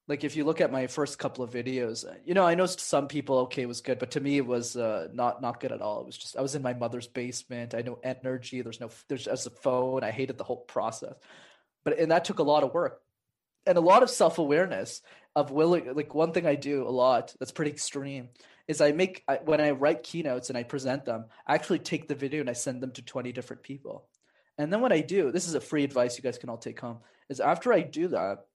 Like 0.09 0.23
if 0.23 0.35
you 0.35 0.43
look 0.43 0.59
at 0.59 0.71
my 0.71 0.87
first 0.87 1.19
couple 1.19 1.43
of 1.43 1.51
videos 1.51 2.05
uh, 2.05 2.15
you 2.25 2.33
know 2.33 2.45
i 2.45 2.55
know 2.55 2.65
some 2.65 3.07
people 3.07 3.37
okay 3.37 3.65
was 3.65 3.79
good 3.79 3.99
but 3.99 4.11
to 4.11 4.19
me 4.19 4.37
it 4.37 4.45
was 4.45 4.75
uh, 4.75 5.07
not 5.13 5.41
not 5.41 5.61
good 5.61 5.71
at 5.71 5.81
all. 5.81 6.01
It 6.01 6.07
was 6.07 6.17
just 6.17 6.35
i 6.35 6.41
was 6.41 6.55
in 6.55 6.61
my 6.61 6.73
mother's 6.73 7.07
basement. 7.07 7.73
I 7.73 7.81
know 7.81 7.99
energy. 8.03 8.61
There's 8.61 8.81
no 8.81 8.89
there's 9.07 9.27
as 9.27 9.45
a 9.45 9.51
phone. 9.51 10.03
I 10.03 10.11
hated 10.11 10.37
the 10.37 10.43
whole 10.43 10.57
process. 10.57 11.13
But 11.85 11.99
and 11.99 12.11
that 12.11 12.25
took 12.25 12.39
a 12.39 12.43
lot 12.43 12.63
of 12.63 12.73
work 12.73 13.01
and 13.65 13.77
a 13.77 13.81
lot 13.81 14.03
of 14.03 14.09
self-awareness 14.09 15.01
of 15.35 15.51
willing 15.51 15.93
like 15.93 16.13
one 16.15 16.31
thing 16.31 16.47
i 16.47 16.55
do 16.55 16.87
a 16.87 16.89
lot 16.89 17.33
that's 17.39 17.51
pretty 17.51 17.71
extreme 17.71 18.29
is 18.67 18.81
i 18.81 18.91
make 18.91 19.23
I, 19.27 19.35
when 19.45 19.61
i 19.61 19.71
write 19.71 20.03
keynotes 20.03 20.49
and 20.49 20.57
i 20.57 20.63
present 20.63 21.05
them 21.05 21.25
i 21.45 21.53
actually 21.53 21.79
take 21.79 22.07
the 22.07 22.15
video 22.15 22.41
and 22.41 22.49
i 22.49 22.53
send 22.53 22.81
them 22.81 22.91
to 22.93 23.01
20 23.01 23.31
different 23.31 23.63
people. 23.63 24.07
And 24.57 24.73
then 24.73 24.81
what 24.81 24.91
i 24.91 25.01
do 25.01 25.31
this 25.31 25.47
is 25.47 25.53
a 25.53 25.61
free 25.61 25.83
advice 25.83 26.17
you 26.17 26.23
guys 26.23 26.37
can 26.37 26.49
all 26.49 26.57
take 26.57 26.79
home 26.79 26.97
is 27.29 27.39
after 27.39 27.71
i 27.71 27.81
do 27.81 28.09
that 28.09 28.45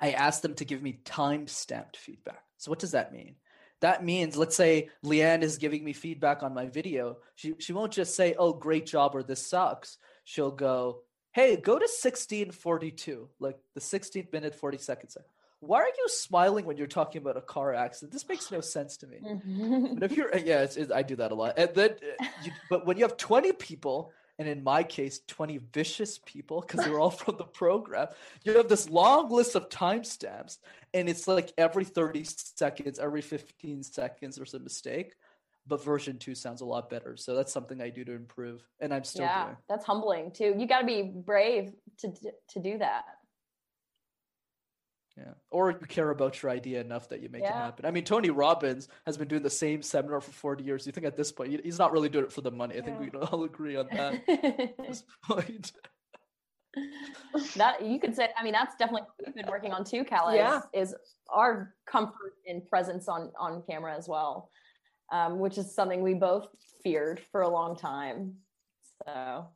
I 0.00 0.12
ask 0.12 0.42
them 0.42 0.54
to 0.54 0.64
give 0.64 0.82
me 0.82 1.00
time 1.04 1.46
stamped 1.46 1.96
feedback. 1.96 2.42
So 2.58 2.70
what 2.70 2.78
does 2.78 2.92
that 2.92 3.12
mean? 3.12 3.36
That 3.80 4.04
means, 4.04 4.36
let's 4.36 4.56
say 4.56 4.88
Leanne 5.04 5.42
is 5.42 5.58
giving 5.58 5.84
me 5.84 5.92
feedback 5.92 6.42
on 6.42 6.54
my 6.54 6.66
video. 6.66 7.18
She 7.34 7.54
she 7.58 7.72
won't 7.72 7.92
just 7.92 8.14
say, 8.14 8.34
"Oh, 8.38 8.52
great 8.52 8.86
job" 8.86 9.14
or 9.14 9.22
"This 9.22 9.46
sucks." 9.46 9.98
She'll 10.24 10.50
go, 10.50 11.02
"Hey, 11.32 11.56
go 11.56 11.78
to 11.78 11.86
1642, 11.86 13.28
like 13.40 13.58
the 13.74 13.80
16th 13.80 14.32
minute 14.32 14.54
40 14.54 14.78
seconds." 14.78 15.16
Why 15.60 15.80
are 15.80 15.88
you 15.88 16.08
smiling 16.08 16.66
when 16.66 16.76
you're 16.76 16.86
talking 16.86 17.22
about 17.22 17.36
a 17.36 17.40
car 17.40 17.74
accident? 17.74 18.12
This 18.12 18.28
makes 18.28 18.50
no 18.50 18.60
sense 18.60 18.98
to 18.98 19.06
me. 19.06 19.18
But 19.94 20.10
if 20.10 20.16
you're, 20.16 20.36
yeah, 20.36 20.62
it's, 20.62 20.76
it's, 20.76 20.92
I 20.92 21.02
do 21.02 21.16
that 21.16 21.32
a 21.32 21.34
lot. 21.34 21.58
And 21.58 21.70
then, 21.74 21.90
uh, 22.20 22.24
you, 22.42 22.52
but 22.68 22.86
when 22.86 22.98
you 22.98 23.04
have 23.04 23.16
20 23.16 23.52
people, 23.52 24.12
and 24.38 24.48
in 24.48 24.64
my 24.64 24.82
case, 24.82 25.20
20 25.28 25.58
vicious 25.72 26.18
people, 26.18 26.60
because 26.60 26.84
they 26.84 26.90
were 26.90 27.00
all 27.00 27.10
from 27.22 27.36
the 27.36 27.44
program, 27.44 28.08
you 28.42 28.56
have 28.56 28.68
this 28.68 28.90
long 28.90 29.30
list 29.30 29.54
of 29.54 29.68
timestamps, 29.68 30.58
and 30.92 31.08
it's 31.08 31.28
like 31.28 31.52
every 31.56 31.84
30 31.84 32.24
seconds, 32.24 32.98
every 32.98 33.22
15 33.22 33.82
seconds, 33.82 34.36
there's 34.36 34.54
a 34.54 34.58
mistake. 34.58 35.14
But 35.66 35.82
version 35.82 36.18
two 36.18 36.34
sounds 36.34 36.60
a 36.60 36.66
lot 36.66 36.90
better. 36.90 37.16
So 37.16 37.34
that's 37.34 37.50
something 37.50 37.80
I 37.80 37.88
do 37.88 38.04
to 38.04 38.12
improve, 38.12 38.62
and 38.80 38.92
I'm 38.92 39.02
still 39.02 39.24
yeah, 39.24 39.44
doing. 39.44 39.56
that's 39.66 39.86
humbling 39.86 40.30
too. 40.30 40.54
You 40.58 40.66
got 40.66 40.80
to 40.80 40.86
be 40.86 41.10
brave 41.14 41.72
to 42.00 42.12
to 42.50 42.60
do 42.60 42.76
that. 42.78 43.04
Yeah. 45.16 45.34
Or 45.50 45.70
you 45.70 45.86
care 45.86 46.10
about 46.10 46.42
your 46.42 46.50
idea 46.50 46.80
enough 46.80 47.08
that 47.10 47.22
you 47.22 47.28
make 47.28 47.44
it 47.44 47.50
happen. 47.52 47.86
I 47.86 47.92
mean, 47.92 48.04
Tony 48.04 48.30
Robbins 48.30 48.88
has 49.06 49.16
been 49.16 49.28
doing 49.28 49.42
the 49.42 49.50
same 49.50 49.80
seminar 49.80 50.20
for 50.20 50.32
40 50.32 50.64
years. 50.64 50.86
You 50.86 50.92
think 50.92 51.06
at 51.06 51.16
this 51.16 51.30
point, 51.30 51.60
he's 51.62 51.78
not 51.78 51.92
really 51.92 52.08
doing 52.08 52.24
it 52.24 52.32
for 52.32 52.40
the 52.40 52.50
money. 52.50 52.76
I 52.76 52.80
think 52.80 52.98
we 52.98 53.06
Yeah. 53.06 53.10
can 53.12 53.22
all 53.22 53.44
agree 53.44 53.76
on 53.76 53.86
that 53.92 54.14
at 54.28 54.76
this 54.76 55.04
point. 55.22 55.70
that 57.56 57.84
you 57.84 58.00
could 58.00 58.16
say. 58.16 58.30
I 58.36 58.42
mean, 58.42 58.52
that's 58.52 58.74
definitely 58.74 59.02
what 59.02 59.26
we've 59.26 59.34
been 59.36 59.46
working 59.46 59.72
on 59.72 59.84
too, 59.84 60.02
Cal. 60.02 60.34
Yeah. 60.34 60.62
Is, 60.72 60.90
is 60.90 60.94
our 61.28 61.74
comfort 61.86 62.34
and 62.48 62.66
presence 62.68 63.06
on 63.08 63.30
on 63.38 63.62
camera 63.68 63.96
as 63.96 64.08
well, 64.08 64.50
um, 65.12 65.38
which 65.38 65.58
is 65.58 65.72
something 65.72 66.02
we 66.02 66.14
both 66.14 66.48
feared 66.82 67.20
for 67.30 67.42
a 67.42 67.48
long 67.48 67.76
time. 67.76 68.34
So, 69.06 69.46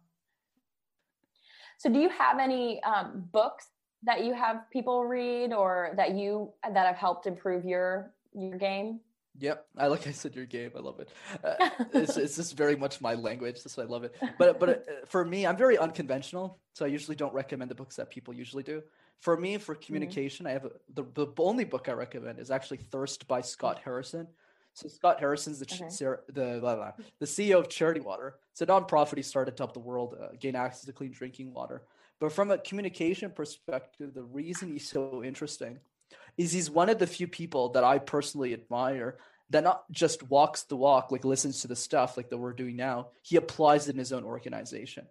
so 1.79 1.91
do 1.93 1.99
you 1.99 2.09
have 2.11 2.39
any 2.39 2.81
um, 2.85 3.29
books 3.33 3.67
that 4.03 4.25
you 4.25 4.35
have 4.35 4.71
people 4.71 5.05
read 5.05 5.53
or 5.53 5.93
that 5.97 6.15
you 6.15 6.53
that 6.63 6.87
have 6.87 6.97
helped 6.97 7.27
improve 7.27 7.65
your 7.65 8.13
your 8.35 8.57
game? 8.59 9.01
Yep, 9.41 9.67
I 9.77 9.87
like 9.87 10.07
I 10.07 10.13
said 10.13 10.35
your 10.35 10.47
game. 10.47 10.73
I 10.77 10.81
love 10.81 11.01
it. 11.01 11.11
Uh, 11.45 11.69
it's 11.93 12.17
it's 12.17 12.37
just 12.37 12.57
very 12.57 12.77
much 12.77 13.01
my 13.01 13.15
language. 13.15 13.63
That's 13.63 13.77
why 13.77 13.85
I 13.85 13.87
love 13.87 14.05
it. 14.05 14.15
But 14.39 14.59
but 14.59 14.69
uh, 14.69 14.75
for 15.07 15.25
me, 15.25 15.47
I'm 15.47 15.57
very 15.57 15.79
unconventional, 15.79 16.59
so 16.75 16.85
I 16.85 16.89
usually 16.89 17.17
don't 17.17 17.35
recommend 17.35 17.71
the 17.71 17.75
books 17.75 17.97
that 17.97 18.11
people 18.11 18.35
usually 18.35 18.63
do. 18.63 18.83
For 19.21 19.37
me, 19.37 19.59
for 19.59 19.75
communication, 19.75 20.47
I 20.47 20.53
have 20.53 20.65
a, 20.65 20.71
the 20.95 21.05
the 21.15 21.27
only 21.39 21.65
book 21.65 21.89
I 21.89 21.93
recommend 21.93 22.39
is 22.39 22.51
actually 22.51 22.79
Thirst 22.79 23.29
by 23.29 23.41
Scott 23.41 23.81
Harrison. 23.85 24.27
So 24.75 24.89
Scott 24.89 25.19
Harrison's 25.19 25.59
the 25.59 25.67
Okay. 25.67 26.23
the 26.29 26.59
blah, 26.61 26.77
blah, 26.77 26.93
the 27.19 27.27
CEO 27.27 27.59
of 27.59 27.69
Charity 27.69 28.01
Water. 28.01 28.37
It's 28.53 28.61
a 28.61 28.67
nonprofit 28.67 29.17
he 29.17 29.23
started 29.23 29.57
to 29.57 29.61
help 29.61 29.73
the 29.73 29.81
world 29.81 30.17
uh, 30.21 30.29
gain 30.39 30.55
access 30.55 30.85
to 30.85 30.93
clean 30.93 31.11
drinking 31.11 31.53
water. 31.53 31.83
But 32.21 32.33
from 32.33 32.51
a 32.51 32.59
communication 32.59 33.31
perspective, 33.31 34.15
the 34.15 34.25
reason 34.25 34.73
he's 34.73 34.89
so 34.89 35.23
interesting 35.25 35.79
is 36.37 36.53
he's 36.53 36.71
one 36.71 36.89
of 36.89 36.99
the 36.99 37.07
few 37.07 37.29
people 37.29 37.71
that 37.71 37.85
I 37.85 37.99
personally 37.99 38.53
admire 38.53 39.19
that 39.51 39.65
not 39.65 39.91
just 39.91 40.29
walks 40.29 40.63
the 40.63 40.77
walk, 40.77 41.11
like 41.11 41.25
listens 41.25 41.63
to 41.63 41.69
the 41.69 41.77
stuff 41.77 42.17
like 42.17 42.29
that 42.31 42.39
we're 42.39 42.53
doing 42.53 42.77
now, 42.77 43.09
he 43.23 43.37
applies 43.37 43.89
it 43.89 43.93
in 43.93 43.99
his 43.99 44.13
own 44.13 44.25
organization. 44.25 45.07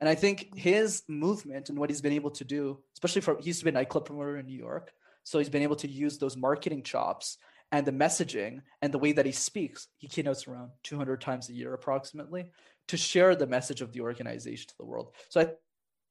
And 0.00 0.08
I 0.08 0.14
think 0.14 0.56
his 0.56 1.04
movement 1.08 1.68
and 1.68 1.78
what 1.78 1.88
he's 1.88 2.00
been 2.00 2.12
able 2.12 2.32
to 2.32 2.44
do, 2.44 2.80
especially 2.94 3.22
for 3.22 3.38
he 3.38 3.46
used 3.46 3.60
to 3.60 3.64
be 3.64 3.70
a 3.70 3.74
nightclub 3.74 4.04
promoter 4.04 4.36
in 4.36 4.46
New 4.46 4.58
York. 4.58 4.92
So 5.22 5.38
he's 5.38 5.48
been 5.48 5.62
able 5.62 5.76
to 5.76 5.88
use 5.88 6.18
those 6.18 6.36
marketing 6.36 6.82
chops 6.82 7.38
and 7.70 7.86
the 7.86 7.92
messaging 7.92 8.62
and 8.82 8.92
the 8.92 8.98
way 8.98 9.12
that 9.12 9.26
he 9.26 9.32
speaks. 9.32 9.86
He 9.98 10.08
keynotes 10.08 10.48
around 10.48 10.70
200 10.82 11.20
times 11.20 11.48
a 11.48 11.54
year 11.54 11.72
approximately 11.72 12.46
to 12.88 12.96
share 12.96 13.36
the 13.36 13.46
message 13.46 13.80
of 13.80 13.92
the 13.92 14.00
organization 14.00 14.68
to 14.68 14.74
the 14.76 14.84
world. 14.84 15.14
So 15.28 15.40
I 15.40 15.50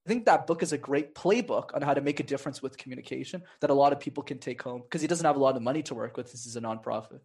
I 0.05 0.09
think 0.09 0.25
that 0.25 0.47
book 0.47 0.63
is 0.63 0.73
a 0.73 0.77
great 0.77 1.13
playbook 1.13 1.75
on 1.75 1.81
how 1.81 1.93
to 1.93 2.01
make 2.01 2.19
a 2.19 2.23
difference 2.23 2.61
with 2.61 2.77
communication 2.77 3.43
that 3.59 3.69
a 3.69 3.73
lot 3.73 3.93
of 3.93 3.99
people 3.99 4.23
can 4.23 4.39
take 4.39 4.61
home 4.61 4.81
because 4.81 5.01
he 5.01 5.07
doesn't 5.07 5.25
have 5.25 5.35
a 5.35 5.39
lot 5.39 5.55
of 5.55 5.61
money 5.61 5.83
to 5.83 5.95
work 5.95 6.17
with. 6.17 6.31
This 6.31 6.45
is 6.47 6.55
a 6.55 6.61
nonprofit. 6.61 7.19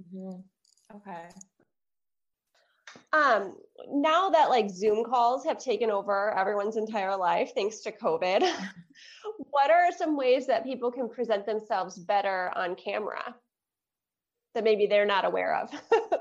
Mhm. 0.00 0.44
Okay. 0.94 1.28
Um, 3.12 3.56
now 3.88 4.30
that 4.30 4.50
like 4.50 4.70
Zoom 4.70 5.04
calls 5.04 5.44
have 5.44 5.58
taken 5.58 5.90
over 5.90 6.36
everyone's 6.36 6.76
entire 6.76 7.16
life 7.16 7.52
thanks 7.54 7.80
to 7.80 7.92
COVID, 7.92 8.42
what 9.50 9.70
are 9.70 9.90
some 9.92 10.16
ways 10.16 10.46
that 10.46 10.64
people 10.64 10.92
can 10.92 11.08
present 11.08 11.44
themselves 11.46 11.98
better 11.98 12.52
on 12.54 12.76
camera 12.76 13.34
that 14.54 14.64
maybe 14.64 14.86
they're 14.86 15.06
not 15.06 15.24
aware 15.24 15.56
of? 15.56 15.70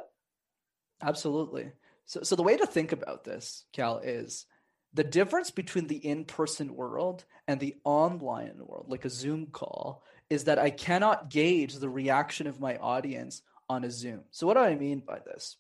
Absolutely. 1.02 1.72
So, 2.06 2.24
so 2.24 2.36
the 2.36 2.44
way 2.44 2.58
to 2.58 2.66
think 2.66 2.92
about 2.92 3.24
this, 3.24 3.66
Cal, 3.74 4.00
is 4.00 4.46
the 4.94 5.04
difference 5.04 5.52
between 5.52 5.88
the 5.88 5.98
in-person 5.98 6.76
world 6.76 7.26
and 7.48 7.60
the 7.60 7.76
online 7.84 8.54
world, 8.60 8.86
like 8.88 9.06
a 9.06 9.10
Zoom 9.10 9.48
call, 9.48 10.04
is 10.30 10.46
that 10.46 10.60
I 10.60 10.70
cannot 10.70 11.30
gauge 11.30 11.76
the 11.76 11.90
reaction 11.90 12.48
of 12.48 12.60
my 12.60 12.78
audience 12.78 13.42
on 13.70 13.84
a 13.84 13.92
Zoom. 13.92 14.22
So 14.32 14.46
what 14.46 14.54
do 14.56 14.62
I 14.62 14.76
mean 14.76 15.00
by 15.00 15.20
this? 15.26 15.58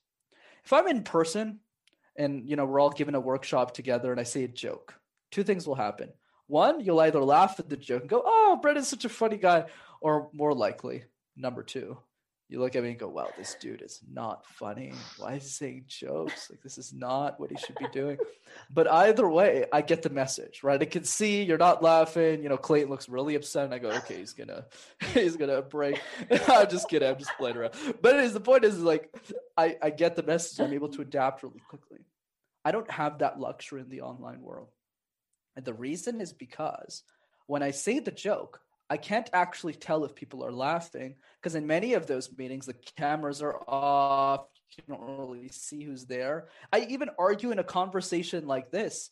If 0.63 0.71
I'm 0.71 0.87
in 0.87 1.03
person 1.03 1.59
and 2.15 2.47
you 2.47 2.55
know 2.55 2.65
we're 2.65 2.79
all 2.79 2.89
given 2.89 3.15
a 3.15 3.19
workshop 3.19 3.73
together 3.73 4.11
and 4.11 4.19
I 4.19 4.23
say 4.23 4.43
a 4.43 4.47
joke, 4.47 4.93
two 5.31 5.43
things 5.43 5.67
will 5.67 5.75
happen. 5.75 6.09
One, 6.47 6.79
you'll 6.79 6.99
either 6.99 7.23
laugh 7.23 7.59
at 7.59 7.69
the 7.69 7.77
joke 7.77 8.01
and 8.01 8.09
go, 8.09 8.21
"Oh, 8.23 8.59
Brendan's 8.61 8.87
such 8.87 9.05
a 9.05 9.09
funny 9.09 9.37
guy," 9.37 9.65
or 9.99 10.29
more 10.33 10.53
likely, 10.53 11.05
number 11.35 11.63
two, 11.63 11.97
you 12.49 12.59
look 12.59 12.75
at 12.75 12.83
me 12.83 12.89
and 12.89 12.99
go, 12.99 13.07
wow, 13.07 13.29
this 13.37 13.55
dude 13.59 13.81
is 13.81 14.01
not 14.11 14.45
funny. 14.45 14.93
Why 15.17 15.33
is 15.33 15.43
he 15.43 15.49
saying 15.49 15.85
jokes? 15.87 16.49
Like, 16.49 16.61
this 16.61 16.77
is 16.77 16.93
not 16.93 17.39
what 17.39 17.49
he 17.49 17.57
should 17.57 17.77
be 17.77 17.87
doing. 17.91 18.17
But 18.71 18.91
either 18.91 19.27
way, 19.27 19.65
I 19.71 19.81
get 19.81 20.03
the 20.03 20.09
message, 20.09 20.61
right? 20.61 20.81
I 20.81 20.85
can 20.85 21.03
see 21.03 21.43
you're 21.43 21.57
not 21.57 21.81
laughing. 21.81 22.43
You 22.43 22.49
know, 22.49 22.57
Clayton 22.57 22.89
looks 22.89 23.09
really 23.09 23.35
upset. 23.35 23.65
And 23.65 23.73
I 23.73 23.79
go, 23.79 23.89
okay, 23.89 24.17
he's 24.17 24.33
gonna, 24.33 24.65
he's 25.13 25.35
gonna 25.35 25.61
break. 25.61 25.99
I'm 26.47 26.69
just 26.69 26.89
kidding. 26.89 27.09
I'm 27.09 27.17
just 27.17 27.35
playing 27.37 27.57
around. 27.57 27.73
But 28.01 28.13
anyways, 28.13 28.33
the 28.33 28.39
point 28.39 28.65
is 28.65 28.79
like, 28.79 29.11
I, 29.57 29.77
I 29.81 29.89
get 29.89 30.15
the 30.15 30.23
message. 30.23 30.59
I'm 30.59 30.73
able 30.73 30.89
to 30.89 31.01
adapt 31.01 31.43
really 31.43 31.61
quickly. 31.67 31.99
I 32.65 32.71
don't 32.71 32.89
have 32.91 33.19
that 33.19 33.39
luxury 33.39 33.81
in 33.81 33.89
the 33.89 34.01
online 34.01 34.41
world. 34.41 34.69
And 35.55 35.65
the 35.65 35.73
reason 35.73 36.21
is 36.21 36.33
because 36.33 37.03
when 37.47 37.63
I 37.63 37.71
say 37.71 37.99
the 37.99 38.11
joke, 38.11 38.61
I 38.89 38.97
can't 38.97 39.29
actually 39.33 39.73
tell 39.73 40.03
if 40.05 40.15
people 40.15 40.45
are 40.45 40.51
laughing 40.51 41.15
because 41.41 41.55
in 41.55 41.65
many 41.65 41.93
of 41.93 42.07
those 42.07 42.29
meetings, 42.37 42.65
the 42.65 42.75
cameras 42.97 43.41
are 43.41 43.59
off. 43.67 44.45
You 44.77 44.83
don't 44.87 45.19
really 45.19 45.49
see 45.49 45.83
who's 45.83 46.05
there. 46.05 46.47
I 46.71 46.87
even 46.89 47.09
argue 47.17 47.51
in 47.51 47.59
a 47.59 47.63
conversation 47.63 48.47
like 48.47 48.71
this. 48.71 49.09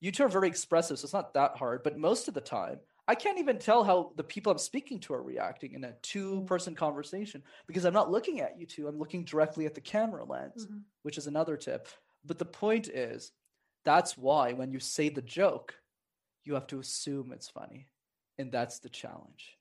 You 0.00 0.12
two 0.12 0.24
are 0.24 0.28
very 0.28 0.48
expressive, 0.48 0.98
so 0.98 1.04
it's 1.04 1.14
not 1.14 1.34
that 1.34 1.56
hard. 1.56 1.82
But 1.82 1.98
most 1.98 2.28
of 2.28 2.34
the 2.34 2.40
time, 2.40 2.78
I 3.08 3.14
can't 3.14 3.38
even 3.38 3.58
tell 3.58 3.84
how 3.84 4.12
the 4.16 4.24
people 4.24 4.52
I'm 4.52 4.58
speaking 4.58 4.98
to 5.00 5.14
are 5.14 5.22
reacting 5.22 5.74
in 5.74 5.84
a 5.84 5.94
two 6.02 6.42
person 6.42 6.74
conversation 6.74 7.42
because 7.66 7.84
I'm 7.84 7.94
not 7.94 8.10
looking 8.10 8.40
at 8.40 8.58
you 8.58 8.66
two. 8.66 8.88
I'm 8.88 8.98
looking 8.98 9.24
directly 9.24 9.64
at 9.64 9.74
the 9.74 9.80
camera 9.80 10.24
lens, 10.24 10.66
mm-hmm. 10.66 10.78
which 11.02 11.18
is 11.18 11.26
another 11.26 11.56
tip. 11.56 11.88
But 12.24 12.38
the 12.38 12.44
point 12.44 12.88
is, 12.88 13.30
that's 13.84 14.18
why 14.18 14.52
when 14.52 14.72
you 14.72 14.80
say 14.80 15.08
the 15.08 15.22
joke, 15.22 15.74
you 16.44 16.54
have 16.54 16.66
to 16.68 16.80
assume 16.80 17.32
it's 17.32 17.48
funny 17.48 17.86
and 18.38 18.52
that's 18.52 18.80
the 18.80 18.88
challenge. 18.88 19.56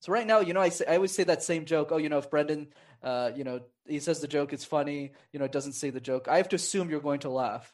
So 0.00 0.12
right 0.12 0.26
now, 0.26 0.40
you 0.40 0.54
know, 0.54 0.60
I 0.60 0.70
say 0.70 0.86
I 0.86 0.96
always 0.96 1.12
say 1.12 1.24
that 1.24 1.42
same 1.42 1.66
joke. 1.66 1.90
Oh, 1.92 1.98
you 1.98 2.08
know, 2.08 2.18
if 2.18 2.30
Brendan, 2.30 2.68
uh, 3.02 3.32
you 3.34 3.44
know, 3.44 3.60
he 3.86 4.00
says 4.00 4.20
the 4.20 4.28
joke, 4.28 4.52
it's 4.52 4.64
funny. 4.64 5.12
You 5.32 5.38
know, 5.38 5.44
it 5.44 5.52
doesn't 5.52 5.74
say 5.74 5.90
the 5.90 6.00
joke. 6.00 6.26
I 6.28 6.38
have 6.38 6.48
to 6.50 6.56
assume 6.56 6.90
you're 6.90 7.00
going 7.00 7.20
to 7.20 7.30
laugh, 7.30 7.72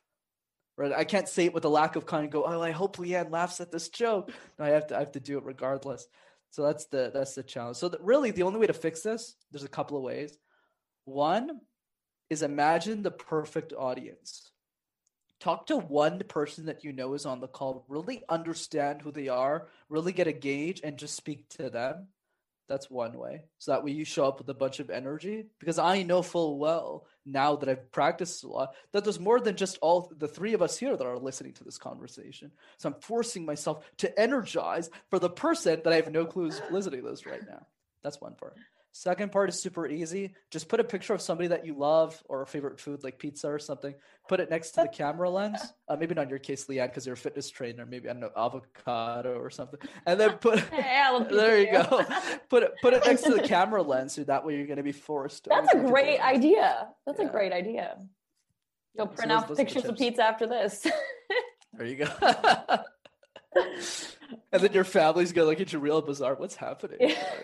right? 0.76 0.92
I 0.92 1.04
can't 1.04 1.28
say 1.28 1.44
it 1.44 1.54
with 1.54 1.64
a 1.64 1.68
lack 1.68 1.94
of 1.94 2.04
kind. 2.04 2.30
Go, 2.30 2.44
oh, 2.44 2.60
I 2.60 2.72
hope 2.72 2.96
Leanne 2.96 3.30
laughs 3.30 3.60
at 3.60 3.70
this 3.70 3.88
joke. 3.88 4.32
No, 4.58 4.64
I 4.64 4.70
have 4.70 4.88
to. 4.88 4.96
I 4.96 5.00
have 5.00 5.12
to 5.12 5.20
do 5.20 5.38
it 5.38 5.44
regardless. 5.44 6.06
So 6.50 6.64
that's 6.64 6.86
the 6.86 7.10
that's 7.14 7.34
the 7.34 7.44
challenge. 7.44 7.76
So 7.76 7.88
the, 7.88 7.98
really, 8.00 8.32
the 8.32 8.42
only 8.42 8.58
way 8.58 8.66
to 8.66 8.72
fix 8.72 9.02
this, 9.02 9.36
there's 9.52 9.64
a 9.64 9.68
couple 9.68 9.96
of 9.96 10.02
ways. 10.02 10.36
One 11.04 11.60
is 12.28 12.42
imagine 12.42 13.02
the 13.02 13.12
perfect 13.12 13.72
audience 13.72 14.50
talk 15.46 15.66
to 15.68 15.76
one 15.76 16.18
person 16.26 16.66
that 16.66 16.82
you 16.82 16.92
know 16.92 17.14
is 17.14 17.24
on 17.24 17.38
the 17.38 17.46
call 17.46 17.84
really 17.88 18.24
understand 18.28 19.00
who 19.00 19.12
they 19.12 19.28
are 19.28 19.68
really 19.88 20.12
get 20.12 20.26
a 20.26 20.32
gauge 20.32 20.80
and 20.82 20.98
just 20.98 21.14
speak 21.14 21.48
to 21.48 21.70
them. 21.70 22.08
That's 22.68 22.90
one 22.90 23.16
way. 23.16 23.44
So 23.58 23.70
that 23.70 23.84
way 23.84 23.92
you 23.92 24.04
show 24.04 24.26
up 24.26 24.38
with 24.38 24.48
a 24.48 24.54
bunch 24.54 24.80
of 24.80 24.90
energy 24.90 25.44
because 25.60 25.78
i 25.78 26.02
know 26.02 26.20
full 26.20 26.58
well 26.58 27.06
now 27.24 27.54
that 27.54 27.68
i've 27.68 27.92
practiced 27.92 28.42
a 28.42 28.48
lot 28.48 28.74
that 28.90 29.04
there's 29.04 29.20
more 29.20 29.38
than 29.38 29.54
just 29.54 29.78
all 29.82 30.12
the 30.18 30.26
three 30.26 30.52
of 30.52 30.62
us 30.62 30.76
here 30.76 30.96
that 30.96 31.06
are 31.06 31.16
listening 31.16 31.52
to 31.52 31.62
this 31.62 31.78
conversation. 31.78 32.50
So 32.78 32.88
i'm 32.88 32.96
forcing 33.00 33.46
myself 33.46 33.84
to 33.98 34.20
energize 34.20 34.90
for 35.10 35.20
the 35.20 35.30
person 35.30 35.80
that 35.84 35.92
i 35.92 35.96
have 35.96 36.10
no 36.10 36.26
clue 36.26 36.46
is 36.46 36.60
listening 36.72 37.04
to 37.04 37.10
this 37.10 37.24
right 37.24 37.46
now. 37.48 37.64
That's 38.02 38.20
one 38.20 38.34
part 38.34 38.56
Second 38.96 39.30
part 39.30 39.50
is 39.50 39.60
super 39.60 39.86
easy. 39.86 40.32
Just 40.50 40.70
put 40.70 40.80
a 40.80 40.84
picture 40.84 41.12
of 41.12 41.20
somebody 41.20 41.48
that 41.48 41.66
you 41.66 41.74
love 41.74 42.18
or 42.30 42.40
a 42.40 42.46
favorite 42.46 42.80
food 42.80 43.04
like 43.04 43.18
pizza 43.18 43.46
or 43.46 43.58
something. 43.58 43.94
Put 44.26 44.40
it 44.40 44.48
next 44.48 44.70
to 44.70 44.82
the 44.82 44.88
camera 44.88 45.28
lens. 45.28 45.60
Uh, 45.86 45.96
maybe 45.96 46.14
not 46.14 46.22
in 46.22 46.28
your 46.30 46.38
case, 46.38 46.64
Leanne, 46.64 46.88
because 46.88 47.04
you're 47.04 47.12
a 47.12 47.18
fitness 47.18 47.50
trainer. 47.50 47.84
Maybe 47.84 48.08
I 48.08 48.14
don't 48.14 48.20
know 48.20 48.30
avocado 48.34 49.38
or 49.38 49.50
something. 49.50 49.80
And 50.06 50.18
then 50.18 50.38
put 50.38 50.64
there 50.70 51.60
you 51.60 51.72
go. 51.72 52.06
put 52.48 52.62
it 52.62 52.72
put 52.80 52.94
it 52.94 53.04
next 53.04 53.24
to 53.24 53.34
the 53.34 53.42
camera 53.42 53.82
lens, 53.82 54.14
so 54.14 54.24
that 54.24 54.46
way 54.46 54.56
you're 54.56 54.66
going 54.66 54.78
to 54.78 54.82
be 54.82 54.92
forced. 54.92 55.46
That's 55.46 55.74
a 55.74 55.78
great 55.78 56.18
idea. 56.20 56.88
That's 57.04 57.20
yeah. 57.20 57.26
a 57.26 57.30
great 57.30 57.52
idea. 57.52 57.98
Go 58.96 59.04
yeah, 59.04 59.14
print 59.14 59.30
so 59.30 59.36
out 59.36 59.56
pictures 59.58 59.84
of 59.84 59.98
pizza 59.98 60.24
after 60.24 60.46
this. 60.46 60.86
there 61.74 61.86
you 61.86 61.96
go. 61.96 62.08
and 64.52 64.62
then 64.62 64.72
your 64.72 64.84
family's 64.84 65.32
gonna 65.32 65.48
look 65.48 65.60
at 65.60 65.70
you 65.70 65.80
real 65.80 66.00
bizarre. 66.00 66.34
What's 66.34 66.56
happening? 66.56 66.96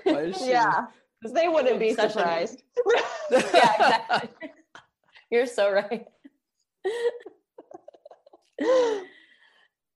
yeah 0.06 0.86
they 1.30 1.48
wouldn't 1.48 1.78
be 1.78 1.94
surprised. 1.94 2.62
yeah, 3.30 3.38
exactly. 3.40 4.50
You're 5.30 5.46
so 5.46 5.72
right. 5.72 6.06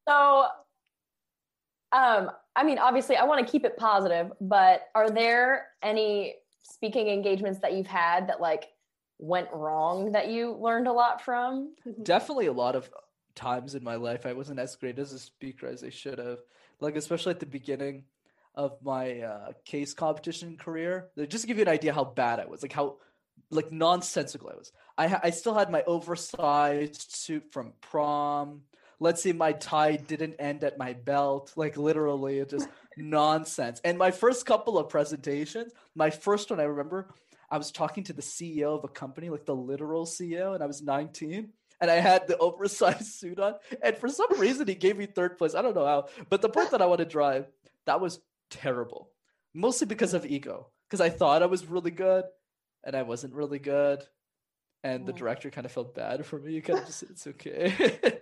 so, 0.09 0.47
um, 1.93 2.31
I 2.55 2.65
mean, 2.65 2.79
obviously, 2.79 3.17
I 3.17 3.25
want 3.25 3.45
to 3.45 3.51
keep 3.51 3.65
it 3.65 3.77
positive, 3.77 4.33
but 4.41 4.83
are 4.95 5.11
there 5.11 5.67
any 5.83 6.37
speaking 6.63 7.09
engagements 7.09 7.61
that 7.61 7.75
you've 7.75 7.87
had 7.87 8.29
that 8.29 8.41
like 8.41 8.69
went 9.19 9.49
wrong 9.53 10.13
that 10.13 10.29
you 10.29 10.53
learned 10.53 10.89
a 10.89 10.93
lot 10.93 11.23
from? 11.23 11.75
Definitely 12.03 12.47
a 12.47 12.53
lot 12.53 12.77
of 12.77 12.91
times 13.35 13.75
in 13.75 13.85
my 13.85 13.97
life 13.97 14.25
I 14.25 14.33
wasn't 14.33 14.59
as 14.59 14.77
great 14.77 14.99
as 14.99 15.13
a 15.13 15.19
speaker 15.19 15.67
as 15.67 15.85
I 15.85 15.91
should 15.91 16.19
have. 16.19 16.39
Like 16.81 16.97
especially 16.97 17.31
at 17.31 17.41
the 17.41 17.47
beginning, 17.47 18.05
of 18.57 18.77
my 18.83 19.21
uh, 19.21 19.53
case 19.65 19.95
competition 19.95 20.57
career. 20.57 21.09
Just 21.29 21.43
to 21.43 21.49
give 21.49 21.59
you 21.59 21.63
an 21.63 21.69
idea 21.69 21.93
how 21.93 22.05
bad 22.05 22.41
I 22.41 22.47
was, 22.47 22.63
like 22.63 22.73
how 22.73 22.97
like 23.51 23.71
nonsensical 23.71 24.51
I 24.51 24.57
was. 24.57 24.73
I 24.99 25.09
ha- 25.09 25.21
I 25.23 25.31
still 25.31 25.55
had 25.55 25.71
my 25.71 25.83
oversized 25.87 27.13
suit 27.15 27.45
from 27.53 27.73
prom. 27.81 28.63
Let's 28.99 29.23
see, 29.23 29.33
my 29.33 29.53
tie 29.53 29.97
didn't 29.97 30.37
end 30.39 30.65
at 30.65 30.79
my 30.79 30.95
belt. 30.95 31.53
Like 31.55 31.77
literally, 31.77 32.39
it 32.39 32.51
just 32.51 32.69
nonsense. 32.97 33.81
And 33.85 33.99
my 33.99 34.11
first 34.11 34.47
couple 34.47 34.79
of 34.79 34.89
presentations, 34.89 35.73
my 35.95 36.11
first 36.11 36.51
one 36.51 36.61
I 36.61 36.65
remember, 36.65 37.15
I 37.51 37.59
was 37.59 37.71
talking 37.71 38.05
to 38.05 38.13
the 38.13 38.23
CEO 38.23 38.77
of 38.77 38.85
a 38.85 38.89
company, 38.89 39.29
like 39.29 39.45
the 39.45 39.55
literal 39.55 40.07
CEO, 40.07 40.55
and 40.55 40.63
I 40.63 40.67
was 40.67 40.83
19 40.83 41.51
and 41.81 41.91
I 41.91 41.97
had 41.97 42.27
the 42.27 42.39
oversized 42.41 43.07
suit 43.07 43.39
on. 43.39 43.55
And 43.83 43.97
for 43.97 44.09
some 44.09 44.39
reason, 44.39 44.67
he 44.67 44.75
gave 44.75 44.97
me 44.97 45.07
third 45.07 45.39
place. 45.39 45.55
I 45.55 45.63
don't 45.63 45.75
know 45.75 45.87
how. 45.87 46.09
But 46.29 46.43
the 46.43 46.49
point 46.49 46.71
that 46.71 46.83
I 46.83 46.87
want 46.87 46.99
to 47.01 47.05
drive, 47.05 47.47
that 47.85 48.01
was 48.01 48.21
terrible, 48.51 49.11
mostly 49.55 49.87
because 49.87 50.15
of 50.15 50.27
ego. 50.27 50.69
Because 50.89 51.01
I 51.01 51.11
thought 51.11 51.43
I 51.43 51.47
was 51.47 51.67
really 51.67 51.91
good, 51.91 52.25
and 52.85 52.95
I 52.95 53.03
wasn't 53.03 53.35
really 53.35 53.59
good, 53.59 54.05
and 54.85 55.05
the 55.05 55.13
director 55.13 55.51
kind 55.51 55.65
of 55.65 55.73
felt 55.73 55.95
bad 55.95 56.25
for 56.25 56.39
me. 56.39 56.53
You 56.53 56.63
kind 56.63 56.79
of 56.79 56.87
just 56.87 57.03
it's 57.03 57.27
okay. 57.27 57.73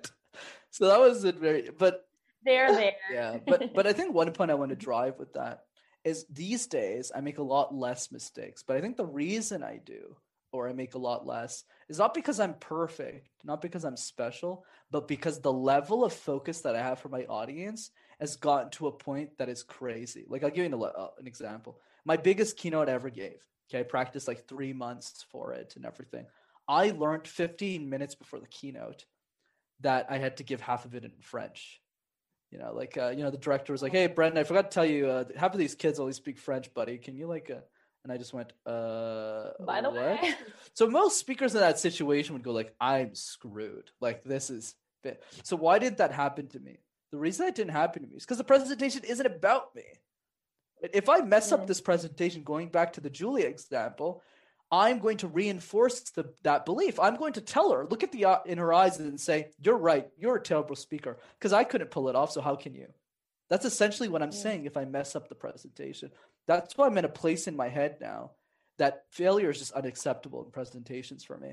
so 0.71 0.87
that 0.87 1.01
was 1.01 1.25
it. 1.25 1.37
Very, 1.37 1.69
but 1.77 2.07
they're 2.45 2.73
there. 2.73 2.93
Yeah, 3.13 3.39
but 3.47 3.73
but 3.75 3.87
I 3.87 3.93
think 3.93 4.15
one 4.15 4.33
point 4.33 4.51
I 4.51 4.55
want 4.55 4.71
to 4.71 4.77
drive 4.77 5.19
with 5.19 5.35
that 5.35 5.65
is 6.05 6.27
these 6.31 6.67
days 6.67 7.11
I 7.15 7.21
make 7.21 7.39
a 7.39 7.43
lot 7.43 7.75
less 7.75 8.13
mistakes. 8.13 8.63
But 8.63 8.77
I 8.77 8.81
think 8.81 8.97
the 8.97 9.07
reason 9.07 9.63
I 9.63 9.81
do 9.85 10.17
or 10.53 10.69
I 10.69 10.73
make 10.73 10.95
a 10.95 10.99
lot 10.99 11.27
less 11.27 11.65
is 11.89 11.99
not 11.99 12.15
because 12.15 12.39
I'm 12.39 12.55
perfect, 12.55 13.29
not 13.43 13.61
because 13.61 13.85
I'm 13.85 13.97
special, 13.97 14.65
but 14.91 15.09
because 15.09 15.41
the 15.41 15.53
level 15.53 16.05
of 16.05 16.13
focus 16.13 16.61
that 16.61 16.77
I 16.77 16.83
have 16.83 17.01
for 17.01 17.09
my 17.09 17.25
audience 17.25 17.91
has 18.25 18.37
gotten 18.37 18.71
to 18.71 18.87
a 18.87 18.93
point 18.93 19.37
that 19.37 19.51
is 19.51 19.63
crazy. 19.63 20.25
Like 20.29 20.43
I'll 20.43 20.51
give 20.51 20.71
you 20.71 20.75
an, 20.75 20.83
uh, 20.83 21.09
an 21.19 21.27
example. 21.27 21.79
My 22.05 22.17
biggest 22.17 22.57
keynote 22.57 22.89
I 22.89 22.93
ever 22.93 23.11
gave. 23.11 23.37
Okay, 23.69 23.81
I 23.81 23.83
practiced 23.83 24.27
like 24.27 24.49
three 24.49 24.73
months 24.73 25.25
for 25.31 25.53
it 25.53 25.75
and 25.77 25.85
everything. 25.85 26.27
I 26.67 26.91
learned 26.91 27.29
15 27.29 27.89
minutes 27.89 28.15
before 28.15 28.41
the 28.41 28.47
keynote 28.47 29.05
that 29.81 30.07
I 30.09 30.17
had 30.17 30.39
to 30.39 30.43
give 30.43 30.63
half 30.63 30.87
of 30.87 30.95
it 30.95 31.05
in 31.05 31.13
French. 31.21 31.83
You 32.51 32.59
know, 32.59 32.73
like 32.73 32.97
uh, 32.97 33.11
you 33.11 33.25
know, 33.25 33.31
the 33.31 33.39
director 33.39 33.73
was 33.73 33.83
like, 33.83 33.93
"Hey, 33.93 34.07
Brendan, 34.07 34.39
I 34.39 34.45
forgot 34.45 34.71
to 34.71 34.75
tell 34.75 34.87
you, 34.87 35.09
uh, 35.09 35.25
half 35.37 35.53
of 35.53 35.59
these 35.59 35.75
kids 35.75 35.99
only 35.99 36.13
speak 36.13 36.39
French, 36.39 36.73
buddy. 36.73 36.99
Can 36.99 37.17
you 37.17 37.27
like?" 37.27 37.51
Uh, 37.51 37.61
and 38.05 38.13
I 38.13 38.17
just 38.17 38.33
went, 38.33 38.53
"Uh, 38.65 39.51
by 39.61 39.81
the 39.83 39.91
what? 39.91 40.23
way." 40.23 40.35
So 40.73 40.89
most 40.89 41.19
speakers 41.19 41.55
in 41.55 41.61
that 41.61 41.79
situation 41.79 42.35
would 42.35 42.45
go 42.45 42.53
like, 42.53 42.75
"I'm 42.81 43.15
screwed. 43.15 43.91
Like 44.01 44.25
this 44.25 44.51
is." 44.51 44.75
Fit. 45.03 45.23
So 45.43 45.55
why 45.57 45.79
did 45.79 45.99
that 45.99 46.13
happen 46.13 46.47
to 46.49 46.59
me? 46.59 46.79
The 47.15 47.21
reason 47.21 47.47
that 47.47 47.55
didn't 47.55 47.71
happen 47.71 48.03
to 48.03 48.09
me 48.09 48.17
is 48.17 48.25
because 48.25 48.39
the 48.39 48.43
presentation 48.43 49.05
isn't 49.05 49.25
about 49.25 49.73
me. 49.77 49.85
If 50.93 51.09
I 51.09 51.21
mess 51.21 51.53
up 51.53 51.69
this 51.69 51.81
presentation, 51.81 52.43
going 52.43 52.71
back 52.71 52.95
to 52.95 53.01
the 53.01 53.09
Julia 53.09 53.47
example, 53.47 54.21
I'm 54.73 54.99
going 54.99 55.19
to 55.19 55.29
reinforce 55.29 56.01
the, 56.11 56.35
that 56.43 56.65
belief. 56.65 56.99
I'm 56.99 57.15
going 57.15 57.35
to 57.35 57.41
tell 57.41 57.71
her, 57.71 57.87
look 57.87 58.03
at 58.03 58.11
the 58.11 58.25
uh, 58.25 58.39
in 58.47 58.59
her 58.59 58.73
eyes 58.73 58.99
and 58.99 59.21
say, 59.21 59.51
"You're 59.63 59.79
right. 59.79 60.09
You're 60.19 60.35
a 60.35 60.43
terrible 60.43 60.75
speaker 60.75 61.17
because 61.39 61.53
I 61.53 61.63
couldn't 61.63 61.93
pull 61.93 62.09
it 62.09 62.17
off. 62.17 62.33
So 62.33 62.41
how 62.41 62.57
can 62.57 62.75
you?" 62.75 62.89
That's 63.49 63.65
essentially 63.65 64.09
what 64.09 64.21
I'm 64.21 64.33
yeah. 64.33 64.39
saying. 64.39 64.65
If 64.65 64.77
I 64.77 64.85
mess 64.85 65.15
up 65.15 65.29
the 65.29 65.37
presentation, 65.37 66.11
that's 66.49 66.77
why 66.77 66.89
I'm 66.89 66.99
in 66.99 67.05
a 67.05 67.09
place 67.09 67.47
in 67.47 67.55
my 67.55 67.69
head 67.69 67.99
now 68.01 68.33
that 68.79 69.05
failure 69.13 69.51
is 69.51 69.61
just 69.61 69.71
unacceptable 69.71 70.45
in 70.45 70.51
presentations 70.51 71.23
for 71.23 71.39
me. 71.39 71.53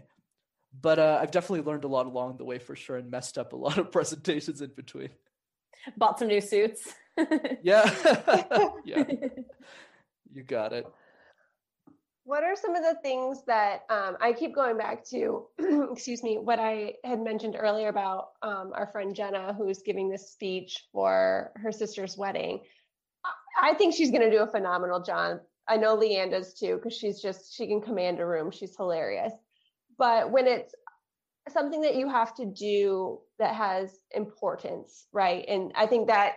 But 0.82 0.98
uh, 0.98 1.20
I've 1.22 1.30
definitely 1.30 1.70
learned 1.70 1.84
a 1.84 1.88
lot 1.88 2.08
along 2.08 2.38
the 2.38 2.46
way 2.46 2.58
for 2.58 2.76
sure, 2.76 2.98
and 2.98 3.12
messed 3.12 3.38
up 3.38 3.54
a 3.54 3.58
lot 3.58 3.78
of 3.78 3.92
presentations 3.98 4.60
in 4.62 4.72
between 4.76 5.10
bought 5.98 6.20
some 6.20 6.28
new 6.28 6.42
suits. 6.42 6.94
yeah. 7.62 7.90
yeah. 8.86 9.04
You 10.34 10.44
got 10.44 10.74
it. 10.74 10.86
What 12.24 12.44
are 12.44 12.56
some 12.56 12.76
of 12.76 12.84
the 12.84 13.00
things 13.02 13.44
that 13.48 13.82
um, 13.90 14.16
I 14.22 14.32
keep 14.32 14.54
going 14.54 14.78
back 14.78 15.04
to? 15.08 15.48
excuse 15.92 16.24
me, 16.24 16.38
what 16.38 16.60
I 16.60 16.94
had 17.04 17.20
mentioned 17.20 17.58
earlier 17.60 17.90
about 17.90 18.30
um, 18.42 18.72
our 18.76 18.88
friend 18.88 19.16
Jenna, 19.16 19.54
who's 19.54 19.82
giving 19.82 20.10
this 20.10 20.32
speech 20.32 20.86
for 20.94 21.52
her 21.56 21.72
sister's 21.72 22.18
wedding. 22.18 22.62
I 23.62 23.74
think 23.74 23.94
she's 23.94 24.12
going 24.12 24.22
to 24.22 24.32
do 24.32 24.44
a 24.44 24.48
phenomenal 24.48 25.02
job. 25.02 25.40
I 25.68 25.78
know 25.78 25.98
Leanne 25.98 26.32
does 26.32 26.54
too, 26.54 26.76
because 26.76 26.98
she's 26.98 27.22
just 27.22 27.56
she 27.56 27.68
can 27.68 27.82
command 27.82 28.20
a 28.20 28.26
room. 28.26 28.52
She's 28.52 28.76
hilarious. 28.76 29.34
But 29.98 30.32
when 30.32 30.48
it's 30.48 30.74
something 31.50 31.82
that 31.82 31.96
you 31.96 32.08
have 32.08 32.36
to 32.36 32.46
do 32.46 33.20
that 33.42 33.56
has 33.56 33.98
importance, 34.12 35.08
right? 35.12 35.44
And 35.48 35.72
I 35.76 35.88
think 35.88 36.08
that 36.08 36.36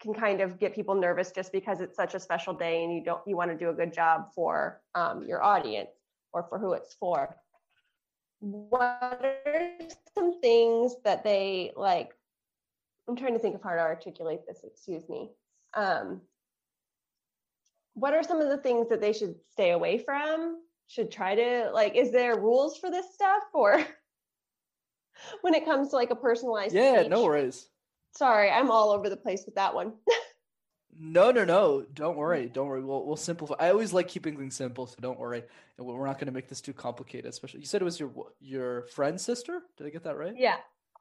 can 0.00 0.14
kind 0.14 0.40
of 0.40 0.60
get 0.60 0.72
people 0.72 0.94
nervous 0.94 1.32
just 1.32 1.50
because 1.50 1.80
it's 1.80 1.96
such 1.96 2.14
a 2.14 2.20
special 2.20 2.54
day 2.54 2.84
and 2.84 2.94
you 2.94 3.02
don't 3.02 3.20
you 3.26 3.36
want 3.36 3.50
to 3.50 3.56
do 3.56 3.70
a 3.70 3.74
good 3.74 3.92
job 3.92 4.28
for 4.34 4.80
um, 4.94 5.24
your 5.26 5.42
audience 5.42 5.90
or 6.32 6.44
for 6.48 6.58
who 6.58 6.72
it's 6.72 6.94
for. 6.94 7.36
What 8.38 9.20
are 9.46 9.70
some 10.14 10.40
things 10.40 10.94
that 11.04 11.24
they 11.24 11.72
like? 11.76 12.10
I'm 13.08 13.16
trying 13.16 13.32
to 13.32 13.40
think 13.40 13.56
of 13.56 13.62
how 13.62 13.70
to 13.70 13.80
articulate 13.80 14.40
this. 14.46 14.60
Excuse 14.62 15.08
me. 15.08 15.30
Um, 15.74 16.20
what 17.94 18.14
are 18.14 18.22
some 18.22 18.40
of 18.40 18.48
the 18.48 18.58
things 18.58 18.88
that 18.90 19.00
they 19.00 19.12
should 19.12 19.34
stay 19.50 19.70
away 19.70 19.98
from? 19.98 20.60
Should 20.86 21.10
try 21.10 21.34
to 21.34 21.70
like? 21.72 21.96
Is 21.96 22.12
there 22.12 22.38
rules 22.38 22.78
for 22.78 22.92
this 22.92 23.12
stuff 23.12 23.42
or? 23.52 23.84
when 25.42 25.54
it 25.54 25.64
comes 25.64 25.90
to 25.90 25.96
like 25.96 26.10
a 26.10 26.16
personalized 26.16 26.74
yeah 26.74 27.00
speech. 27.00 27.10
no 27.10 27.24
worries. 27.24 27.68
Sorry 28.16 28.50
i'm 28.50 28.70
all 28.70 28.90
over 28.90 29.08
the 29.08 29.16
place 29.16 29.44
with 29.46 29.56
that 29.56 29.74
one. 29.74 29.92
No 30.96 31.32
no 31.32 31.44
no 31.44 31.84
don't 31.92 32.16
worry 32.16 32.48
don't 32.48 32.68
worry. 32.68 32.82
We'll, 32.84 33.04
we'll 33.04 33.16
simplify 33.16 33.54
i 33.58 33.70
always 33.70 33.92
like 33.92 34.06
keeping 34.06 34.36
things 34.36 34.54
simple 34.54 34.86
so 34.86 34.94
don't 35.00 35.18
worry. 35.18 35.42
And 35.76 35.86
we're 35.86 36.06
not 36.06 36.18
going 36.18 36.26
to 36.26 36.32
make 36.32 36.48
this 36.48 36.60
too 36.60 36.72
complicated 36.72 37.26
especially 37.26 37.60
you 37.60 37.66
said 37.66 37.80
it 37.82 37.84
was 37.84 37.98
your 37.98 38.12
your 38.40 38.82
friend's 38.82 39.22
sister? 39.22 39.60
Did 39.76 39.86
i 39.88 39.90
get 39.90 40.04
that 40.04 40.16
right? 40.16 40.34
Yeah 40.36 40.56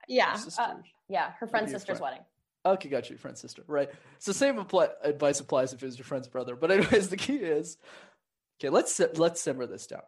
yeah 0.07 0.36
uh, 0.57 0.74
yeah 1.07 1.32
her 1.39 1.47
friend's 1.47 1.68
Maybe 1.68 1.80
sister's 1.80 1.99
friend. 1.99 2.16
wedding. 2.16 2.26
Okay 2.66 2.89
got 2.89 3.09
you 3.11 3.18
friend's 3.18 3.39
sister 3.39 3.64
right. 3.68 3.89
So 4.18 4.32
same 4.32 4.57
apply, 4.57 4.88
advice 5.03 5.39
applies 5.39 5.74
if 5.74 5.84
it 5.84 5.86
was 5.86 5.97
your 5.97 6.05
friend's 6.05 6.28
brother 6.28 6.55
but 6.55 6.72
anyways 6.76 7.09
the 7.09 7.18
key 7.18 7.36
is 7.36 7.78
okay 8.59 8.70
let's 8.70 8.99
let's 9.16 9.41
simmer 9.41 9.68
this 9.68 9.86
down. 9.86 10.01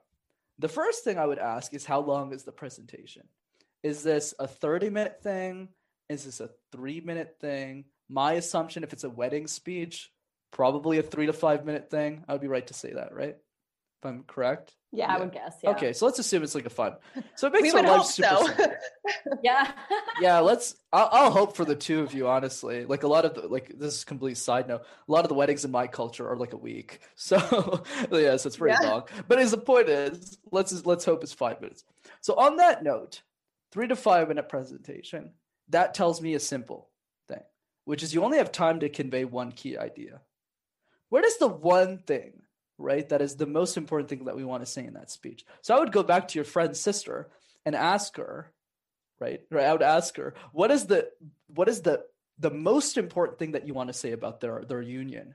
The 0.58 0.70
first 0.70 1.03
thing 1.03 1.20
i 1.20 1.26
would 1.28 1.38
ask 1.39 1.76
is 1.76 1.86
how 1.86 1.99
long 1.99 2.34
is 2.34 2.43
the 2.43 2.51
presentation 2.51 3.28
is 3.86 4.01
this 4.01 4.33
a 4.39 4.47
30 4.47 4.89
minute 4.89 5.21
thing? 5.21 5.69
Is 6.09 6.25
this 6.25 6.39
a 6.39 6.49
three 6.71 7.01
minute 7.01 7.36
thing? 7.39 7.86
My 8.09 8.33
assumption, 8.33 8.83
if 8.83 8.93
it's 8.93 9.03
a 9.03 9.09
wedding 9.11 9.45
speech, 9.45 10.11
probably 10.51 10.97
a 10.97 11.03
three 11.03 11.27
to 11.27 11.33
five 11.33 11.65
minute 11.65 11.91
thing. 11.91 12.23
I 12.27 12.31
would 12.31 12.41
be 12.41 12.47
right 12.47 12.65
to 12.65 12.73
say 12.73 12.93
that, 12.93 13.13
right? 13.13 13.36
If 13.36 14.09
I'm 14.09 14.23
correct. 14.23 14.73
Yeah, 14.91 15.05
yeah. 15.05 15.15
I 15.15 15.19
would 15.19 15.31
guess. 15.31 15.57
Yeah. 15.61 15.69
Okay, 15.71 15.93
so 15.93 16.07
let's 16.07 16.17
assume 16.17 16.41
it's 16.41 16.55
like 16.55 16.65
a 16.65 16.71
fun. 16.71 16.95
So 17.36 17.45
it 17.45 17.53
makes 17.53 17.75
our 17.75 17.83
life 17.83 18.05
super. 18.05 18.27
So. 18.57 18.71
yeah. 19.43 19.71
yeah, 20.21 20.39
let's. 20.39 20.75
I'll, 20.91 21.09
I'll, 21.11 21.31
hope 21.31 21.55
for 21.55 21.63
the 21.63 21.75
two 21.75 22.01
of 22.01 22.11
you, 22.15 22.27
honestly. 22.27 22.86
Like 22.86 23.03
a 23.03 23.07
lot 23.07 23.25
of 23.25 23.36
the, 23.36 23.47
like 23.47 23.77
this 23.77 23.97
is 23.97 24.03
complete 24.03 24.39
side 24.39 24.67
note. 24.67 24.81
A 25.07 25.11
lot 25.11 25.25
of 25.25 25.29
the 25.29 25.36
weddings 25.36 25.63
in 25.63 25.69
my 25.69 25.86
culture 25.86 26.27
are 26.27 26.38
like 26.38 26.53
a 26.53 26.57
week. 26.57 27.01
So 27.15 27.83
yes, 28.11 28.47
it's 28.47 28.57
pretty 28.57 28.77
yeah. 28.81 28.89
long. 28.89 29.03
But 29.27 29.38
as 29.38 29.51
the 29.51 29.57
point 29.57 29.89
is, 29.89 30.39
let's 30.51 30.86
let's 30.88 31.05
hope 31.05 31.21
it's 31.21 31.33
five 31.33 31.61
minutes. 31.61 31.83
So 32.21 32.33
on 32.33 32.57
that 32.57 32.83
note, 32.83 33.21
three 33.76 33.89
to 33.89 33.95
five 33.95 34.30
minute 34.30 34.47
presentation. 34.47 35.32
That 35.67 35.93
tells 35.93 36.21
me 36.21 36.34
a 36.34 36.39
simple 36.39 36.88
thing, 37.28 37.41
which 37.84 38.03
is 38.03 38.13
you 38.13 38.23
only 38.23 38.38
have 38.38 38.49
time 38.49 38.80
to 38.80 38.88
convey 38.88 39.26
one 39.26 39.51
key 39.51 39.78
idea. 39.78 40.21
What 41.09 41.26
is 41.26 41.38
the 41.39 41.49
one 41.49 41.97
thing, 41.97 42.43
right, 42.78 43.07
that 43.09 43.21
is 43.21 43.36
the 43.36 43.45
most 43.45 43.76
important 43.76 44.07
thing 44.07 44.23
that 44.26 44.36
we 44.38 44.45
want 44.45 44.63
to 44.63 44.71
say 44.71 44.86
in 44.86 44.93
that 44.93 45.11
speech? 45.11 45.45
So 45.61 45.76
I 45.76 45.80
would 45.80 45.91
go 45.91 46.03
back 46.03 46.30
to 46.30 46.36
your 46.36 46.45
friend's 46.45 46.80
sister 46.80 47.28
and 47.65 47.76
ask 47.76 48.15
her, 48.15 48.49
right? 49.19 49.41
Right. 49.51 49.65
I 49.65 49.73
would 49.73 49.82
ask 49.82 50.15
her, 50.15 50.36
what 50.53 50.71
is 50.71 50.86
the 50.86 51.09
what 51.47 51.67
is 51.67 51.82
the 51.82 52.05
the 52.39 52.51
most 52.51 52.97
important 52.97 53.39
thing 53.39 53.51
that 53.51 53.67
you 53.67 53.73
want 53.73 53.89
to 53.89 53.93
say 53.93 54.13
about 54.13 54.39
their 54.39 54.63
their 54.65 54.82
union? 54.82 55.34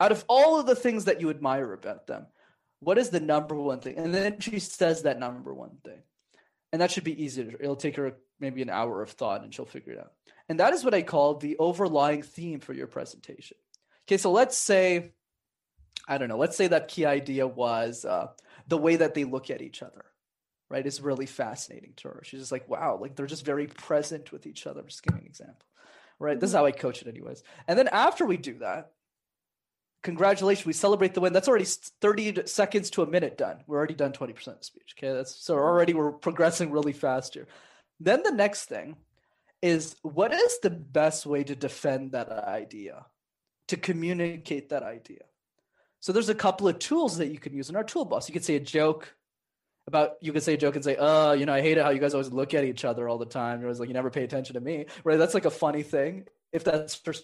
Out 0.00 0.12
of 0.12 0.24
all 0.28 0.58
of 0.58 0.64
the 0.64 0.76
things 0.76 1.04
that 1.04 1.20
you 1.20 1.28
admire 1.28 1.74
about 1.74 2.06
them, 2.06 2.26
what 2.80 2.96
is 2.96 3.10
the 3.10 3.20
number 3.20 3.54
one 3.54 3.80
thing? 3.80 3.98
And 3.98 4.14
then 4.14 4.40
she 4.40 4.60
says 4.60 5.02
that 5.02 5.18
number 5.18 5.52
one 5.52 5.76
thing 5.84 6.00
and 6.76 6.82
that 6.82 6.90
should 6.90 7.04
be 7.04 7.24
easy. 7.24 7.40
It'll 7.58 7.74
take 7.74 7.96
her 7.96 8.18
maybe 8.38 8.60
an 8.60 8.68
hour 8.68 9.00
of 9.00 9.08
thought 9.08 9.42
and 9.42 9.54
she'll 9.54 9.64
figure 9.64 9.94
it 9.94 9.98
out. 9.98 10.12
And 10.46 10.60
that 10.60 10.74
is 10.74 10.84
what 10.84 10.92
I 10.92 11.00
call 11.00 11.36
the 11.36 11.56
overlying 11.56 12.20
theme 12.20 12.60
for 12.60 12.74
your 12.74 12.86
presentation. 12.86 13.56
Okay, 14.06 14.18
so 14.18 14.30
let's 14.30 14.58
say, 14.58 15.12
I 16.06 16.18
don't 16.18 16.28
know, 16.28 16.36
let's 16.36 16.54
say 16.54 16.68
that 16.68 16.88
key 16.88 17.06
idea 17.06 17.46
was 17.46 18.04
uh, 18.04 18.26
the 18.68 18.76
way 18.76 18.96
that 18.96 19.14
they 19.14 19.24
look 19.24 19.48
at 19.48 19.62
each 19.62 19.82
other, 19.82 20.04
right? 20.68 20.86
Is 20.86 21.00
really 21.00 21.24
fascinating 21.24 21.94
to 21.96 22.08
her. 22.08 22.20
She's 22.24 22.40
just 22.40 22.52
like, 22.52 22.68
wow, 22.68 22.98
like 23.00 23.16
they're 23.16 23.24
just 23.24 23.46
very 23.46 23.68
present 23.68 24.30
with 24.30 24.46
each 24.46 24.66
other. 24.66 24.80
I'm 24.80 24.88
just 24.88 25.02
giving 25.02 25.22
an 25.22 25.26
example, 25.26 25.64
right? 26.18 26.38
This 26.38 26.50
is 26.50 26.54
mm-hmm. 26.54 26.60
how 26.60 26.66
I 26.66 26.72
coach 26.72 27.00
it, 27.00 27.08
anyways. 27.08 27.42
And 27.66 27.78
then 27.78 27.88
after 27.88 28.26
we 28.26 28.36
do 28.36 28.58
that, 28.58 28.92
congratulations, 30.02 30.66
we 30.66 30.72
celebrate 30.72 31.14
the 31.14 31.20
win. 31.20 31.32
That's 31.32 31.48
already 31.48 31.64
30 31.64 32.46
seconds 32.46 32.90
to 32.90 33.02
a 33.02 33.06
minute 33.06 33.36
done. 33.36 33.58
We're 33.66 33.78
already 33.78 33.94
done 33.94 34.12
20% 34.12 34.30
of 34.48 34.58
the 34.58 34.64
speech. 34.64 34.94
Okay. 34.98 35.12
That's 35.12 35.34
so 35.34 35.54
already 35.54 35.94
we're 35.94 36.12
progressing 36.12 36.70
really 36.70 36.92
fast 36.92 37.34
here. 37.34 37.46
Then 38.00 38.22
the 38.22 38.30
next 38.30 38.66
thing 38.66 38.96
is 39.62 39.96
what 40.02 40.32
is 40.32 40.58
the 40.60 40.70
best 40.70 41.26
way 41.26 41.42
to 41.44 41.56
defend 41.56 42.12
that 42.12 42.30
idea, 42.30 43.06
to 43.68 43.76
communicate 43.76 44.68
that 44.70 44.82
idea? 44.82 45.22
So 46.00 46.12
there's 46.12 46.28
a 46.28 46.34
couple 46.34 46.68
of 46.68 46.78
tools 46.78 47.18
that 47.18 47.28
you 47.28 47.38
can 47.38 47.52
use 47.52 47.68
in 47.68 47.76
our 47.76 47.84
toolbox. 47.84 48.28
You 48.28 48.32
could 48.32 48.44
say 48.44 48.56
a 48.56 48.60
joke 48.60 49.14
about 49.88 50.16
you 50.20 50.32
could 50.32 50.42
say 50.42 50.54
a 50.54 50.56
joke 50.56 50.74
and 50.74 50.84
say, 50.84 50.96
oh, 50.98 51.32
you 51.32 51.46
know, 51.46 51.54
I 51.54 51.60
hate 51.62 51.78
it 51.78 51.84
how 51.84 51.90
you 51.90 52.00
guys 52.00 52.14
always 52.14 52.30
look 52.30 52.54
at 52.54 52.64
each 52.64 52.84
other 52.84 53.08
all 53.08 53.18
the 53.18 53.26
time. 53.26 53.60
You're 53.60 53.68
always 53.68 53.80
like, 53.80 53.88
you 53.88 53.94
never 53.94 54.10
pay 54.10 54.24
attention 54.24 54.54
to 54.54 54.60
me. 54.60 54.86
Right. 55.04 55.18
That's 55.18 55.34
like 55.34 55.44
a 55.44 55.50
funny 55.50 55.82
thing 55.82 56.26
if 56.52 56.64
that's 56.64 57.00
your 57.04 57.14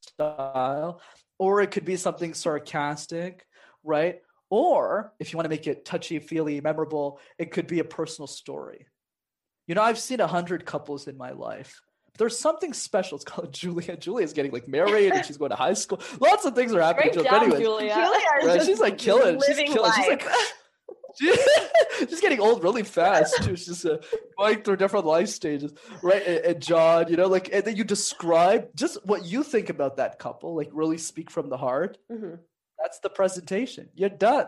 style 0.00 1.00
or 1.40 1.62
it 1.62 1.70
could 1.70 1.86
be 1.86 1.96
something 1.96 2.34
sarcastic, 2.34 3.46
right? 3.82 4.20
Or 4.50 5.14
if 5.18 5.32
you 5.32 5.38
want 5.38 5.46
to 5.46 5.48
make 5.48 5.66
it 5.66 5.86
touchy 5.86 6.18
feely, 6.18 6.60
memorable, 6.60 7.18
it 7.38 7.50
could 7.50 7.66
be 7.66 7.78
a 7.78 7.84
personal 7.84 8.26
story. 8.26 8.86
You 9.66 9.74
know, 9.74 9.80
I've 9.82 9.98
seen 9.98 10.20
a 10.20 10.26
hundred 10.26 10.66
couples 10.66 11.08
in 11.08 11.16
my 11.16 11.30
life. 11.30 11.80
There's 12.18 12.38
something 12.38 12.74
special. 12.74 13.16
It's 13.16 13.24
called 13.24 13.54
Julia. 13.54 13.96
Julia's 13.96 14.34
getting 14.34 14.52
like 14.52 14.68
married 14.68 15.12
and 15.12 15.24
she's 15.24 15.38
going 15.38 15.50
to 15.50 15.56
high 15.56 15.72
school. 15.72 16.02
Lots 16.20 16.44
of 16.44 16.54
things 16.54 16.74
are 16.74 16.82
happening. 16.82 17.14
Great 17.14 17.24
job, 17.24 17.42
anyways, 17.42 17.60
Julia. 17.62 17.94
Julia 17.94 18.26
right? 18.44 18.62
she's 18.62 18.80
like 18.80 18.98
killing. 18.98 19.40
She's 19.46 19.56
killing. 19.56 19.80
Life. 19.80 19.94
She's 19.96 20.08
like 20.08 20.28
she's 21.98 22.20
getting 22.20 22.40
old 22.40 22.62
really 22.62 22.82
fast. 22.82 23.44
She's 23.44 23.66
just 23.66 23.86
uh, 23.86 23.98
going 24.38 24.62
through 24.62 24.76
different 24.76 25.06
life 25.06 25.28
stages, 25.28 25.72
right? 26.02 26.24
And, 26.26 26.44
and, 26.44 26.62
John, 26.62 27.08
you 27.08 27.16
know, 27.16 27.26
like, 27.26 27.50
and 27.52 27.64
then 27.64 27.76
you 27.76 27.84
describe 27.84 28.68
just 28.74 29.04
what 29.06 29.24
you 29.24 29.42
think 29.42 29.68
about 29.68 29.96
that 29.96 30.18
couple, 30.18 30.54
like, 30.54 30.70
really 30.72 30.98
speak 30.98 31.30
from 31.30 31.48
the 31.48 31.56
heart. 31.56 31.98
Mm-hmm. 32.10 32.36
That's 32.78 33.00
the 33.00 33.10
presentation. 33.10 33.88
You're 33.94 34.08
done. 34.08 34.46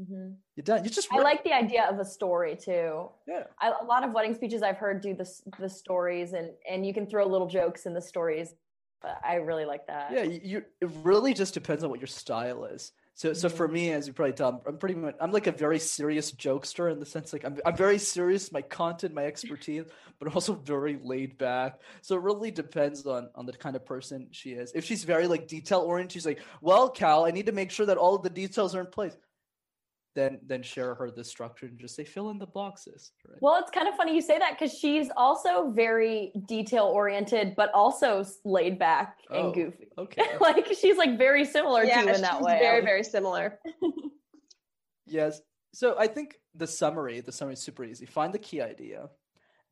Mm-hmm. 0.00 0.32
You're 0.56 0.64
done. 0.64 0.84
You 0.84 0.90
just. 0.90 1.08
I 1.12 1.18
like 1.18 1.42
the 1.42 1.52
idea 1.52 1.86
of 1.88 1.98
a 1.98 2.04
story 2.04 2.56
too. 2.56 3.08
Yeah. 3.26 3.44
I, 3.58 3.72
a 3.80 3.84
lot 3.84 4.04
of 4.04 4.12
wedding 4.12 4.34
speeches 4.34 4.62
I've 4.62 4.76
heard 4.76 5.00
do 5.00 5.14
the 5.14 5.28
the 5.58 5.70
stories, 5.70 6.32
and 6.34 6.50
and 6.70 6.86
you 6.86 6.92
can 6.92 7.06
throw 7.06 7.26
little 7.26 7.46
jokes 7.46 7.86
in 7.86 7.94
the 7.94 8.02
stories. 8.02 8.54
But 9.00 9.18
I 9.24 9.36
really 9.36 9.64
like 9.64 9.86
that. 9.86 10.12
Yeah, 10.12 10.22
you. 10.22 10.64
It 10.80 10.90
really 11.02 11.32
just 11.32 11.54
depends 11.54 11.82
on 11.82 11.90
what 11.90 12.00
your 12.00 12.08
style 12.08 12.64
is. 12.66 12.92
So, 13.16 13.32
so 13.32 13.48
for 13.48 13.66
me, 13.66 13.92
as 13.92 14.06
you 14.06 14.12
probably 14.12 14.34
tell, 14.34 14.62
I'm 14.66 14.76
pretty 14.76 14.94
much 14.94 15.16
I'm 15.18 15.32
like 15.32 15.46
a 15.46 15.52
very 15.52 15.78
serious 15.78 16.32
jokester 16.32 16.92
in 16.92 17.00
the 17.00 17.06
sense 17.06 17.32
like 17.32 17.46
I'm 17.46 17.58
I'm 17.64 17.74
very 17.74 17.96
serious, 17.96 18.52
my 18.52 18.60
content, 18.60 19.14
my 19.14 19.24
expertise, 19.24 19.86
but 20.18 20.34
also 20.34 20.52
very 20.52 20.98
laid 21.02 21.38
back. 21.38 21.80
So 22.02 22.16
it 22.16 22.22
really 22.22 22.50
depends 22.50 23.06
on 23.06 23.30
on 23.34 23.46
the 23.46 23.54
kind 23.54 23.74
of 23.74 23.86
person 23.86 24.28
she 24.32 24.50
is. 24.50 24.70
If 24.74 24.84
she's 24.84 25.04
very 25.04 25.26
like 25.26 25.48
detail 25.48 25.80
oriented, 25.80 26.12
she's 26.12 26.26
like, 26.26 26.40
well, 26.60 26.90
Cal, 26.90 27.24
I 27.24 27.30
need 27.30 27.46
to 27.46 27.52
make 27.52 27.70
sure 27.70 27.86
that 27.86 27.96
all 27.96 28.18
the 28.18 28.28
details 28.28 28.74
are 28.74 28.80
in 28.80 28.88
place 28.88 29.16
then 30.16 30.40
then 30.46 30.62
share 30.62 30.94
her 30.94 31.10
the 31.10 31.22
structure 31.22 31.66
and 31.66 31.78
just 31.78 31.94
say 31.94 32.02
fill 32.02 32.30
in 32.30 32.38
the 32.38 32.46
boxes 32.46 33.12
right? 33.28 33.38
well 33.40 33.56
it's 33.60 33.70
kind 33.70 33.86
of 33.86 33.94
funny 33.94 34.12
you 34.14 34.20
say 34.20 34.38
that 34.38 34.58
because 34.58 34.76
she's 34.76 35.08
also 35.16 35.70
very 35.70 36.32
detail 36.48 36.84
oriented 36.84 37.54
but 37.54 37.70
also 37.72 38.24
laid 38.44 38.78
back 38.78 39.18
and 39.30 39.38
oh, 39.38 39.52
goofy. 39.52 39.86
okay. 39.96 40.22
Like 40.40 40.66
she's 40.78 40.96
like 40.96 41.18
very 41.18 41.44
similar 41.44 41.84
yeah, 41.84 42.00
to 42.00 42.08
you 42.08 42.14
in 42.14 42.20
that 42.22 42.40
way. 42.40 42.58
very 42.58 42.84
very 42.84 43.04
similar. 43.04 43.60
Yes. 45.08 45.40
So 45.72 45.94
i 46.00 46.08
think 46.08 46.40
the 46.56 46.66
summary 46.66 47.20
the 47.20 47.30
summary 47.30 47.54
is 47.54 47.62
super 47.62 47.84
easy. 47.84 48.06
Find 48.06 48.34
the 48.34 48.40
key 48.40 48.60
idea 48.60 49.08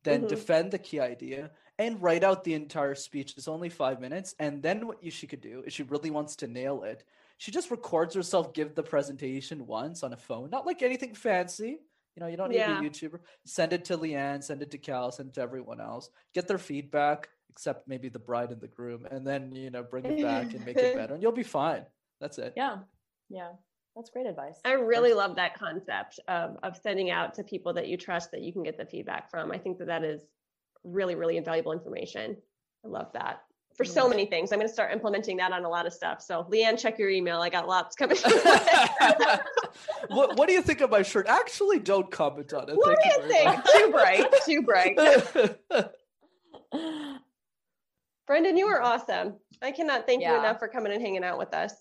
then 0.03 0.19
mm-hmm. 0.19 0.27
defend 0.27 0.71
the 0.71 0.77
key 0.77 0.99
idea 0.99 1.49
and 1.79 2.01
write 2.01 2.23
out 2.23 2.43
the 2.43 2.53
entire 2.53 2.93
speech. 2.93 3.33
It's 3.35 3.47
only 3.47 3.69
five 3.69 3.99
minutes 3.99 4.35
and 4.39 4.61
then 4.61 4.87
what 4.87 5.03
you 5.03 5.11
she 5.11 5.27
could 5.27 5.41
do 5.41 5.63
if 5.65 5.73
she 5.73 5.83
really 5.83 6.11
wants 6.11 6.35
to 6.37 6.47
nail 6.47 6.83
it 6.83 7.03
she 7.37 7.51
just 7.51 7.71
records 7.71 8.15
herself 8.15 8.53
give 8.53 8.75
the 8.75 8.83
presentation 8.83 9.67
once 9.67 10.03
on 10.03 10.13
a 10.13 10.17
phone, 10.17 10.49
not 10.49 10.65
like 10.65 10.81
anything 10.81 11.13
fancy. 11.13 11.79
You 12.15 12.21
know, 12.21 12.27
you 12.27 12.37
don't 12.37 12.49
need 12.49 12.57
yeah. 12.57 12.79
a 12.79 12.81
YouTuber. 12.81 13.19
Send 13.45 13.73
it 13.73 13.83
to 13.85 13.97
Leanne, 13.97 14.41
send 14.41 14.61
it 14.61 14.71
to 14.71 14.77
Cal, 14.77 15.11
send 15.11 15.29
it 15.29 15.35
to 15.35 15.41
everyone 15.41 15.81
else. 15.81 16.09
Get 16.33 16.47
their 16.47 16.57
feedback, 16.57 17.27
except 17.49 17.87
maybe 17.89 18.07
the 18.07 18.19
bride 18.19 18.51
and 18.51 18.61
the 18.61 18.67
groom, 18.67 19.05
and 19.11 19.27
then 19.27 19.53
you 19.53 19.69
know 19.69 19.83
bring 19.83 20.05
it 20.05 20.21
back 20.21 20.53
and 20.53 20.65
make 20.65 20.77
it 20.77 20.95
better, 20.97 21.15
and 21.15 21.23
you'll 21.23 21.33
be 21.33 21.43
fine. 21.43 21.85
That's 22.21 22.37
it. 22.37 22.53
Yeah, 22.55 22.77
yeah, 23.29 23.49
that's 23.97 24.09
great 24.09 24.27
advice. 24.27 24.59
I 24.63 24.73
really 24.73 25.13
love 25.13 25.35
that 25.35 25.59
concept 25.59 26.21
of 26.29 26.57
of 26.63 26.77
sending 26.77 27.11
out 27.11 27.33
to 27.35 27.43
people 27.43 27.73
that 27.73 27.89
you 27.89 27.97
trust 27.97 28.31
that 28.31 28.41
you 28.41 28.53
can 28.53 28.63
get 28.63 28.77
the 28.77 28.85
feedback 28.85 29.29
from. 29.29 29.51
I 29.51 29.57
think 29.57 29.77
that 29.79 29.87
that 29.87 30.05
is 30.05 30.21
really 30.85 31.15
really 31.15 31.35
invaluable 31.35 31.73
information. 31.73 32.37
I 32.85 32.87
love 32.87 33.11
that. 33.13 33.41
For 33.75 33.83
so 33.83 34.07
many 34.07 34.25
things. 34.25 34.53
I'm 34.53 34.59
going 34.59 34.69
to 34.69 34.73
start 34.73 34.93
implementing 34.93 35.35
that 35.37 35.51
on 35.51 35.65
a 35.65 35.69
lot 35.69 35.85
of 35.85 35.91
stuff. 35.91 36.21
So, 36.21 36.47
Leanne, 36.49 36.79
check 36.79 36.97
your 36.97 37.09
email. 37.09 37.41
I 37.41 37.49
got 37.49 37.67
lots 37.67 37.93
coming. 37.95 38.17
what, 40.07 40.37
what 40.37 40.47
do 40.47 40.53
you 40.53 40.61
think 40.61 40.79
of 40.79 40.89
my 40.89 41.01
shirt? 41.01 41.27
Actually, 41.27 41.79
don't 41.79 42.09
comment 42.09 42.53
on 42.53 42.69
it. 42.69 42.77
What 42.77 42.97
Thank 43.03 43.15
do 43.15 43.21
you 43.21 43.27
think? 43.27 43.65
Too 43.65 43.91
bright. 43.91 44.25
Too 44.45 44.61
bright. 44.61 44.97
Brenden, 48.29 48.57
you 48.57 48.67
are 48.67 48.81
awesome. 48.81 49.35
I 49.61 49.71
cannot 49.71 50.07
thank 50.07 50.23
you 50.23 50.33
enough 50.33 50.59
for 50.59 50.69
coming 50.69 50.93
and 50.93 51.01
hanging 51.01 51.23
out 51.23 51.37
with 51.37 51.53
us. 51.53 51.73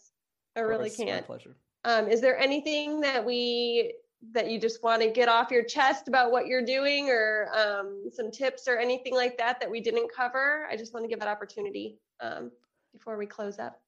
I 0.57 0.61
really 0.61 0.91
course, 0.91 0.97
can't. 0.97 1.27
pleasure. 1.27 1.57
Um, 1.85 2.09
is 2.09 2.21
there 2.21 2.39
anything 2.39 3.01
that 3.03 3.25
we 3.25 3.95
that 4.33 4.51
you 4.51 4.61
just 4.61 4.83
want 4.83 5.03
to 5.03 5.11
get 5.11 5.29
off 5.29 5.51
your 5.51 5.65
chest 5.65 6.09
about 6.09 6.33
what 6.33 6.47
you're 6.47 6.65
doing, 6.65 7.11
or 7.11 7.49
um, 7.55 8.11
some 8.13 8.31
tips 8.31 8.69
or 8.69 8.79
anything 8.79 9.15
like 9.15 9.39
that 9.39 9.61
that 9.61 9.71
we 9.71 9.81
didn't 9.81 10.11
cover? 10.15 10.67
I 10.71 10.77
just 10.77 10.95
want 10.95 11.05
to 11.05 11.09
give 11.09 11.21
that 11.21 11.29
opportunity 11.29 11.99
um, 12.21 12.51
before 12.93 13.17
we 13.17 13.27
close 13.27 13.59
up. 13.59 13.81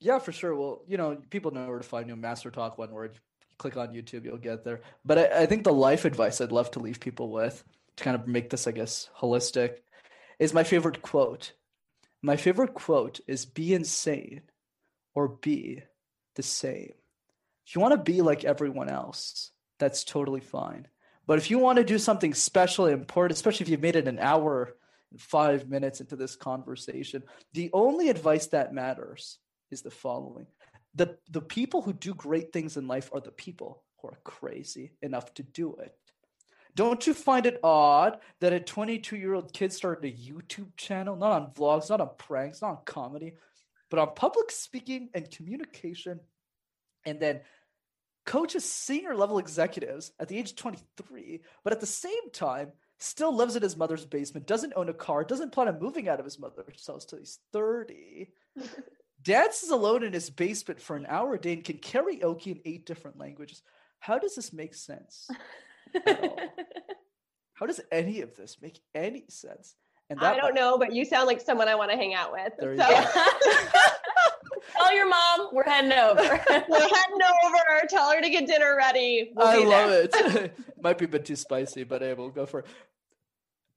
Yeah, 0.00 0.18
for 0.18 0.32
sure. 0.32 0.54
Well, 0.54 0.82
you 0.88 0.96
know, 0.96 1.16
people 1.30 1.52
know 1.52 1.66
where 1.68 1.78
to 1.78 1.84
find 1.84 2.08
you. 2.08 2.16
Master 2.16 2.50
Talk, 2.50 2.78
one 2.78 2.90
word. 2.90 3.18
Click 3.58 3.76
on 3.76 3.88
YouTube, 3.88 4.24
you'll 4.24 4.38
get 4.38 4.64
there. 4.64 4.80
But 5.04 5.18
I, 5.18 5.42
I 5.42 5.46
think 5.46 5.62
the 5.62 5.72
life 5.72 6.04
advice 6.04 6.40
I'd 6.40 6.50
love 6.50 6.72
to 6.72 6.80
leave 6.80 6.98
people 6.98 7.30
with 7.30 7.62
to 7.96 8.04
kind 8.04 8.16
of 8.16 8.26
make 8.26 8.50
this, 8.50 8.66
I 8.66 8.72
guess, 8.72 9.08
holistic 9.16 9.76
is 10.38 10.52
my 10.52 10.64
favorite 10.64 11.02
quote. 11.02 11.52
My 12.22 12.36
favorite 12.36 12.74
quote 12.74 13.20
is 13.28 13.44
be 13.44 13.74
insane 13.74 14.42
or 15.14 15.28
be 15.28 15.82
the 16.34 16.42
same. 16.42 16.94
If 17.66 17.76
you 17.76 17.80
want 17.80 17.92
to 17.92 18.12
be 18.12 18.22
like 18.22 18.44
everyone 18.44 18.88
else, 18.88 19.52
that's 19.82 20.04
totally 20.04 20.40
fine. 20.40 20.86
But 21.26 21.38
if 21.38 21.50
you 21.50 21.58
want 21.58 21.78
to 21.78 21.84
do 21.84 21.98
something 21.98 22.34
special 22.34 22.86
and 22.86 22.94
important, 22.94 23.36
especially 23.36 23.64
if 23.64 23.68
you've 23.68 23.80
made 23.80 23.96
it 23.96 24.08
an 24.08 24.18
hour 24.18 24.76
and 25.10 25.20
five 25.20 25.68
minutes 25.68 26.00
into 26.00 26.16
this 26.16 26.36
conversation, 26.36 27.22
the 27.52 27.70
only 27.72 28.08
advice 28.08 28.46
that 28.48 28.72
matters 28.72 29.38
is 29.70 29.82
the 29.82 29.90
following. 29.90 30.46
The 30.94 31.18
the 31.30 31.40
people 31.40 31.82
who 31.82 31.92
do 31.92 32.14
great 32.14 32.52
things 32.52 32.76
in 32.76 32.86
life 32.86 33.10
are 33.12 33.20
the 33.20 33.30
people 33.30 33.82
who 33.98 34.08
are 34.08 34.18
crazy 34.24 34.92
enough 35.00 35.32
to 35.34 35.42
do 35.42 35.74
it. 35.76 35.96
Don't 36.74 37.06
you 37.06 37.14
find 37.14 37.44
it 37.46 37.60
odd 37.62 38.18
that 38.40 38.52
a 38.52 38.60
22 38.60 39.16
year 39.16 39.34
old 39.34 39.52
kid 39.52 39.72
started 39.72 40.04
a 40.04 40.16
YouTube 40.16 40.76
channel, 40.76 41.16
not 41.16 41.32
on 41.32 41.50
vlogs, 41.52 41.90
not 41.90 42.00
on 42.00 42.10
pranks, 42.18 42.62
not 42.62 42.70
on 42.70 42.78
comedy, 42.84 43.34
but 43.90 43.98
on 43.98 44.14
public 44.14 44.50
speaking 44.50 45.10
and 45.14 45.30
communication, 45.30 46.20
and 47.04 47.20
then 47.20 47.40
coaches 48.24 48.70
senior 48.70 49.14
level 49.14 49.38
executives 49.38 50.12
at 50.18 50.28
the 50.28 50.38
age 50.38 50.50
of 50.50 50.56
23, 50.56 51.40
but 51.64 51.72
at 51.72 51.80
the 51.80 51.86
same 51.86 52.30
time 52.32 52.72
still 52.98 53.34
lives 53.34 53.56
in 53.56 53.62
his 53.62 53.76
mother's 53.76 54.06
basement, 54.06 54.46
doesn't 54.46 54.74
own 54.76 54.88
a 54.88 54.94
car, 54.94 55.24
doesn't 55.24 55.52
plan 55.52 55.68
on 55.68 55.80
moving 55.80 56.08
out 56.08 56.20
of 56.20 56.24
his 56.24 56.38
mother's 56.38 56.86
house 56.86 57.04
till 57.04 57.18
he's 57.18 57.40
30, 57.52 58.28
dances 59.22 59.70
alone 59.70 60.04
in 60.04 60.12
his 60.12 60.30
basement 60.30 60.80
for 60.80 60.96
an 60.96 61.06
hour 61.08 61.34
a 61.34 61.40
day 61.40 61.54
and 61.54 61.64
can 61.64 61.78
karaoke 61.78 62.48
in 62.48 62.60
eight 62.64 62.86
different 62.86 63.18
languages. 63.18 63.62
How 63.98 64.18
does 64.18 64.34
this 64.34 64.52
make 64.52 64.74
sense? 64.74 65.28
How 67.54 67.66
does 67.66 67.80
any 67.90 68.22
of 68.22 68.36
this 68.36 68.58
make 68.60 68.80
any 68.94 69.24
sense? 69.28 69.76
And 70.10 70.20
I 70.20 70.36
don't 70.36 70.54
know, 70.54 70.76
but 70.76 70.92
you 70.92 71.04
sound 71.04 71.26
like 71.26 71.40
someone 71.40 71.68
I 71.68 71.74
want 71.74 71.90
to 71.90 71.96
hang 71.96 72.12
out 72.12 72.32
with. 72.32 72.52
There 72.58 72.76
so. 72.76 72.84
Tell 74.72 74.94
your 74.94 75.08
mom 75.08 75.48
we're 75.52 75.64
heading 75.64 75.92
over. 75.92 76.22
we're 76.68 76.80
heading 76.80 77.22
over. 77.44 77.86
Tell 77.88 78.12
her 78.12 78.20
to 78.20 78.30
get 78.30 78.46
dinner 78.46 78.76
ready. 78.76 79.32
We'll 79.34 79.46
I 79.46 79.56
be 79.56 79.64
love 79.64 79.90
there. 79.90 80.44
it. 80.44 80.58
Might 80.82 80.98
be 80.98 81.04
a 81.04 81.08
bit 81.08 81.24
too 81.24 81.36
spicy, 81.36 81.84
but 81.84 82.02
hey, 82.02 82.14
we'll 82.14 82.30
go 82.30 82.46
for 82.46 82.60
it. 82.60 82.66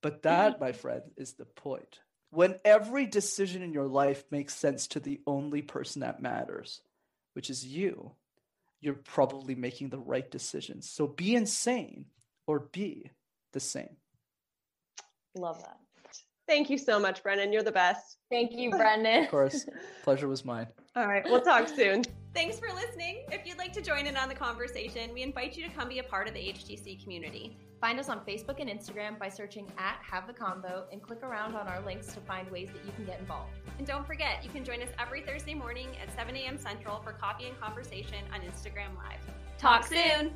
But 0.01 0.24
that, 0.24 0.53
mm-hmm. 0.53 0.63
my 0.63 0.72
friend, 0.72 1.01
is 1.18 1.34
the 1.34 1.45
point. 1.45 1.99
When 2.30 2.55
every 2.66 3.05
decision 3.05 3.61
in 3.61 3.74
your 3.74 3.88
life 3.88 4.24
makes 4.30 4.55
sense 4.55 4.88
to 4.88 4.99
the 4.99 5.22
only 5.26 5.61
person 5.61 6.01
that 6.01 6.22
matters, 6.22 6.82
which 7.34 7.49
is 7.49 7.66
you, 7.66 8.11
you're 8.82 8.93
probably 8.93 9.55
making 9.55 9.89
the 9.89 9.97
right 9.99 10.30
decisions. 10.30 10.89
So 10.89 11.07
be 11.07 11.36
insane 11.36 12.05
or 12.45 12.59
be 12.59 13.09
the 13.53 13.59
same. 13.59 13.95
Love 15.36 15.59
that. 15.61 15.78
Thank 16.48 16.70
you 16.70 16.78
so 16.78 17.00
much, 17.00 17.24
Brennan. 17.24 17.52
You're 17.52 17.64
the 17.64 17.72
best. 17.72 18.18
Thank 18.30 18.54
you, 18.54 18.72
Brenden. 18.72 19.24
Of 19.24 19.32
course, 19.32 19.66
pleasure 20.04 20.28
was 20.28 20.46
mine. 20.46 20.68
All 20.96 21.08
right, 21.08 21.24
we'll 21.26 21.41
talk 21.41 21.68
soon. 21.68 22.04
Thanks 22.34 22.60
for 22.60 22.68
listening. 22.74 23.24
If 23.32 23.48
you'd 23.48 23.58
like 23.58 23.72
to 23.74 23.82
join 23.82 24.08
in 24.08 24.18
on 24.18 24.28
the 24.28 24.36
conversation, 24.36 25.14
we 25.14 25.24
invite 25.24 25.56
you 25.56 25.64
to 25.64 25.74
come 25.74 25.88
be 25.88 26.00
a 26.00 26.04
part 26.04 26.28
of 26.28 26.34
the 26.34 26.39
HTC 26.39 27.02
community. 27.02 27.58
Find 27.80 28.00
us 28.00 28.10
on 28.10 28.20
Facebook 28.26 28.60
and 28.60 28.70
Instagram 28.70 29.18
by 29.18 29.30
searching 29.30 29.72
at 29.78 30.00
Have 30.02 30.28
the 30.28 30.34
Convo 30.34 30.84
and 30.91 31.02
click 31.02 31.24
around 31.24 31.56
on 31.56 31.68
our 31.68 31.82
links 31.86 32.14
to 32.14 32.20
find 32.22 32.50
ways 32.52 32.70
that 32.74 32.86
you 32.86 32.91
can 32.93 33.06
get 33.06 33.20
involved. 33.20 33.54
And 33.78 33.88
don't 33.88 34.06
forget, 34.06 34.43
you 34.43 34.50
can 34.50 34.66
join 34.66 34.82
us 34.82 34.89
every 35.00 35.22
Thursday 35.22 35.54
morning 35.54 35.88
at 36.02 36.14
7 36.16 36.36
a.m. 36.36 36.58
Central 36.58 37.00
for 37.02 37.14
coffee 37.14 37.46
and 37.46 37.60
conversation 37.60 38.24
on 38.34 38.41
Instagram 38.41 38.96
Live. 38.98 39.20
Talk 39.58 39.86
soon! 39.86 40.34